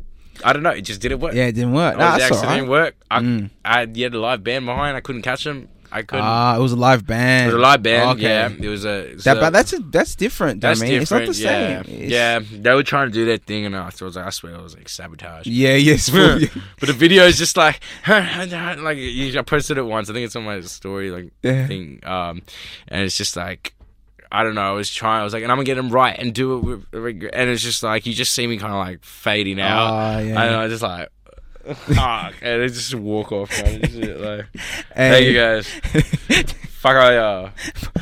I 0.44 0.52
don't 0.52 0.62
know. 0.62 0.70
It 0.70 0.82
just 0.82 1.00
didn't 1.00 1.20
work. 1.20 1.34
Yeah, 1.34 1.46
it 1.46 1.52
didn't 1.52 1.72
work. 1.74 1.96
I 1.96 1.98
Nah, 1.98 2.10
that's 2.12 2.24
accident 2.24 2.44
alright. 2.44 2.58
didn't 2.58 2.70
work. 2.70 2.94
I, 3.10 3.20
Mm. 3.20 3.50
I 3.64 3.78
had 3.80 4.14
a 4.14 4.18
live 4.18 4.42
band 4.44 4.66
behind. 4.66 4.96
I 4.96 5.00
couldn't 5.00 5.22
catch 5.22 5.44
them. 5.44 5.68
I 5.94 6.00
couldn't. 6.00 6.24
Ah, 6.24 6.56
it 6.56 6.60
was 6.60 6.72
a 6.72 6.76
live 6.76 7.06
band. 7.06 7.50
it 7.50 7.54
was 7.54 7.56
a 7.56 7.58
live 7.58 7.82
band. 7.82 8.10
Okay. 8.12 8.22
Yeah, 8.22 8.48
it 8.48 8.66
was 8.68 8.86
a. 8.86 9.14
That, 9.24 9.36
a- 9.36 9.40
but 9.40 9.50
that's 9.50 9.74
a, 9.74 9.78
that's 9.80 10.14
different. 10.16 10.62
that's 10.62 10.80
I 10.80 10.84
mean, 10.86 11.00
different. 11.00 11.28
it's 11.28 11.38
not 11.42 11.48
the 11.50 11.52
yeah, 11.52 11.82
same. 11.82 11.94
It's- 11.94 12.10
yeah. 12.10 12.40
They 12.62 12.74
were 12.74 12.82
trying 12.82 13.08
to 13.08 13.12
do 13.12 13.26
their 13.26 13.36
thing, 13.36 13.66
and 13.66 13.76
I 13.76 13.84
was 14.00 14.16
like, 14.16 14.24
I 14.26 14.30
swear, 14.30 14.54
it 14.54 14.62
was 14.62 14.74
like 14.74 14.88
sabotage. 14.88 15.46
yeah, 15.46 15.74
yes. 15.74 16.08
Yeah. 16.12 16.38
but 16.80 16.86
the 16.86 16.94
video 16.94 17.24
is 17.26 17.36
just 17.36 17.58
like, 17.58 17.80
like 18.08 18.96
you- 18.96 19.38
I 19.38 19.42
posted 19.42 19.76
it 19.76 19.82
once. 19.82 20.08
I 20.08 20.14
think 20.14 20.24
it's 20.24 20.34
on 20.36 20.44
my 20.44 20.60
story, 20.62 21.10
like 21.10 21.30
Yeah. 21.42 21.66
thing. 21.66 22.00
Um, 22.04 22.40
and 22.88 23.02
it's 23.02 23.16
just 23.18 23.36
like. 23.36 23.74
I 24.34 24.42
don't 24.44 24.54
know. 24.54 24.62
I 24.62 24.72
was 24.72 24.90
trying. 24.90 25.20
I 25.20 25.24
was 25.24 25.32
like, 25.34 25.42
and 25.42 25.52
I'm 25.52 25.58
gonna 25.58 25.66
get 25.66 25.74
them 25.74 25.90
right 25.90 26.18
and 26.18 26.32
do 26.34 26.56
it 26.56 26.60
with 26.64 26.86
regret. 26.92 27.32
And 27.34 27.50
it's 27.50 27.62
just 27.62 27.82
like 27.82 28.06
you 28.06 28.14
just 28.14 28.32
see 28.32 28.46
me 28.46 28.56
kind 28.56 28.72
of 28.72 28.78
like 28.78 29.04
fading 29.04 29.60
out. 29.60 29.92
Ah, 29.92 30.18
yeah. 30.20 30.42
And 30.42 30.56
I 30.56 30.68
just 30.68 30.82
like, 30.82 31.10
fuck, 31.64 32.34
and 32.40 32.62
I 32.62 32.66
just 32.68 32.94
walk 32.94 33.30
off. 33.30 33.50
Of 33.50 33.66
shit, 33.90 34.18
like, 34.20 34.46
Hey. 34.96 35.10
thank 35.10 35.26
you 35.26 35.34
guys. 35.34 36.54
Fuck 36.82 36.96
I 36.96 37.16
uh, 37.16 37.50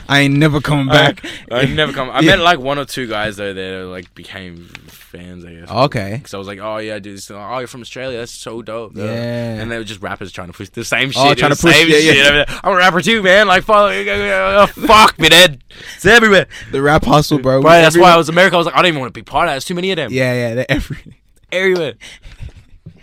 I 0.09 0.20
ain't 0.20 0.39
never 0.39 0.62
coming 0.62 0.87
back. 0.89 1.22
I, 1.51 1.61
I 1.61 1.64
never 1.66 1.93
come. 1.93 2.09
I 2.09 2.20
Yeah. 2.20 2.31
met 2.37 2.39
like 2.39 2.59
one 2.61 2.78
or 2.78 2.87
two 2.87 3.07
guys 3.07 3.37
though 3.37 3.53
that 3.53 3.85
like 3.89 4.14
became 4.14 4.68
fans. 4.87 5.45
I 5.45 5.53
guess. 5.53 5.70
Okay. 5.70 6.14
Because 6.16 6.33
I 6.33 6.39
was 6.39 6.47
like, 6.47 6.61
oh 6.61 6.78
yeah, 6.78 6.99
dude. 6.99 7.18
This. 7.18 7.31
Oh, 7.31 7.59
you're 7.59 7.66
from 7.66 7.83
Australia. 7.83 8.16
That's 8.16 8.33
so 8.33 8.62
dope. 8.62 8.95
though." 8.95 9.05
Yeah. 9.05 9.61
And 9.61 9.70
they 9.70 9.76
were 9.76 9.85
just 9.85 10.01
rappers 10.01 10.33
trying 10.33 10.47
to 10.47 10.55
push 10.55 10.70
the 10.70 10.83
same 10.83 11.11
shit. 11.11 11.20
Oh, 11.22 11.35
trying 11.35 11.55
to 11.55 11.61
push- 11.61 11.76
same 11.76 11.89
yeah, 11.91 11.97
shit. 11.99 12.16
yeah. 12.16 12.22
over 12.22 12.37
there. 12.37 12.47
I'm 12.64 12.72
a 12.72 12.76
rapper 12.76 13.03
too, 13.03 13.22
man. 13.22 13.47
Like, 13.49 13.64
follow. 13.64 13.91
Oh, 13.93 14.66
fuck 14.66 15.18
me, 15.18 15.28
Dad. 15.28 15.62
It's 15.97 16.07
everywhere. 16.07 16.47
The 16.72 16.81
rap 16.81 17.05
hustle, 17.05 17.39
bro. 17.39 17.61
Right. 17.61 17.83
That's 17.83 17.99
why 17.99 18.12
I 18.12 18.16
was 18.16 18.31
America. 18.31 18.55
I 18.57 18.59
was 18.61 18.64
like, 18.66 18.76
I 18.76 18.78
don't 18.78 18.87
even 18.89 19.01
want 19.01 19.12
to 19.12 19.20
be 19.20 19.24
part 19.24 19.45
of 19.47 19.51
that. 19.51 19.55
There's 19.57 19.66
too 19.66 19.74
many 19.74 19.91
of 19.91 19.97
them. 19.97 20.11
Yeah, 20.11 20.33
yeah. 20.33 20.55
They're 20.55 20.66
every, 20.70 20.97
Everywhere. 21.53 21.95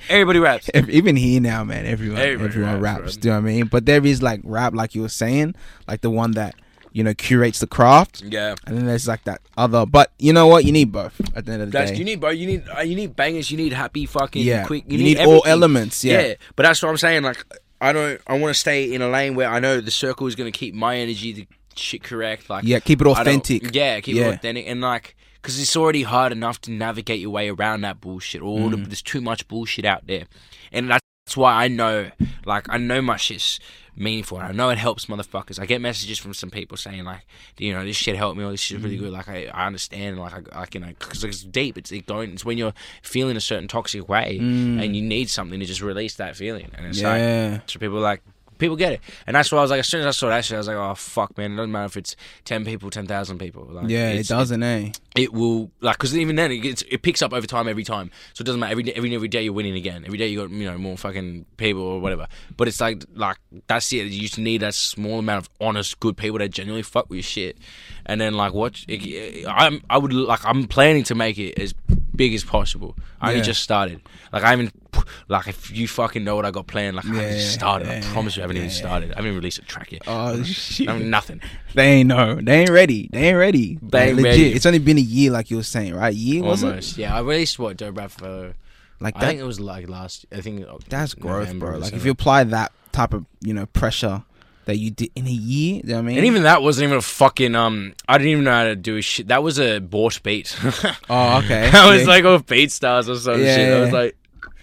Everybody 0.09 0.39
raps. 0.39 0.69
ev- 0.73 0.89
even 0.89 1.15
here 1.15 1.41
now, 1.41 1.63
man. 1.63 1.85
Everyone, 1.85 2.17
Everybody 2.19 2.49
everyone 2.49 2.81
raps, 2.81 3.01
raps. 3.01 3.17
Do 3.17 3.27
you 3.29 3.33
know 3.33 3.41
what 3.41 3.49
I 3.49 3.53
mean? 3.53 3.65
But 3.65 3.85
there 3.85 4.05
is 4.05 4.21
like 4.21 4.41
rap, 4.43 4.73
like 4.73 4.95
you 4.95 5.01
were 5.01 5.09
saying, 5.09 5.55
like 5.87 6.01
the 6.01 6.09
one 6.09 6.31
that 6.31 6.55
you 6.93 7.03
know 7.03 7.13
curates 7.13 7.59
the 7.59 7.67
craft, 7.67 8.23
Yeah. 8.25 8.55
and 8.65 8.77
then 8.77 8.85
there's 8.85 9.07
like 9.07 9.23
that 9.25 9.41
other. 9.57 9.85
But 9.85 10.11
you 10.19 10.33
know 10.33 10.47
what? 10.47 10.65
You 10.65 10.71
need 10.71 10.91
both 10.91 11.19
at 11.35 11.45
the 11.45 11.51
end 11.53 11.61
of 11.61 11.71
the 11.71 11.77
That's 11.77 11.91
day. 11.91 11.97
you 11.97 12.03
need, 12.05 12.19
bro. 12.19 12.29
You 12.31 12.47
need, 12.47 12.63
uh, 12.75 12.81
you 12.81 12.95
need 12.95 13.15
bangers. 13.15 13.51
You 13.51 13.57
need 13.57 13.73
happy, 13.73 14.05
fucking, 14.05 14.43
yeah, 14.43 14.65
quick. 14.65 14.85
you, 14.87 14.97
need, 14.97 15.19
all 15.19 15.43
elements. 15.45 16.03
Yeah, 16.03 16.35
but 16.55 16.63
that's 16.63 16.81
what 16.81 16.89
I'm 16.89 16.97
saying. 16.97 17.23
Like, 17.23 17.43
I 17.81 17.91
don't. 17.93 18.19
I 18.27 18.37
want 18.39 18.53
to 18.53 18.59
stay 18.59 18.91
in 18.93 19.01
a 19.01 19.09
lane 19.09 19.35
where 19.35 19.49
I 19.49 19.59
know 19.59 19.79
the 19.81 19.91
circle 19.91 20.25
is 20.27 20.35
going 20.35 20.51
to 20.51 20.57
keep 20.57 20.73
my 20.73 20.97
energy, 20.97 21.33
the 21.33 21.47
shit 21.75 22.01
correct. 22.03 22.49
Like, 22.49 22.63
yeah. 22.63 22.79
Keep 22.79 23.01
it 23.01 23.07
authentic. 23.07 23.75
Yeah, 23.75 23.99
keep 23.99 24.15
Yeah. 24.15 24.29
it 24.29 24.35
authentic 24.35 24.65
and 24.67 24.81
like. 24.81 25.15
Because 25.47 25.61
it's 25.61 25.77
already 25.77 26.03
hard 26.03 26.33
enough 26.33 26.59
to 26.63 26.71
navigate 26.71 27.21
your 27.21 27.29
way 27.29 27.47
around 27.49 27.79
that 27.81 28.01
bullshit. 28.01 28.41
All 28.41 28.69
the, 28.69 28.75
Mm. 28.75 28.87
there's 28.87 29.01
too 29.01 29.21
much 29.21 29.47
bullshit 29.47 29.85
out 29.85 30.05
there, 30.05 30.25
and 30.73 30.89
that's 30.91 31.01
why 31.37 31.53
I 31.63 31.69
know, 31.69 32.11
like, 32.45 32.67
I 32.69 32.75
know 32.77 33.01
my 33.01 33.15
shit's 33.15 33.57
meaningful. 33.95 34.39
And 34.39 34.47
I 34.47 34.51
know 34.51 34.69
it 34.71 34.77
helps 34.77 35.05
motherfuckers. 35.05 35.57
I 35.57 35.65
get 35.65 35.79
messages 35.79 36.19
from 36.19 36.33
some 36.33 36.49
people 36.51 36.75
saying 36.77 37.03
like, 37.05 37.21
you 37.57 37.71
know, 37.73 37.83
this 37.85 37.95
shit 37.95 38.15
helped 38.17 38.37
me, 38.37 38.43
or 38.43 38.51
this 38.51 38.59
shit's 38.59 38.81
Mm. 38.81 38.83
really 38.83 38.97
good. 38.97 39.13
Like, 39.13 39.29
I, 39.29 39.45
I 39.45 39.65
understand, 39.67 40.19
like, 40.19 40.33
I, 40.53 40.63
I 40.63 40.65
can, 40.65 40.83
because 40.83 41.23
it's 41.23 41.43
deep. 41.43 41.77
It's 41.77 41.93
it 41.93 42.05
going. 42.05 42.33
It's 42.33 42.43
when 42.43 42.57
you're 42.57 42.73
feeling 43.01 43.37
a 43.37 43.41
certain 43.41 43.69
toxic 43.69 44.09
way, 44.09 44.37
and 44.39 44.95
you 44.97 45.01
need 45.01 45.29
something 45.29 45.61
to 45.61 45.65
just 45.65 45.81
release 45.81 46.15
that 46.15 46.35
feeling. 46.35 46.69
And 46.75 46.85
it's 46.87 47.01
like, 47.01 47.21
Mm. 47.21 47.61
So 47.67 47.79
people 47.79 47.97
are 47.99 48.01
like 48.01 48.21
people 48.57 48.75
get 48.75 48.93
it, 48.93 49.01
and 49.25 49.35
that's 49.35 49.51
why 49.51 49.59
I 49.59 49.61
was 49.61 49.71
like, 49.71 49.79
as 49.79 49.87
soon 49.87 50.01
as 50.01 50.07
I 50.07 50.11
saw 50.11 50.29
that 50.29 50.45
shit, 50.45 50.55
I 50.55 50.57
was 50.57 50.67
like, 50.67 50.77
oh 50.77 50.95
fuck, 50.95 51.37
man, 51.37 51.53
it 51.53 51.55
doesn't 51.55 51.71
matter 51.71 51.85
if 51.85 51.97
it's 51.97 52.15
ten 52.45 52.65
people, 52.65 52.89
ten 52.89 53.07
thousand 53.07 53.37
people. 53.37 53.67
Like, 53.69 53.89
yeah, 53.89 54.09
it 54.09 54.27
doesn't, 54.27 54.61
eh? 54.61 54.91
It 55.15 55.33
will 55.33 55.71
like 55.81 55.97
because 55.97 56.17
even 56.17 56.35
then 56.35 56.51
it 56.51 56.57
gets 56.57 56.83
it 56.89 57.01
picks 57.01 57.21
up 57.21 57.33
over 57.33 57.47
time 57.47 57.67
every 57.67 57.83
time, 57.83 58.11
so 58.33 58.41
it 58.41 58.45
doesn't 58.45 58.59
matter 58.59 58.71
every 58.71 58.93
every 58.93 59.15
every 59.15 59.27
day 59.27 59.43
you're 59.43 59.53
winning 59.53 59.75
again. 59.75 60.03
Every 60.05 60.17
day 60.17 60.27
you 60.27 60.39
got 60.39 60.51
you 60.51 60.65
know 60.65 60.77
more 60.77 60.97
fucking 60.97 61.45
people 61.57 61.81
or 61.81 61.99
whatever. 61.99 62.27
But 62.55 62.67
it's 62.67 62.79
like 62.79 63.03
like 63.13 63.37
that's 63.67 63.91
it. 63.93 64.07
You 64.07 64.21
just 64.21 64.37
need 64.37 64.61
that 64.61 64.75
small 64.75 65.19
amount 65.19 65.45
of 65.45 65.49
honest 65.59 65.99
good 65.99 66.17
people 66.17 66.39
that 66.39 66.49
genuinely 66.49 66.83
fuck 66.83 67.09
with 67.09 67.17
your 67.17 67.23
shit, 67.23 67.57
and 68.05 68.21
then 68.21 68.33
like 68.33 68.53
watch. 68.53 68.85
It, 68.87 69.45
I'm 69.47 69.81
I 69.89 69.97
would 69.97 70.13
like 70.13 70.45
I'm 70.45 70.67
planning 70.67 71.03
to 71.05 71.15
make 71.15 71.37
it 71.37 71.59
as 71.59 71.73
big 72.17 72.33
as 72.33 72.43
possible. 72.43 72.95
I 73.21 73.27
only 73.29 73.39
Yeah. 73.39 73.45
just 73.45 73.61
started. 73.63 74.01
Like 74.33 74.43
I 74.43 74.49
haven't 74.49 74.71
like 75.29 75.47
if 75.47 75.71
you 75.71 75.87
fucking 75.87 76.23
know 76.23 76.35
what 76.35 76.45
I 76.45 76.51
got 76.51 76.67
planned. 76.67 76.95
Like 76.95 77.05
I 77.05 77.09
haven't 77.09 77.23
Yeah, 77.23 77.33
just 77.33 77.53
started. 77.53 77.87
I 77.87 77.95
yeah, 77.97 78.11
promise 78.13 78.35
you, 78.35 78.41
I 78.41 78.43
haven't 78.43 78.57
even 78.57 78.69
started. 78.69 79.11
I 79.11 79.15
haven't 79.15 79.25
even 79.27 79.37
released 79.37 79.59
a 79.59 79.61
track 79.61 79.91
yet. 79.91 80.01
Oh 80.07 80.41
shit! 80.43 80.89
I 80.89 80.97
mean, 80.97 81.09
nothing. 81.09 81.39
They 81.73 81.87
ain't 81.93 82.07
know. 82.09 82.35
They 82.41 82.61
ain't 82.61 82.69
ready. 82.71 83.09
They 83.13 83.29
ain't 83.29 83.37
ready. 83.37 83.79
They 83.81 84.07
ain't 84.09 84.17
legit. 84.17 84.31
ready. 84.31 84.53
It's 84.53 84.65
only 84.65 84.79
been 84.79 84.97
a 84.97 85.01
year, 85.01 85.31
like 85.31 85.49
you 85.51 85.57
were 85.57 85.63
saying, 85.63 85.93
right? 85.95 86.13
Year 86.13 86.43
was 86.43 86.63
it? 86.63 86.67
Almost. 86.67 86.97
Yeah, 86.97 87.15
I 87.15 87.19
released 87.21 87.59
what 87.59 87.77
Dope 87.77 87.97
Rap 87.97 88.11
for. 88.11 88.53
Like 88.99 89.15
I 89.15 89.19
that. 89.19 89.25
think 89.27 89.39
it 89.39 89.43
was 89.45 89.59
like 89.59 89.87
last. 89.87 90.25
I 90.31 90.41
think 90.41 90.65
That's 90.89 91.13
growth, 91.13 91.47
November 91.47 91.65
bro. 91.67 91.75
Like 91.77 91.81
if 91.85 91.89
something. 91.91 92.05
you 92.07 92.11
apply 92.11 92.43
that 92.45 92.71
type 92.91 93.13
of 93.13 93.25
you 93.41 93.53
know 93.53 93.67
pressure 93.67 94.23
that 94.67 94.77
you 94.77 94.91
did 94.91 95.09
in 95.15 95.25
a 95.27 95.31
year, 95.31 95.81
you 95.83 95.93
know 95.93 95.99
I 95.99 96.01
mean? 96.03 96.17
And 96.17 96.25
even 96.27 96.43
that 96.43 96.61
wasn't 96.61 96.85
even 96.85 96.97
a 96.99 97.01
fucking 97.01 97.55
um. 97.55 97.93
I 98.07 98.17
didn't 98.17 98.31
even 98.31 98.43
know 98.43 98.51
how 98.51 98.63
to 98.65 98.75
do 98.75 99.01
shit. 99.01 99.27
That 99.29 99.41
was 99.43 99.59
a 99.59 99.79
bought 99.79 100.21
beat. 100.23 100.55
oh, 101.09 101.37
okay. 101.39 101.69
that 101.71 101.89
was 101.89 102.01
Yeah. 102.03 102.07
like 102.07 102.23
off 102.25 102.45
Beat 102.45 102.71
Stars 102.71 103.09
or 103.09 103.15
some 103.15 103.41
Yeah, 103.41 103.55
shit. 103.55 103.73
I 103.73 103.79
was 103.81 103.91
like, 103.91 104.17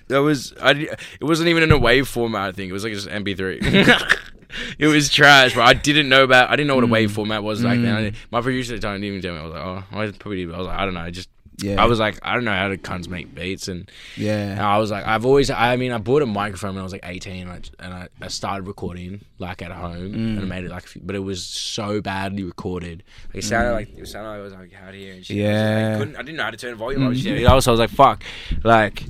that 0.08 0.18
was 0.18 0.54
I. 0.62 0.70
It 0.72 1.24
wasn't 1.24 1.48
even 1.48 1.62
in 1.64 1.72
a 1.72 1.78
wave 1.78 2.06
format. 2.06 2.48
I 2.48 2.52
think 2.52 2.70
it 2.70 2.72
was 2.72 2.84
like 2.84 2.92
just 2.92 3.08
MP3. 3.08 4.18
it 4.78 4.86
was 4.86 5.08
trash, 5.10 5.54
but 5.54 5.62
I 5.62 5.72
didn't 5.74 6.08
know 6.08 6.22
about. 6.24 6.50
I 6.50 6.56
didn't 6.56 6.68
know 6.68 6.74
what 6.76 6.84
a 6.84 6.88
wave 6.88 7.10
format 7.12 7.42
was 7.42 7.62
back 7.62 7.78
then. 7.80 7.86
I 7.94 8.00
Mm. 8.00 8.04
didn't- 8.04 8.16
my 8.30 8.40
producer 8.40 8.74
at 8.74 8.80
the 8.80 8.86
time 8.86 9.00
didn't 9.00 9.16
even 9.16 9.22
tell 9.22 9.34
me. 9.34 9.40
I 9.40 9.44
was 9.44 9.52
like, 9.54 9.64
oh, 9.64 9.98
I 9.98 10.10
probably. 10.18 10.44
did. 10.44 10.54
I 10.54 10.58
was 10.58 10.66
like, 10.66 10.78
I 10.78 10.84
don't 10.84 10.94
know. 10.94 11.00
I 11.00 11.10
just. 11.10 11.28
Yeah, 11.58 11.80
I 11.82 11.86
was 11.86 11.98
like, 12.00 12.18
I 12.22 12.34
don't 12.34 12.44
know 12.44 12.52
how 12.52 12.68
to 12.68 12.76
cunts 12.76 13.08
make 13.08 13.34
beats, 13.34 13.68
and, 13.68 13.80
and 14.16 14.24
yeah, 14.24 14.58
I 14.60 14.78
was 14.78 14.90
like, 14.90 15.06
I've 15.06 15.24
always. 15.24 15.50
I 15.50 15.76
mean, 15.76 15.92
I 15.92 15.98
bought 15.98 16.22
a 16.22 16.26
microphone 16.26 16.70
when 16.74 16.80
I 16.80 16.82
was 16.82 16.92
like 16.92 17.04
18, 17.04 17.48
and 17.48 17.50
I, 17.50 17.84
and 17.84 17.94
I, 17.94 18.08
I 18.20 18.28
started 18.28 18.66
recording 18.66 19.24
like 19.38 19.62
at 19.62 19.70
home, 19.70 20.12
Mm. 20.12 20.14
and 20.14 20.40
I 20.40 20.44
made 20.44 20.64
it 20.64 20.70
like, 20.70 20.86
few- 20.86 21.02
but 21.04 21.14
it 21.14 21.20
was 21.20 21.44
so 21.44 22.00
badly 22.00 22.42
recorded. 22.42 23.04
Like, 23.28 23.36
it 23.36 23.44
sounded 23.46 23.72
like 23.72 23.96
it 23.96 24.06
sounded 24.08 24.30
like 24.30 24.38
it 24.40 24.42
was 24.42 24.52
like 24.54 24.72
out 24.86 24.94
here 24.94 25.14
and 25.14 25.24
shit. 25.24 25.36
I, 25.36 25.40
was 25.40 25.50
like, 25.50 25.50
Mm. 25.50 25.80
Yeah. 25.90 25.94
I 25.94 25.98
couldn't. 25.98 26.16
I 26.16 26.22
didn't 26.22 26.36
know 26.38 26.42
how 26.44 26.50
to 26.50 26.56
turn 26.56 26.70
the 26.72 26.76
volume 26.76 27.06
up. 27.06 27.14
Shit. 27.14 27.38
You 27.38 27.46
know, 27.48 27.60
so 27.60 27.70
I 27.70 27.72
was 27.72 27.80
like, 27.80 27.90
fuck, 27.90 28.22
like. 28.64 29.04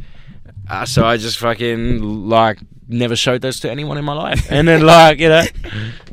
Uh, 0.68 0.86
so 0.86 1.05
I 1.05 1.18
just 1.18 1.36
fucking 1.38 2.01
like 2.28 2.59
never 2.89 3.16
showed 3.16 3.41
those 3.43 3.61
to 3.61 3.70
anyone 3.70 3.99
in 3.99 4.05
my 4.05 4.14
life, 4.14 4.47
and 4.51 4.66
then 4.68 4.82
like 4.82 5.18
you 5.18 5.28
know, 5.28 5.43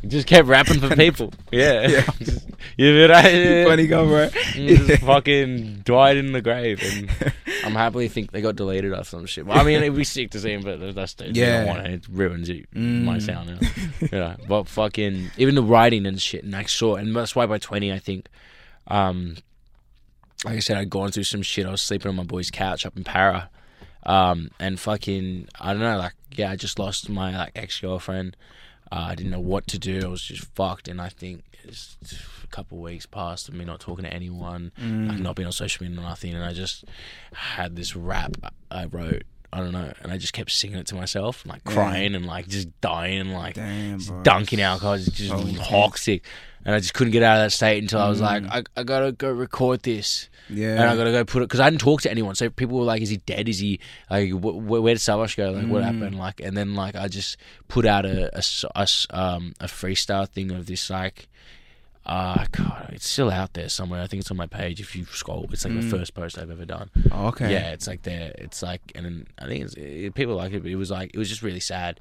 just 0.07 0.27
kept 0.27 0.47
rapping 0.47 0.79
for 0.79 0.95
people. 0.95 1.33
Yeah, 1.51 1.87
Yeah. 1.87 2.01
Just- 2.19 2.47
you 2.77 2.93
know, 3.07 3.07
right? 3.13 3.67
funny 3.67 3.85
guy, 3.87 4.05
bro. 4.05 4.29
just 4.29 5.01
fucking 5.03 5.81
died 5.83 6.17
in 6.17 6.31
the 6.31 6.41
grave, 6.41 6.81
and 6.81 7.33
I'm 7.65 7.73
happily 7.73 8.07
think 8.07 8.31
they 8.31 8.39
got 8.41 8.55
deleted 8.55 8.93
or 8.93 9.03
some 9.03 9.25
shit. 9.25 9.45
Well, 9.45 9.59
I 9.59 9.63
mean, 9.63 9.81
it'd 9.83 9.95
be 9.95 10.03
sick 10.03 10.31
to 10.31 10.39
see 10.39 10.51
him, 10.53 10.61
but 10.61 10.95
that's 10.95 11.15
Yeah. 11.19 11.31
yeah. 11.33 11.65
want 11.65 11.85
it. 11.87 11.93
It 11.93 12.07
ruins 12.09 12.49
it, 12.49 12.71
Mm. 12.73 13.03
my 13.03 13.19
sound. 13.19 13.49
You 13.49 13.55
know? 13.55 14.07
yeah, 14.11 14.35
but 14.47 14.67
fucking 14.67 15.31
even 15.37 15.55
the 15.55 15.63
writing 15.63 16.05
and 16.05 16.19
shit, 16.21 16.43
and 16.43 16.55
I 16.55 16.63
saw, 16.63 16.95
and 16.95 17.15
that's 17.15 17.35
why 17.35 17.45
by 17.45 17.57
20, 17.57 17.91
I 17.91 17.99
think, 17.99 18.29
um, 18.87 19.35
like 20.45 20.55
I 20.55 20.59
said, 20.59 20.77
I'd 20.77 20.89
gone 20.89 21.11
through 21.11 21.23
some 21.25 21.41
shit. 21.41 21.65
I 21.65 21.71
was 21.71 21.81
sleeping 21.81 22.09
on 22.09 22.15
my 22.15 22.23
boy's 22.23 22.49
couch 22.51 22.85
up 22.85 22.95
in 22.95 23.03
Parra, 23.03 23.49
um, 24.03 24.49
and 24.59 24.79
fucking, 24.79 25.47
I 25.59 25.73
don't 25.73 25.81
know, 25.81 25.97
like 25.97 26.13
yeah, 26.37 26.51
I 26.51 26.55
just 26.55 26.79
lost 26.79 27.09
my 27.09 27.35
like 27.37 27.51
ex 27.55 27.79
girlfriend. 27.79 28.35
Uh, 28.91 29.07
I 29.09 29.15
didn't 29.15 29.31
know 29.31 29.39
what 29.39 29.67
to 29.67 29.79
do. 29.79 30.01
I 30.03 30.07
was 30.07 30.21
just 30.21 30.45
fucked, 30.53 30.87
and 30.89 30.99
I 31.01 31.07
think 31.09 31.43
it's 31.63 31.95
a 32.43 32.47
couple 32.47 32.77
of 32.79 32.83
weeks 32.83 33.05
passed 33.05 33.47
of 33.47 33.53
me 33.53 33.63
not 33.63 33.79
talking 33.79 34.03
to 34.03 34.13
anyone, 34.13 34.71
like 34.77 35.19
not 35.19 35.35
being 35.35 35.45
on 35.45 35.53
social 35.53 35.83
media, 35.85 35.99
or 35.99 36.03
nothing, 36.03 36.33
and 36.33 36.43
I 36.43 36.51
just 36.53 36.83
had 37.33 37.75
this 37.75 37.95
rap 37.95 38.35
I 38.69 38.85
wrote. 38.85 39.23
I 39.53 39.57
don't 39.59 39.73
know, 39.73 39.91
and 40.01 40.13
I 40.13 40.17
just 40.17 40.31
kept 40.31 40.49
singing 40.49 40.77
it 40.77 40.87
to 40.87 40.95
myself, 40.95 41.45
like 41.45 41.63
crying 41.65 42.15
and 42.15 42.25
like 42.25 42.47
just 42.47 42.69
dying, 42.79 43.31
like 43.31 43.55
Damn, 43.55 43.99
dunking 44.23 44.61
alcohol, 44.61 44.97
just, 44.97 45.13
just 45.13 45.29
So 45.29 45.39
intense. 45.39 45.67
And 46.65 46.75
I 46.75 46.79
just 46.79 46.93
couldn't 46.93 47.11
get 47.11 47.23
out 47.23 47.37
of 47.37 47.45
that 47.45 47.51
state 47.51 47.81
until 47.81 47.99
I 47.99 48.09
was 48.09 48.21
like, 48.21 48.43
Mm. 48.43 48.49
I, 48.51 48.63
I 48.79 48.83
gotta 48.83 49.11
go 49.11 49.31
record 49.31 49.83
this. 49.83 50.29
Yeah. 50.49 50.71
And 50.71 50.81
I 50.83 50.95
gotta 50.95 51.11
go 51.11 51.23
put 51.25 51.41
it 51.43 51.45
because 51.49 51.59
I 51.59 51.69
didn't 51.69 51.81
talk 51.81 52.01
to 52.01 52.11
anyone. 52.11 52.35
So 52.35 52.49
people 52.49 52.77
were 52.77 52.83
like, 52.85 53.01
"Is 53.01 53.09
he 53.09 53.17
dead? 53.17 53.47
Is 53.47 53.59
he 53.59 53.79
like 54.09 54.29
wh- 54.31 54.57
wh- 54.59 54.81
where 54.83 54.93
did 54.93 54.99
Savash 54.99 55.37
go? 55.37 55.51
Like 55.51 55.67
what 55.67 55.81
Mm. 55.83 55.85
happened? 55.85 56.17
Like 56.19 56.39
and 56.41 56.55
then 56.57 56.75
like 56.75 56.95
I 56.95 57.07
just 57.07 57.37
put 57.67 57.85
out 57.85 58.05
a 58.05 58.33
a, 58.35 58.39
s- 58.39 58.65
a 58.75 58.81
s- 58.81 59.07
um 59.11 59.53
a 59.61 59.65
freestyle 59.67 60.27
thing 60.27 60.51
of 60.51 60.65
this 60.65 60.89
like 60.89 61.29
uh 62.05 62.45
God, 62.51 62.89
it's 62.93 63.07
still 63.07 63.29
out 63.29 63.53
there 63.53 63.69
somewhere. 63.69 64.01
I 64.01 64.07
think 64.07 64.21
it's 64.21 64.31
on 64.31 64.37
my 64.37 64.47
page. 64.47 64.81
If 64.81 64.95
you 64.95 65.05
scroll, 65.05 65.47
it's 65.51 65.63
like 65.63 65.73
Mm. 65.73 65.81
the 65.89 65.97
first 65.97 66.13
post 66.15 66.37
I've 66.37 66.49
ever 66.49 66.65
done. 66.65 66.89
Oh, 67.11 67.27
okay. 67.27 67.51
Yeah, 67.51 67.71
it's 67.71 67.87
like 67.87 68.01
there. 68.03 68.33
It's 68.37 68.61
like 68.63 68.81
and 68.95 69.05
then 69.05 69.27
I 69.39 69.45
think 69.45 69.65
it's, 69.65 69.73
it, 69.75 70.13
people 70.15 70.35
like 70.35 70.51
it, 70.51 70.63
but 70.63 70.71
it 70.71 70.75
was 70.77 70.89
like 70.91 71.11
it 71.13 71.17
was 71.17 71.29
just 71.29 71.43
really 71.43 71.59
sad. 71.59 71.99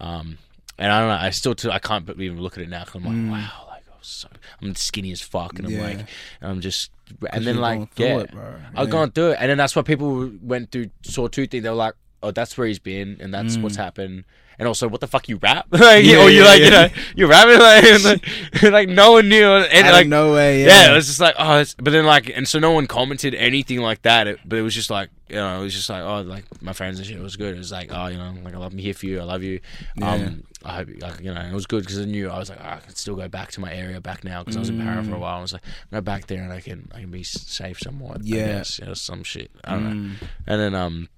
Um, 0.00 0.38
and 0.78 0.90
I 0.90 0.98
don't 1.00 1.08
know. 1.10 1.26
I 1.26 1.30
still 1.30 1.54
t- 1.54 1.70
I 1.70 1.78
can't 1.78 2.08
even 2.18 2.40
look 2.40 2.56
at 2.56 2.62
it 2.64 2.68
now 2.70 2.84
because 2.84 2.94
I'm 2.96 3.04
like, 3.04 3.14
Mm. 3.14 3.30
wow, 3.30 3.66
like 3.68 3.71
so 4.02 4.28
I'm 4.60 4.74
skinny 4.74 5.12
as 5.12 5.20
fuck, 5.20 5.58
and 5.58 5.66
I'm 5.66 5.72
Yeah. 5.72 5.82
like, 5.84 6.06
I'm 6.40 6.60
just 6.60 6.90
and 7.30 7.44
then 7.46 7.54
you're 7.56 7.62
going 7.62 7.80
like 7.80 7.94
through 7.94 8.06
yeah. 8.06 8.18
it, 8.18 8.30
bro. 8.32 8.54
I've 8.76 8.86
Yeah. 8.88 8.92
gone 8.92 9.10
through 9.12 9.30
it, 9.32 9.36
and 9.40 9.50
then 9.50 9.58
that's 9.58 9.74
what 9.76 9.84
people 9.86 10.30
went 10.42 10.70
through. 10.72 10.90
Saw 11.02 11.28
two 11.28 11.46
things. 11.46 11.62
They 11.62 11.68
were 11.70 11.74
like, 11.76 11.94
"Oh, 12.22 12.30
that's 12.30 12.56
where 12.56 12.66
he's 12.66 12.78
been, 12.78 13.16
and 13.20 13.32
that's 13.34 13.56
what's 13.58 13.76
happened." 13.76 14.24
And 14.58 14.68
also, 14.68 14.86
what 14.86 15.00
the 15.00 15.06
fuck 15.08 15.28
you 15.28 15.38
rap? 15.38 15.66
like, 15.70 16.04
Mm. 16.04 16.10
Yeah, 16.10 16.16
or 16.22 16.30
you 16.30 16.40
yeah, 16.42 16.46
like, 16.46 16.60
yeah. 16.60 16.64
you 16.66 16.70
know, 16.70 16.88
you 17.16 17.26
rapping 17.26 17.58
like, 17.58 17.84
and, 17.84 18.04
like, 18.04 18.62
like 18.72 18.88
no 18.88 19.12
one 19.12 19.28
knew, 19.28 19.44
and 19.50 19.86
Out 19.86 19.92
like 19.92 20.04
of 20.04 20.10
nowhere. 20.10 20.56
yeah. 20.58 20.66
Yeah. 20.66 20.92
it 20.92 20.94
was 20.94 21.06
just 21.06 21.20
like, 21.20 21.34
oh, 21.38 21.58
it's, 21.58 21.74
but 21.74 21.90
then 21.90 22.04
like, 22.06 22.30
and 22.36 22.46
so 22.46 22.58
no 22.58 22.70
one 22.70 22.86
commented 22.86 23.34
anything 23.34 23.80
like 23.80 24.02
that. 24.02 24.26
It, 24.28 24.38
but 24.44 24.58
it 24.58 24.62
was 24.62 24.74
just 24.74 24.90
like, 24.90 25.08
you 25.28 25.36
know, 25.36 25.58
it 25.58 25.64
was 25.64 25.74
just 25.74 25.88
like, 25.90 26.02
oh, 26.02 26.20
like 26.20 26.44
my 26.62 26.74
friends 26.74 26.98
and 26.98 27.06
shit. 27.08 27.16
It 27.16 27.22
was 27.22 27.36
good. 27.36 27.54
It 27.54 27.58
was 27.58 27.72
like, 27.72 27.90
oh, 27.92 28.06
you 28.08 28.18
know, 28.18 28.34
like 28.44 28.54
I 28.54 28.58
love, 28.58 28.72
I'm 28.72 28.78
here 28.78 28.94
for 28.94 29.06
you. 29.06 29.20
I 29.20 29.24
love 29.24 29.42
you. 29.42 29.60
Um, 30.00 30.44
I 30.64 30.76
hope, 30.76 30.88
like, 31.00 31.20
you 31.20 31.32
know, 31.32 31.40
it 31.40 31.52
was 31.52 31.66
good 31.66 31.82
because 31.82 31.98
I 31.98 32.04
knew 32.04 32.30
I 32.30 32.38
was 32.38 32.50
like, 32.50 32.58
oh, 32.62 32.68
I 32.68 32.78
can 32.78 32.94
still 32.94 33.16
go 33.16 33.28
back 33.28 33.50
to 33.52 33.60
my 33.60 33.72
area 33.72 34.00
back 34.00 34.24
now 34.24 34.42
because 34.42 34.56
I 34.56 34.60
was 34.60 34.68
in 34.68 34.80
Parra 34.80 35.02
for 35.02 35.14
a 35.14 35.18
while. 35.18 35.38
I 35.38 35.40
was 35.40 35.52
like, 35.52 35.62
go 35.90 36.00
back 36.00 36.26
there 36.26 36.42
and 36.42 36.52
I 36.52 36.60
can, 36.60 36.90
I 36.94 37.00
can 37.00 37.10
be 37.10 37.22
safe 37.22 37.78
somewhat. 37.80 38.24
Yeah. 38.24 38.46
guess, 38.46 38.78
you 38.78 38.86
know, 38.86 38.94
some 38.94 39.24
shit. 39.24 39.50
I 39.64 39.70
don't 39.72 39.84
know. 39.84 40.10
Mm. 40.10 40.28
And 40.46 40.60
then, 40.60 40.74
um, 40.74 41.08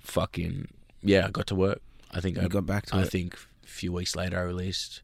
fucking, 0.00 0.68
yeah, 1.02 1.26
I 1.26 1.30
got 1.30 1.46
to 1.48 1.54
work. 1.54 1.80
I 2.10 2.20
think 2.20 2.38
I 2.38 2.48
got 2.48 2.66
back 2.66 2.86
to 2.86 2.96
I 2.96 3.02
it. 3.02 3.10
think 3.10 3.34
a 3.64 3.66
few 3.66 3.92
weeks 3.92 4.14
later 4.14 4.38
I 4.38 4.42
released 4.42 5.00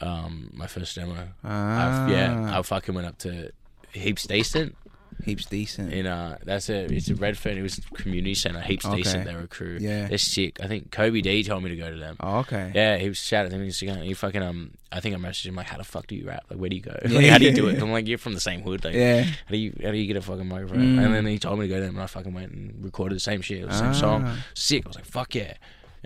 um 0.00 0.50
my 0.52 0.68
first 0.68 0.94
demo. 0.94 1.30
Ah, 1.42 2.04
I've, 2.04 2.10
yeah, 2.10 2.56
I 2.56 2.62
fucking 2.62 2.94
went 2.94 3.06
up 3.08 3.18
to 3.18 3.50
Heaps 3.92 4.26
Decent 4.26 4.76
heaps 5.24 5.46
decent. 5.46 5.92
in 5.92 6.06
uh 6.06 6.38
that's 6.44 6.68
a 6.70 6.84
it's 6.92 7.08
a 7.08 7.14
Redfern. 7.14 7.58
It 7.58 7.62
was 7.62 7.80
community 7.94 8.34
center. 8.34 8.60
Heaps 8.60 8.86
Okay. 8.86 8.96
Decent. 8.96 9.24
They're 9.24 9.40
a 9.40 9.46
crew. 9.48 9.78
Yeah. 9.80 10.06
they're 10.08 10.18
sick. 10.18 10.60
I 10.62 10.66
think 10.68 10.90
Kobe 10.90 11.20
D 11.20 11.42
told 11.44 11.62
me 11.62 11.70
to 11.70 11.76
go 11.76 11.90
to 11.90 11.96
them. 11.96 12.16
Oh, 12.20 12.38
okay. 12.38 12.70
Yeah, 12.74 12.96
he 12.98 13.08
was 13.08 13.18
shouting 13.18 13.52
at 13.52 13.58
me. 13.58 13.66
He's 13.66 13.80
going, 13.82 14.02
he 14.02 14.14
fucking 14.14 14.42
um. 14.42 14.72
I 14.90 15.00
think 15.00 15.14
I 15.14 15.18
messaged 15.18 15.44
him 15.46 15.54
like, 15.54 15.66
"How 15.66 15.76
the 15.76 15.84
fuck 15.84 16.06
do 16.06 16.14
you 16.16 16.26
rap? 16.26 16.44
Like, 16.48 16.58
where 16.58 16.70
do 16.70 16.76
you 16.76 16.80
go? 16.82 16.96
Yeah, 17.04 17.10
like, 17.18 17.26
how 17.26 17.38
do 17.38 17.44
you 17.44 17.52
do 17.52 17.68
it?" 17.68 17.76
yeah. 17.76 17.82
I'm 17.82 17.90
like, 17.92 18.06
"You're 18.08 18.16
from 18.18 18.32
the 18.34 18.40
same 18.40 18.62
hood. 18.62 18.84
Like, 18.84 18.94
Yeah. 18.94 19.22
how 19.24 19.32
do 19.50 19.56
you 19.58 19.72
how 19.82 19.90
do 19.90 19.98
you 19.98 20.06
get 20.06 20.16
a 20.16 20.22
fucking 20.22 20.46
microphone?" 20.48 20.78
Mm. 20.96 21.04
And 21.04 21.14
then 21.14 21.26
he 21.26 21.38
told 21.38 21.58
me 21.58 21.66
to 21.66 21.74
go 21.74 21.78
there, 21.80 21.88
and 21.90 22.00
I 22.00 22.06
fucking 22.06 22.32
went 22.32 22.52
and 22.52 22.82
recorded 22.82 23.16
the 23.16 23.20
same 23.20 23.42
shit, 23.42 23.66
the 23.68 23.74
same 23.74 23.92
song. 23.94 24.24
Ah. 24.26 24.44
Sick. 24.54 24.86
I 24.86 24.88
was 24.88 24.96
like, 24.96 25.04
"Fuck 25.04 25.34
yeah!" 25.34 25.54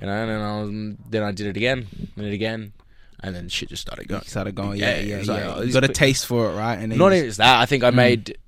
You 0.00 0.06
know, 0.08 0.12
and 0.12 0.30
then 0.30 0.40
I 0.40 0.60
was, 0.62 0.96
then 1.10 1.22
I 1.22 1.30
did 1.32 1.46
it 1.46 1.56
again, 1.56 1.86
did 2.16 2.24
it 2.24 2.32
again, 2.32 2.72
and 3.20 3.36
then 3.36 3.48
shit 3.48 3.68
just 3.68 3.82
started 3.82 4.02
You 4.04 4.08
going. 4.08 4.22
started 4.22 4.54
going. 4.54 4.80
Yeah, 4.80 4.96
Yeah, 4.96 4.96
it 4.96 5.06
yeah, 5.06 5.16
yeah. 5.20 5.32
like, 5.32 5.56
oh, 5.58 5.62
you 5.62 5.72
got 5.72 5.84
a 5.84 5.88
taste 5.88 6.26
for 6.26 6.50
it, 6.50 6.54
right? 6.56 6.76
And 6.78 6.96
Not 6.96 7.12
even 7.12 7.30
that. 7.30 7.60
I 7.60 7.66
think 7.66 7.84
I 7.84 7.90
Mm. 7.90 7.94
made 7.94 8.38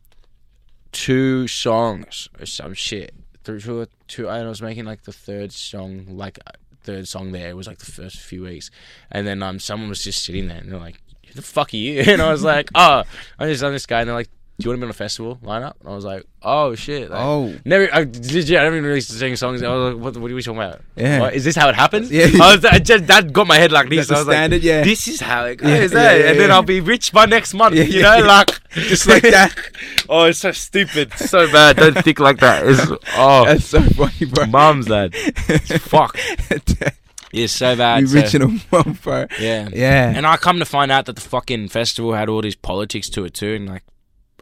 two 0.94 1.46
songs 1.46 2.30
or 2.40 2.46
some 2.46 2.72
shit. 2.72 3.14
Through 3.42 3.60
two, 3.60 3.86
two. 4.08 4.28
I 4.28 4.42
was 4.44 4.62
making 4.62 4.86
like 4.86 5.02
the 5.02 5.12
third 5.12 5.52
song, 5.52 6.06
like 6.08 6.38
uh, 6.46 6.52
third 6.82 7.06
song 7.06 7.32
there. 7.32 7.50
It 7.50 7.56
was 7.56 7.66
like 7.66 7.78
the 7.78 7.92
first 7.92 8.16
few 8.16 8.44
weeks, 8.44 8.70
and 9.10 9.26
then 9.26 9.42
um, 9.42 9.58
someone 9.58 9.90
was 9.90 10.02
just 10.02 10.24
sitting 10.24 10.48
there, 10.48 10.56
and 10.56 10.72
they're 10.72 10.78
like, 10.78 10.98
"Who 11.26 11.34
the 11.34 11.42
fuck 11.42 11.74
are 11.74 11.76
you?" 11.76 12.00
And 12.06 12.22
I 12.22 12.30
was 12.30 12.42
like, 12.42 12.70
"Oh, 12.74 13.02
I'm 13.38 13.48
just 13.50 13.62
on 13.62 13.72
this 13.72 13.84
guy," 13.84 14.00
and 14.00 14.08
they're 14.08 14.16
like. 14.16 14.30
Do 14.56 14.66
you 14.66 14.70
want 14.70 14.78
to 14.78 14.80
be 14.82 14.86
on 14.86 14.90
a 14.90 14.94
festival 14.94 15.36
lineup? 15.42 15.74
And 15.80 15.88
I 15.88 15.94
was 15.96 16.04
like, 16.04 16.22
"Oh 16.40 16.76
shit!" 16.76 17.10
Like, 17.10 17.20
Oh. 17.20 17.52
never. 17.64 17.92
I, 17.92 18.00
legit, 18.02 18.50
I 18.56 18.62
never 18.62 18.76
even 18.76 18.88
really 18.88 19.00
sing 19.00 19.34
songs. 19.34 19.60
I 19.64 19.68
was 19.74 19.94
like, 19.94 20.00
"What? 20.00 20.16
What 20.16 20.30
are 20.30 20.34
we 20.34 20.42
talking 20.42 20.60
about? 20.62 20.80
Yeah. 20.94 21.18
What, 21.18 21.34
is 21.34 21.42
this 21.44 21.56
how 21.56 21.68
it 21.68 21.74
happens?" 21.74 22.08
Yeah. 22.12 22.26
I 22.40 22.54
was. 22.54 22.64
I 22.64 22.78
just 22.78 23.08
that 23.08 23.32
got 23.32 23.48
my 23.48 23.56
head 23.56 23.72
like 23.72 23.88
this. 23.88 24.06
That's 24.06 24.20
I 24.20 24.24
was 24.24 24.52
like, 24.52 24.62
yeah. 24.62 24.84
This 24.84 25.08
is 25.08 25.20
how 25.20 25.46
it 25.46 25.56
goes. 25.56 25.68
Yeah, 25.92 26.00
yeah, 26.00 26.14
yeah, 26.16 26.30
and 26.30 26.38
then. 26.38 26.52
I'll 26.52 26.62
be 26.62 26.80
rich 26.80 27.12
by 27.12 27.26
next 27.26 27.52
month. 27.52 27.74
You 27.74 28.02
know, 28.02 28.20
like 28.20 28.48
just 28.70 29.08
like 29.08 29.22
that. 29.24 29.52
oh, 30.08 30.26
it's 30.26 30.38
so 30.38 30.52
stupid. 30.52 31.12
So 31.14 31.50
bad. 31.50 31.76
Don't 31.76 31.98
think 32.04 32.20
like 32.20 32.38
that. 32.38 32.64
It's 32.64 32.80
oh, 33.16 33.46
That's 33.46 33.64
so 33.64 33.80
funny, 33.82 34.26
bro. 34.26 34.46
mum's 34.46 34.88
lad. 34.88 35.16
Fuck. 35.80 36.16
It's 37.32 37.52
so 37.52 37.74
bad. 37.74 38.04
the 38.04 38.08
so- 38.08 38.18
original 38.18 38.50
one, 38.70 38.92
bro. 39.02 39.26
yeah. 39.40 39.68
Yeah. 39.72 40.12
And 40.14 40.24
I 40.26 40.36
come 40.36 40.60
to 40.60 40.64
find 40.64 40.92
out 40.92 41.06
that 41.06 41.16
the 41.16 41.20
fucking 41.22 41.68
festival 41.70 42.14
had 42.14 42.28
all 42.28 42.40
these 42.42 42.54
politics 42.54 43.08
to 43.10 43.24
it 43.24 43.34
too, 43.34 43.54
and 43.54 43.68
like 43.68 43.82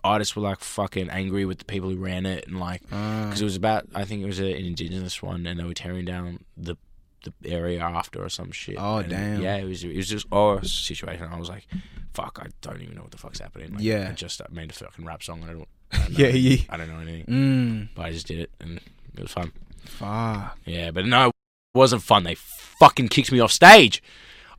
artists 0.04 0.34
were 0.36 0.42
like 0.42 0.60
fucking 0.60 1.08
angry 1.10 1.44
with 1.44 1.58
the 1.58 1.64
people 1.64 1.90
who 1.90 1.96
ran 1.96 2.26
it, 2.26 2.46
and 2.48 2.58
like 2.60 2.82
because 2.82 3.40
it 3.40 3.44
was 3.44 3.56
about 3.56 3.86
I 3.94 4.04
think 4.04 4.22
it 4.22 4.26
was 4.26 4.38
an 4.38 4.46
indigenous 4.46 5.22
one, 5.22 5.46
and 5.46 5.58
they 5.60 5.64
were 5.64 5.74
tearing 5.74 6.04
down 6.04 6.44
the 6.56 6.76
the 7.24 7.32
area 7.44 7.80
after 7.80 8.24
or 8.24 8.28
some 8.28 8.50
shit. 8.50 8.76
Oh, 8.78 8.96
And, 8.98 9.08
damn. 9.10 9.40
Yeah, 9.40 9.56
it 9.56 9.64
was 9.64 9.84
it 9.84 9.96
was 9.96 10.08
just 10.08 10.26
oh 10.32 10.60
situation. 10.62 11.28
I 11.32 11.38
was 11.38 11.48
like, 11.48 11.66
fuck, 12.14 12.40
I 12.42 12.48
don't 12.62 12.82
even 12.82 12.96
know 12.96 13.02
what 13.02 13.12
the 13.12 13.18
fuck's 13.18 13.38
happening. 13.38 13.74
Like, 13.74 13.82
Yeah. 13.84 14.08
I 14.10 14.12
just 14.12 14.40
made 14.50 14.70
a 14.70 14.74
fucking 14.74 15.04
rap 15.04 15.22
song. 15.22 15.42
And 15.42 15.50
I 15.50 15.52
don't. 15.54 15.68
I 15.92 15.96
don't 15.98 16.18
know 16.18 16.18
Yeah, 16.18 16.32
yeah. 16.32 16.62
I 16.68 16.76
don't 16.76 16.88
know 16.88 16.98
anything, 17.00 17.26
Mm. 17.26 17.88
but 17.94 18.06
I 18.06 18.10
just 18.12 18.26
did 18.26 18.40
it, 18.40 18.50
and 18.60 18.80
it 19.14 19.20
was 19.22 19.30
fun. 19.30 19.52
Fuck. 19.84 20.58
Yeah, 20.64 20.90
but 20.90 21.06
no, 21.06 21.28
it 21.28 21.34
wasn't 21.74 22.02
fun. 22.02 22.24
They 22.24 22.34
fucking 22.34 23.08
kicked 23.08 23.30
me 23.30 23.38
off 23.40 23.52
stage. 23.52 24.02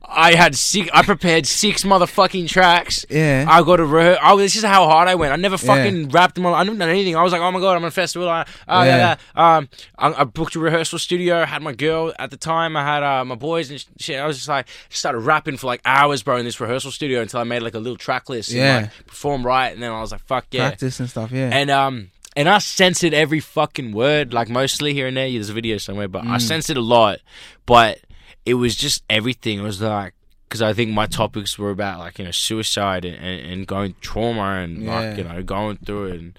I 0.06 0.34
had 0.34 0.54
six. 0.54 0.88
I 0.92 1.02
prepared 1.02 1.46
six 1.46 1.82
motherfucking 1.84 2.48
tracks. 2.48 3.04
Yeah. 3.08 3.46
I 3.48 3.62
got 3.62 3.76
to 3.76 3.84
rehearse. 3.84 4.18
Oh, 4.22 4.36
this 4.36 4.54
is 4.56 4.62
how 4.62 4.86
hard 4.86 5.08
I 5.08 5.14
went. 5.14 5.32
I 5.32 5.36
never 5.36 5.56
fucking 5.58 6.10
rapped 6.10 6.34
them. 6.34 6.46
all. 6.46 6.54
I 6.54 6.62
never 6.62 6.76
done 6.78 6.88
anything. 6.88 7.16
I 7.16 7.22
was 7.22 7.32
like, 7.32 7.40
oh 7.40 7.50
my 7.50 7.60
god, 7.60 7.76
I'm 7.76 7.82
on 7.82 7.88
a 7.88 7.90
festival. 7.90 8.28
I, 8.28 8.46
oh 8.68 8.82
yeah. 8.82 8.96
Yeah. 8.96 9.16
yeah. 9.36 9.56
Um, 9.56 9.68
I, 9.98 10.12
I 10.20 10.24
booked 10.24 10.54
a 10.56 10.60
rehearsal 10.60 10.98
studio. 10.98 11.44
Had 11.44 11.62
my 11.62 11.72
girl 11.72 12.12
at 12.18 12.30
the 12.30 12.36
time. 12.36 12.76
I 12.76 12.82
had 12.84 13.02
uh, 13.02 13.24
my 13.24 13.34
boys 13.34 13.70
and 13.70 13.84
shit. 13.98 14.20
I 14.20 14.26
was 14.26 14.36
just 14.36 14.48
like, 14.48 14.68
started 14.90 15.20
rapping 15.20 15.56
for 15.56 15.66
like 15.66 15.80
hours, 15.84 16.22
bro, 16.22 16.36
in 16.36 16.44
this 16.44 16.60
rehearsal 16.60 16.90
studio 16.90 17.20
until 17.20 17.40
I 17.40 17.44
made 17.44 17.62
like 17.62 17.74
a 17.74 17.78
little 17.80 17.96
track 17.96 18.28
list. 18.28 18.50
Yeah. 18.50 18.76
And, 18.76 18.86
like, 18.86 19.06
perform 19.06 19.44
right, 19.44 19.70
and 19.70 19.82
then 19.82 19.90
I 19.90 20.00
was 20.00 20.12
like, 20.12 20.22
fuck 20.22 20.46
yeah. 20.50 20.68
Practice 20.68 21.00
and 21.00 21.08
stuff. 21.10 21.32
Yeah. 21.32 21.50
And 21.52 21.70
um 21.70 22.10
and 22.36 22.48
I 22.48 22.58
censored 22.58 23.14
every 23.14 23.38
fucking 23.40 23.92
word, 23.92 24.34
like 24.34 24.48
mostly 24.48 24.92
here 24.92 25.06
and 25.06 25.16
there. 25.16 25.30
There's 25.30 25.50
a 25.50 25.52
video 25.52 25.78
somewhere, 25.78 26.08
but 26.08 26.24
I 26.24 26.36
Mm. 26.36 26.40
censored 26.42 26.76
a 26.76 26.80
lot. 26.80 27.20
But 27.64 28.00
it 28.46 28.54
was 28.54 28.74
just 28.76 29.02
everything. 29.08 29.58
It 29.58 29.62
was 29.62 29.80
like 29.80 30.14
because 30.48 30.62
I 30.62 30.72
think 30.72 30.92
my 30.92 31.06
topics 31.06 31.58
were 31.58 31.70
about 31.70 31.98
like 31.98 32.18
you 32.18 32.24
know 32.26 32.30
suicide 32.30 33.04
and, 33.04 33.16
and, 33.16 33.52
and 33.52 33.66
going 33.66 33.94
trauma 34.00 34.60
and 34.62 34.86
like 34.86 35.16
you 35.18 35.24
know 35.24 35.42
going 35.42 35.78
through 35.78 36.06
it 36.06 36.20
and 36.20 36.38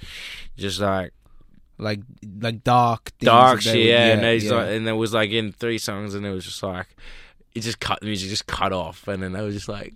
just 0.57 0.79
like 0.79 1.11
like 1.77 1.99
like 2.39 2.63
dark. 2.63 3.11
things 3.19 3.27
dark 3.27 3.61
shit. 3.61 3.75
would- 3.75 3.83
Yeah, 3.85 4.07
and, 4.13 4.41
yeah. 4.43 4.51
like, 4.53 4.69
and 4.69 4.87
there 4.87 4.95
was 4.95 5.13
like 5.13 5.31
in 5.31 5.51
three 5.51 5.77
songs, 5.77 6.13
and 6.15 6.25
it 6.25 6.31
was 6.31 6.45
just 6.45 6.63
like 6.63 6.87
it 7.53 7.61
just 7.61 7.79
cut 7.79 7.99
the 8.01 8.07
music 8.07 8.29
just 8.29 8.47
cut 8.47 8.71
off, 8.71 9.07
and 9.07 9.21
then 9.23 9.35
oh, 9.35 9.39
I 9.39 9.41
was 9.43 9.55
just 9.55 9.67
like 9.69 9.93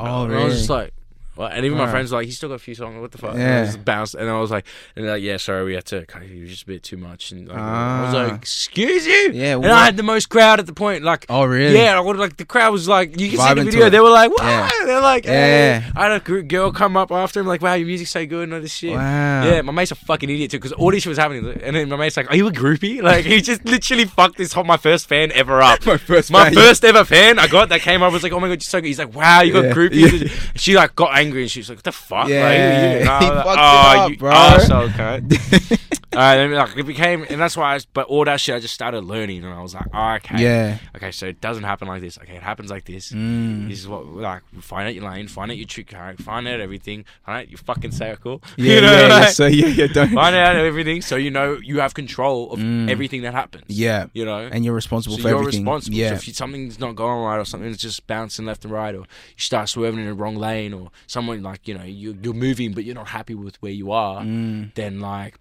Oh, 0.00 0.26
really? 0.26 0.42
I 0.42 0.44
was 0.46 0.56
just 0.56 0.70
like. 0.70 0.92
Well, 1.36 1.48
and 1.48 1.64
even 1.66 1.76
my 1.78 1.90
friends 1.90 2.12
were 2.12 2.18
like, 2.18 2.26
he's 2.26 2.36
still 2.36 2.48
got 2.48 2.56
a 2.56 2.58
few 2.58 2.74
songs. 2.76 3.00
What 3.00 3.10
the 3.10 3.18
fuck? 3.18 3.34
And 3.34 3.42
I 3.42 3.64
just 3.64 3.84
bounced, 3.84 4.14
and 4.14 4.28
I 4.30 4.38
was 4.40 4.50
like, 4.52 4.64
and 4.94 5.06
like, 5.06 5.22
yeah, 5.22 5.36
sorry, 5.36 5.64
we 5.64 5.74
had 5.74 5.84
to. 5.86 5.98
It 5.98 6.40
was 6.40 6.50
just 6.50 6.62
a 6.62 6.66
bit 6.66 6.82
too 6.84 6.96
much. 6.96 7.32
And 7.32 7.48
like, 7.48 7.56
I 7.58 8.02
was 8.04 8.14
Ah. 8.14 8.22
like, 8.28 8.34
excuse 8.42 9.04
you. 9.06 9.32
Yeah, 9.32 9.56
and 9.56 9.66
I 9.66 9.84
had 9.84 9.96
the 9.96 10.02
most 10.04 10.28
crowd 10.28 10.60
at 10.60 10.66
the 10.66 10.72
point. 10.72 11.02
Like, 11.02 11.26
Oh, 11.28 11.44
really? 11.44 11.74
yeah, 11.76 11.96
I 11.96 12.00
would 12.00 12.16
like 12.16 12.36
the 12.36 12.44
crowd 12.44 12.70
was 12.72 12.86
like, 12.88 13.18
you 13.20 13.30
can 13.30 13.38
see 13.38 13.54
the 13.54 13.64
video. 13.64 13.90
They 13.90 14.00
were 14.00 14.10
like, 14.10 14.30
wow. 14.38 14.44
Yeah. 14.78 14.86
They're 14.86 15.00
like, 15.00 15.24
Yeah. 15.24 15.80
hey. 15.80 15.90
I 15.96 16.08
had 16.12 16.22
a 16.28 16.42
girl 16.42 16.70
come 16.72 16.96
up 16.96 17.10
after 17.10 17.40
him 17.40 17.46
like, 17.46 17.62
wow, 17.62 17.74
your 17.74 17.86
music's 17.86 18.10
so 18.12 18.24
good 18.26 18.44
and 18.44 18.54
all 18.54 18.60
this 18.60 18.72
shit. 18.74 18.92
Wow. 18.94 19.44
Yeah, 19.44 19.62
my 19.62 19.72
mate's 19.72 19.90
a 19.90 19.96
fucking 19.96 20.30
idiot 20.30 20.50
too 20.52 20.58
because 20.58 20.72
all 20.72 20.90
this 20.92 21.02
shit 21.02 21.10
was 21.10 21.18
happening, 21.18 21.44
and 21.62 21.74
then 21.74 21.88
my 21.88 21.96
mate's 21.96 22.16
like, 22.16 22.30
"Are 22.30 22.36
you 22.36 22.46
a 22.46 22.52
groupie?" 22.52 23.02
Like 23.02 23.24
he 23.24 23.40
just 23.40 23.64
literally 23.64 24.04
fucked 24.04 24.38
this 24.38 24.52
whole 24.52 24.64
my 24.64 24.76
first 24.76 25.08
fan 25.08 25.32
ever 25.32 25.60
up. 25.60 25.84
My 25.86 25.96
first 25.96 26.30
my 26.30 26.44
fan, 26.44 26.54
first 26.54 26.84
ever 26.84 27.04
fan 27.04 27.38
I 27.38 27.46
got 27.48 27.68
that 27.70 27.80
came 27.80 28.02
up 28.02 28.12
was 28.12 28.22
like, 28.22 28.32
"Oh 28.32 28.38
my 28.40 28.46
god, 28.48 28.52
you're 28.54 28.60
so 28.60 28.80
good." 28.80 28.86
He's 28.86 28.98
like, 28.98 29.14
"Wow, 29.14 29.40
you 29.42 29.52
got 29.52 29.64
Yeah, 29.64 29.72
groupies." 29.72 30.22
yeah. 30.30 30.50
She 30.56 30.74
like 30.76 30.94
got 30.94 31.10
angry, 31.24 31.42
and 31.42 31.50
she 31.50 31.60
was 31.60 31.68
like, 31.68 31.78
"What 31.78 31.84
the 31.84 31.92
fuck?" 31.92 32.28
Yeah, 32.28 32.44
like, 32.44 32.98
you, 33.00 33.04
know, 33.04 33.18
he 33.18 33.36
like, 33.36 33.44
fucked 33.44 33.58
it 33.58 33.60
oh, 33.60 34.02
up, 34.04 34.10
you 34.10 34.16
bro." 34.16 34.32
arsehole, 34.32 34.88
cunt. 34.90 35.80
Alright, 36.14 36.36
then 36.38 36.52
like 36.52 36.76
it 36.76 36.84
became, 36.86 37.26
and 37.28 37.40
that's 37.40 37.56
why. 37.56 37.74
I, 37.74 37.80
but 37.92 38.06
all 38.06 38.24
that 38.24 38.40
shit, 38.40 38.54
I 38.54 38.60
just 38.60 38.72
started 38.74 39.00
learning, 39.04 39.44
and 39.44 39.52
I 39.52 39.60
was 39.60 39.74
like, 39.74 39.86
oh, 39.92 40.12
okay, 40.14 40.40
Yeah. 40.44 40.78
okay, 40.94 41.10
so 41.10 41.26
it 41.26 41.40
doesn't 41.40 41.64
happen 41.64 41.88
like 41.88 42.02
this. 42.02 42.18
Okay, 42.18 42.36
it 42.36 42.42
happens 42.42 42.70
like 42.70 42.84
this. 42.84 43.10
Mm. 43.10 43.68
This 43.68 43.80
is 43.80 43.88
what 43.88 44.06
like 44.06 44.42
find 44.60 44.86
out 44.86 44.94
your 44.94 45.10
lane, 45.10 45.26
find 45.26 45.50
out 45.50 45.56
your 45.56 45.66
trick 45.66 45.88
card, 45.88 46.22
find 46.22 46.46
out 46.46 46.60
everything, 46.60 47.04
find 47.26 47.38
out 47.40 47.48
your 47.50 47.58
fucking 47.58 47.90
circle. 47.90 48.42
Yeah, 48.56 48.74
you 48.76 48.80
know, 48.82 48.92
yeah. 49.00 49.06
like, 49.08 49.28
So 49.30 49.46
yeah, 49.46 49.66
yeah, 49.66 49.86
don't. 49.88 50.10
find 50.12 50.36
out 50.36 50.54
everything, 50.54 51.02
so 51.02 51.16
you 51.16 51.30
know 51.32 51.58
you 51.60 51.80
have 51.80 51.94
control 51.94 52.52
of 52.52 52.60
Mm. 52.60 52.88
everything 52.88 53.22
that 53.22 53.34
happens. 53.34 53.64
Yeah, 53.66 54.06
you 54.14 54.24
know, 54.24 54.38
and 54.52 54.64
you're 54.64 54.74
responsible 54.74 55.16
so 55.16 55.22
for 55.22 55.28
you're 55.30 55.38
everything. 55.40 55.62
responsible. 55.62 55.96
Yeah, 55.96 56.10
So 56.10 56.14
if 56.14 56.28
you, 56.28 56.34
something's 56.34 56.78
not 56.78 56.94
going 56.94 57.24
right, 57.24 57.38
or 57.38 57.44
something's 57.44 57.78
just 57.78 58.06
bouncing 58.06 58.46
left 58.46 58.64
and 58.64 58.72
right, 58.72 58.94
or 58.94 58.98
you 59.00 59.06
start 59.38 59.68
swerving 59.68 59.98
in 60.00 60.06
the 60.06 60.14
wrong 60.14 60.36
lane, 60.36 60.72
or 60.72 60.92
someone 61.14 61.42
like 61.50 61.62
you 61.68 61.74
know 61.78 61.84
you, 62.02 62.08
you're 62.22 62.34
moving 62.48 62.72
but 62.74 62.82
you're 62.84 63.00
not 63.02 63.08
happy 63.18 63.34
with 63.34 63.56
where 63.62 63.72
you 63.82 63.88
are, 63.92 64.20
Mm. 64.22 64.74
then 64.74 65.00
like 65.00 65.34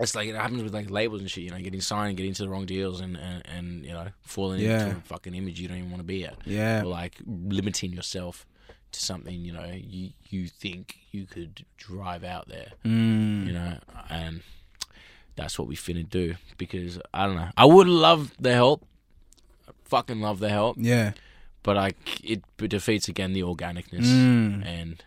it's 0.00 0.14
like 0.14 0.28
it 0.28 0.36
happens 0.36 0.62
with 0.62 0.74
like 0.78 0.90
labels 0.90 1.20
and 1.22 1.30
shit. 1.30 1.44
You 1.44 1.50
know, 1.50 1.58
getting 1.68 1.80
signed, 1.80 2.16
getting 2.16 2.30
into 2.34 2.42
the 2.44 2.48
wrong 2.52 2.66
deals, 2.66 3.00
and 3.00 3.16
and, 3.28 3.38
and 3.56 3.66
you 3.86 3.92
know 3.96 4.08
falling 4.22 4.60
Yeah. 4.60 4.84
into 4.86 4.96
a 4.98 5.00
fucking 5.12 5.34
image 5.34 5.56
you 5.60 5.66
don't 5.68 5.78
even 5.82 5.90
want 5.94 6.02
to 6.06 6.10
be 6.16 6.24
at, 6.24 6.36
yeah, 6.44 6.82
or 6.82 6.86
like 7.00 7.14
limiting 7.26 7.92
yourself 7.98 8.46
to 8.92 9.00
something 9.10 9.36
you 9.46 9.52
know 9.52 9.70
you 9.96 10.10
you 10.30 10.42
think 10.48 10.96
you 11.14 11.26
could 11.26 11.54
drive 11.76 12.22
out 12.34 12.46
there 12.48 12.70
Mm. 12.84 13.46
you 13.46 13.52
know, 13.58 13.72
and 14.08 14.34
that's 15.36 15.58
what 15.58 15.68
we 15.68 15.76
finna 15.76 16.08
do 16.08 16.34
because 16.56 16.98
I 17.12 17.26
don't 17.26 17.36
know. 17.36 17.50
I 17.56 17.64
would 17.74 17.86
love 18.06 18.22
the 18.46 18.52
help, 18.62 18.78
I 19.68 19.72
fucking 19.94 20.20
love 20.28 20.38
the 20.40 20.48
help, 20.60 20.76
yeah. 20.78 21.12
But 21.62 21.76
like 21.76 22.24
it 22.24 22.42
defeats 22.56 23.08
again 23.08 23.32
the 23.32 23.42
organicness 23.42 24.06
Mm. 24.06 24.64
and 24.66 25.04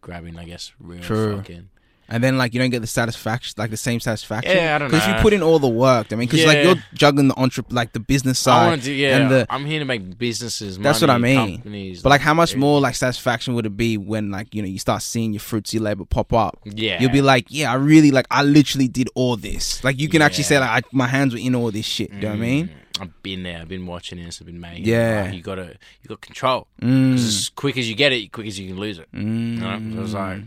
grabbing, 0.00 0.38
I 0.38 0.44
guess, 0.44 0.72
real 0.80 1.00
True. 1.02 1.36
fucking. 1.38 1.68
And 2.08 2.22
then 2.22 2.36
like 2.36 2.52
you 2.52 2.60
don't 2.60 2.68
get 2.68 2.80
the 2.80 2.86
satisfaction, 2.86 3.54
like 3.56 3.70
the 3.70 3.76
same 3.78 3.98
satisfaction. 3.98 4.54
Yeah, 4.54 4.74
I 4.74 4.78
don't 4.78 4.90
Because 4.90 5.06
you 5.06 5.14
put 5.22 5.32
in 5.32 5.42
all 5.42 5.58
the 5.58 5.68
work. 5.68 6.12
I 6.12 6.16
mean, 6.16 6.28
because 6.28 6.44
like 6.44 6.62
you're 6.62 6.74
juggling 6.92 7.28
the 7.28 7.34
entre, 7.36 7.64
like 7.70 7.94
the 7.94 8.00
business 8.00 8.46
I 8.46 8.50
side. 8.50 8.66
want 8.68 8.80
to 8.82 8.86
do, 8.88 8.92
yeah. 8.92 9.16
and 9.16 9.30
the- 9.30 9.46
I'm 9.48 9.64
here 9.64 9.78
to 9.78 9.86
make 9.86 10.18
businesses. 10.18 10.76
That's 10.78 11.00
what 11.00 11.08
I 11.08 11.16
mean. 11.16 11.56
Companies, 11.58 12.02
But 12.02 12.10
like, 12.10 12.20
how 12.20 12.34
much 12.34 12.54
more 12.54 12.80
like 12.80 12.96
satisfaction 12.96 13.54
would 13.54 13.64
it 13.64 13.76
be 13.78 13.96
when 13.96 14.30
like 14.30 14.54
you 14.54 14.60
know 14.60 14.68
you 14.68 14.78
start 14.80 15.00
seeing 15.00 15.32
your 15.32 15.40
fruits 15.40 15.72
your 15.72 15.84
labor 15.84 16.04
pop 16.04 16.34
up? 16.34 16.58
Yeah, 16.64 17.00
You'll 17.00 17.12
be 17.12 17.22
like, 17.22 17.46
yeah, 17.48 17.70
I 17.72 17.76
really 17.76 18.10
like, 18.10 18.26
I 18.30 18.42
literally 18.42 18.88
did 18.88 19.08
all 19.14 19.36
this. 19.38 19.82
Like 19.82 19.98
you 19.98 20.10
can 20.10 20.20
actually 20.20 20.44
say 20.44 20.58
like, 20.58 20.84
I, 20.84 20.88
my 20.92 21.06
hands 21.06 21.32
were 21.32 21.40
in 21.40 21.54
all 21.54 21.70
this 21.70 21.86
shit. 21.86 22.10
Do 22.10 22.16
you 22.16 22.22
know 22.24 22.28
what 22.30 22.34
I 22.34 22.40
mean? 22.40 22.70
Mm, 22.92 23.02
I've 23.02 23.22
been 23.22 23.42
there. 23.42 23.58
I've 23.60 23.68
been 23.68 23.86
watching 23.86 24.22
this. 24.22 24.40
I've 24.40 24.46
been 24.46 24.60
making. 24.60 24.84
Yeah. 24.84 25.24
Like, 25.26 25.34
you 25.34 25.42
gotta, 25.42 25.76
you 26.02 26.08
got 26.08 26.20
control. 26.20 26.66
Mm. 26.80 27.14
as 27.14 27.50
quick 27.50 27.76
as 27.76 27.88
you 27.88 27.94
get 27.94 28.12
it, 28.12 28.32
quick 28.32 28.46
as 28.46 28.58
you 28.58 28.68
can 28.68 28.78
lose 28.78 28.98
it. 28.98 29.08
Mm. 29.12 29.54
You 29.54 29.60
know? 29.60 29.96
So 29.96 30.02
it's 30.02 30.12
like, 30.14 30.40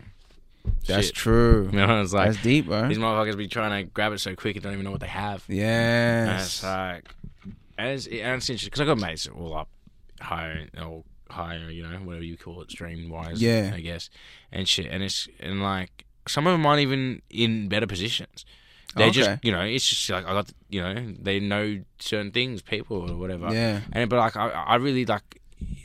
That's 0.86 1.06
shit. 1.06 1.14
true. 1.14 1.68
You 1.72 1.78
know, 1.86 2.00
it's 2.02 2.12
like 2.12 2.30
That's 2.32 2.42
deep, 2.42 2.66
bro. 2.66 2.88
These 2.88 2.98
motherfuckers 2.98 3.36
be 3.36 3.48
trying 3.48 3.84
to 3.84 3.90
grab 3.90 4.12
it 4.12 4.20
so 4.20 4.34
quick, 4.34 4.54
they 4.54 4.60
don't 4.60 4.72
even 4.72 4.84
know 4.84 4.90
what 4.92 5.00
they 5.00 5.06
have. 5.06 5.44
Yeah, 5.48 6.38
it's 6.40 6.62
like, 6.62 7.04
and 7.78 7.88
it's, 7.90 8.06
and 8.06 8.36
it's 8.36 8.48
interesting 8.50 8.68
because 8.68 8.80
I 8.80 8.84
got 8.84 8.98
mates 8.98 9.28
all 9.28 9.54
up 9.56 9.68
higher 10.20 10.66
or 10.82 11.04
higher, 11.28 11.70
you 11.70 11.82
know, 11.82 11.98
whatever 11.98 12.24
you 12.24 12.36
call 12.36 12.62
it, 12.62 12.70
stream 12.70 13.10
wise, 13.10 13.42
Yeah. 13.42 13.72
I 13.74 13.80
guess, 13.80 14.08
and 14.52 14.68
shit. 14.68 14.86
And 14.90 15.02
it's 15.02 15.28
and 15.40 15.62
like 15.62 16.04
some 16.28 16.46
of 16.46 16.52
them 16.52 16.64
aren't 16.64 16.80
even 16.80 17.22
in 17.30 17.68
better 17.68 17.86
positions. 17.86 18.44
They 18.94 19.10
just, 19.10 19.44
you 19.44 19.52
know, 19.52 19.60
it's 19.60 19.88
just 19.88 20.08
like 20.10 20.24
I 20.26 20.32
got, 20.32 20.50
you 20.70 20.80
know, 20.80 21.14
they 21.20 21.40
know 21.40 21.82
certain 21.98 22.30
things, 22.30 22.62
people 22.62 23.10
or 23.10 23.16
whatever. 23.16 23.52
Yeah. 23.52 23.80
And 23.92 24.08
but 24.08 24.16
like 24.18 24.36
I, 24.36 24.48
I 24.48 24.74
really 24.76 25.04
like 25.06 25.40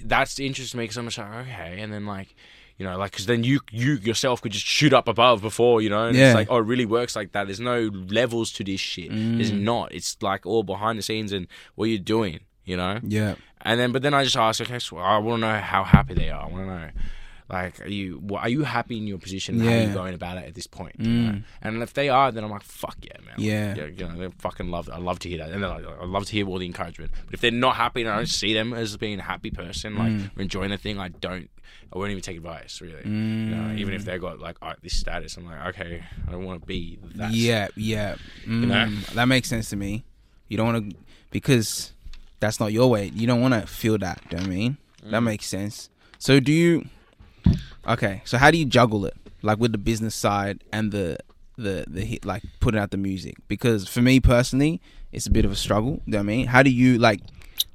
that's 0.06 0.36
the 0.36 0.46
interest 0.46 0.72
to 0.72 0.78
me 0.78 0.84
because 0.84 0.98
I'm 0.98 1.06
just 1.06 1.18
like 1.18 1.48
okay, 1.48 1.80
and 1.82 1.92
then 1.92 2.06
like 2.06 2.36
you 2.78 2.86
know 2.86 2.98
like 2.98 3.12
because 3.12 3.26
then 3.26 3.44
you 3.44 3.60
you 3.72 3.94
yourself 3.96 4.42
could 4.42 4.52
just 4.52 4.66
shoot 4.66 4.94
up 4.94 5.08
above 5.08 5.42
before 5.42 5.82
you 5.82 5.90
know, 5.90 6.08
and 6.08 6.16
Yeah. 6.18 6.28
it's 6.30 6.36
like 6.36 6.48
oh 6.50 6.58
it 6.58 6.66
really 6.66 6.86
works 6.86 7.16
like 7.16 7.32
that. 7.34 7.46
There's 7.48 7.60
no 7.60 7.90
levels 8.10 8.52
to 8.54 8.64
this 8.64 8.80
shit. 8.80 9.10
There's 9.10 9.52
Mm. 9.52 9.62
not. 9.62 9.94
It's 9.94 10.18
like 10.22 10.46
all 10.46 10.64
behind 10.64 10.98
the 11.00 11.04
scenes 11.04 11.32
and 11.32 11.48
what 11.76 11.86
you're 11.86 12.00
doing, 12.00 12.40
you 12.66 12.78
know. 12.78 13.00
Yeah. 13.04 13.36
And 13.62 13.80
then 13.80 13.92
but 13.92 14.02
then 14.02 14.14
I 14.14 14.24
just 14.24 14.38
ask 14.38 14.62
okay, 14.62 14.80
so 14.80 14.98
I 14.98 15.18
want 15.18 15.42
to 15.42 15.48
know 15.48 15.60
how 15.60 15.84
happy 15.84 16.14
they 16.14 16.30
are. 16.30 16.44
I 16.44 16.48
want 16.48 16.66
to 16.66 16.80
know. 16.80 16.90
Like, 17.52 17.82
are 17.82 17.88
you 17.90 18.22
are 18.38 18.48
you 18.48 18.64
happy 18.64 18.98
in 18.98 19.08
your 19.08 19.18
position? 19.18 19.60
How 19.60 19.72
are 19.72 19.78
you 19.88 19.94
going 19.94 20.14
about 20.14 20.38
it 20.38 20.46
at 20.48 20.56
this 20.56 20.68
point? 20.68 20.96
you 21.00 21.08
know? 21.10 21.32
Mm. 21.32 21.44
And 21.62 21.84
if 21.84 21.94
they 21.94 22.08
are, 22.08 22.32
then 22.32 22.46
I'm 22.46 22.50
like, 22.50 22.64
fuck 22.64 22.96
yeah, 23.02 23.18
man. 23.26 23.36
Yeah. 23.38 23.76
Like, 23.78 24.00
you 24.00 24.08
know, 24.08 24.18
they 24.18 24.34
fucking 24.38 24.70
love. 24.72 24.90
I 24.92 25.00
love 25.00 25.20
to 25.20 25.30
hear 25.30 25.40
that, 25.40 25.50
and 25.52 25.62
like, 25.62 25.86
I 25.86 26.06
love 26.06 26.26
to 26.28 26.32
hear 26.32 26.48
all 26.48 26.60
the 26.60 26.66
encouragement. 26.66 27.12
But 27.26 27.34
if 27.34 27.42
they're 27.42 27.52
not 27.52 27.76
happy, 27.76 28.02
and 28.02 28.10
I 28.10 28.16
don't 28.16 28.30
see 28.30 28.54
them 28.54 28.74
as 28.74 28.96
being 28.96 29.20
a 29.20 29.24
happy 29.24 29.52
person, 29.52 29.98
like 29.98 30.12
Mm. 30.14 30.30
enjoying 30.40 30.72
the 30.72 30.78
thing, 30.78 30.98
I 30.98 31.10
don't. 31.10 31.50
I 31.94 31.98
won't 31.98 32.12
even 32.12 32.22
take 32.24 32.38
advice, 32.38 32.80
really. 32.80 33.04
You 33.06 33.56
know, 33.56 33.74
even 33.76 33.94
if 33.94 34.06
they 34.06 34.18
got 34.18 34.40
like 34.40 34.62
right, 34.62 34.78
this 34.82 34.98
status, 34.98 35.36
I'm 35.36 35.46
like, 35.46 35.76
okay, 35.76 36.04
I 36.28 36.32
don't 36.32 36.46
want 36.46 36.62
to 36.62 36.66
be 36.68 37.00
that. 37.16 37.32
Yeah, 37.32 37.68
yeah. 37.76 38.16
Mm, 38.46 38.68
know? 38.68 38.90
That 39.14 39.26
makes 39.26 39.50
sense 39.50 39.70
to 39.72 39.76
me. 39.76 40.06
You 40.48 40.56
don't 40.58 40.72
want 40.74 40.90
to, 40.92 40.98
because 41.32 41.92
that's 42.40 42.60
not 42.62 42.72
your 42.72 42.90
way. 42.90 43.12
You 43.14 43.28
don't 43.28 43.42
want 43.42 43.54
to 43.54 43.68
feel 43.68 43.98
that. 44.00 44.22
Do 44.30 44.38
you 44.38 44.42
know 44.42 44.48
I 44.48 44.50
mean? 44.56 44.78
That 45.04 45.20
Mm. 45.22 45.26
makes 45.26 45.48
sense. 45.48 45.90
So 46.18 46.40
do 46.40 46.52
you? 46.54 46.86
Okay, 47.88 48.22
so 48.26 48.38
how 48.38 48.52
do 48.52 48.58
you 48.58 48.66
juggle 48.66 49.06
it, 49.06 49.16
like 49.42 49.58
with 49.60 49.72
the 49.72 49.78
business 49.78 50.14
side 50.16 50.64
and 50.72 50.92
the 50.92 51.18
the 51.58 51.86
the 51.88 52.02
hit, 52.06 52.26
like 52.26 52.44
putting 52.60 52.80
out 52.80 52.92
the 52.92 52.98
music? 52.98 53.36
Because 53.48 53.88
for 53.88 54.02
me 54.02 54.20
personally, 54.20 54.82
it's 55.12 55.26
a 55.28 55.32
bit 55.32 55.46
of 55.46 55.52
a 55.52 55.56
struggle. 55.56 55.96
Do 55.96 56.02
you 56.06 56.12
know 56.14 56.18
what 56.20 56.24
I 56.24 56.26
mean? 56.26 56.46
How 56.48 56.62
do 56.64 56.70
you 56.70 56.98
like? 57.00 57.22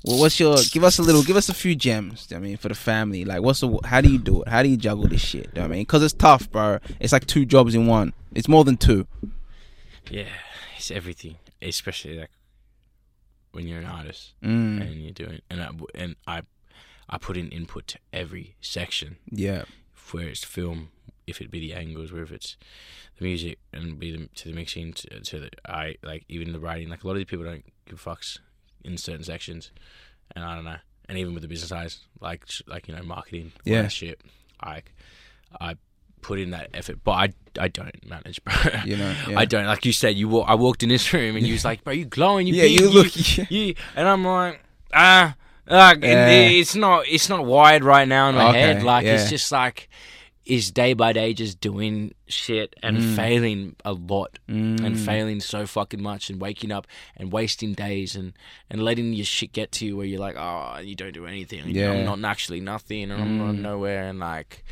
Well, 0.04 0.18
what's 0.20 0.38
your? 0.38 0.56
Give 0.72 0.84
us 0.84 0.98
a 0.98 1.02
little. 1.02 1.22
Give 1.22 1.36
us 1.36 1.48
a 1.48 1.54
few 1.54 1.74
gems. 1.74 2.26
do 2.26 2.34
you 2.34 2.38
know 2.38 2.42
what 2.42 2.46
I 2.46 2.48
mean, 2.50 2.56
for 2.56 2.68
the 2.68 2.74
family, 2.76 3.24
like 3.24 3.42
what's 3.42 3.60
the? 3.60 3.78
How 3.84 4.00
do 4.00 4.08
you 4.08 4.18
do 4.18 4.42
it? 4.42 4.48
How 4.48 4.62
do 4.62 4.68
you 4.68 4.76
juggle 4.76 5.08
this 5.08 5.20
shit? 5.20 5.44
Do 5.44 5.48
you 5.48 5.54
know 5.56 5.62
what 5.62 5.74
I 5.74 5.76
mean? 5.76 5.82
Because 5.82 6.02
it's 6.02 6.14
tough, 6.14 6.50
bro. 6.50 6.78
It's 7.00 7.12
like 7.12 7.26
two 7.26 7.44
jobs 7.44 7.74
in 7.74 7.86
one. 7.86 8.12
It's 8.34 8.48
more 8.48 8.64
than 8.64 8.76
two. 8.76 9.06
yeah, 10.10 10.28
it's 10.76 10.90
everything, 10.90 11.36
especially 11.62 12.18
like 12.18 12.30
when 13.52 13.66
you're 13.66 13.78
an 13.80 13.86
artist 13.86 14.34
Mm. 14.42 14.82
and 14.82 14.94
you're 15.02 15.12
doing, 15.12 15.40
and 15.50 15.60
I 15.62 15.70
and 15.94 16.16
I, 16.26 16.42
I 17.08 17.18
put 17.18 17.36
in 17.36 17.48
input 17.48 17.86
to 17.88 17.98
every 18.12 18.54
section. 18.60 19.16
Yeah. 19.30 19.64
Where 20.12 20.28
it's 20.28 20.44
film, 20.44 20.88
if 21.26 21.40
it 21.40 21.50
be 21.50 21.60
the 21.60 21.74
angles, 21.74 22.12
where 22.12 22.22
if 22.22 22.32
it's 22.32 22.56
the 23.18 23.24
music, 23.24 23.58
and 23.72 23.98
be 23.98 24.10
the, 24.16 24.28
to 24.36 24.48
the 24.48 24.54
mixing, 24.54 24.92
to, 24.94 25.20
to 25.20 25.40
the 25.40 25.50
I 25.68 25.96
like 26.02 26.24
even 26.28 26.52
the 26.52 26.60
writing. 26.60 26.88
Like 26.88 27.02
a 27.04 27.06
lot 27.06 27.12
of 27.14 27.18
these 27.18 27.26
people 27.26 27.44
don't 27.44 27.64
give 27.88 28.02
fucks 28.02 28.38
in 28.84 28.96
certain 28.98 29.24
sections, 29.24 29.70
and 30.34 30.44
I 30.44 30.54
don't 30.54 30.64
know. 30.64 30.76
And 31.08 31.18
even 31.18 31.34
with 31.34 31.42
the 31.42 31.48
business 31.48 31.72
eyes, 31.72 32.00
like 32.20 32.44
like 32.66 32.88
you 32.88 32.94
know 32.94 33.02
marketing, 33.02 33.52
Yeah. 33.64 33.88
shit. 33.88 34.20
I 34.60 34.82
I 35.60 35.76
put 36.22 36.38
in 36.40 36.50
that 36.50 36.70
effort, 36.74 36.98
but 37.04 37.12
I 37.12 37.28
I 37.60 37.68
don't 37.68 38.08
manage, 38.08 38.42
bro. 38.44 38.54
You 38.84 38.96
know. 38.96 39.14
Yeah. 39.28 39.38
I 39.38 39.44
don't 39.44 39.66
like 39.66 39.86
you 39.86 39.92
said. 39.92 40.16
You 40.16 40.28
wa- 40.28 40.42
I 40.42 40.54
walked 40.54 40.82
in 40.82 40.88
this 40.88 41.12
room 41.12 41.36
and 41.36 41.46
you 41.46 41.52
was 41.52 41.64
like, 41.70 41.84
bro, 41.84 41.92
you 41.92 42.04
glowing, 42.04 42.46
you 42.48 42.54
Yeah, 42.54 42.64
you 42.64 42.90
look. 42.90 43.08
Yeah. 43.38 43.44
you, 43.50 43.74
and 43.94 44.08
I'm 44.08 44.24
like, 44.24 44.60
ah, 44.92 45.34
like 45.68 46.02
Yeah. 46.02 46.28
it's 46.28 46.74
not, 46.74 47.06
it's 47.08 47.28
not 47.28 47.44
wired 47.44 47.84
right 47.84 48.06
now 48.08 48.28
in 48.28 48.34
my 48.36 48.50
Okay, 48.50 48.60
head. 48.60 48.82
Like 48.82 49.04
yeah. 49.04 49.14
it's 49.14 49.30
just 49.30 49.50
like, 49.52 49.88
is 50.44 50.70
day 50.70 50.94
by 50.94 51.12
day 51.12 51.34
just 51.34 51.58
doing 51.60 52.14
shit 52.28 52.76
and 52.80 52.98
Mm. 52.98 53.16
failing 53.16 53.76
a 53.84 53.92
lot 53.92 54.38
and 54.46 54.78
Mm. 54.78 55.04
failing 55.04 55.40
so 55.40 55.66
fucking 55.66 56.00
much 56.00 56.30
and 56.30 56.40
waking 56.40 56.70
up 56.70 56.86
and 57.16 57.32
wasting 57.32 57.74
days 57.74 58.14
and 58.14 58.32
and 58.70 58.80
letting 58.84 59.12
your 59.12 59.24
shit 59.26 59.52
get 59.52 59.72
to 59.72 59.84
you 59.86 59.96
where 59.96 60.06
you're 60.06 60.20
like, 60.20 60.36
oh, 60.38 60.78
you 60.78 60.94
don't 60.94 61.14
do 61.14 61.26
anything. 61.26 61.60
and 61.60 61.72
Yeah. 61.74 61.90
I'm 61.90 62.04
not 62.04 62.24
actually 62.30 62.60
nothing 62.60 63.10
and 63.10 63.20
I'm 63.20 63.38
not 63.38 63.54
Mm. 63.56 63.60
nowhere 63.60 64.08
and 64.08 64.20
like. 64.20 64.64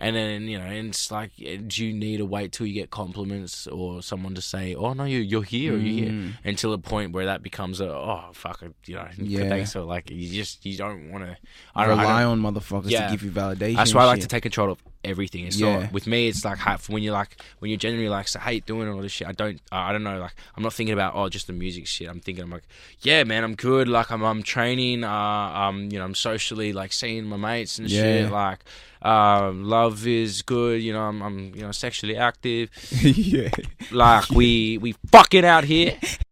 And 0.00 0.14
then 0.14 0.42
you 0.42 0.58
know, 0.58 0.64
and 0.64 0.88
it's 0.90 1.10
like, 1.10 1.32
eh, 1.44 1.58
do 1.66 1.84
you 1.84 1.92
need 1.92 2.18
to 2.18 2.24
wait 2.24 2.52
till 2.52 2.66
you 2.66 2.74
get 2.74 2.90
compliments 2.90 3.66
or 3.66 4.00
someone 4.02 4.34
to 4.36 4.40
say, 4.40 4.74
"Oh 4.74 4.92
no, 4.92 5.04
you 5.04 5.18
you're 5.18 5.42
here, 5.42 5.74
or 5.74 5.76
you're 5.78 6.04
here," 6.04 6.12
Mm. 6.12 6.32
until 6.44 6.72
a 6.72 6.78
point 6.78 7.12
where 7.12 7.26
that 7.26 7.42
becomes 7.42 7.80
a 7.80 7.88
oh 7.92 8.30
fuck 8.32 8.62
it, 8.62 8.74
you 8.86 8.94
know 8.94 9.08
Yeah. 9.16 9.54
yeah. 9.56 9.64
so 9.64 9.84
like 9.84 10.08
you 10.10 10.28
just 10.32 10.64
you 10.64 10.76
don't 10.76 11.10
want 11.10 11.24
to 11.24 11.36
I 11.74 11.86
don't, 11.86 11.98
I 11.98 12.02
rely 12.02 12.24
on 12.24 12.40
motherfuckers 12.40 12.90
Yeah. 12.90 13.06
to 13.06 13.10
give 13.12 13.22
you 13.24 13.30
validation. 13.32 13.76
that's 13.76 13.92
why 13.94 14.02
I 14.02 14.06
like 14.06 14.16
shit. 14.18 14.22
to 14.22 14.28
take 14.28 14.42
control 14.44 14.70
of 14.70 14.78
everything. 15.04 15.46
It's 15.46 15.56
Yeah. 15.58 15.80
not 15.80 15.92
with 15.92 16.06
me 16.06 16.28
it's 16.28 16.44
like 16.44 16.58
when 16.88 17.02
you're 17.02 17.12
like 17.12 17.40
when 17.60 17.70
you're 17.70 17.78
genuinely 17.78 18.08
like 18.10 18.28
so, 18.28 18.38
hey 18.40 18.60
doing? 18.60 18.88
all 18.88 19.00
this 19.00 19.12
shit 19.12 19.28
I 19.28 19.32
don't 19.32 19.60
I 19.72 19.92
don't 19.92 20.02
know 20.02 20.18
like 20.18 20.34
I'm 20.56 20.62
not 20.62 20.72
thinking 20.74 20.92
about 20.92 21.14
oh 21.14 21.28
just 21.28 21.46
the 21.46 21.52
music 21.52 21.86
shit. 21.86 22.08
I'm 22.08 22.20
thinking 22.20 22.44
I'm 22.44 22.50
like 22.50 22.64
yeah 23.02 23.24
man 23.24 23.44
I'm 23.44 23.54
good. 23.54 23.88
Like 23.88 24.10
I'm 24.10 24.22
I'm 24.22 24.42
training 24.42 25.04
uh 25.04 25.10
um 25.10 25.88
you 25.90 25.98
know 25.98 26.04
I'm 26.04 26.14
socially 26.14 26.72
like 26.72 26.92
seeing 26.92 27.24
my 27.24 27.36
mates 27.36 27.78
and 27.78 27.88
Yeah. 27.90 28.02
shit 28.02 28.30
like 28.32 28.60
um 29.02 29.64
love 29.64 30.04
is 30.08 30.42
good 30.42 30.82
you 30.82 30.92
know 30.92 31.02
I'm, 31.02 31.22
I'm 31.22 31.54
you 31.54 31.62
know 31.62 31.72
sexually 31.72 32.16
active. 32.16 32.70
Yeah. 33.02 33.50
like 33.92 34.28
we 34.30 34.78
we 34.78 34.94
fucking 35.12 35.44
out 35.44 35.64
here 35.64 35.96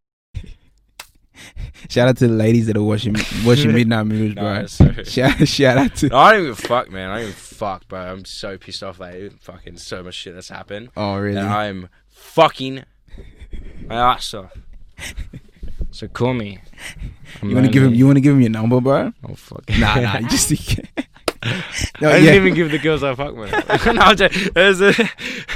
Shout 1.89 2.09
out 2.09 2.17
to 2.19 2.29
the 2.29 2.35
ladies 2.35 2.67
that 2.67 2.77
are 2.77 2.83
watching 2.83 3.15
watching 3.45 3.73
Midnight 3.75 4.05
Moves, 4.05 4.35
No, 4.37 4.43
bro. 4.43 4.67
so- 4.67 4.93
Shout, 5.05 5.47
shout 5.49 5.79
out 5.79 5.95
to. 5.97 6.09
No, 6.09 6.17
I 6.19 6.33
don't 6.33 6.43
even 6.43 6.55
fuck, 6.55 6.91
man. 6.91 7.11
I 7.11 7.15
don't 7.17 7.23
even 7.25 7.35
fuck, 7.35 7.87
bro. 7.89 8.01
I'm 8.01 8.25
so 8.25 8.57
pissed 8.59 8.83
off. 8.83 8.99
Like, 9.01 9.33
fucking 9.41 9.77
so 9.79 10.03
much 10.03 10.15
shit 10.15 10.35
that's 10.35 10.49
happened. 10.49 10.91
Oh 10.97 11.17
really? 11.19 11.39
And 11.39 11.49
I'm 11.49 11.89
fucking 12.09 12.85
my 13.87 13.95
ass 13.95 14.35
off. 14.35 14.53
So 15.91 16.09
call 16.09 16.35
me. 16.35 16.59
I'm 17.43 17.49
You 17.51 17.55
want 17.55 17.67
to 17.67 17.73
give 17.73 17.83
him? 17.83 17.95
You 17.95 18.07
want 18.07 18.17
to 18.17 18.21
give 18.21 18.35
him 18.35 18.41
your 18.41 18.51
number, 18.51 18.81
bro? 18.81 19.13
Oh 19.29 19.35
fuck. 19.35 19.63
Nah, 19.79 19.95
nah. 20.01 20.19
You 20.19 20.29
just 20.29 20.51
No, 22.01 22.11
I 22.11 22.13
didn't 22.15 22.27
yeah. 22.27 22.35
even 22.35 22.55
give 22.55 22.71
the 22.71 22.79
girls 22.79 23.03
a 23.03 23.17
fuck, 23.17 23.35
man. 23.35 23.49
no, 23.97 24.03
I'm 24.03 24.17
joking. 24.17 24.51
It's, 24.55 25.11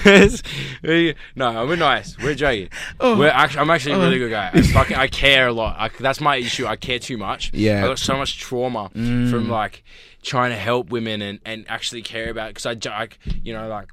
it's, 0.06 0.42
we- 0.82 1.14
no, 1.36 1.66
we're 1.66 1.76
nice. 1.76 2.16
We're 2.18 2.34
joking. 2.34 2.70
Oh. 2.98 3.18
We're 3.18 3.28
actually, 3.28 3.60
I'm 3.60 3.70
actually 3.70 3.94
a 3.94 3.98
really 3.98 4.16
oh. 4.16 4.20
good 4.20 4.30
guy. 4.30 4.50
I, 4.54 4.62
fucking, 4.62 4.96
I 4.96 5.08
care 5.08 5.48
a 5.48 5.52
lot. 5.52 5.76
I, 5.78 5.90
that's 6.00 6.20
my 6.20 6.36
issue. 6.36 6.66
I 6.66 6.76
care 6.76 6.98
too 6.98 7.18
much. 7.18 7.52
Yeah. 7.52 7.84
I 7.84 7.88
got 7.88 7.98
so 7.98 8.16
much 8.16 8.38
trauma 8.38 8.88
from 8.92 9.02
mm. 9.02 9.48
like 9.48 9.84
trying 10.22 10.50
to 10.50 10.56
help 10.56 10.90
women 10.90 11.20
and, 11.20 11.40
and 11.44 11.66
actually 11.68 12.02
care 12.02 12.30
about 12.30 12.48
because 12.48 12.66
I, 12.66 12.76
like 12.90 13.18
you 13.42 13.52
know 13.52 13.68
like 13.68 13.88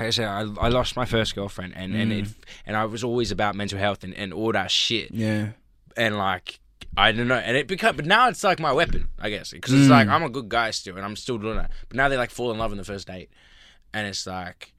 like 0.00 0.06
I 0.06 0.10
said, 0.10 0.26
I, 0.26 0.40
I 0.58 0.68
lost 0.68 0.96
my 0.96 1.04
first 1.04 1.34
girlfriend, 1.34 1.74
and 1.76 1.94
and 1.94 2.10
mm. 2.10 2.22
it, 2.22 2.28
and 2.66 2.74
I 2.74 2.86
was 2.86 3.04
always 3.04 3.30
about 3.30 3.54
mental 3.54 3.78
health 3.78 4.02
and, 4.02 4.14
and 4.14 4.32
all 4.32 4.50
that 4.52 4.70
shit, 4.70 5.10
Yeah. 5.12 5.50
and 5.94 6.16
like 6.16 6.58
I 6.96 7.12
don't 7.12 7.28
know, 7.28 7.36
and 7.36 7.56
it 7.56 7.68
become, 7.68 7.96
but 7.96 8.04
now 8.06 8.28
it's 8.28 8.42
like 8.42 8.58
my 8.60 8.72
weapon, 8.72 9.08
I 9.18 9.30
guess, 9.30 9.52
because 9.52 9.72
it's 9.72 9.88
like 9.88 10.08
I'm 10.08 10.22
a 10.22 10.28
good 10.28 10.48
guy 10.48 10.70
still, 10.72 10.96
and 10.96 11.04
I'm 11.04 11.16
still 11.16 11.38
doing 11.38 11.56
that. 11.56 11.70
But 11.88 11.96
now 11.96 12.08
they 12.08 12.16
like 12.16 12.30
fall 12.30 12.50
in 12.50 12.58
love 12.58 12.72
on 12.72 12.78
the 12.78 12.84
first 12.84 13.06
date, 13.06 13.30
and 13.94 14.06
it's 14.06 14.26
like, 14.26 14.72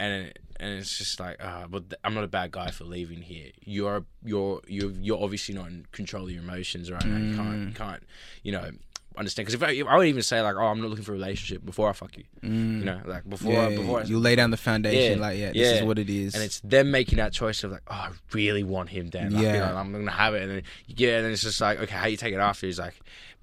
and 0.00 0.26
it, 0.26 0.38
and 0.58 0.78
it's 0.78 0.96
just 0.96 1.20
like, 1.20 1.36
uh, 1.44 1.66
but 1.68 1.90
th- 1.90 2.00
I'm 2.02 2.14
not 2.14 2.24
a 2.24 2.28
bad 2.28 2.50
guy 2.50 2.70
for 2.70 2.84
leaving 2.84 3.20
here. 3.22 3.50
You're 3.60 4.04
you're 4.24 4.62
you're 4.66 4.90
you're 4.92 5.22
obviously 5.22 5.54
not 5.54 5.68
in 5.68 5.86
control 5.92 6.24
of 6.24 6.30
your 6.30 6.42
emotions 6.42 6.90
right 6.90 7.04
now. 7.04 7.16
You 7.18 7.36
can't 7.36 7.68
you 7.68 7.74
can't 7.74 8.02
you 8.42 8.52
know 8.52 8.70
understand 9.16 9.46
because 9.46 9.54
if 9.54 9.62
I, 9.62 9.72
if 9.72 9.86
I 9.86 9.96
would 9.96 10.06
even 10.06 10.22
say 10.22 10.40
like, 10.40 10.54
oh, 10.56 10.64
I'm 10.66 10.80
not 10.80 10.90
looking 10.90 11.04
for 11.04 11.12
a 11.12 11.14
relationship 11.14 11.64
before 11.64 11.88
I 11.88 11.92
fuck 11.92 12.16
you, 12.16 12.24
you 12.42 12.48
know, 12.84 13.00
like 13.04 13.28
before 13.28 13.52
Mm. 13.52 13.70
Yeah, 13.70 13.76
before 13.76 14.00
I, 14.00 14.04
you 14.04 14.18
lay 14.18 14.34
down 14.36 14.50
the 14.50 14.56
foundation, 14.56 15.18
Yeah, 15.18 15.26
like, 15.26 15.38
yeah, 15.38 15.52
this 15.52 15.78
is 15.80 15.84
what 15.84 15.98
it 15.98 16.08
is. 16.10 16.34
and 16.34 16.42
it's 16.42 16.60
them 16.60 16.90
making 16.90 17.18
that 17.18 17.32
choice 17.32 17.62
of 17.64 17.72
like, 17.72 17.82
oh, 17.88 17.94
I 17.94 18.10
really 18.32 18.62
want 18.64 18.88
him. 18.90 19.08
Then, 19.08 19.32
like, 19.32 19.42
Yeah. 19.42 19.52
you 19.54 19.58
know, 19.60 19.76
I'm 19.76 19.92
gonna 19.92 20.10
have 20.10 20.34
it, 20.34 20.42
and 20.42 20.50
then 20.50 20.62
yeah, 20.86 21.16
and 21.16 21.24
then 21.26 21.32
it's 21.32 21.42
just 21.42 21.60
like, 21.60 21.80
okay, 21.80 21.94
how 21.94 22.06
you 22.06 22.16
take 22.16 22.32
it 22.34 22.38
after 22.40 22.66
is 22.66 22.78
like, 22.78 22.94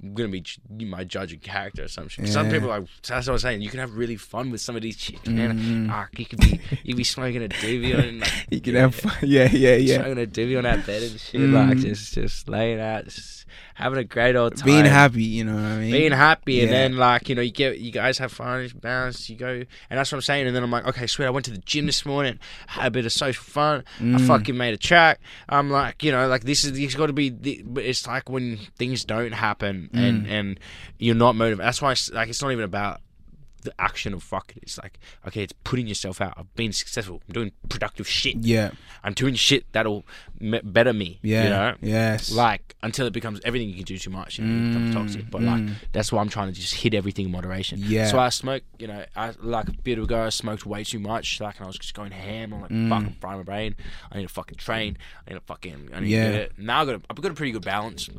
I'm 0.01 0.13
gonna 0.13 0.29
be 0.29 0.85
my 0.85 1.03
judge 1.03 1.33
a 1.33 1.37
character 1.37 1.83
or 1.83 1.87
some 1.89 2.07
shit. 2.07 2.27
Some 2.29 2.45
Yeah. 2.47 2.53
people 2.53 2.69
like 2.69 2.85
that's 3.05 3.27
what 3.27 3.33
I'm 3.33 3.39
saying. 3.39 3.61
You 3.61 3.69
can 3.69 3.79
have 3.81 3.95
really 3.97 4.15
fun 4.15 4.49
with 4.49 4.61
some 4.61 4.75
of 4.77 4.81
these 4.81 4.95
chicks, 4.95 5.27
man. 5.27 5.89
Ah, 5.91 6.07
you 6.17 6.25
could 6.25 6.39
be 6.39 6.59
you 6.83 6.95
be 6.95 7.03
smoking 7.03 7.43
a 7.43 7.49
doobie 7.49 7.97
and 7.99 8.19
like, 8.21 8.31
you 8.49 8.61
can 8.61 8.75
have 8.75 8.95
fun. 8.95 9.13
Yeah, 9.21 9.49
yeah, 9.51 9.75
yeah. 9.75 9.95
smoking 10.03 10.23
a 10.23 10.27
doobie 10.27 10.57
on 10.57 10.63
that 10.63 10.85
bed 10.85 11.03
and 11.03 11.19
shit, 11.19 11.41
Mm. 11.41 11.53
like 11.53 11.77
just 11.79 12.13
just 12.13 12.47
laying 12.47 12.79
out, 12.79 13.05
just 13.05 13.38
having 13.75 13.99
a 13.99 14.03
great 14.03 14.35
old 14.35 14.55
time, 14.57 14.65
Being 14.65 14.85
happy, 14.85 15.23
you 15.23 15.43
know 15.43 15.55
what 15.55 15.63
I 15.63 15.77
mean? 15.77 15.91
being 15.91 16.11
happy, 16.11 16.61
and 16.63 16.71
then 16.71 16.97
like 16.97 17.29
you 17.29 17.35
know 17.35 17.41
you 17.41 17.51
get 17.51 17.79
you 17.79 17.91
guys 17.91 18.17
have 18.19 18.31
fun, 18.31 18.61
it's 18.61 18.73
balanced. 18.73 19.29
You 19.29 19.35
go, 19.35 19.47
and 19.49 19.97
that's 19.99 20.11
what 20.11 20.17
I'm 20.17 20.21
saying. 20.21 20.47
And 20.47 20.55
then 20.55 20.63
I'm 20.63 20.71
like, 20.71 20.87
okay, 20.87 21.07
sweet. 21.07 21.25
I 21.25 21.29
went 21.29 21.45
to 21.45 21.51
the 21.51 21.57
gym 21.59 21.85
this 21.85 22.05
morning, 22.05 22.39
had 22.67 22.87
a 22.87 22.91
bit 22.91 23.05
of 23.05 23.11
social 23.11 23.43
fun. 23.43 23.83
I 23.99 24.03
Mm. 24.03 24.27
fucking 24.27 24.57
made 24.57 24.73
a 24.73 24.77
track. 24.77 25.19
I'm 25.47 25.69
like, 25.69 26.03
you 26.03 26.11
know, 26.11 26.27
like 26.27 26.43
this 26.43 26.63
is 26.63 26.73
this 26.73 26.95
got 26.95 27.07
to 27.07 27.13
be. 27.13 27.29
The, 27.29 27.63
it's 27.77 28.05
like 28.07 28.29
when 28.29 28.57
things 28.77 29.05
don't 29.05 29.33
happen 29.33 29.89
and 29.93 30.25
Mm. 30.25 30.31
and 30.31 30.59
you're 30.97 31.15
not 31.15 31.35
motivated. 31.35 31.65
That's 31.65 31.81
why 31.81 31.91
it's, 31.93 32.09
like 32.11 32.29
it's 32.29 32.41
not 32.41 32.51
even 32.51 32.65
about 32.65 33.01
the 33.59 33.73
action 33.79 34.13
of 34.13 34.23
fuck 34.23 34.53
it. 34.55 34.63
It's 34.63 34.77
like 34.77 34.99
okay, 35.27 35.43
it's 35.43 35.53
putting 35.63 35.87
yourself 35.87 36.21
out. 36.21 36.33
I've 36.37 36.53
been 36.55 36.73
successful. 36.73 37.21
I'm 37.27 37.33
doing 37.33 37.51
productive 37.69 38.07
shit. 38.07 38.37
Yeah, 38.37 38.71
I'm 39.03 39.13
doing 39.13 39.35
shit 39.35 39.65
that'll 39.71 40.05
me- 40.39 40.61
better 40.63 40.93
me. 40.93 41.19
yeah, 41.21 41.43
you 41.43 41.49
know. 41.49 41.75
yes. 41.81 42.31
Like 42.31 42.75
until 42.81 43.07
it 43.07 43.13
becomes 43.13 43.39
everything 43.43 43.69
you 43.69 43.75
can 43.75 43.83
do 43.83 43.97
too 43.97 44.09
much 44.09 44.39
and 44.39 44.47
it 44.47 44.69
becomes 44.69 44.89
mm, 44.89 44.93
toxic. 44.93 45.31
But 45.31 45.41
like 45.41 45.61
mm. 45.61 45.73
that's 45.91 46.11
why 46.11 46.21
I'm 46.21 46.29
trying 46.29 46.47
to 46.47 46.53
just 46.53 46.75
hit 46.75 46.93
everything 46.93 47.25
in 47.25 47.31
moderation. 47.31 47.79
Yeah. 47.83 48.07
So 48.07 48.19
I 48.19 48.29
smoke, 48.29 48.63
you 48.77 48.87
know, 48.87 49.03
I 49.15 49.33
like 49.41 49.67
a 49.67 49.73
bit 49.73 49.99
ago 49.99 50.25
I 50.25 50.29
smoked 50.29 50.65
way 50.65 50.83
too 50.83 50.99
much, 50.99 51.41
like 51.41 51.57
and 51.57 51.65
I 51.65 51.67
was 51.67 51.77
just 51.77 51.93
going 51.93 52.11
ham. 52.11 52.53
I'm 52.53 52.61
like 52.61 52.71
mm. 52.71 52.89
fucking 52.89 53.17
frying 53.19 53.37
my 53.37 53.43
brain. 53.43 53.75
I 54.11 54.17
need 54.17 54.27
to 54.27 54.33
fucking 54.33 54.57
train. 54.57 54.97
I 55.27 55.31
need 55.31 55.39
to 55.39 55.45
fucking 55.45 55.89
I 55.93 55.99
need 55.99 56.09
Yeah. 56.09 56.25
to 56.25 56.31
get 56.31 56.41
it. 56.41 56.51
Now 56.57 56.81
I've 56.81 56.87
got 56.87 56.95
a, 56.95 57.01
I've 57.09 57.21
got 57.21 57.31
a 57.31 57.35
pretty 57.35 57.51
good 57.51 57.65
balance. 57.65 58.09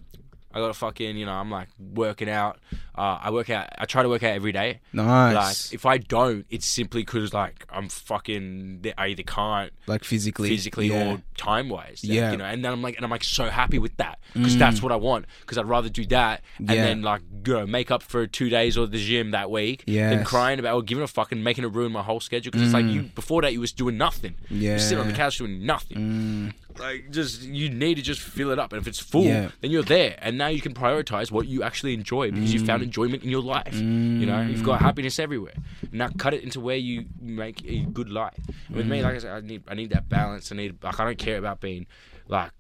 I 0.53 0.59
got 0.59 0.71
a 0.71 0.75
fucking, 0.75 1.17
you 1.17 1.27
know, 1.27 1.33
I'm 1.33 1.51
like 1.51 1.69
working 1.79 2.29
out. 2.29 2.59
Uh, 2.97 3.19
I 3.23 3.31
work 3.31 3.49
out. 3.51 3.69
I 3.79 3.85
try 3.87 4.03
to 4.03 4.09
work 4.09 4.23
out 4.25 4.33
every 4.35 4.51
day. 4.53 4.81
nice. 4.93 5.35
Like 5.71 5.75
if 5.75 5.87
I 5.87 5.99
don't, 5.99 6.45
it's 6.51 6.67
simply 6.67 7.03
because 7.03 7.33
like 7.33 7.65
I'm 7.71 7.89
fucking. 7.89 8.85
I 8.99 9.07
either 9.09 9.23
can't 9.23 9.73
Like 9.87 10.05
physically, 10.05 10.49
physically 10.49 10.89
yeah. 10.89 11.13
or 11.13 11.23
time 11.37 11.69
wise. 11.69 12.01
Yeah. 12.03 12.33
you 12.33 12.37
know, 12.37 12.45
and 12.45 12.65
then 12.65 12.73
I'm 12.73 12.83
like, 12.83 12.97
and 12.97 13.05
I'm 13.05 13.11
like 13.11 13.25
so 13.25 13.49
happy 13.49 13.79
with 13.79 13.97
that 13.99 14.19
because 14.35 14.57
that's 14.59 14.83
what 14.83 14.93
I 14.93 14.97
want. 14.97 15.27
Because 15.41 15.57
I'd 15.57 15.67
rather 15.67 15.89
do 15.89 16.05
that 16.07 16.43
and 16.59 16.69
Mm. 16.69 16.75
Yeah. 16.75 16.85
then 16.85 17.03
like 17.03 17.23
go 17.43 17.67
make 17.67 17.91
up 17.91 18.03
for 18.03 18.27
two 18.27 18.49
days 18.49 18.77
or 18.77 18.87
the 18.87 18.99
gym 18.99 19.31
that 19.31 19.51
week 19.51 19.85
than 19.87 19.95
Yes. 19.95 20.27
crying 20.27 20.59
about 20.59 20.75
or 20.75 20.83
giving 20.83 21.03
a 21.05 21.07
fucking 21.09 21.43
making 21.43 21.65
it 21.65 21.69
ruin 21.73 21.93
my 21.93 22.03
whole 22.03 22.21
schedule. 22.21 22.51
Because 22.51 22.67
it's 22.67 22.75
like 22.75 22.87
you 22.87 23.03
before 23.03 23.43
that 23.43 23.53
you 23.53 23.61
was 23.61 23.73
doing 23.73 23.97
nothing. 23.97 24.35
Yeah. 24.51 24.75
you 24.75 24.79
sit 24.81 24.99
on 24.99 25.07
the 25.07 25.13
Mm. 25.13 25.17
Yeah. 25.17 25.23
Mm. 25.23 25.25
couch 25.25 25.39
doing 25.39 25.65
nothing. 25.67 26.55
Like 26.81 27.11
just 27.11 27.43
you 27.43 27.69
need 27.69 27.95
to 27.97 28.03
just 28.03 28.21
fill 28.21 28.51
it 28.51 28.59
up, 28.59 28.73
and 28.73 28.81
if 28.81 28.89
it's 28.89 28.99
full, 28.99 29.25
Yeah. 29.25 29.51
then 29.61 29.71
you're 29.71 29.83
there, 29.83 30.17
and 30.21 30.37
now 30.39 30.49
you 30.49 30.61
can 30.61 30.73
prioritize 30.75 31.31
what 31.31 31.47
you 31.47 31.63
actually 31.63 31.95
enjoy 31.95 32.31
because 32.31 32.53
you 32.55 32.61
Mm. 32.61 32.67
found 32.67 32.83
enjoyment 32.83 33.23
in 33.23 33.31
your 33.31 33.43
life. 33.43 33.75
You 33.75 34.27
know, 34.27 34.41
you've 34.43 34.63
got 34.65 34.81
happiness 34.81 35.19
everywhere. 35.19 35.55
Now 35.93 36.09
cut 36.17 36.35
it 36.35 36.43
into 36.43 36.61
where 36.61 36.77
you 36.77 37.05
make 37.21 37.65
a 37.65 37.81
good 37.85 38.09
life. 38.11 38.39
With 38.71 38.87
me, 38.87 39.03
like 39.03 39.15
I 39.17 39.19
said, 39.19 39.33
I 39.45 39.47
need 39.47 39.63
I 39.69 39.75
need 39.75 39.91
that 39.91 40.09
balance. 40.09 40.51
I 40.53 40.57
need 40.57 40.83
like 40.83 40.99
I 40.99 41.05
don't 41.05 41.19
care 41.19 41.39
about 41.39 41.61
being 41.61 41.87
like. 42.29 42.51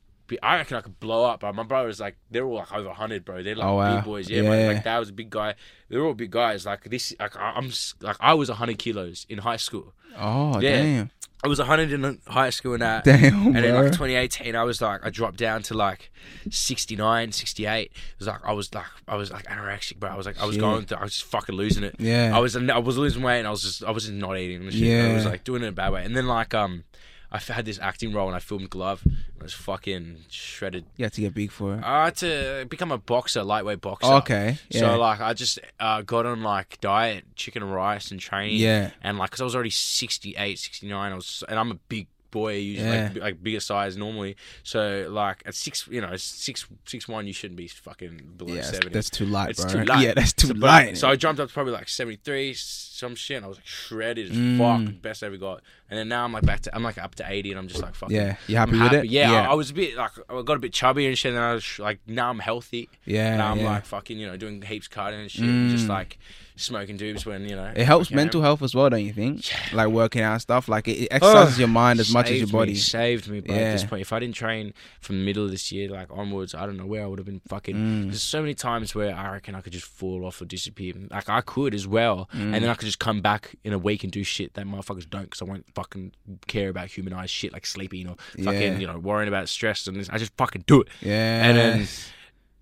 I 0.42 0.56
reckon 0.56 0.76
I 0.76 0.80
could 0.82 1.00
blow 1.00 1.24
up. 1.24 1.40
But 1.40 1.54
my 1.54 1.62
brothers, 1.64 1.98
like, 2.00 2.16
they're 2.30 2.44
all 2.44 2.56
like 2.56 2.72
over 2.72 2.90
hundred, 2.90 3.24
bro. 3.24 3.42
They're 3.42 3.56
like 3.56 3.66
Oh, 3.66 3.74
wow. 3.76 3.96
big 3.96 4.04
boys. 4.04 4.30
Yeah, 4.30 4.42
Yeah. 4.42 4.50
man. 4.50 4.74
Like 4.74 4.84
that 4.84 4.98
was 4.98 5.08
a 5.08 5.12
big 5.12 5.30
guy. 5.30 5.54
They're 5.88 6.02
all 6.04 6.14
big 6.14 6.30
guys. 6.30 6.66
Like 6.66 6.84
this, 6.84 7.12
like 7.18 7.36
I- 7.36 7.52
I'm 7.56 7.70
like 8.00 8.16
I 8.20 8.34
was 8.34 8.48
hundred 8.48 8.78
kilos 8.78 9.26
in 9.28 9.38
high 9.38 9.56
school. 9.56 9.92
Oh 10.18 10.60
Yeah. 10.60 10.82
damn, 10.82 11.10
I 11.44 11.48
was 11.48 11.58
100 11.60 11.92
in 11.92 12.20
high 12.26 12.50
school 12.50 12.72
and 12.74 12.82
that. 12.82 13.04
damn, 13.04 13.54
And 13.56 13.64
in 13.64 13.74
like 13.74 13.92
2018, 13.92 14.54
I 14.56 14.64
was 14.64 14.82
like, 14.82 15.06
I 15.06 15.10
dropped 15.10 15.36
down 15.38 15.62
to 15.64 15.74
like 15.74 16.10
69, 16.50 17.32
68. 17.32 17.82
It 17.86 17.92
was 18.18 18.26
like, 18.28 18.40
I 18.44 18.52
was 18.52 18.74
like, 18.74 18.84
I 19.08 19.16
was 19.16 19.30
like 19.32 19.46
anorexic, 19.46 19.96
bro. 19.98 20.10
I 20.10 20.16
was 20.16 20.26
like, 20.26 20.40
I 20.40 20.44
was 20.46 20.54
Shit. 20.54 20.60
going 20.60 20.84
through, 20.86 20.98
I 20.98 21.04
was 21.04 21.12
just 21.12 21.24
fucking 21.26 21.54
losing 21.54 21.84
it. 21.84 21.96
Yeah. 21.98 22.32
I 22.36 22.40
was, 22.40 22.56
I 22.56 22.78
was 22.78 22.98
losing 22.98 23.22
weight 23.22 23.38
and 23.38 23.46
I 23.46 23.50
was 23.50 23.62
just, 23.62 23.84
I 23.84 23.90
was 23.90 24.04
just 24.04 24.14
not 24.14 24.36
eating 24.36 24.68
shit. 24.70 25.10
I 25.10 25.14
was 25.14 25.24
like 25.24 25.44
doing 25.44 25.62
it 25.62 25.66
in 25.66 25.70
a 25.70 25.72
bad 25.72 25.92
way. 25.92 26.04
And 26.04 26.14
then 26.16 26.26
like, 26.26 26.54
um, 26.54 26.84
I 27.32 27.38
had 27.38 27.64
this 27.64 27.78
acting 27.78 28.12
role 28.12 28.26
and 28.26 28.34
I 28.34 28.40
filmed 28.40 28.70
Glove. 28.70 29.02
I 29.40 29.42
was 29.44 29.52
fucking 29.52 30.24
shredded. 30.28 30.84
you 30.96 31.04
have 31.04 31.12
to 31.12 31.20
get 31.20 31.32
big 31.32 31.52
for 31.52 31.74
it. 31.76 31.84
I 31.84 32.06
had 32.06 32.16
to 32.16 32.66
become 32.68 32.90
a 32.90 32.98
boxer, 32.98 33.44
lightweight 33.44 33.80
boxer. 33.80 34.12
Okay, 34.14 34.58
yeah. 34.68 34.80
So 34.80 34.98
like, 34.98 35.20
I 35.20 35.32
just 35.32 35.60
uh, 35.78 36.02
got 36.02 36.26
on 36.26 36.42
like 36.42 36.80
diet, 36.80 37.24
chicken 37.36 37.62
and 37.62 37.72
rice, 37.72 38.10
and 38.10 38.18
training 38.18 38.56
yeah, 38.56 38.90
and 39.02 39.16
like 39.16 39.30
because 39.30 39.40
I 39.40 39.44
was 39.44 39.54
already 39.54 39.70
68 39.70 40.58
69 40.58 41.12
I 41.12 41.14
was 41.14 41.44
and 41.48 41.58
I'm 41.58 41.70
a 41.70 41.76
big 41.88 42.08
boy 42.30 42.54
usually 42.56 42.88
Yeah. 42.88 43.10
like, 43.12 43.16
like 43.22 43.42
bigger 43.42 43.60
size 43.60 43.96
normally 43.96 44.36
so 44.62 45.06
like 45.10 45.42
at 45.46 45.54
six 45.54 45.86
you 45.88 46.00
know 46.00 46.16
six 46.16 46.66
six 46.86 47.08
one 47.08 47.26
you 47.26 47.32
shouldn't 47.32 47.56
be 47.58 47.68
fucking 47.68 48.34
below 48.36 48.54
yeah. 48.54 48.62
70 48.62 48.88
that's 48.90 49.10
too 49.10 49.26
light, 49.26 49.50
it's 49.50 49.64
bro. 49.64 49.72
too 49.72 49.84
light 49.92 50.06
Yeah, 50.06 50.14
that's 50.14 50.32
too 50.32 50.48
so, 50.48 50.54
light. 50.54 50.96
so 50.98 51.08
I 51.08 51.16
jumped 51.16 51.40
up 51.40 51.48
to 51.48 51.54
probably 51.54 51.72
like 51.72 51.88
73 51.88 52.54
some 52.54 53.14
shit 53.14 53.36
and 53.38 53.44
I 53.46 53.48
was 53.48 53.58
like 53.58 53.66
shredded 53.66 54.30
as 54.30 54.36
Mm. 54.36 54.58
fuck 54.58 55.02
best 55.02 55.22
I 55.22 55.26
ever 55.26 55.36
got 55.36 55.62
and 55.88 55.98
then 55.98 56.08
now 56.08 56.24
I'm 56.24 56.32
like 56.32 56.44
back 56.44 56.60
to 56.62 56.74
I'm 56.74 56.82
like 56.82 56.98
up 56.98 57.14
to 57.16 57.24
80 57.26 57.50
and 57.50 57.58
I'm 57.58 57.68
just 57.68 57.82
like 57.82 57.94
fucking 57.94 58.14
yeah, 58.14 58.36
you 58.46 58.56
happy 58.56 58.72
I'm 58.72 58.80
with 58.82 58.92
happy. 58.92 59.08
it? 59.08 59.10
Yeah, 59.12 59.32
yeah, 59.32 59.48
I, 59.48 59.52
I 59.52 59.54
was 59.54 59.70
a 59.70 59.74
bit 59.74 59.96
like 59.96 60.12
I 60.28 60.42
got 60.42 60.56
a 60.56 60.60
bit 60.60 60.72
chubby 60.72 61.06
and 61.06 61.16
shit, 61.18 61.32
and 61.34 61.42
I 61.42 61.54
was 61.54 61.78
like, 61.78 61.98
now 62.06 62.30
I'm 62.30 62.38
healthy. 62.38 62.88
yeah. 63.04 63.36
now 63.36 63.50
I'm 63.52 63.58
yeah. 63.58 63.70
like 63.70 63.86
fucking, 63.86 64.18
you 64.18 64.26
know, 64.26 64.36
doing 64.36 64.62
heaps 64.62 64.86
cardio 64.88 65.20
and 65.20 65.30
shit, 65.30 65.44
and 65.44 65.70
just 65.70 65.86
Mm. 65.86 65.88
like 65.88 66.18
smoking 66.60 66.96
doobs 66.98 67.24
when 67.26 67.48
you 67.48 67.56
know 67.56 67.72
It 67.74 67.84
helps 67.84 68.10
mental 68.10 68.42
health 68.42 68.62
as 68.62 68.74
well, 68.74 68.90
don't 68.90 69.04
you 69.04 69.12
think? 69.12 69.50
Like 69.72 69.88
working 69.88 70.22
out 70.22 70.40
stuff. 70.40 70.68
Like 70.68 70.86
it, 70.88 70.98
it 71.04 71.08
exercises 71.10 71.58
your 71.58 71.68
mind 71.68 72.00
as 72.00 72.12
much 72.12 72.30
as 72.30 72.38
your 72.38 72.46
Saved 72.46 72.52
me, 72.52 72.58
body. 72.58 72.74
saved 72.74 73.28
me, 73.28 73.40
bro. 73.40 73.54
At 73.56 73.72
this 73.72 73.82
Yeah. 73.82 73.88
point, 73.88 74.02
if 74.02 74.12
I 74.12 74.18
didn't 74.20 74.34
train 74.34 74.74
from 75.00 75.18
the 75.18 75.24
middle 75.24 75.44
of 75.44 75.50
this 75.50 75.72
year, 75.72 75.88
like 75.88 76.08
onwards, 76.10 76.54
I 76.54 76.66
don't 76.66 76.76
know 76.76 76.86
where 76.86 77.02
I 77.02 77.06
would 77.06 77.18
have 77.18 77.26
been 77.26 77.40
fucking. 77.48 77.74
Mm. 77.76 78.04
There's 78.06 78.22
so 78.22 78.40
many 78.40 78.54
times 78.54 78.94
where 78.94 79.14
I 79.14 79.32
reckon 79.32 79.54
I 79.54 79.60
could 79.60 79.72
just 79.72 79.86
fall 79.86 80.24
off 80.24 80.40
or 80.40 80.44
disappear. 80.44 80.94
Like 81.10 81.28
I 81.28 81.40
could 81.40 81.74
as 81.74 81.86
well, 81.86 82.28
and 82.32 82.54
Mm. 82.54 82.60
then 82.60 82.68
I 82.70 82.74
could 82.74 82.86
just 82.86 82.98
come 83.00 83.20
back 83.20 83.54
in 83.64 83.72
a 83.72 83.78
week 83.78 84.04
and 84.04 84.12
do 84.12 84.22
shit 84.22 84.54
that 84.54 84.66
motherfuckers 84.66 85.08
don't, 85.08 85.24
because 85.24 85.42
I 85.42 85.44
won't 85.46 85.66
fucking 85.74 86.12
care 86.46 86.68
about 86.68 86.88
humanized 86.88 87.30
shit 87.32 87.52
like 87.52 87.66
sleeping 87.66 88.06
or 88.08 88.16
fucking 88.42 88.60
Yeah. 88.74 88.78
you 88.78 88.86
know 88.86 88.98
worrying 88.98 89.28
about 89.28 89.48
stress 89.48 89.86
and 89.86 89.96
this. 89.96 90.08
I 90.10 90.18
just 90.18 90.32
fucking 90.36 90.64
do 90.66 90.82
it. 90.82 90.88
Yeah, 91.00 91.46
And 91.46 91.56
then 91.58 91.88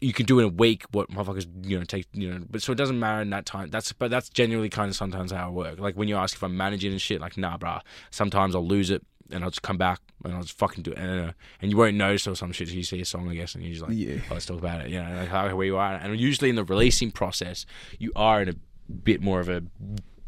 you 0.00 0.12
can 0.12 0.26
do 0.26 0.38
in 0.38 0.44
a 0.44 0.48
week 0.48 0.84
what 0.92 1.10
motherfuckers 1.10 1.46
you 1.66 1.76
know 1.78 1.84
take 1.84 2.06
you 2.12 2.30
know 2.30 2.44
but 2.48 2.62
so 2.62 2.70
it 2.72 2.76
doesn't 2.76 2.98
matter 2.98 3.20
in 3.22 3.30
that 3.30 3.46
time. 3.46 3.68
That's 3.70 3.92
but 3.92 4.10
that's 4.10 4.28
genuinely 4.28 4.68
kind 4.68 4.88
of 4.88 4.96
sometimes 4.96 5.32
how 5.32 5.46
I 5.48 5.50
work. 5.50 5.78
Like 5.78 5.96
when 5.96 6.08
you 6.08 6.16
ask 6.16 6.36
if 6.36 6.42
I'm 6.42 6.56
managing 6.56 6.92
and 6.92 7.00
shit 7.00 7.20
like 7.20 7.36
nah 7.36 7.56
bruh. 7.58 7.80
Sometimes 8.10 8.54
I'll 8.54 8.66
lose 8.66 8.90
it 8.90 9.02
and 9.30 9.42
I'll 9.44 9.50
just 9.50 9.62
come 9.62 9.76
back 9.76 10.00
and 10.24 10.34
I'll 10.34 10.42
just 10.42 10.56
fucking 10.56 10.82
do 10.84 10.92
it. 10.92 10.98
And, 10.98 11.28
uh, 11.28 11.32
and 11.60 11.70
you 11.70 11.76
won't 11.76 11.96
notice 11.96 12.26
or 12.26 12.34
some 12.34 12.52
shit 12.52 12.68
you 12.68 12.82
see 12.82 13.00
a 13.00 13.04
song 13.04 13.28
I 13.28 13.34
guess 13.34 13.54
and 13.54 13.64
you're 13.64 13.72
just 13.72 13.86
like 13.86 13.96
Yeah. 13.96 14.18
oh, 14.30 14.34
let's 14.34 14.46
talk 14.46 14.58
about 14.58 14.82
it 14.82 14.90
you 14.90 15.02
know 15.02 15.16
like 15.16 15.28
how 15.28 15.54
where 15.56 15.66
you 15.66 15.76
are. 15.76 15.94
And 15.94 16.18
usually 16.18 16.48
in 16.50 16.56
the 16.56 16.64
releasing 16.64 17.10
process 17.10 17.66
you 17.98 18.12
are 18.14 18.40
in 18.40 18.48
a 18.48 18.54
bit 18.92 19.20
more 19.20 19.40
of 19.40 19.48
a 19.48 19.62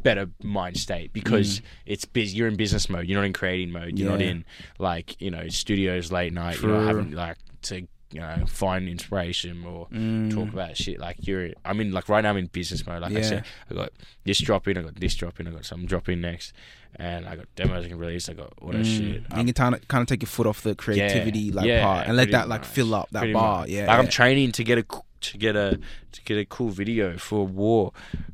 better 0.03 0.29
mind 0.41 0.77
state 0.77 1.13
because 1.13 1.61
it's 1.85 2.05
busy 2.05 2.35
you're 2.35 2.47
in 2.47 2.55
business 2.55 2.89
mode. 2.89 3.07
You're 3.07 3.19
not 3.19 3.25
in 3.27 3.33
creating 3.33 3.71
mode. 3.71 3.97
You're 3.99 4.09
not 4.09 4.19
Mm. 4.19 4.29
In 4.29 4.45
like 4.79 5.19
you 5.21 5.31
know 5.31 5.47
studios 5.47 6.11
late 6.11 6.33
night 6.33 6.59
you're 6.61 6.71
not 6.71 6.87
having 6.87 7.11
like 7.11 7.37
to 7.63 7.87
you 8.13 8.19
know 8.19 8.45
find 8.47 8.87
inspiration 8.87 9.65
or 9.65 9.87
Mm. 9.87 10.33
talk 10.33 10.49
about 10.53 10.77
shit 10.77 10.99
like 10.99 11.25
you're 11.27 11.49
I 11.65 11.73
mean 11.73 11.91
like 11.91 12.09
right 12.09 12.21
now 12.21 12.29
I'm 12.31 12.37
in 12.37 12.47
business 12.47 12.85
mode 12.85 13.01
like 13.01 13.15
I 13.15 13.21
said 13.21 13.45
I 13.69 13.73
got 13.73 13.89
this 14.23 14.39
dropping 14.39 14.77
I 14.77 14.81
got 14.81 14.95
this 14.95 15.15
dropping 15.15 15.47
I 15.47 15.51
got 15.51 15.65
something 15.65 15.87
dropping 15.87 16.21
next 16.21 16.53
and 16.97 17.25
I 17.27 17.35
got 17.37 17.45
demos 17.55 17.85
I 17.85 17.89
can 17.89 17.97
release 17.97 18.27
I 18.29 18.33
got 18.33 18.53
all 18.61 18.71
that 18.71 18.85
shit 18.85 19.23
Mm. 19.23 19.31
I'm- 19.31 19.39
you 19.47 19.53
can 19.53 19.53
kind 19.53 19.75
of 19.75 19.87
kind 19.87 20.01
of 20.01 20.07
take 20.07 20.21
your 20.21 20.27
foot 20.27 20.47
off 20.47 20.61
the 20.61 20.75
creativity 20.75 21.51
like 21.51 21.65
yeah, 21.65 21.83
part 21.83 22.07
and 22.07 22.17
let 22.17 22.31
that 22.31 22.47
like 22.49 22.61
much, 22.61 22.67
fill 22.69 22.93
up 22.95 23.09
that 23.11 23.19
pretty 23.19 23.33
bar. 23.33 23.61
much. 23.61 23.69
Yeah, 23.69 23.87
like 23.87 23.99
I'm 23.99 24.07
training 24.07 24.51
to 24.53 24.63
get 24.63 24.77
a 24.77 24.85
to 25.21 25.37
get 25.37 25.55
a 25.55 25.79
to 26.11 26.21
get 26.23 26.37
a 26.37 26.45
cool 26.45 26.69
video 26.69 27.17
for 27.17 27.45
war. 27.45 27.91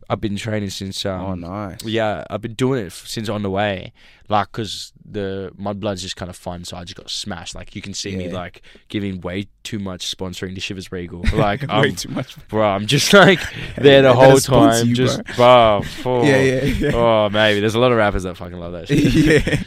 I've 0.10 0.22
been 0.22 0.38
training 0.38 0.70
since 0.70 1.06
um, 1.06 1.22
oh, 1.22 1.36
nice. 1.36 1.84
yeah, 1.84 2.24
I've 2.30 2.42
been 2.42 2.54
doing 2.54 2.86
it 2.86 2.92
since 2.92 3.28
on 3.30 3.44
the 3.44 3.50
way, 3.50 3.94
like, 4.30 4.52
cause 4.52 4.94
the 5.10 5.52
mudblood's 5.60 6.02
just 6.02 6.18
kind 6.18 6.30
of 6.30 6.36
fun. 6.36 6.66
So 6.66 6.76
I 6.76 6.84
just 6.84 6.96
got 6.96 7.10
smashed. 7.10 7.56
Like 7.56 7.76
you 7.76 7.82
can 7.82 7.94
see 7.94 8.16
me 8.16 8.30
like 8.30 8.62
giving 8.90 9.22
way 9.22 9.48
too 9.64 9.80
much 9.80 10.16
sponsoring 10.16 10.54
to 10.56 10.62
Chivas 10.62 10.92
Regal. 10.92 11.24
Like 11.38 11.62
Way 11.62 11.68
I'm, 11.70 11.96
too 11.96 12.10
much. 12.10 12.36
bro, 12.48 12.68
I'm 12.68 12.88
just 12.88 13.14
like 13.14 13.40
there 13.78 14.02
the 14.02 14.14
whole 14.14 14.38
time, 14.38 14.88
you, 14.88 14.96
just 14.96 15.24
bro. 15.36 15.82
oh, 16.06 16.24
Yeah, 16.26 16.42
yeah, 16.42 16.64
yeah. 16.64 16.92
Oh, 16.96 17.30
maybe 17.30 17.60
there's 17.60 17.76
a 17.76 17.80
lot 17.80 17.92
of 17.92 17.98
rappers 17.98 18.24
that 18.24 18.36
fucking 18.36 18.58
love 18.58 18.72
that 18.72 18.88
shit. 18.88 19.14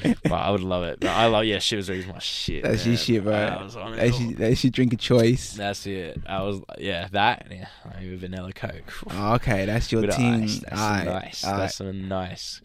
yeah. 0.05 0.15
but 0.25 0.33
I 0.33 0.51
would 0.51 0.63
love 0.63 0.83
it. 0.83 1.01
But 1.01 1.11
I 1.11 1.27
love 1.27 1.45
yeah, 1.45 1.59
Chivas 1.59 1.89
Regal's 1.89 2.13
my 2.13 2.19
shit. 2.19 2.65
That's 2.65 2.85
your 2.85 2.97
shit, 2.97 3.23
bro. 3.23 3.33
That 3.33 3.63
was 3.63 3.77
on 3.77 3.95
it. 3.95 3.97
That's 3.97 4.21
your, 4.21 4.33
that's 4.33 4.65
your 4.65 4.71
drink 4.73 4.93
of 4.93 4.99
choice. 4.99 5.53
That's 5.53 5.87
it. 5.87 6.21
I 6.27 6.43
was 6.43 6.61
yeah 6.79 7.09
that 7.13 7.47
yeah 7.51 7.69
maybe 8.01 8.17
vanilla 8.17 8.53
coke. 8.53 8.93
Oh, 9.11 9.35
okay, 9.35 9.65
that's 9.67 9.93
your 9.93 10.01
With 10.03 10.17
team. 10.17 10.45
ice. 10.45 10.59
That's 10.61 11.05
nice. 11.07 11.43
That's 11.43 11.75
some 11.77 12.09
nice. 12.09 12.61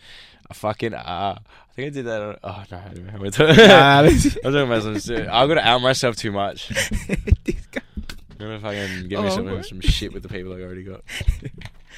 I 0.49 0.53
fucking 0.53 0.93
uh, 0.93 1.37
I 1.39 1.73
think 1.75 1.87
I 1.87 1.89
did 1.89 2.05
that. 2.05 2.21
On, 2.21 2.35
oh 2.43 2.63
no, 2.71 2.77
I 2.77 2.93
don't 2.93 3.21
let's- 3.21 3.39
I'm 3.39 4.41
talking 4.43 4.61
about 4.61 4.83
some 4.83 4.99
shit. 4.99 5.27
I'm 5.27 5.47
gonna 5.47 5.61
out 5.61 5.81
myself 5.81 6.15
too 6.15 6.31
much. 6.31 6.71
I'm 7.09 8.37
gonna 8.39 8.59
fucking 8.59 9.07
give 9.09 9.19
me 9.21 9.27
Oh, 9.27 9.29
some 9.29 9.63
some 9.63 9.81
shit 9.81 10.13
with 10.13 10.23
the 10.23 10.29
people 10.29 10.53
I 10.53 10.61
already 10.61 10.83
got. 10.83 11.01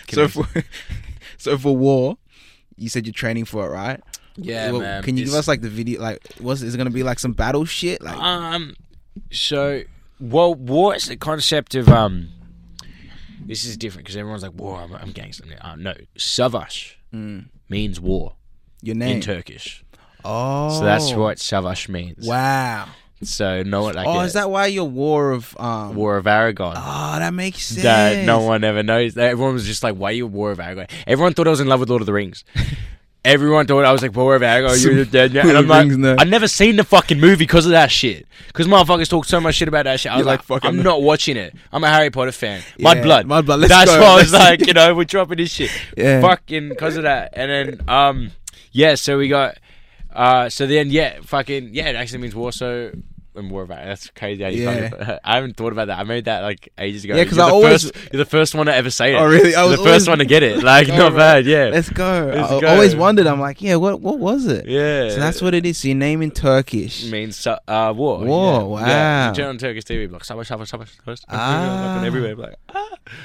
so 0.09 0.27
for 0.27 0.47
so 1.37 1.57
for 1.57 1.75
war, 1.75 2.17
you 2.77 2.89
said 2.89 3.05
you're 3.05 3.13
training 3.13 3.45
for 3.45 3.65
it, 3.67 3.69
right? 3.71 3.99
yeah, 4.37 4.71
Well, 4.71 4.81
man. 4.81 5.03
Can 5.03 5.17
you 5.17 5.25
give 5.25 5.33
us 5.33 5.47
like 5.47 5.61
the 5.61 5.69
video? 5.69 5.99
Like, 6.01 6.19
was 6.39 6.61
is 6.63 6.73
it 6.75 6.77
gonna 6.77 6.89
be 6.91 7.03
like 7.03 7.19
some 7.19 7.33
battle 7.33 7.65
shit? 7.65 8.01
Like, 8.01 8.17
Um, 8.17 8.75
so, 9.31 9.81
well, 10.19 10.53
war 10.53 10.95
is 10.95 11.07
the 11.07 11.17
concept 11.17 11.73
of 11.75 11.89
um. 11.89 12.29
This 13.47 13.65
is 13.65 13.77
different 13.77 14.05
because 14.05 14.17
everyone's 14.17 14.43
like 14.43 14.53
war. 14.53 14.79
I'm, 14.81 14.93
I'm 14.93 15.11
gangster. 15.11 15.45
Uh, 15.61 15.75
no, 15.75 15.93
savaş 16.17 16.95
mm, 17.13 17.45
means 17.69 17.99
war 17.99 18.33
your 18.81 19.01
in. 19.01 19.21
Turkish. 19.21 19.83
oh, 20.25 20.77
So 20.77 20.85
that's 20.85 21.13
what 21.13 21.37
savaş 21.37 21.89
means. 21.89 22.27
Wow. 22.27 22.87
So 23.23 23.63
no 23.63 23.81
one 23.81 23.95
like 23.95 24.05
oh, 24.05 24.21
is 24.21 24.33
that 24.33 24.51
why 24.51 24.67
your 24.67 24.85
war 24.85 25.31
of 25.31 25.55
um? 25.59 25.95
War 25.95 26.17
of 26.17 26.27
Aragon. 26.27 26.75
Oh, 26.77 27.15
that 27.17 27.33
makes 27.33 27.63
sense. 27.63 27.81
that 27.81 28.25
no 28.25 28.41
one 28.41 28.63
ever 28.63 28.83
knows. 28.83 29.17
Everyone 29.17 29.53
was 29.53 29.65
just 29.65 29.81
like, 29.81 29.95
"Why 29.95 30.11
you 30.11 30.27
War 30.27 30.51
of 30.51 30.59
Aragon?" 30.59 30.85
Everyone 31.07 31.33
thought 31.33 31.47
I 31.47 31.49
was 31.49 31.59
in 31.59 31.67
love 31.67 31.79
with 31.79 31.89
Lord 31.89 32.03
of 32.03 32.05
the 32.05 32.13
Rings. 32.13 32.43
Everyone 33.27 33.67
thought 33.67 33.85
I 33.85 33.91
was 33.91 34.01
like 34.01 34.15
of 34.15 34.43
Aragon. 34.43 34.79
You're 34.79 35.05
dead. 35.05 35.33
now." 35.33 35.41
And 35.41 35.57
I'm 35.57 35.67
like, 35.67 35.87
now. 35.87 36.15
I've 36.17 36.29
never 36.29 36.47
seen 36.47 36.77
the 36.77 36.83
fucking 36.83 37.19
movie 37.19 37.35
because 37.35 37.65
of 37.65 37.71
that 37.71 37.91
shit. 37.91 38.25
Because 38.47 38.67
motherfuckers 38.67 39.09
talk 39.09 39.25
so 39.25 39.39
much 39.39 39.55
shit 39.55 39.67
about 39.67 39.83
that 39.83 39.99
shit. 39.99 40.11
I 40.11 40.17
was 40.17 40.25
like, 40.25 40.49
like, 40.49 40.65
I'm 40.65 40.81
not 40.81 41.01
watching 41.01 41.37
it. 41.37 41.53
I'm 41.71 41.83
a 41.83 41.89
Harry 41.89 42.09
Potter 42.09 42.31
fan. 42.31 42.61
Yeah, 42.77 42.95
Mudblood. 42.95 43.23
Mudblood, 43.23 43.59
let's 43.59 43.69
That's 43.69 43.91
go, 43.91 44.01
why 44.01 44.07
I 44.07 44.15
was 44.15 44.33
like, 44.33 44.65
you 44.65 44.73
know, 44.73 44.95
we're 44.95 45.03
dropping 45.03 45.37
this 45.37 45.51
shit. 45.51 45.71
Yeah. 45.97 46.21
Fucking 46.21 46.69
because 46.69 46.95
of 46.97 47.03
that. 47.03 47.33
And 47.33 47.51
then, 47.51 47.89
um, 47.89 48.31
yeah. 48.71 48.95
So 48.95 49.17
we 49.17 49.27
got. 49.27 49.57
Uh, 50.13 50.49
so 50.49 50.65
then, 50.65 50.89
yeah, 50.89 51.19
fucking, 51.21 51.73
yeah, 51.73 51.89
it 51.89 51.95
actually 51.95 52.19
means 52.19 52.33
war. 52.35 52.51
So, 52.51 52.91
and 53.37 53.49
war 53.51 53.63
about 53.63 53.83
that's 53.85 54.09
crazy. 54.09 54.43
How 54.43 54.49
you 54.49 54.63
Yeah. 54.63 54.89
fucking- 54.89 55.19
I 55.23 55.35
haven't 55.35 55.55
thought 55.57 55.71
about 55.71 55.87
that. 55.87 55.99
I 55.99 56.03
made 56.03 56.25
that 56.25 56.41
like 56.41 56.69
ages 56.77 57.03
ago. 57.05 57.15
Yeah, 57.15 57.23
'cause 57.25 57.37
You're 57.37 57.45
I 57.45 57.49
the 57.49 57.53
always- 57.53 57.83
first, 57.91 57.95
you're 58.11 58.23
the 58.23 58.29
first 58.29 58.55
one 58.55 58.65
to 58.65 58.73
ever 58.75 58.89
say 58.89 59.13
it. 59.13 59.17
Oh, 59.17 59.25
really? 59.25 59.55
I 59.55 59.63
was 59.63 59.77
the 59.77 59.83
first 59.83 60.07
one 60.09 60.17
to 60.19 60.25
get 60.25 60.43
it. 60.43 60.63
Like, 60.63 60.87
Go, 60.87 60.97
not 60.97 61.09
bro. 61.11 61.17
bad. 61.19 61.45
Yeah. 61.45 61.69
Let's 61.71 61.89
go. 61.89 62.31
Let's 62.35 62.51
I 62.51 62.59
go. 62.59 62.67
always 62.67 62.95
wondered. 62.95 63.27
I'm 63.27 63.39
like, 63.39 63.61
yeah, 63.61 63.75
what 63.75 64.01
what 64.01 64.19
was 64.19 64.45
it? 64.47 64.65
yeah. 64.67 65.09
So 65.09 65.17
that's 65.19 65.41
what 65.41 65.53
it 65.53 65.65
is. 65.65 65.77
So 65.77 65.87
your 65.87 65.97
name 65.97 66.21
in 66.21 66.31
Turkish. 66.31 67.05
means 67.05 67.45
uh, 67.47 67.93
war. 67.95 68.19
War, 68.25 68.79
yeah. 68.79 68.87
Yeah. 68.87 69.23
wow. 69.23 69.27
You 69.29 69.35
turn 69.35 69.47
on 69.49 69.57
Turkish 69.57 69.83
TV, 69.85 70.11
like 70.11 70.23
savaş, 70.23 70.47
savaş, 70.47 70.67
savaş. 70.69 70.89
Ah. 71.29 72.03
everywhere, 72.03 72.35
like 72.35 72.55
ah. 72.73 72.83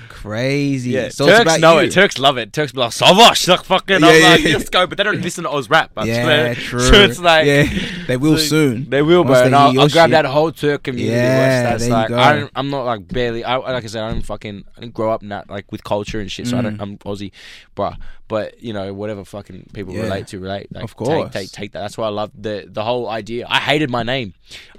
Crazy. 0.08 0.90
yeah. 0.90 1.08
So 1.08 1.26
Turks 1.26 1.58
know 1.58 1.80
you. 1.80 1.86
it. 1.86 1.92
Turks 1.92 2.18
love 2.18 2.38
it. 2.38 2.52
Turks 2.52 2.72
be 2.72 2.78
like 2.80 2.92
savaş, 2.92 3.48
like 3.48 3.64
fucking. 3.64 4.00
Yeah, 4.00 4.06
I'm 4.08 4.20
yeah, 4.20 4.28
like, 4.28 4.40
yeah. 4.44 4.52
let's 4.56 4.68
go, 4.70 4.86
but 4.86 4.96
they 4.98 5.04
don't 5.04 5.20
listen 5.20 5.44
to 5.44 5.50
Oz 5.50 5.68
rap. 5.68 5.90
Yeah, 6.04 6.54
true. 6.68 6.80
So 6.80 6.94
it's 6.94 7.18
like, 7.18 7.46
yeah, 7.46 7.64
they 8.06 8.16
will 8.16 8.38
soon. 8.38 8.88
They 8.90 9.02
will, 9.02 9.24
bro. 9.24 9.34
they 9.34 9.40
And 9.46 9.54
hear 9.54 9.58
I'll, 9.58 9.72
your 9.72 9.82
I'll 9.82 9.88
grab 10.10 10.24
that 10.24 10.30
whole 10.30 10.52
Turk 10.52 10.82
community. 10.82 11.26
Yeah, 11.28 11.62
That's 11.62 11.80
there 11.82 11.88
you 11.88 11.94
like 11.94 12.08
go. 12.08 12.18
I 12.18 12.36
don't, 12.36 12.50
I'm 12.54 12.70
not 12.70 12.84
like 12.84 13.08
barely. 13.08 13.44
I 13.44 13.56
like 13.56 13.84
I 13.84 13.86
said, 13.86 14.02
I 14.04 14.10
don't 14.10 14.22
fucking. 14.22 14.64
I 14.76 14.80
didn't 14.80 14.94
grow 14.94 15.10
up 15.12 15.22
not 15.22 15.48
like 15.50 15.70
with 15.72 15.84
culture 15.84 16.20
and 16.20 16.30
shit. 16.30 16.46
So 16.46 16.56
I 16.56 16.60
Mm. 16.60 16.64
don't. 16.64 16.80
I'm 16.80 16.98
Aussie, 16.98 17.32
but 17.74 17.94
but 18.28 18.62
you 18.62 18.72
know 18.72 18.92
whatever 18.94 19.24
fucking 19.24 19.70
people 19.74 19.94
Yeah. 19.94 20.02
relate 20.02 20.26
to 20.28 20.38
relate. 20.38 20.68
Like, 20.72 20.84
Of 20.84 20.96
course. 20.96 21.32
take, 21.32 21.32
take 21.32 21.52
take 21.52 21.72
that. 21.72 21.80
That's 21.80 21.98
why 21.98 22.06
I 22.06 22.10
love 22.10 22.30
the 22.34 22.66
the 22.68 22.82
whole 22.84 23.08
idea. 23.08 23.46
I 23.48 23.58
hated 23.58 23.90
my 23.90 24.02
name. 24.02 24.34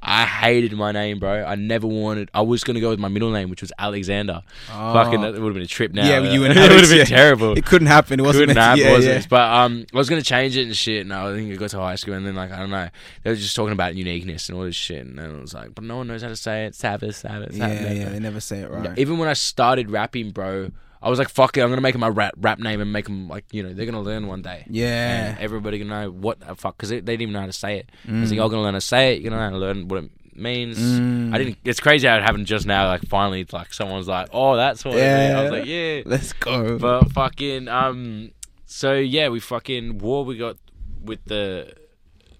I 0.05 0.25
hated 0.25 0.73
my 0.73 0.91
name, 0.91 1.19
bro. 1.19 1.45
I 1.45 1.55
never 1.55 1.87
wanted. 1.87 2.29
I 2.33 2.41
was 2.41 2.63
gonna 2.63 2.81
go 2.81 2.89
with 2.89 2.99
my 2.99 3.07
middle 3.07 3.31
name, 3.31 3.49
which 3.49 3.61
was 3.61 3.71
Alexander. 3.79 4.43
Oh. 4.71 4.93
Fucking 4.93 5.21
that 5.21 5.33
would 5.33 5.43
have 5.43 5.53
been 5.53 5.63
a 5.63 5.65
trip 5.67 5.93
now. 5.93 6.05
Yeah, 6.05 6.19
you 6.19 6.43
and 6.45 6.53
it 6.57 6.59
would 6.61 6.71
have 6.81 6.89
been 6.89 6.97
yeah. 6.99 7.03
terrible. 7.05 7.57
It 7.57 7.65
couldn't 7.65 7.87
happen. 7.87 8.19
It 8.19 8.23
wasn't 8.23 8.49
Couldn't 8.49 8.55
meant 8.55 8.67
happen, 8.79 8.83
Yeah, 8.83 8.95
was 8.97 9.05
yeah. 9.05 9.11
it? 9.19 9.27
But 9.29 9.49
um, 9.49 9.85
I 9.93 9.97
was 9.97 10.09
gonna 10.09 10.21
change 10.21 10.57
it 10.57 10.65
and 10.65 10.75
shit. 10.75 11.01
And 11.01 11.13
I 11.13 11.33
think 11.33 11.51
I 11.51 11.55
got 11.55 11.69
to 11.69 11.79
high 11.79 11.95
school 11.95 12.15
and 12.15 12.25
then 12.25 12.35
like 12.35 12.51
I 12.51 12.59
don't 12.59 12.69
know, 12.69 12.89
they 13.23 13.29
were 13.29 13.35
just 13.35 13.55
talking 13.55 13.73
about 13.73 13.95
uniqueness 13.95 14.49
and 14.49 14.57
all 14.57 14.65
this 14.65 14.75
shit. 14.75 15.05
And 15.05 15.17
then 15.17 15.31
it 15.35 15.41
was 15.41 15.53
like, 15.53 15.73
but 15.73 15.83
no 15.85 15.97
one 15.97 16.07
knows 16.07 16.21
how 16.21 16.27
to 16.29 16.35
say 16.35 16.65
it. 16.65 16.75
Savage, 16.75 17.15
savage, 17.15 17.53
Yeah, 17.55 17.67
savage. 17.69 17.97
yeah, 17.97 18.09
they 18.09 18.19
never 18.19 18.39
say 18.41 18.59
it 18.59 18.69
right. 18.71 18.97
Even 18.97 19.17
when 19.17 19.29
I 19.29 19.33
started 19.33 19.89
rapping, 19.89 20.31
bro, 20.31 20.71
I 21.03 21.09
was 21.09 21.19
like, 21.19 21.27
fuck 21.29 21.57
it, 21.57 21.61
I'm 21.61 21.69
gonna 21.69 21.81
make 21.81 21.95
it 21.95 21.97
my 21.99 22.07
rap 22.07 22.33
rap 22.37 22.59
name 22.59 22.79
and 22.79 22.91
make 22.93 23.05
them 23.05 23.27
like 23.27 23.45
you 23.51 23.61
know 23.61 23.73
they're 23.73 23.85
gonna 23.85 24.01
learn 24.01 24.25
one 24.27 24.41
day. 24.41 24.65
Yeah. 24.69 25.31
And 25.31 25.39
everybody 25.39 25.77
gonna 25.77 26.05
know 26.05 26.11
what 26.11 26.39
the 26.39 26.55
fuck 26.55 26.77
because 26.77 26.89
they, 26.89 27.01
they 27.01 27.13
didn't 27.13 27.21
even 27.23 27.33
know 27.33 27.41
how 27.41 27.45
to 27.47 27.51
say 27.53 27.77
it. 27.79 27.89
I 28.07 28.11
was 28.11 28.19
Mm. 28.19 28.23
like, 28.31 28.35
you're 28.37 28.49
gonna 28.49 28.61
learn 28.61 28.73
how 28.73 28.79
to 28.79 28.85
say 28.85 29.13
it. 29.13 29.21
You're 29.21 29.29
gonna 29.31 29.41
learn 29.41 29.51
how 29.53 29.59
to 29.59 29.65
learn 29.65 29.87
what 29.89 30.03
it 30.05 30.11
means. 30.35 30.79
Mm. 30.79 31.33
I 31.35 31.37
didn't. 31.39 31.57
It's 31.65 31.79
crazy 31.81 32.07
how 32.07 32.15
it 32.17 32.23
happened 32.23 32.47
just 32.47 32.65
now. 32.65 32.87
Like 32.87 33.03
finally, 33.07 33.45
like 33.51 33.73
someone's 33.73 34.07
like, 34.07 34.29
oh, 34.31 34.55
that's 34.55 34.85
what. 34.85 34.95
it 34.95 34.99
is. 35.01 35.35
I 35.35 35.41
was 35.43 35.51
like, 35.51 35.65
yeah. 35.65 36.01
Let's 36.05 36.31
go. 36.33 36.79
But 36.79 37.11
fucking 37.11 37.67
um 37.67 38.31
so 38.65 38.93
yeah, 38.93 39.27
we 39.29 39.39
fucking 39.41 39.97
war 39.99 40.23
we 40.23 40.37
got 40.37 40.55
with 41.03 41.23
the 41.25 41.73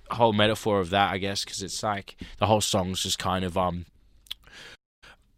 whole 0.10 0.32
metaphor 0.32 0.80
of 0.80 0.90
that, 0.92 1.12
I 1.12 1.18
guess, 1.18 1.44
because 1.44 1.62
it's 1.62 1.84
like 1.84 2.16
the 2.38 2.46
whole 2.46 2.62
song's 2.62 3.04
just 3.04 3.20
kind 3.20 3.44
of 3.44 3.58
um 3.58 3.86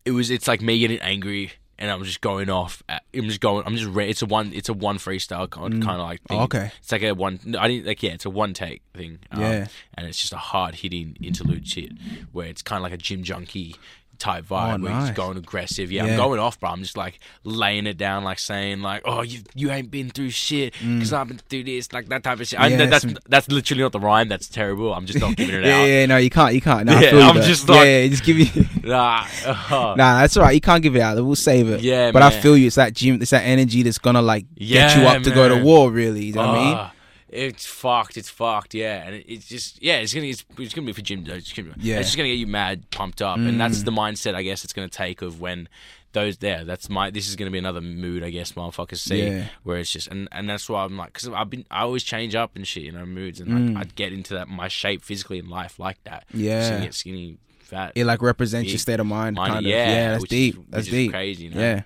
it 0.06 0.12
was 0.12 0.30
it's 0.30 0.48
like 0.48 0.62
me 0.62 0.78
getting 0.80 1.00
angry 1.00 1.54
and 1.78 1.92
I'm 1.92 2.04
just 2.04 2.22
going 2.22 2.50
off. 2.50 2.82
At, 2.88 3.04
I'm 3.14 3.26
just 3.26 3.42
going. 3.42 3.64
I'm 3.66 3.76
just. 3.76 3.90
Re- 3.90 4.10
it's 4.10 4.22
a 4.22 4.26
one. 4.26 4.52
It's 4.54 4.70
a 4.70 4.74
one 4.74 4.98
freestyle 4.98 5.50
kind, 5.50 5.74
Mm. 5.76 5.84
kind 5.84 6.00
of 6.02 6.08
like 6.08 6.22
thing. 6.24 6.38
Oh, 6.40 6.44
okay. 6.44 6.72
It's 6.80 6.92
like 6.92 7.04
a 7.04 7.12
one. 7.14 7.40
no, 7.46 7.60
I 7.60 7.68
didn't 7.68 7.86
like. 7.88 8.02
Yeah, 8.04 8.12
it's 8.12 8.26
a 8.26 8.30
one 8.30 8.54
take 8.54 8.82
thing. 8.94 9.20
Um, 9.32 9.42
Yeah. 9.42 9.68
and 9.96 10.08
it's 10.08 10.18
just 10.20 10.34
a 10.34 10.38
hard 10.38 10.76
hitting 10.76 11.18
interlude 11.22 11.68
shit 11.68 11.92
where 12.32 12.48
it's 12.48 12.62
kind 12.62 12.78
of 12.78 12.84
like 12.84 12.94
a 12.94 12.98
gym 12.98 13.24
junkie 13.24 13.76
type 14.20 14.46
vibe 14.46 14.80
Oh, 14.80 14.84
where 14.84 15.00
he's 15.02 15.12
going 15.12 15.38
aggressive. 15.38 15.92
Yeah, 15.92 16.06
Yeah. 16.06 16.12
I'm 16.12 16.18
going 16.18 16.40
off, 16.40 16.60
bro. 16.60 16.70
I'm 16.70 16.82
just 16.82 16.98
like 16.98 17.20
laying 17.44 17.88
it 17.88 17.98
down, 17.98 18.24
like 18.24 18.40
saying 18.40 18.82
like, 18.82 19.02
"Oh, 19.06 19.22
you 19.22 19.40
you 19.54 19.72
ain't 19.72 19.92
been 19.92 20.10
through 20.10 20.30
shit 20.32 20.74
because 20.80 21.14
I've 21.14 21.28
been 21.28 21.38
through 21.50 21.64
this, 21.66 21.92
like 21.94 22.08
that 22.10 22.24
type 22.24 22.40
of 22.40 22.48
shit." 22.48 22.60
I, 22.60 22.72
Mm. 22.72 22.90
That's 22.90 23.02
some- 23.04 23.18
that's 23.28 23.48
literally 23.50 23.84
not 23.84 23.92
the 23.92 24.00
rhyme. 24.00 24.28
That's 24.30 24.48
terrible. 24.48 24.94
I'm 24.94 25.06
just 25.06 25.20
not 25.20 25.36
giving 25.38 25.56
it 25.56 25.66
yeah, 25.66 25.78
out. 25.80 25.86
yeah, 25.86 26.06
no, 26.06 26.18
you 26.18 26.30
can't, 26.30 26.54
you 26.54 26.62
can't. 26.62 26.86
No, 26.86 27.00
yeah, 27.00 27.16
I 27.18 27.30
am 27.30 27.36
just 27.42 27.68
yeah, 27.70 27.76
like- 27.76 27.86
yeah, 27.86 28.08
just 28.08 28.24
give 28.24 28.38
you. 28.40 28.66
Nah, 28.86 29.26
uh, 29.46 29.96
Nah, 29.98 30.22
that's 30.22 30.38
all 30.38 30.44
right. 30.44 30.54
You 30.54 30.62
can't 30.62 30.84
give 30.84 30.96
it 30.96 31.02
out. 31.02 31.16
We'll 31.16 31.36
save 31.36 31.70
it. 31.70 31.82
Yeah, 31.82 32.12
but 32.12 32.22
I 32.22 32.30
feel 32.30 32.56
you. 32.56 32.68
It's 32.68 32.76
that 32.76 32.94
gym. 32.94 33.20
It's 33.22 33.32
that 33.32 33.42
energy 33.42 33.82
that's 33.82 33.98
gonna 33.98 34.22
like 34.22 34.46
get 34.56 34.96
you 34.96 35.08
up 35.08 35.24
to 35.24 35.32
go 35.32 35.50
to 35.50 35.64
war. 35.64 35.90
Really, 35.90 36.26
you 36.26 36.34
know 36.34 36.48
what 36.48 36.58
I 36.58 36.64
mean? 36.66 36.92
It's 37.30 37.66
fucked. 37.66 38.18
It's 38.18 38.30
fucked. 38.30 38.74
Yeah, 38.74 39.04
and 39.06 39.16
it, 39.16 39.26
it's 39.28 39.48
just 39.48 39.82
yeah. 39.82 39.98
It's 39.98 40.14
gonna 40.14 40.28
it's, 40.28 40.46
it's 40.60 40.74
gonna 40.74 40.86
be 40.86 40.94
for 40.94 41.02
gym. 41.02 41.24
though. 41.24 41.34
It's, 41.34 41.52
gonna, 41.54 41.74
Yeah. 41.78 41.98
it's 42.00 42.10
just 42.10 42.18
gonna 42.18 42.30
get 42.30 42.36
you 42.38 42.48
mad, 42.48 42.90
pumped 42.92 43.22
up, 43.22 43.38
and 43.38 43.60
that's 43.60 43.80
Mm. 43.80 43.86
the 43.86 43.92
mindset 43.92 44.36
I 44.36 44.44
guess 44.44 44.64
it's 44.64 44.74
gonna 44.74 44.88
take 44.90 45.22
of 45.22 45.42
when 45.42 45.68
those 46.14 46.38
there. 46.38 46.64
That's 46.64 46.90
my. 46.90 47.10
This 47.10 47.28
is 47.28 47.36
gonna 47.36 47.52
be 47.52 47.58
another 47.58 47.82
mood 47.82 48.24
I 48.24 48.30
guess 48.30 48.52
motherfuckers 48.54 49.00
see 49.00 49.24
Yeah. 49.26 49.48
where 49.64 49.78
it's 49.78 49.92
just 49.92 50.08
and 50.08 50.30
and 50.32 50.50
that's 50.50 50.70
why 50.70 50.84
I'm 50.86 50.96
like 50.98 51.14
because 51.14 51.28
I've 51.30 51.50
been 51.50 51.66
I 51.72 51.82
always 51.82 52.04
change 52.04 52.36
up 52.36 52.56
and 52.56 52.66
shit 52.66 52.84
you 52.84 52.92
know 52.92 53.06
moods 53.06 53.40
and 53.42 53.50
Mm. 53.50 53.76
like, 53.76 53.88
I'd 53.88 53.96
get 53.96 54.14
into 54.14 54.34
that 54.36 54.48
my 54.48 54.68
shape 54.68 55.04
physically 55.04 55.40
in 55.40 55.50
life 55.50 55.78
like 55.80 56.02
that. 56.06 56.26
Yeah. 56.34 56.64
Skinny, 56.68 56.86
get 56.86 56.94
skinny, 56.94 57.38
fat. 57.60 57.92
It 57.96 58.06
like 58.06 58.22
represents 58.22 58.68
Yeah. 58.68 58.74
your 58.74 58.80
state 58.80 59.00
of 59.00 59.08
mind. 59.08 59.36
Money, 59.36 59.52
kind 59.54 59.66
of. 59.66 59.70
yeah, 59.70 59.90
Yeah, 59.90 60.12
that's 60.12 60.24
deep. 60.26 60.56
Is, 60.56 60.62
that's 60.70 60.88
deep. 60.88 61.12
Crazy, 61.12 61.46
you 61.46 61.50
know? 61.50 61.60
Yeah. 61.60 61.82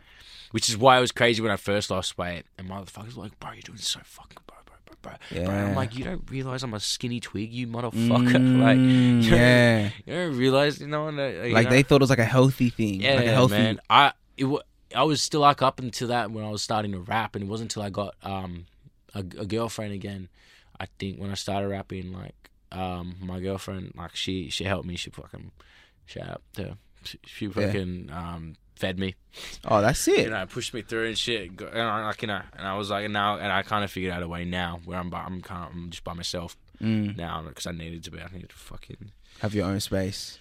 Which 0.52 0.68
is 0.68 0.76
why 0.78 0.98
it 0.98 1.02
was 1.02 1.12
crazy 1.12 1.42
when 1.42 1.52
I 1.52 1.58
first 1.58 1.90
lost 1.92 2.18
weight, 2.18 2.44
and 2.58 2.68
motherfuckers 2.70 3.16
were 3.16 3.24
like, 3.24 3.40
"Bro, 3.40 3.52
you're 3.54 3.62
doing 3.62 3.78
so 3.78 4.00
fucking 4.04 4.40
bro, 4.48 4.58
bro, 5.02 5.14
bro, 5.32 5.44
bro." 5.46 5.54
I'm 5.54 5.76
like, 5.76 5.96
you 5.96 6.04
don't 6.04 6.24
realize 6.30 6.64
I'm 6.64 6.74
a 6.74 6.80
skinny 6.80 7.20
twig, 7.20 7.52
you 7.54 7.68
motherfucker. 7.68 8.54
like, 8.60 8.78
Mm, 8.78 9.24
you 9.24 9.36
yeah. 9.36 9.90
you 10.06 10.14
don't 10.14 10.38
realize, 10.38 10.80
you 10.82 10.88
know, 10.88 11.08
and, 11.08 11.20
uh, 11.20 11.24
you 11.24 11.54
Like 11.54 11.66
know? 11.66 11.70
they 11.72 11.84
thought 11.84 11.98
it 11.98 12.02
was 12.02 12.10
like 12.10 12.20
a 12.20 12.26
healthy 12.26 12.70
thing. 12.70 13.02
yeah, 13.02 13.16
like 13.16 13.28
a 13.28 13.32
healthy. 13.32 13.56
man. 13.56 13.80
I 13.90 14.14
it 14.38 14.46
wa- 14.46 14.62
I 14.96 15.04
was 15.04 15.22
still 15.22 15.42
like 15.42 15.62
up 15.62 15.80
until 15.80 16.08
that 16.10 16.32
when 16.32 16.44
I 16.44 16.50
was 16.50 16.62
starting 16.64 16.92
to 16.94 17.00
rap, 17.00 17.36
and 17.36 17.44
it 17.44 17.48
wasn't 17.48 17.72
until 17.72 17.84
I 17.84 17.90
got 17.90 18.16
um 18.24 18.66
a, 19.14 19.20
a 19.20 19.46
girlfriend 19.46 19.94
again. 19.94 20.30
I 20.80 20.88
think 20.98 21.20
when 21.20 21.30
I 21.30 21.36
started 21.36 21.68
rapping, 21.68 22.12
like 22.14 22.50
um 22.72 23.16
my 23.20 23.40
girlfriend, 23.40 23.94
like 23.96 24.16
she 24.16 24.50
she 24.50 24.64
helped 24.64 24.88
me. 24.88 24.96
She 24.96 25.10
fucking 25.10 25.52
shout 26.06 26.28
out 26.30 26.42
to 26.56 26.78
she, 27.04 27.20
she 27.26 27.46
Yeah. 27.46 27.52
fucking 27.52 28.10
um 28.12 28.56
fed 28.80 28.98
me 28.98 29.14
Oh, 29.66 29.82
that's 29.82 30.08
it. 30.08 30.20
you 30.26 30.30
know, 30.30 30.46
pushed 30.46 30.74
me 30.74 30.82
through 30.82 31.08
and 31.08 31.18
shit. 31.18 31.52
And 31.62 31.82
I, 31.82 32.06
like, 32.06 32.22
you 32.22 32.28
know, 32.30 32.42
and 32.58 32.66
I 32.68 32.76
was 32.78 32.90
like, 32.90 33.04
and 33.06 33.14
now, 33.14 33.38
and 33.38 33.52
I 33.52 33.62
kind 33.62 33.84
of 33.84 33.92
figured 33.92 34.14
out 34.14 34.24
a 34.24 34.28
way 34.28 34.46
now 34.46 34.80
where 34.86 34.98
I'm, 34.98 35.10
by, 35.10 35.20
I'm 35.22 35.42
kind 35.42 35.66
of, 35.70 35.76
I'm 35.76 35.90
just 35.92 36.04
by 36.04 36.14
myself 36.14 36.56
Mm. 36.82 37.18
now 37.18 37.44
because 37.46 37.68
I 37.68 37.72
needed 37.74 38.06
to 38.06 38.12
be. 38.12 38.20
I 38.22 38.28
needed 38.32 38.50
to 38.52 38.56
fucking, 38.56 39.12
Have 39.42 39.54
your 39.54 39.66
own 39.66 39.82
space. 39.82 40.40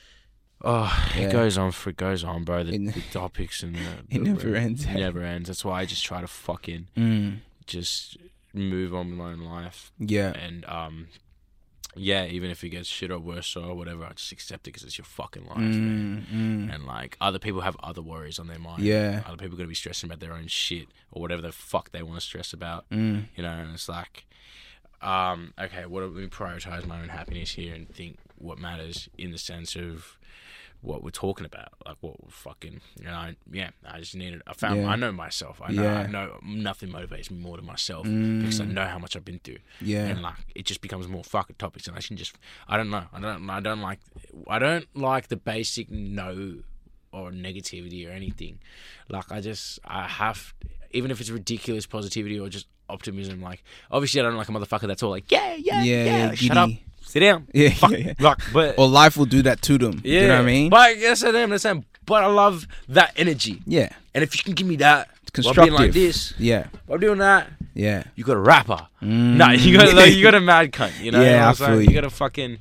Oh, 0.63 0.89
Yeah. 1.17 1.23
it 1.23 1.33
goes 1.33 1.59
on 1.59 1.73
for 1.73 1.91
it 1.91 1.97
goes 1.97 2.23
on, 2.23 2.45
bro. 2.45 2.63
The, 2.63 2.79
the 2.79 3.01
topics 3.13 3.65
and 3.65 3.75
the, 3.75 3.81
It 4.09 4.23
the- 4.23 4.31
never 4.31 4.55
ends. 4.55 4.85
It 4.85 4.95
never 4.95 5.21
ends. 5.23 5.49
That's 5.49 5.65
why 5.65 5.81
I 5.81 5.85
just 5.85 6.05
try 6.05 6.21
to 6.21 6.29
fucking 6.29 6.87
Mm. 6.97 7.39
just 7.67 8.19
move 8.55 8.95
on 8.95 9.09
with 9.11 9.19
my 9.19 9.33
own 9.33 9.41
life. 9.41 9.91
Yeah. 9.99 10.31
And 10.31 10.65
um, 10.67 11.09
yeah, 11.99 12.25
even 12.27 12.51
if 12.51 12.63
it 12.65 12.71
gets 12.71 12.89
shit 12.89 13.11
or 13.11 13.19
worse 13.19 13.57
or 13.57 13.75
whatever, 13.75 14.05
I 14.05 14.13
just 14.13 14.33
accept 14.33 14.67
it 14.67 14.73
because 14.73 14.85
it's 14.85 14.99
your 14.99 15.05
fucking 15.05 15.47
life. 15.47 15.59
man. 15.59 16.27
Mm, 16.33 16.69
mm. 16.69 16.75
And 16.75 16.85
like 16.85 17.17
other 17.21 17.39
people 17.39 17.63
have 17.63 17.77
other 17.83 18.03
worries 18.03 18.39
on 18.39 18.47
their 18.47 18.59
mind. 18.59 18.83
Yeah. 18.83 19.23
Other 19.27 19.37
people 19.37 19.55
are 19.55 19.59
gonna 19.59 19.69
be 19.69 19.75
stressing 19.75 20.09
about 20.09 20.21
their 20.21 20.33
own 20.33 20.47
shit 20.47 20.89
or 21.13 21.23
whatever 21.23 21.43
the 21.43 21.53
fuck 21.53 21.91
they 21.91 22.03
want 22.03 22.21
to 22.21 22.25
stress 22.25 22.53
about. 22.53 22.89
Mm. 22.91 23.25
You 23.37 23.43
know, 23.43 23.51
and 23.51 23.75
it's 23.75 23.89
like, 23.89 24.27
um, 25.01 25.55
okay, 25.59 25.87
what 25.87 26.01
do 26.01 26.11
we 26.13 26.27
prioritize 26.27 26.87
my 26.87 27.01
own 27.01 27.09
happiness 27.09 27.53
here 27.53 27.75
and 27.75 27.89
think 27.89 28.19
what 28.37 28.59
matters 28.59 29.09
in 29.17 29.31
the 29.31 29.39
sense 29.39 29.77
of 29.77 30.18
what 30.81 31.03
we're 31.03 31.11
talking 31.11 31.45
about, 31.45 31.69
like 31.85 31.97
what 32.01 32.23
we're 32.23 32.31
fucking, 32.31 32.81
you 33.01 33.05
know, 33.07 33.13
I, 33.13 33.37
yeah, 33.51 33.71
I 33.85 33.99
just 33.99 34.15
needed. 34.15 34.43
I 34.47 34.53
found, 34.53 34.81
Yeah. 34.81 34.89
I 34.91 34.97
know 34.97 35.11
myself. 35.11 35.61
I 35.63 35.73
know, 35.73 35.83
Yeah. 35.83 36.01
I 36.01 36.07
know 36.07 36.39
nothing 36.43 36.91
motivates 36.91 37.31
me 37.31 37.39
more 37.39 37.57
than 37.57 37.67
myself 37.67 38.07
Mm. 38.07 38.41
because 38.41 38.61
I 38.61 38.65
know 38.65 38.87
how 38.87 38.99
much 38.99 39.17
I've 39.17 39.25
been 39.25 39.41
through, 39.41 39.59
Yeah. 39.81 40.07
and 40.07 40.23
like 40.23 40.37
it 40.55 40.67
just 40.67 40.81
becomes 40.81 41.09
more 41.09 41.25
fucking 41.25 41.57
topics, 41.59 41.89
and 41.89 41.97
I 41.97 42.01
can 42.01 42.17
just, 42.17 42.37
I 42.69 42.77
don't 42.77 42.91
know, 42.91 43.05
I 43.13 43.21
don't, 43.21 43.51
I 43.51 43.61
don't 43.61 43.81
like, 43.81 43.99
I 44.47 44.59
don't 44.61 44.87
like 44.97 45.29
the 45.29 45.37
basic 45.37 45.91
no 45.91 46.59
or 47.13 47.31
negativity 47.33 48.07
or 48.09 48.13
anything. 48.13 48.59
Like 49.09 49.33
I 49.33 49.41
just, 49.41 49.81
I 49.85 50.07
have, 50.07 50.55
even 50.93 51.11
if 51.11 51.21
it's 51.21 51.31
ridiculous 51.31 51.87
positivity 51.87 52.39
or 52.39 52.49
just 52.49 52.67
optimism. 52.91 53.43
Like 53.43 53.65
obviously, 53.91 54.21
I 54.21 54.25
don't 54.25 54.37
like 54.37 54.49
a 54.49 54.53
motherfucker 54.53 54.87
that's 54.87 55.03
all 55.03 55.11
like, 55.11 55.31
yeah, 55.31 55.55
yeah, 55.55 55.83
Yeah, 55.83 56.05
yeah. 56.05 56.27
like, 56.29 56.39
Shut 56.39 56.57
up. 56.57 56.71
Sit 57.09 57.21
down. 57.21 57.47
Yeah, 57.53 57.71
Fuck, 57.71 57.91
yeah, 57.93 57.99
yeah. 57.99 58.13
Like, 58.21 58.39
but 58.53 58.79
Or 58.79 58.87
life 58.89 59.17
will 59.17 59.27
do 59.27 59.43
that 59.43 59.63
to 59.63 59.79
them. 59.79 60.01
yeah, 60.05 60.21
You 60.23 60.29
know 60.29 60.35
what 60.37 60.43
I 60.43 60.47
mean? 60.47 60.71
But 60.71 60.81
I 60.81 60.95
guess 60.95 61.25
I 61.25 61.31
am 61.31 61.57
same. 61.59 61.85
But 62.07 62.23
I 62.25 62.27
love 62.27 62.67
that 62.89 63.13
energy, 63.17 63.61
yeah. 63.67 63.91
and 64.15 64.23
if 64.25 64.35
you 64.37 64.43
can 64.43 64.55
give 64.55 64.67
me 64.67 64.77
that, 64.77 65.09
It's 65.35 65.45
while 65.45 65.55
being 65.55 65.67
constructive. 65.67 65.75
like 65.87 65.93
this, 65.93 66.33
Yeah. 66.39 66.69
while 66.87 66.99
doing 66.99 67.19
that, 67.19 67.49
Yeah. 67.75 68.05
you 68.17 68.25
got 68.25 68.37
a 68.37 68.41
rapper. 68.41 68.87
Mm. 69.03 69.37
No, 69.37 69.51
you 69.51 69.77
got 69.77 69.93
like, 69.95 70.15
you 70.17 70.23
got 70.23 70.35
a 70.35 70.41
mad 70.41 70.73
cunt. 70.73 70.99
You 71.03 71.11
know, 71.13 71.21
Yeah, 71.21 71.27
You 71.31 71.37
know 71.37 71.43
I 71.43 71.49
what 71.49 71.57
saying? 71.59 71.75
you 71.83 71.89
you. 71.89 71.95
got 71.95 72.05
a 72.05 72.11
fucking. 72.11 72.59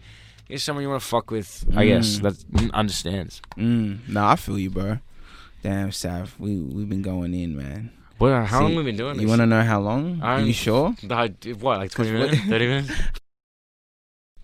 You're 0.49 0.59
someone 0.59 0.83
you 0.83 0.89
want 0.89 1.01
to 1.01 1.07
fuck 1.07 1.31
with. 1.31 1.65
I 1.75 1.85
guess 1.87 2.19
Mm. 2.19 2.21
that 2.23 2.71
understands. 2.73 3.41
Mm. 3.57 3.99
Nah, 4.09 4.31
I 4.31 4.35
feel 4.35 4.57
you, 4.59 4.69
bro. 4.69 4.99
Damn, 5.63 5.91
Sav, 5.91 6.35
we 6.39 6.57
we've 6.57 6.87
been 6.89 7.01
going 7.01 7.33
in, 7.33 7.55
man. 7.55 7.91
Well, 8.19 8.45
how 8.45 8.57
See, 8.59 8.63
long 8.63 8.73
have 8.75 8.77
we 8.85 8.91
been 8.91 8.97
doing. 8.97 9.19
You 9.19 9.27
want 9.27 9.39
to 9.39 9.45
know 9.45 9.61
how 9.63 9.79
long? 9.79 10.19
Are 10.21 10.35
I'm- 10.37 10.45
you 10.45 10.53
sure? 10.53 10.93
I- 11.09 11.31
what, 11.59 11.77
like 11.79 11.91
20 11.91 12.11
minutes? 12.17 12.37
30 12.49 12.67
minutes? 12.67 12.91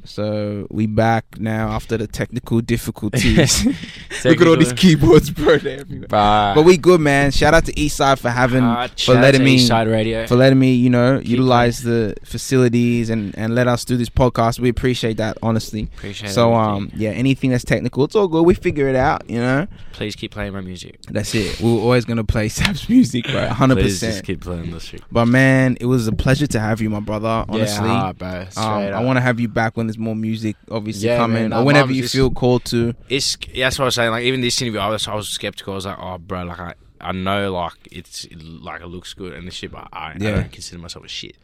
So 0.05 0.67
we 0.69 0.85
back 0.87 1.25
now 1.39 1.69
after 1.69 1.97
the 1.97 2.07
technical 2.07 2.61
difficulties. 2.61 3.65
Look 4.25 4.41
at 4.41 4.47
all 4.47 4.57
these 4.57 4.73
keyboards, 4.73 5.29
bro. 5.31 5.57
They're 5.57 5.79
everywhere. 5.81 6.07
Bruh. 6.07 6.55
But 6.55 6.63
we 6.63 6.77
good, 6.77 6.99
man. 7.01 7.31
Shout 7.31 7.53
out 7.53 7.65
to 7.65 7.73
Eastside 7.73 8.19
for 8.19 8.29
having 8.29 8.63
Uh, 8.63 8.87
for 8.97 9.13
letting 9.15 9.43
me 9.43 9.57
Eastside 9.59 9.89
Radio. 9.91 10.27
for 10.27 10.35
letting 10.35 10.59
me, 10.59 10.73
you 10.73 10.89
know, 10.89 11.19
utilize 11.23 11.83
the 11.83 12.15
facilities 12.23 13.09
and 13.09 13.33
and 13.37 13.55
let 13.55 13.67
us 13.67 13.85
do 13.85 13.95
this 13.97 14.09
podcast. 14.09 14.59
We 14.59 14.69
appreciate 14.69 15.17
that, 15.17 15.37
honestly. 15.41 15.83
Appreciate 15.95 16.29
So 16.31 16.53
um, 16.53 16.91
yeah, 16.95 17.11
anything 17.11 17.51
that's 17.51 17.63
technical, 17.63 18.03
it's 18.03 18.15
all 18.15 18.27
good. 18.27 18.43
We 18.43 18.53
figure 18.53 18.87
it 18.89 18.95
out, 18.95 19.29
you 19.29 19.39
know. 19.39 19.67
please 19.93 20.15
keep 20.15 20.31
playing 20.31 20.53
my 20.53 20.61
music. 20.61 20.99
That's 21.09 21.33
it. 21.33 21.61
We're 21.61 21.79
always 21.79 22.05
gonna 22.05 22.23
play 22.23 22.49
Sav's 22.59 22.89
music, 22.89 23.25
right? 23.33 23.47
Hundred 23.49 23.75
Please 23.75 23.99
just 23.99 24.03
percent. 24.03 24.25
keep 24.25 24.41
playing 24.41 24.71
this 24.71 24.83
shit. 24.83 25.01
But 25.11 25.25
man, 25.27 25.77
it 25.79 25.85
was 25.85 26.07
a 26.07 26.11
pleasure 26.11 26.47
to 26.47 26.59
have 26.59 26.81
you, 26.81 26.89
my 26.89 26.99
brother. 26.99 27.45
Honestly, 27.47 27.87
yeah, 27.87 27.99
hard, 27.99 28.17
bro. 28.17 28.45
um, 28.57 28.93
I 28.93 29.01
want 29.03 29.17
to 29.17 29.21
have 29.21 29.39
you 29.39 29.47
back 29.47 29.77
when 29.77 29.87
there's 29.93 29.99
more 29.99 30.15
music, 30.15 30.55
obviously 30.71 31.07
Yeah, 31.07 31.17
coming, 31.17 31.49
man, 31.49 31.53
or 31.53 31.63
whenever 31.63 31.91
you 31.91 32.03
is- 32.03 32.11
feel 32.11 32.29
called 32.31 32.65
to. 32.65 32.95
It's 33.09 33.37
yeah, 33.53 33.65
that's 33.67 33.77
what 33.79 33.85
I 33.85 33.87
was 33.87 33.95
saying. 33.95 34.11
Like 34.11 34.23
even 34.23 34.41
this 34.41 34.61
interview, 34.61 34.79
I 34.79 34.89
was 34.89 35.07
I 35.07 35.15
was 35.15 35.29
skeptical. 35.29 35.73
I 35.73 35.75
was 35.75 35.85
like, 35.85 35.97
oh, 35.99 36.17
bro, 36.17 36.43
like 36.43 36.59
I. 36.59 36.73
I 37.01 37.11
know, 37.11 37.51
like 37.51 37.73
it's 37.91 38.25
like 38.31 38.79
it 38.79 38.87
looks 38.87 39.13
good 39.13 39.33
and 39.33 39.45
this 39.45 39.55
shit, 39.55 39.71
but 39.73 39.89
I, 39.91 40.15
Yeah. 40.17 40.29
I 40.29 40.31
don't 40.35 40.51
consider 40.53 40.81
myself 40.81 41.03
a 41.03 41.09
shit. 41.09 41.35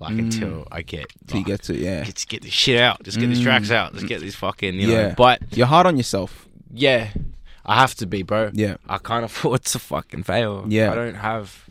Like 0.00 0.14
Mm. 0.14 0.18
until 0.18 0.66
I 0.72 0.82
get, 0.82 1.06
Till 1.28 1.36
you 1.38 1.44
like, 1.44 1.46
get 1.46 1.62
to 1.66 1.76
yeah, 1.76 2.02
just 2.02 2.28
get 2.28 2.42
this 2.42 2.52
shit 2.52 2.80
out, 2.80 3.00
just 3.04 3.20
get 3.20 3.28
these 3.28 3.38
Mm. 3.38 3.44
tracks 3.44 3.70
out, 3.70 3.94
just 3.94 4.08
get 4.08 4.20
these 4.20 4.34
fucking, 4.34 4.74
you 4.74 4.88
know. 4.88 4.92
Yeah. 4.92 5.14
But 5.16 5.40
you're 5.52 5.68
hard 5.68 5.86
on 5.86 5.96
yourself. 5.96 6.48
yeah, 6.72 7.10
I 7.64 7.76
have 7.76 7.94
to 7.96 8.06
be, 8.06 8.24
bro. 8.24 8.50
Yeah, 8.54 8.74
I 8.88 8.98
can't 8.98 9.24
afford 9.30 9.64
to 9.66 9.78
fucking 9.78 10.24
fail. 10.24 10.64
Yeah. 10.68 10.90
I 10.90 10.94
don't 10.96 11.14
have, 11.14 11.64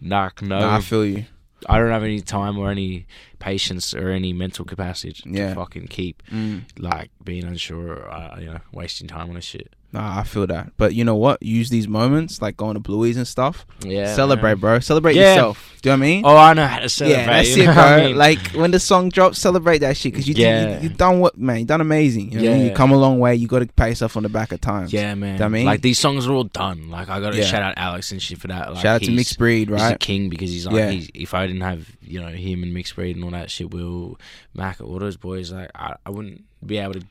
like, 0.00 0.40
no, 0.42 0.60
Nah, 0.60 0.76
I 0.76 0.80
feel 0.80 1.04
you. 1.04 1.24
I 1.68 1.78
don't 1.78 1.90
have 1.90 2.02
any 2.04 2.20
time 2.20 2.58
or 2.58 2.70
any 2.70 3.06
patience 3.38 3.92
or 3.94 4.08
any 4.10 4.32
mental 4.32 4.64
capacity 4.64 5.12
to 5.22 5.30
Yeah. 5.30 5.54
fucking 5.54 5.88
keep 5.88 6.22
Mm. 6.32 6.62
like 6.78 7.10
being 7.24 7.44
unsure, 7.44 7.94
or, 7.98 8.10
uh, 8.10 8.38
you 8.40 8.46
know, 8.46 8.60
wasting 8.72 9.06
time 9.08 9.28
on 9.28 9.34
this 9.34 9.44
shit. 9.44 9.74
Nah, 9.92 10.18
I 10.18 10.24
feel 10.24 10.46
that. 10.48 10.72
But 10.76 10.94
you 10.94 11.04
know 11.04 11.14
what? 11.14 11.42
Use 11.42 11.70
these 11.70 11.88
moments, 11.88 12.42
like 12.42 12.56
going 12.56 12.74
to 12.74 12.80
Bluey's 12.80 13.16
and 13.16 13.26
stuff. 13.26 13.64
Yeah, 13.82 14.14
Celebrate, 14.14 14.52
man. 14.54 14.58
bro. 14.60 14.80
Celebrate 14.80 15.14
Yeah. 15.16 15.30
yourself. 15.34 15.72
Do 15.80 15.88
you 15.90 15.96
know 15.96 16.00
what 16.00 16.04
I 16.04 16.08
mean? 16.08 16.22
Oh, 16.26 16.36
I 16.36 16.52
know 16.54 16.66
how 16.66 16.80
to 16.80 16.88
celebrate. 16.88 17.20
yeah, 17.20 17.26
that's 17.26 17.56
you 17.56 17.62
it, 17.62 17.74
bro. 17.74 17.82
I 17.82 18.04
mean? 18.06 18.16
Like 18.16 18.38
when 18.54 18.72
the 18.72 18.80
song 18.80 19.08
drops, 19.08 19.38
celebrate 19.38 19.78
that 19.78 19.96
shit 19.96 20.12
because 20.12 20.28
you, 20.28 20.34
Yeah. 20.36 20.76
you 20.80 20.88
you 20.88 20.94
done 20.94 21.20
what, 21.20 21.38
man? 21.38 21.60
You 21.60 21.64
done 21.64 21.80
amazing. 21.80 22.32
You 22.32 22.38
know 22.38 22.44
what 22.44 22.48
I 22.50 22.52
mean? 22.54 22.62
Yeah. 22.66 22.70
You 22.70 22.76
come 22.76 22.90
a 22.90 22.96
long 22.98 23.18
way. 23.20 23.36
You 23.36 23.46
got 23.46 23.60
to 23.60 23.66
pat 23.66 23.88
yourself 23.90 24.16
on 24.16 24.24
the 24.24 24.28
back 24.28 24.52
at 24.52 24.60
times. 24.60 24.92
yeah, 24.92 25.14
man. 25.14 25.40
I 25.40 25.48
mean? 25.48 25.64
like 25.64 25.80
these 25.82 25.98
songs 25.98 26.26
are 26.26 26.32
all 26.32 26.44
done. 26.44 26.90
Like 26.90 27.08
I 27.08 27.20
got 27.20 27.30
to 27.30 27.38
Yeah. 27.38 27.44
shout 27.44 27.62
out 27.62 27.74
Alex 27.78 28.10
and 28.12 28.20
shit 28.20 28.38
for 28.38 28.48
that. 28.48 28.72
Like, 28.74 28.82
Shout 28.82 28.96
out 28.96 29.02
to 29.02 29.12
Mixed 29.12 29.38
Breed, 29.38 29.70
right? 29.70 29.80
He's 29.82 29.90
a 29.92 29.98
king 29.98 30.28
because 30.28 30.50
he's 30.50 30.66
like, 30.66 30.74
Yeah. 30.74 30.90
he's, 30.90 31.08
if 31.14 31.32
I 31.32 31.46
didn't 31.46 31.62
have 31.62 31.88
you 32.02 32.20
know 32.20 32.28
him 32.28 32.62
and 32.64 32.74
Mixed 32.74 32.96
Breed 32.96 33.16
and 33.16 33.24
all 33.24 33.30
that 33.30 33.50
shit, 33.50 33.70
Will 33.70 34.18
Mac, 34.54 34.80
all 34.80 34.98
those 34.98 35.16
boys, 35.16 35.52
like 35.52 35.70
I, 35.74 35.94
I 36.04 36.10
wouldn't 36.10 36.44
be 36.64 36.78
able 36.78 36.94
to 36.94 37.02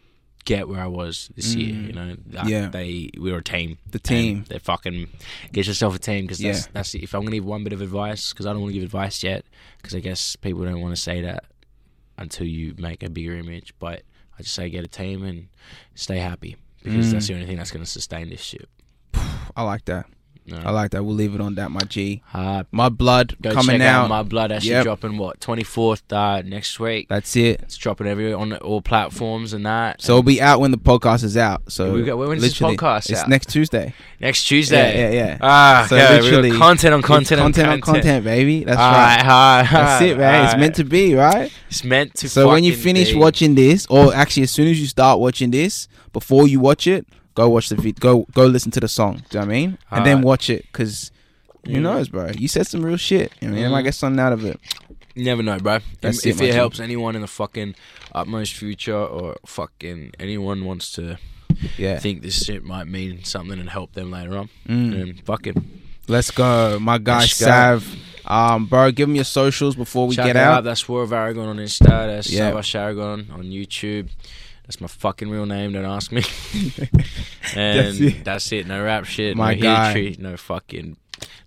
get 0.45 0.69
where 0.69 0.79
I 0.81 0.87
was 0.87 1.29
this 1.35 1.53
year. 1.55 1.73
Mm. 1.73 1.87
You 1.87 1.93
know, 1.93 2.15
Like, 2.31 2.47
Yeah. 2.47 2.69
they 2.69 3.09
we 3.19 3.31
were 3.31 3.39
a 3.39 3.43
team. 3.43 3.77
The 3.89 3.99
team. 3.99 4.45
They 4.47 4.59
fucking 4.59 5.07
get 5.51 5.67
yourself 5.67 5.95
a 5.95 5.99
team 5.99 6.25
because 6.25 6.37
that's 6.39 6.61
Yeah. 6.67 6.71
that's 6.73 6.95
it. 6.95 7.03
if 7.03 7.13
I'm 7.13 7.21
gonna 7.23 7.35
give 7.37 7.45
one 7.45 7.63
bit 7.63 7.73
of 7.73 7.81
advice 7.81 8.31
because 8.31 8.45
I 8.45 8.53
don't 8.53 8.61
want 8.61 8.73
to 8.73 8.79
give 8.79 8.83
advice 8.85 9.23
yet 9.23 9.43
because 9.77 9.95
I 9.95 9.99
guess 9.99 10.35
people 10.35 10.63
don't 10.63 10.81
want 10.81 10.95
to 10.95 11.01
say 11.01 11.21
that 11.21 11.45
until 12.17 12.47
you 12.47 12.75
make 12.77 13.03
a 13.03 13.09
bigger 13.09 13.35
image. 13.35 13.73
But 13.79 14.03
I 14.37 14.43
just 14.43 14.53
say 14.55 14.69
get 14.69 14.83
a 14.85 14.87
team 14.87 15.23
and 15.23 15.47
stay 15.95 16.19
happy 16.19 16.55
because 16.83 17.07
Mm. 17.07 17.11
that's 17.11 17.27
the 17.27 17.33
only 17.33 17.45
thing 17.47 17.57
that's 17.57 17.71
gonna 17.71 17.85
sustain 17.85 18.29
this 18.29 18.41
shit. 18.41 18.69
I 19.55 19.63
like 19.63 19.85
that. 19.85 20.05
I 20.63 20.69
like 20.71 20.91
that. 20.91 21.03
We'll 21.03 21.15
leave 21.15 21.33
it 21.33 21.41
on 21.41 21.55
that, 21.55 21.71
my 21.71 21.79
G. 21.81 22.21
Hard. 22.27 22.67
My 22.71 22.89
blood 22.89 23.35
Go 23.41 23.51
coming 23.51 23.79
check 23.79 23.87
out, 23.87 24.03
out. 24.03 24.09
my 24.09 24.21
blood. 24.21 24.51
Actually 24.51 24.69
Yep. 24.71 24.83
dropping 24.83 25.17
what 25.17 25.41
twenty 25.41 25.63
fourth 25.63 26.03
uh, 26.13 26.43
next 26.43 26.79
week. 26.79 27.07
That's 27.09 27.35
it. 27.35 27.61
It's 27.63 27.77
dropping 27.77 28.05
everywhere 28.05 28.37
on 28.37 28.53
all 28.57 28.81
platforms 28.81 29.53
and 29.53 29.65
that. 29.65 30.01
So 30.03 30.13
it'll 30.13 30.23
be 30.23 30.39
out 30.41 30.59
when 30.59 30.69
the 30.71 30.77
podcast 30.77 31.23
is 31.23 31.35
out. 31.35 31.71
So 31.71 31.93
We 31.93 32.03
got- 32.03 32.17
when's 32.19 32.41
this 32.43 32.59
podcast 32.59 33.09
It's 33.09 33.21
out? 33.21 33.29
next 33.29 33.49
Tuesday. 33.49 33.93
next 34.19 34.43
Tuesday. 34.45 34.99
Yeah, 34.99 35.09
yeah, 35.09 35.25
yeah. 35.25 35.37
Ah, 35.41 35.85
So 35.89 35.95
yeah, 35.95 36.11
literally, 36.19 36.51
content 36.51 36.93
on 36.93 37.01
content, 37.01 37.41
content 37.41 37.67
on 37.67 37.73
on 37.73 37.81
content, 37.81 38.23
baby. 38.23 38.63
That's 38.63 38.77
All 38.79 38.91
right. 38.91 39.23
right, 39.25 39.67
That's 39.71 40.01
it, 40.03 40.17
man. 40.17 40.45
It's 40.45 40.57
meant 40.57 40.75
to 40.75 40.83
be, 40.83 41.15
right? 41.15 41.51
It's 41.69 41.83
meant 41.83 42.13
to. 42.15 42.29
So 42.29 42.49
when 42.49 42.63
you 42.63 42.75
finish 42.75 43.11
be. 43.13 43.17
watching 43.17 43.55
this, 43.55 43.87
or 43.89 44.13
actually 44.13 44.43
as 44.43 44.51
soon 44.51 44.67
as 44.67 44.79
you 44.79 44.85
start 44.87 45.19
watching 45.19 45.49
this, 45.51 45.87
before 46.13 46.47
you 46.47 46.59
watch 46.59 46.85
it, 46.87 47.07
go 47.35 47.49
watch 47.49 47.69
the 47.69 47.75
video. 47.75 47.99
Go 47.99 48.25
go 48.33 48.45
listen 48.47 48.71
to 48.71 48.79
the 48.79 48.87
song. 48.87 49.17
Do 49.17 49.21
you 49.21 49.27
know 49.35 49.39
what 49.41 49.45
I 49.45 49.57
mean? 49.57 49.77
And 49.91 50.05
then 50.05 50.21
watch 50.21 50.49
it, 50.49 50.65
cause 50.73 51.11
who 51.65 51.73
Mm. 51.73 51.81
knows, 51.81 52.09
bro? 52.09 52.31
You 52.37 52.47
said 52.47 52.67
some 52.67 52.83
real 52.85 52.97
shit. 52.97 53.31
You 53.41 53.49
know 53.49 53.55
what 53.57 53.65
I 53.65 53.69
might 53.69 53.81
Mm. 53.81 53.85
get 53.85 53.95
something 53.95 54.19
out 54.19 54.33
of 54.33 54.43
it. 54.45 54.59
You 55.15 55.23
never 55.25 55.41
know, 55.43 55.57
bro. 55.59 55.79
That's 56.01 56.25
if 56.25 56.41
it, 56.41 56.49
it 56.49 56.53
helps 56.55 56.79
anyone 56.79 57.15
in 57.15 57.21
the 57.21 57.27
fucking 57.27 57.75
utmost 58.13 58.53
future, 58.53 58.95
or 58.97 59.37
fucking 59.45 60.11
anyone 60.19 60.65
wants 60.65 60.91
to 60.93 61.17
Yeah. 61.77 61.99
think 61.99 62.21
this 62.21 62.43
shit 62.43 62.63
might 62.65 62.87
mean 62.87 63.23
something 63.23 63.59
and 63.59 63.69
help 63.69 63.93
them 63.93 64.11
later 64.11 64.37
on, 64.37 64.49
Mm. 64.67 64.91
then 64.91 65.19
fucking 65.25 65.81
Let's 66.07 66.29
go, 66.29 66.77
my 66.79 66.99
guy 66.99 67.21
Let's. 67.21 67.35
Sav. 67.35 67.95
Um, 68.25 68.67
bro, 68.67 68.91
give 68.91 69.09
him 69.09 69.15
your 69.15 69.23
socials 69.23 69.75
before 69.75 70.05
we 70.07 70.15
Check 70.15 70.25
get 70.27 70.35
it 70.35 70.39
out. 70.39 70.63
That's 70.63 70.87
War 70.87 71.01
of 71.01 71.11
Aragon 71.13 71.47
on 71.47 71.57
Insta. 71.57 71.87
That's 72.07 72.29
Yeah. 72.29 72.51
Savas 72.51 72.75
Aragon 72.75 73.27
on 73.33 73.43
YouTube. 73.45 74.09
That's 74.67 74.81
my 74.81 74.87
fucking 74.87 75.29
real 75.29 75.45
name. 75.45 75.73
Don't 75.73 75.85
ask 75.85 76.11
me. 76.11 76.23
and 77.55 77.79
That's 77.87 77.99
it. 77.99 78.23
that's 78.23 78.51
it. 78.51 78.67
No 78.67 78.83
rap 78.83 79.05
shit. 79.05 79.37
My 79.37 79.53
no 79.53 79.61
guy. 79.61 79.91
hair. 79.91 80.11
No 80.17 80.37
fucking. 80.37 80.97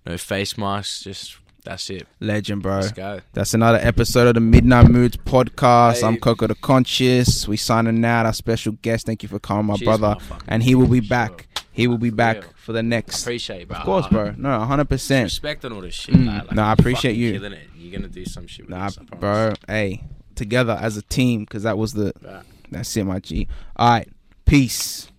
No 0.05 0.17
face 0.17 0.57
masks. 0.57 1.03
Just 1.03 1.37
that's 1.63 1.89
it. 1.89 2.07
Legend, 2.21 2.61
bro. 2.63 2.75
Let's 2.79 2.91
go. 2.93 3.19
That's 3.33 3.53
another 3.53 3.79
episode 3.81 4.27
of 4.27 4.33
the 4.35 4.39
Midnight 4.39 4.89
Moods 4.89 5.17
podcast. 5.17 6.03
I'm 6.03 6.13
Hey. 6.13 6.19
Coco 6.19 6.47
the 6.47 6.55
Conscious. 6.55 7.47
We 7.47 7.57
signing 7.57 8.03
out. 8.05 8.25
Our 8.25 8.33
special 8.33 8.73
guest. 8.81 9.05
Thank 9.05 9.23
you 9.23 9.29
for 9.29 9.39
coming, 9.39 9.65
my 9.65 9.75
Cheers, 9.75 9.85
brother. 9.99 10.15
And 10.47 10.63
he 10.63 10.73
will 10.75 10.87
be 10.87 11.01
Sure. 11.01 11.09
back. 11.09 11.47
He 11.71 11.87
will 11.87 11.97
be 11.97 12.09
back 12.09 12.37
real. 12.41 12.53
for 12.55 12.73
the 12.73 12.83
next. 12.83 13.21
Appreciate, 13.21 13.61
it, 13.63 13.67
bro. 13.67 13.77
Of 13.77 13.83
course, 13.85 14.07
bro. 14.07 14.33
No, 14.37 14.49
100%. 14.49 15.23
Respect 15.23 15.63
on 15.65 15.73
all 15.73 15.81
this 15.81 15.93
shit. 15.93 16.15
Mm. 16.15 16.27
Like, 16.47 16.51
Nah, 16.53 16.69
I 16.69 16.73
appreciate 16.73 17.15
you. 17.15 17.33
Killing 17.33 17.53
it. 17.53 17.67
You're 17.77 17.91
gonna 17.99 18.11
do 18.11 18.25
some 18.25 18.47
shit. 18.47 18.65
With 18.65 18.69
Nah, 18.71 18.85
this, 18.87 18.97
bro. 19.19 19.53
Hey, 19.67 20.03
together 20.35 20.77
as 20.81 20.97
a 20.97 21.01
team, 21.03 21.41
because 21.41 21.63
that 21.63 21.77
was 21.77 21.93
the. 21.93 22.13
Right. 22.21 22.43
That's 22.71 22.95
it, 22.97 23.03
my 23.03 23.19
G. 23.19 23.47
All 23.75 23.89
right. 23.89 24.09
Peace. 24.45 25.11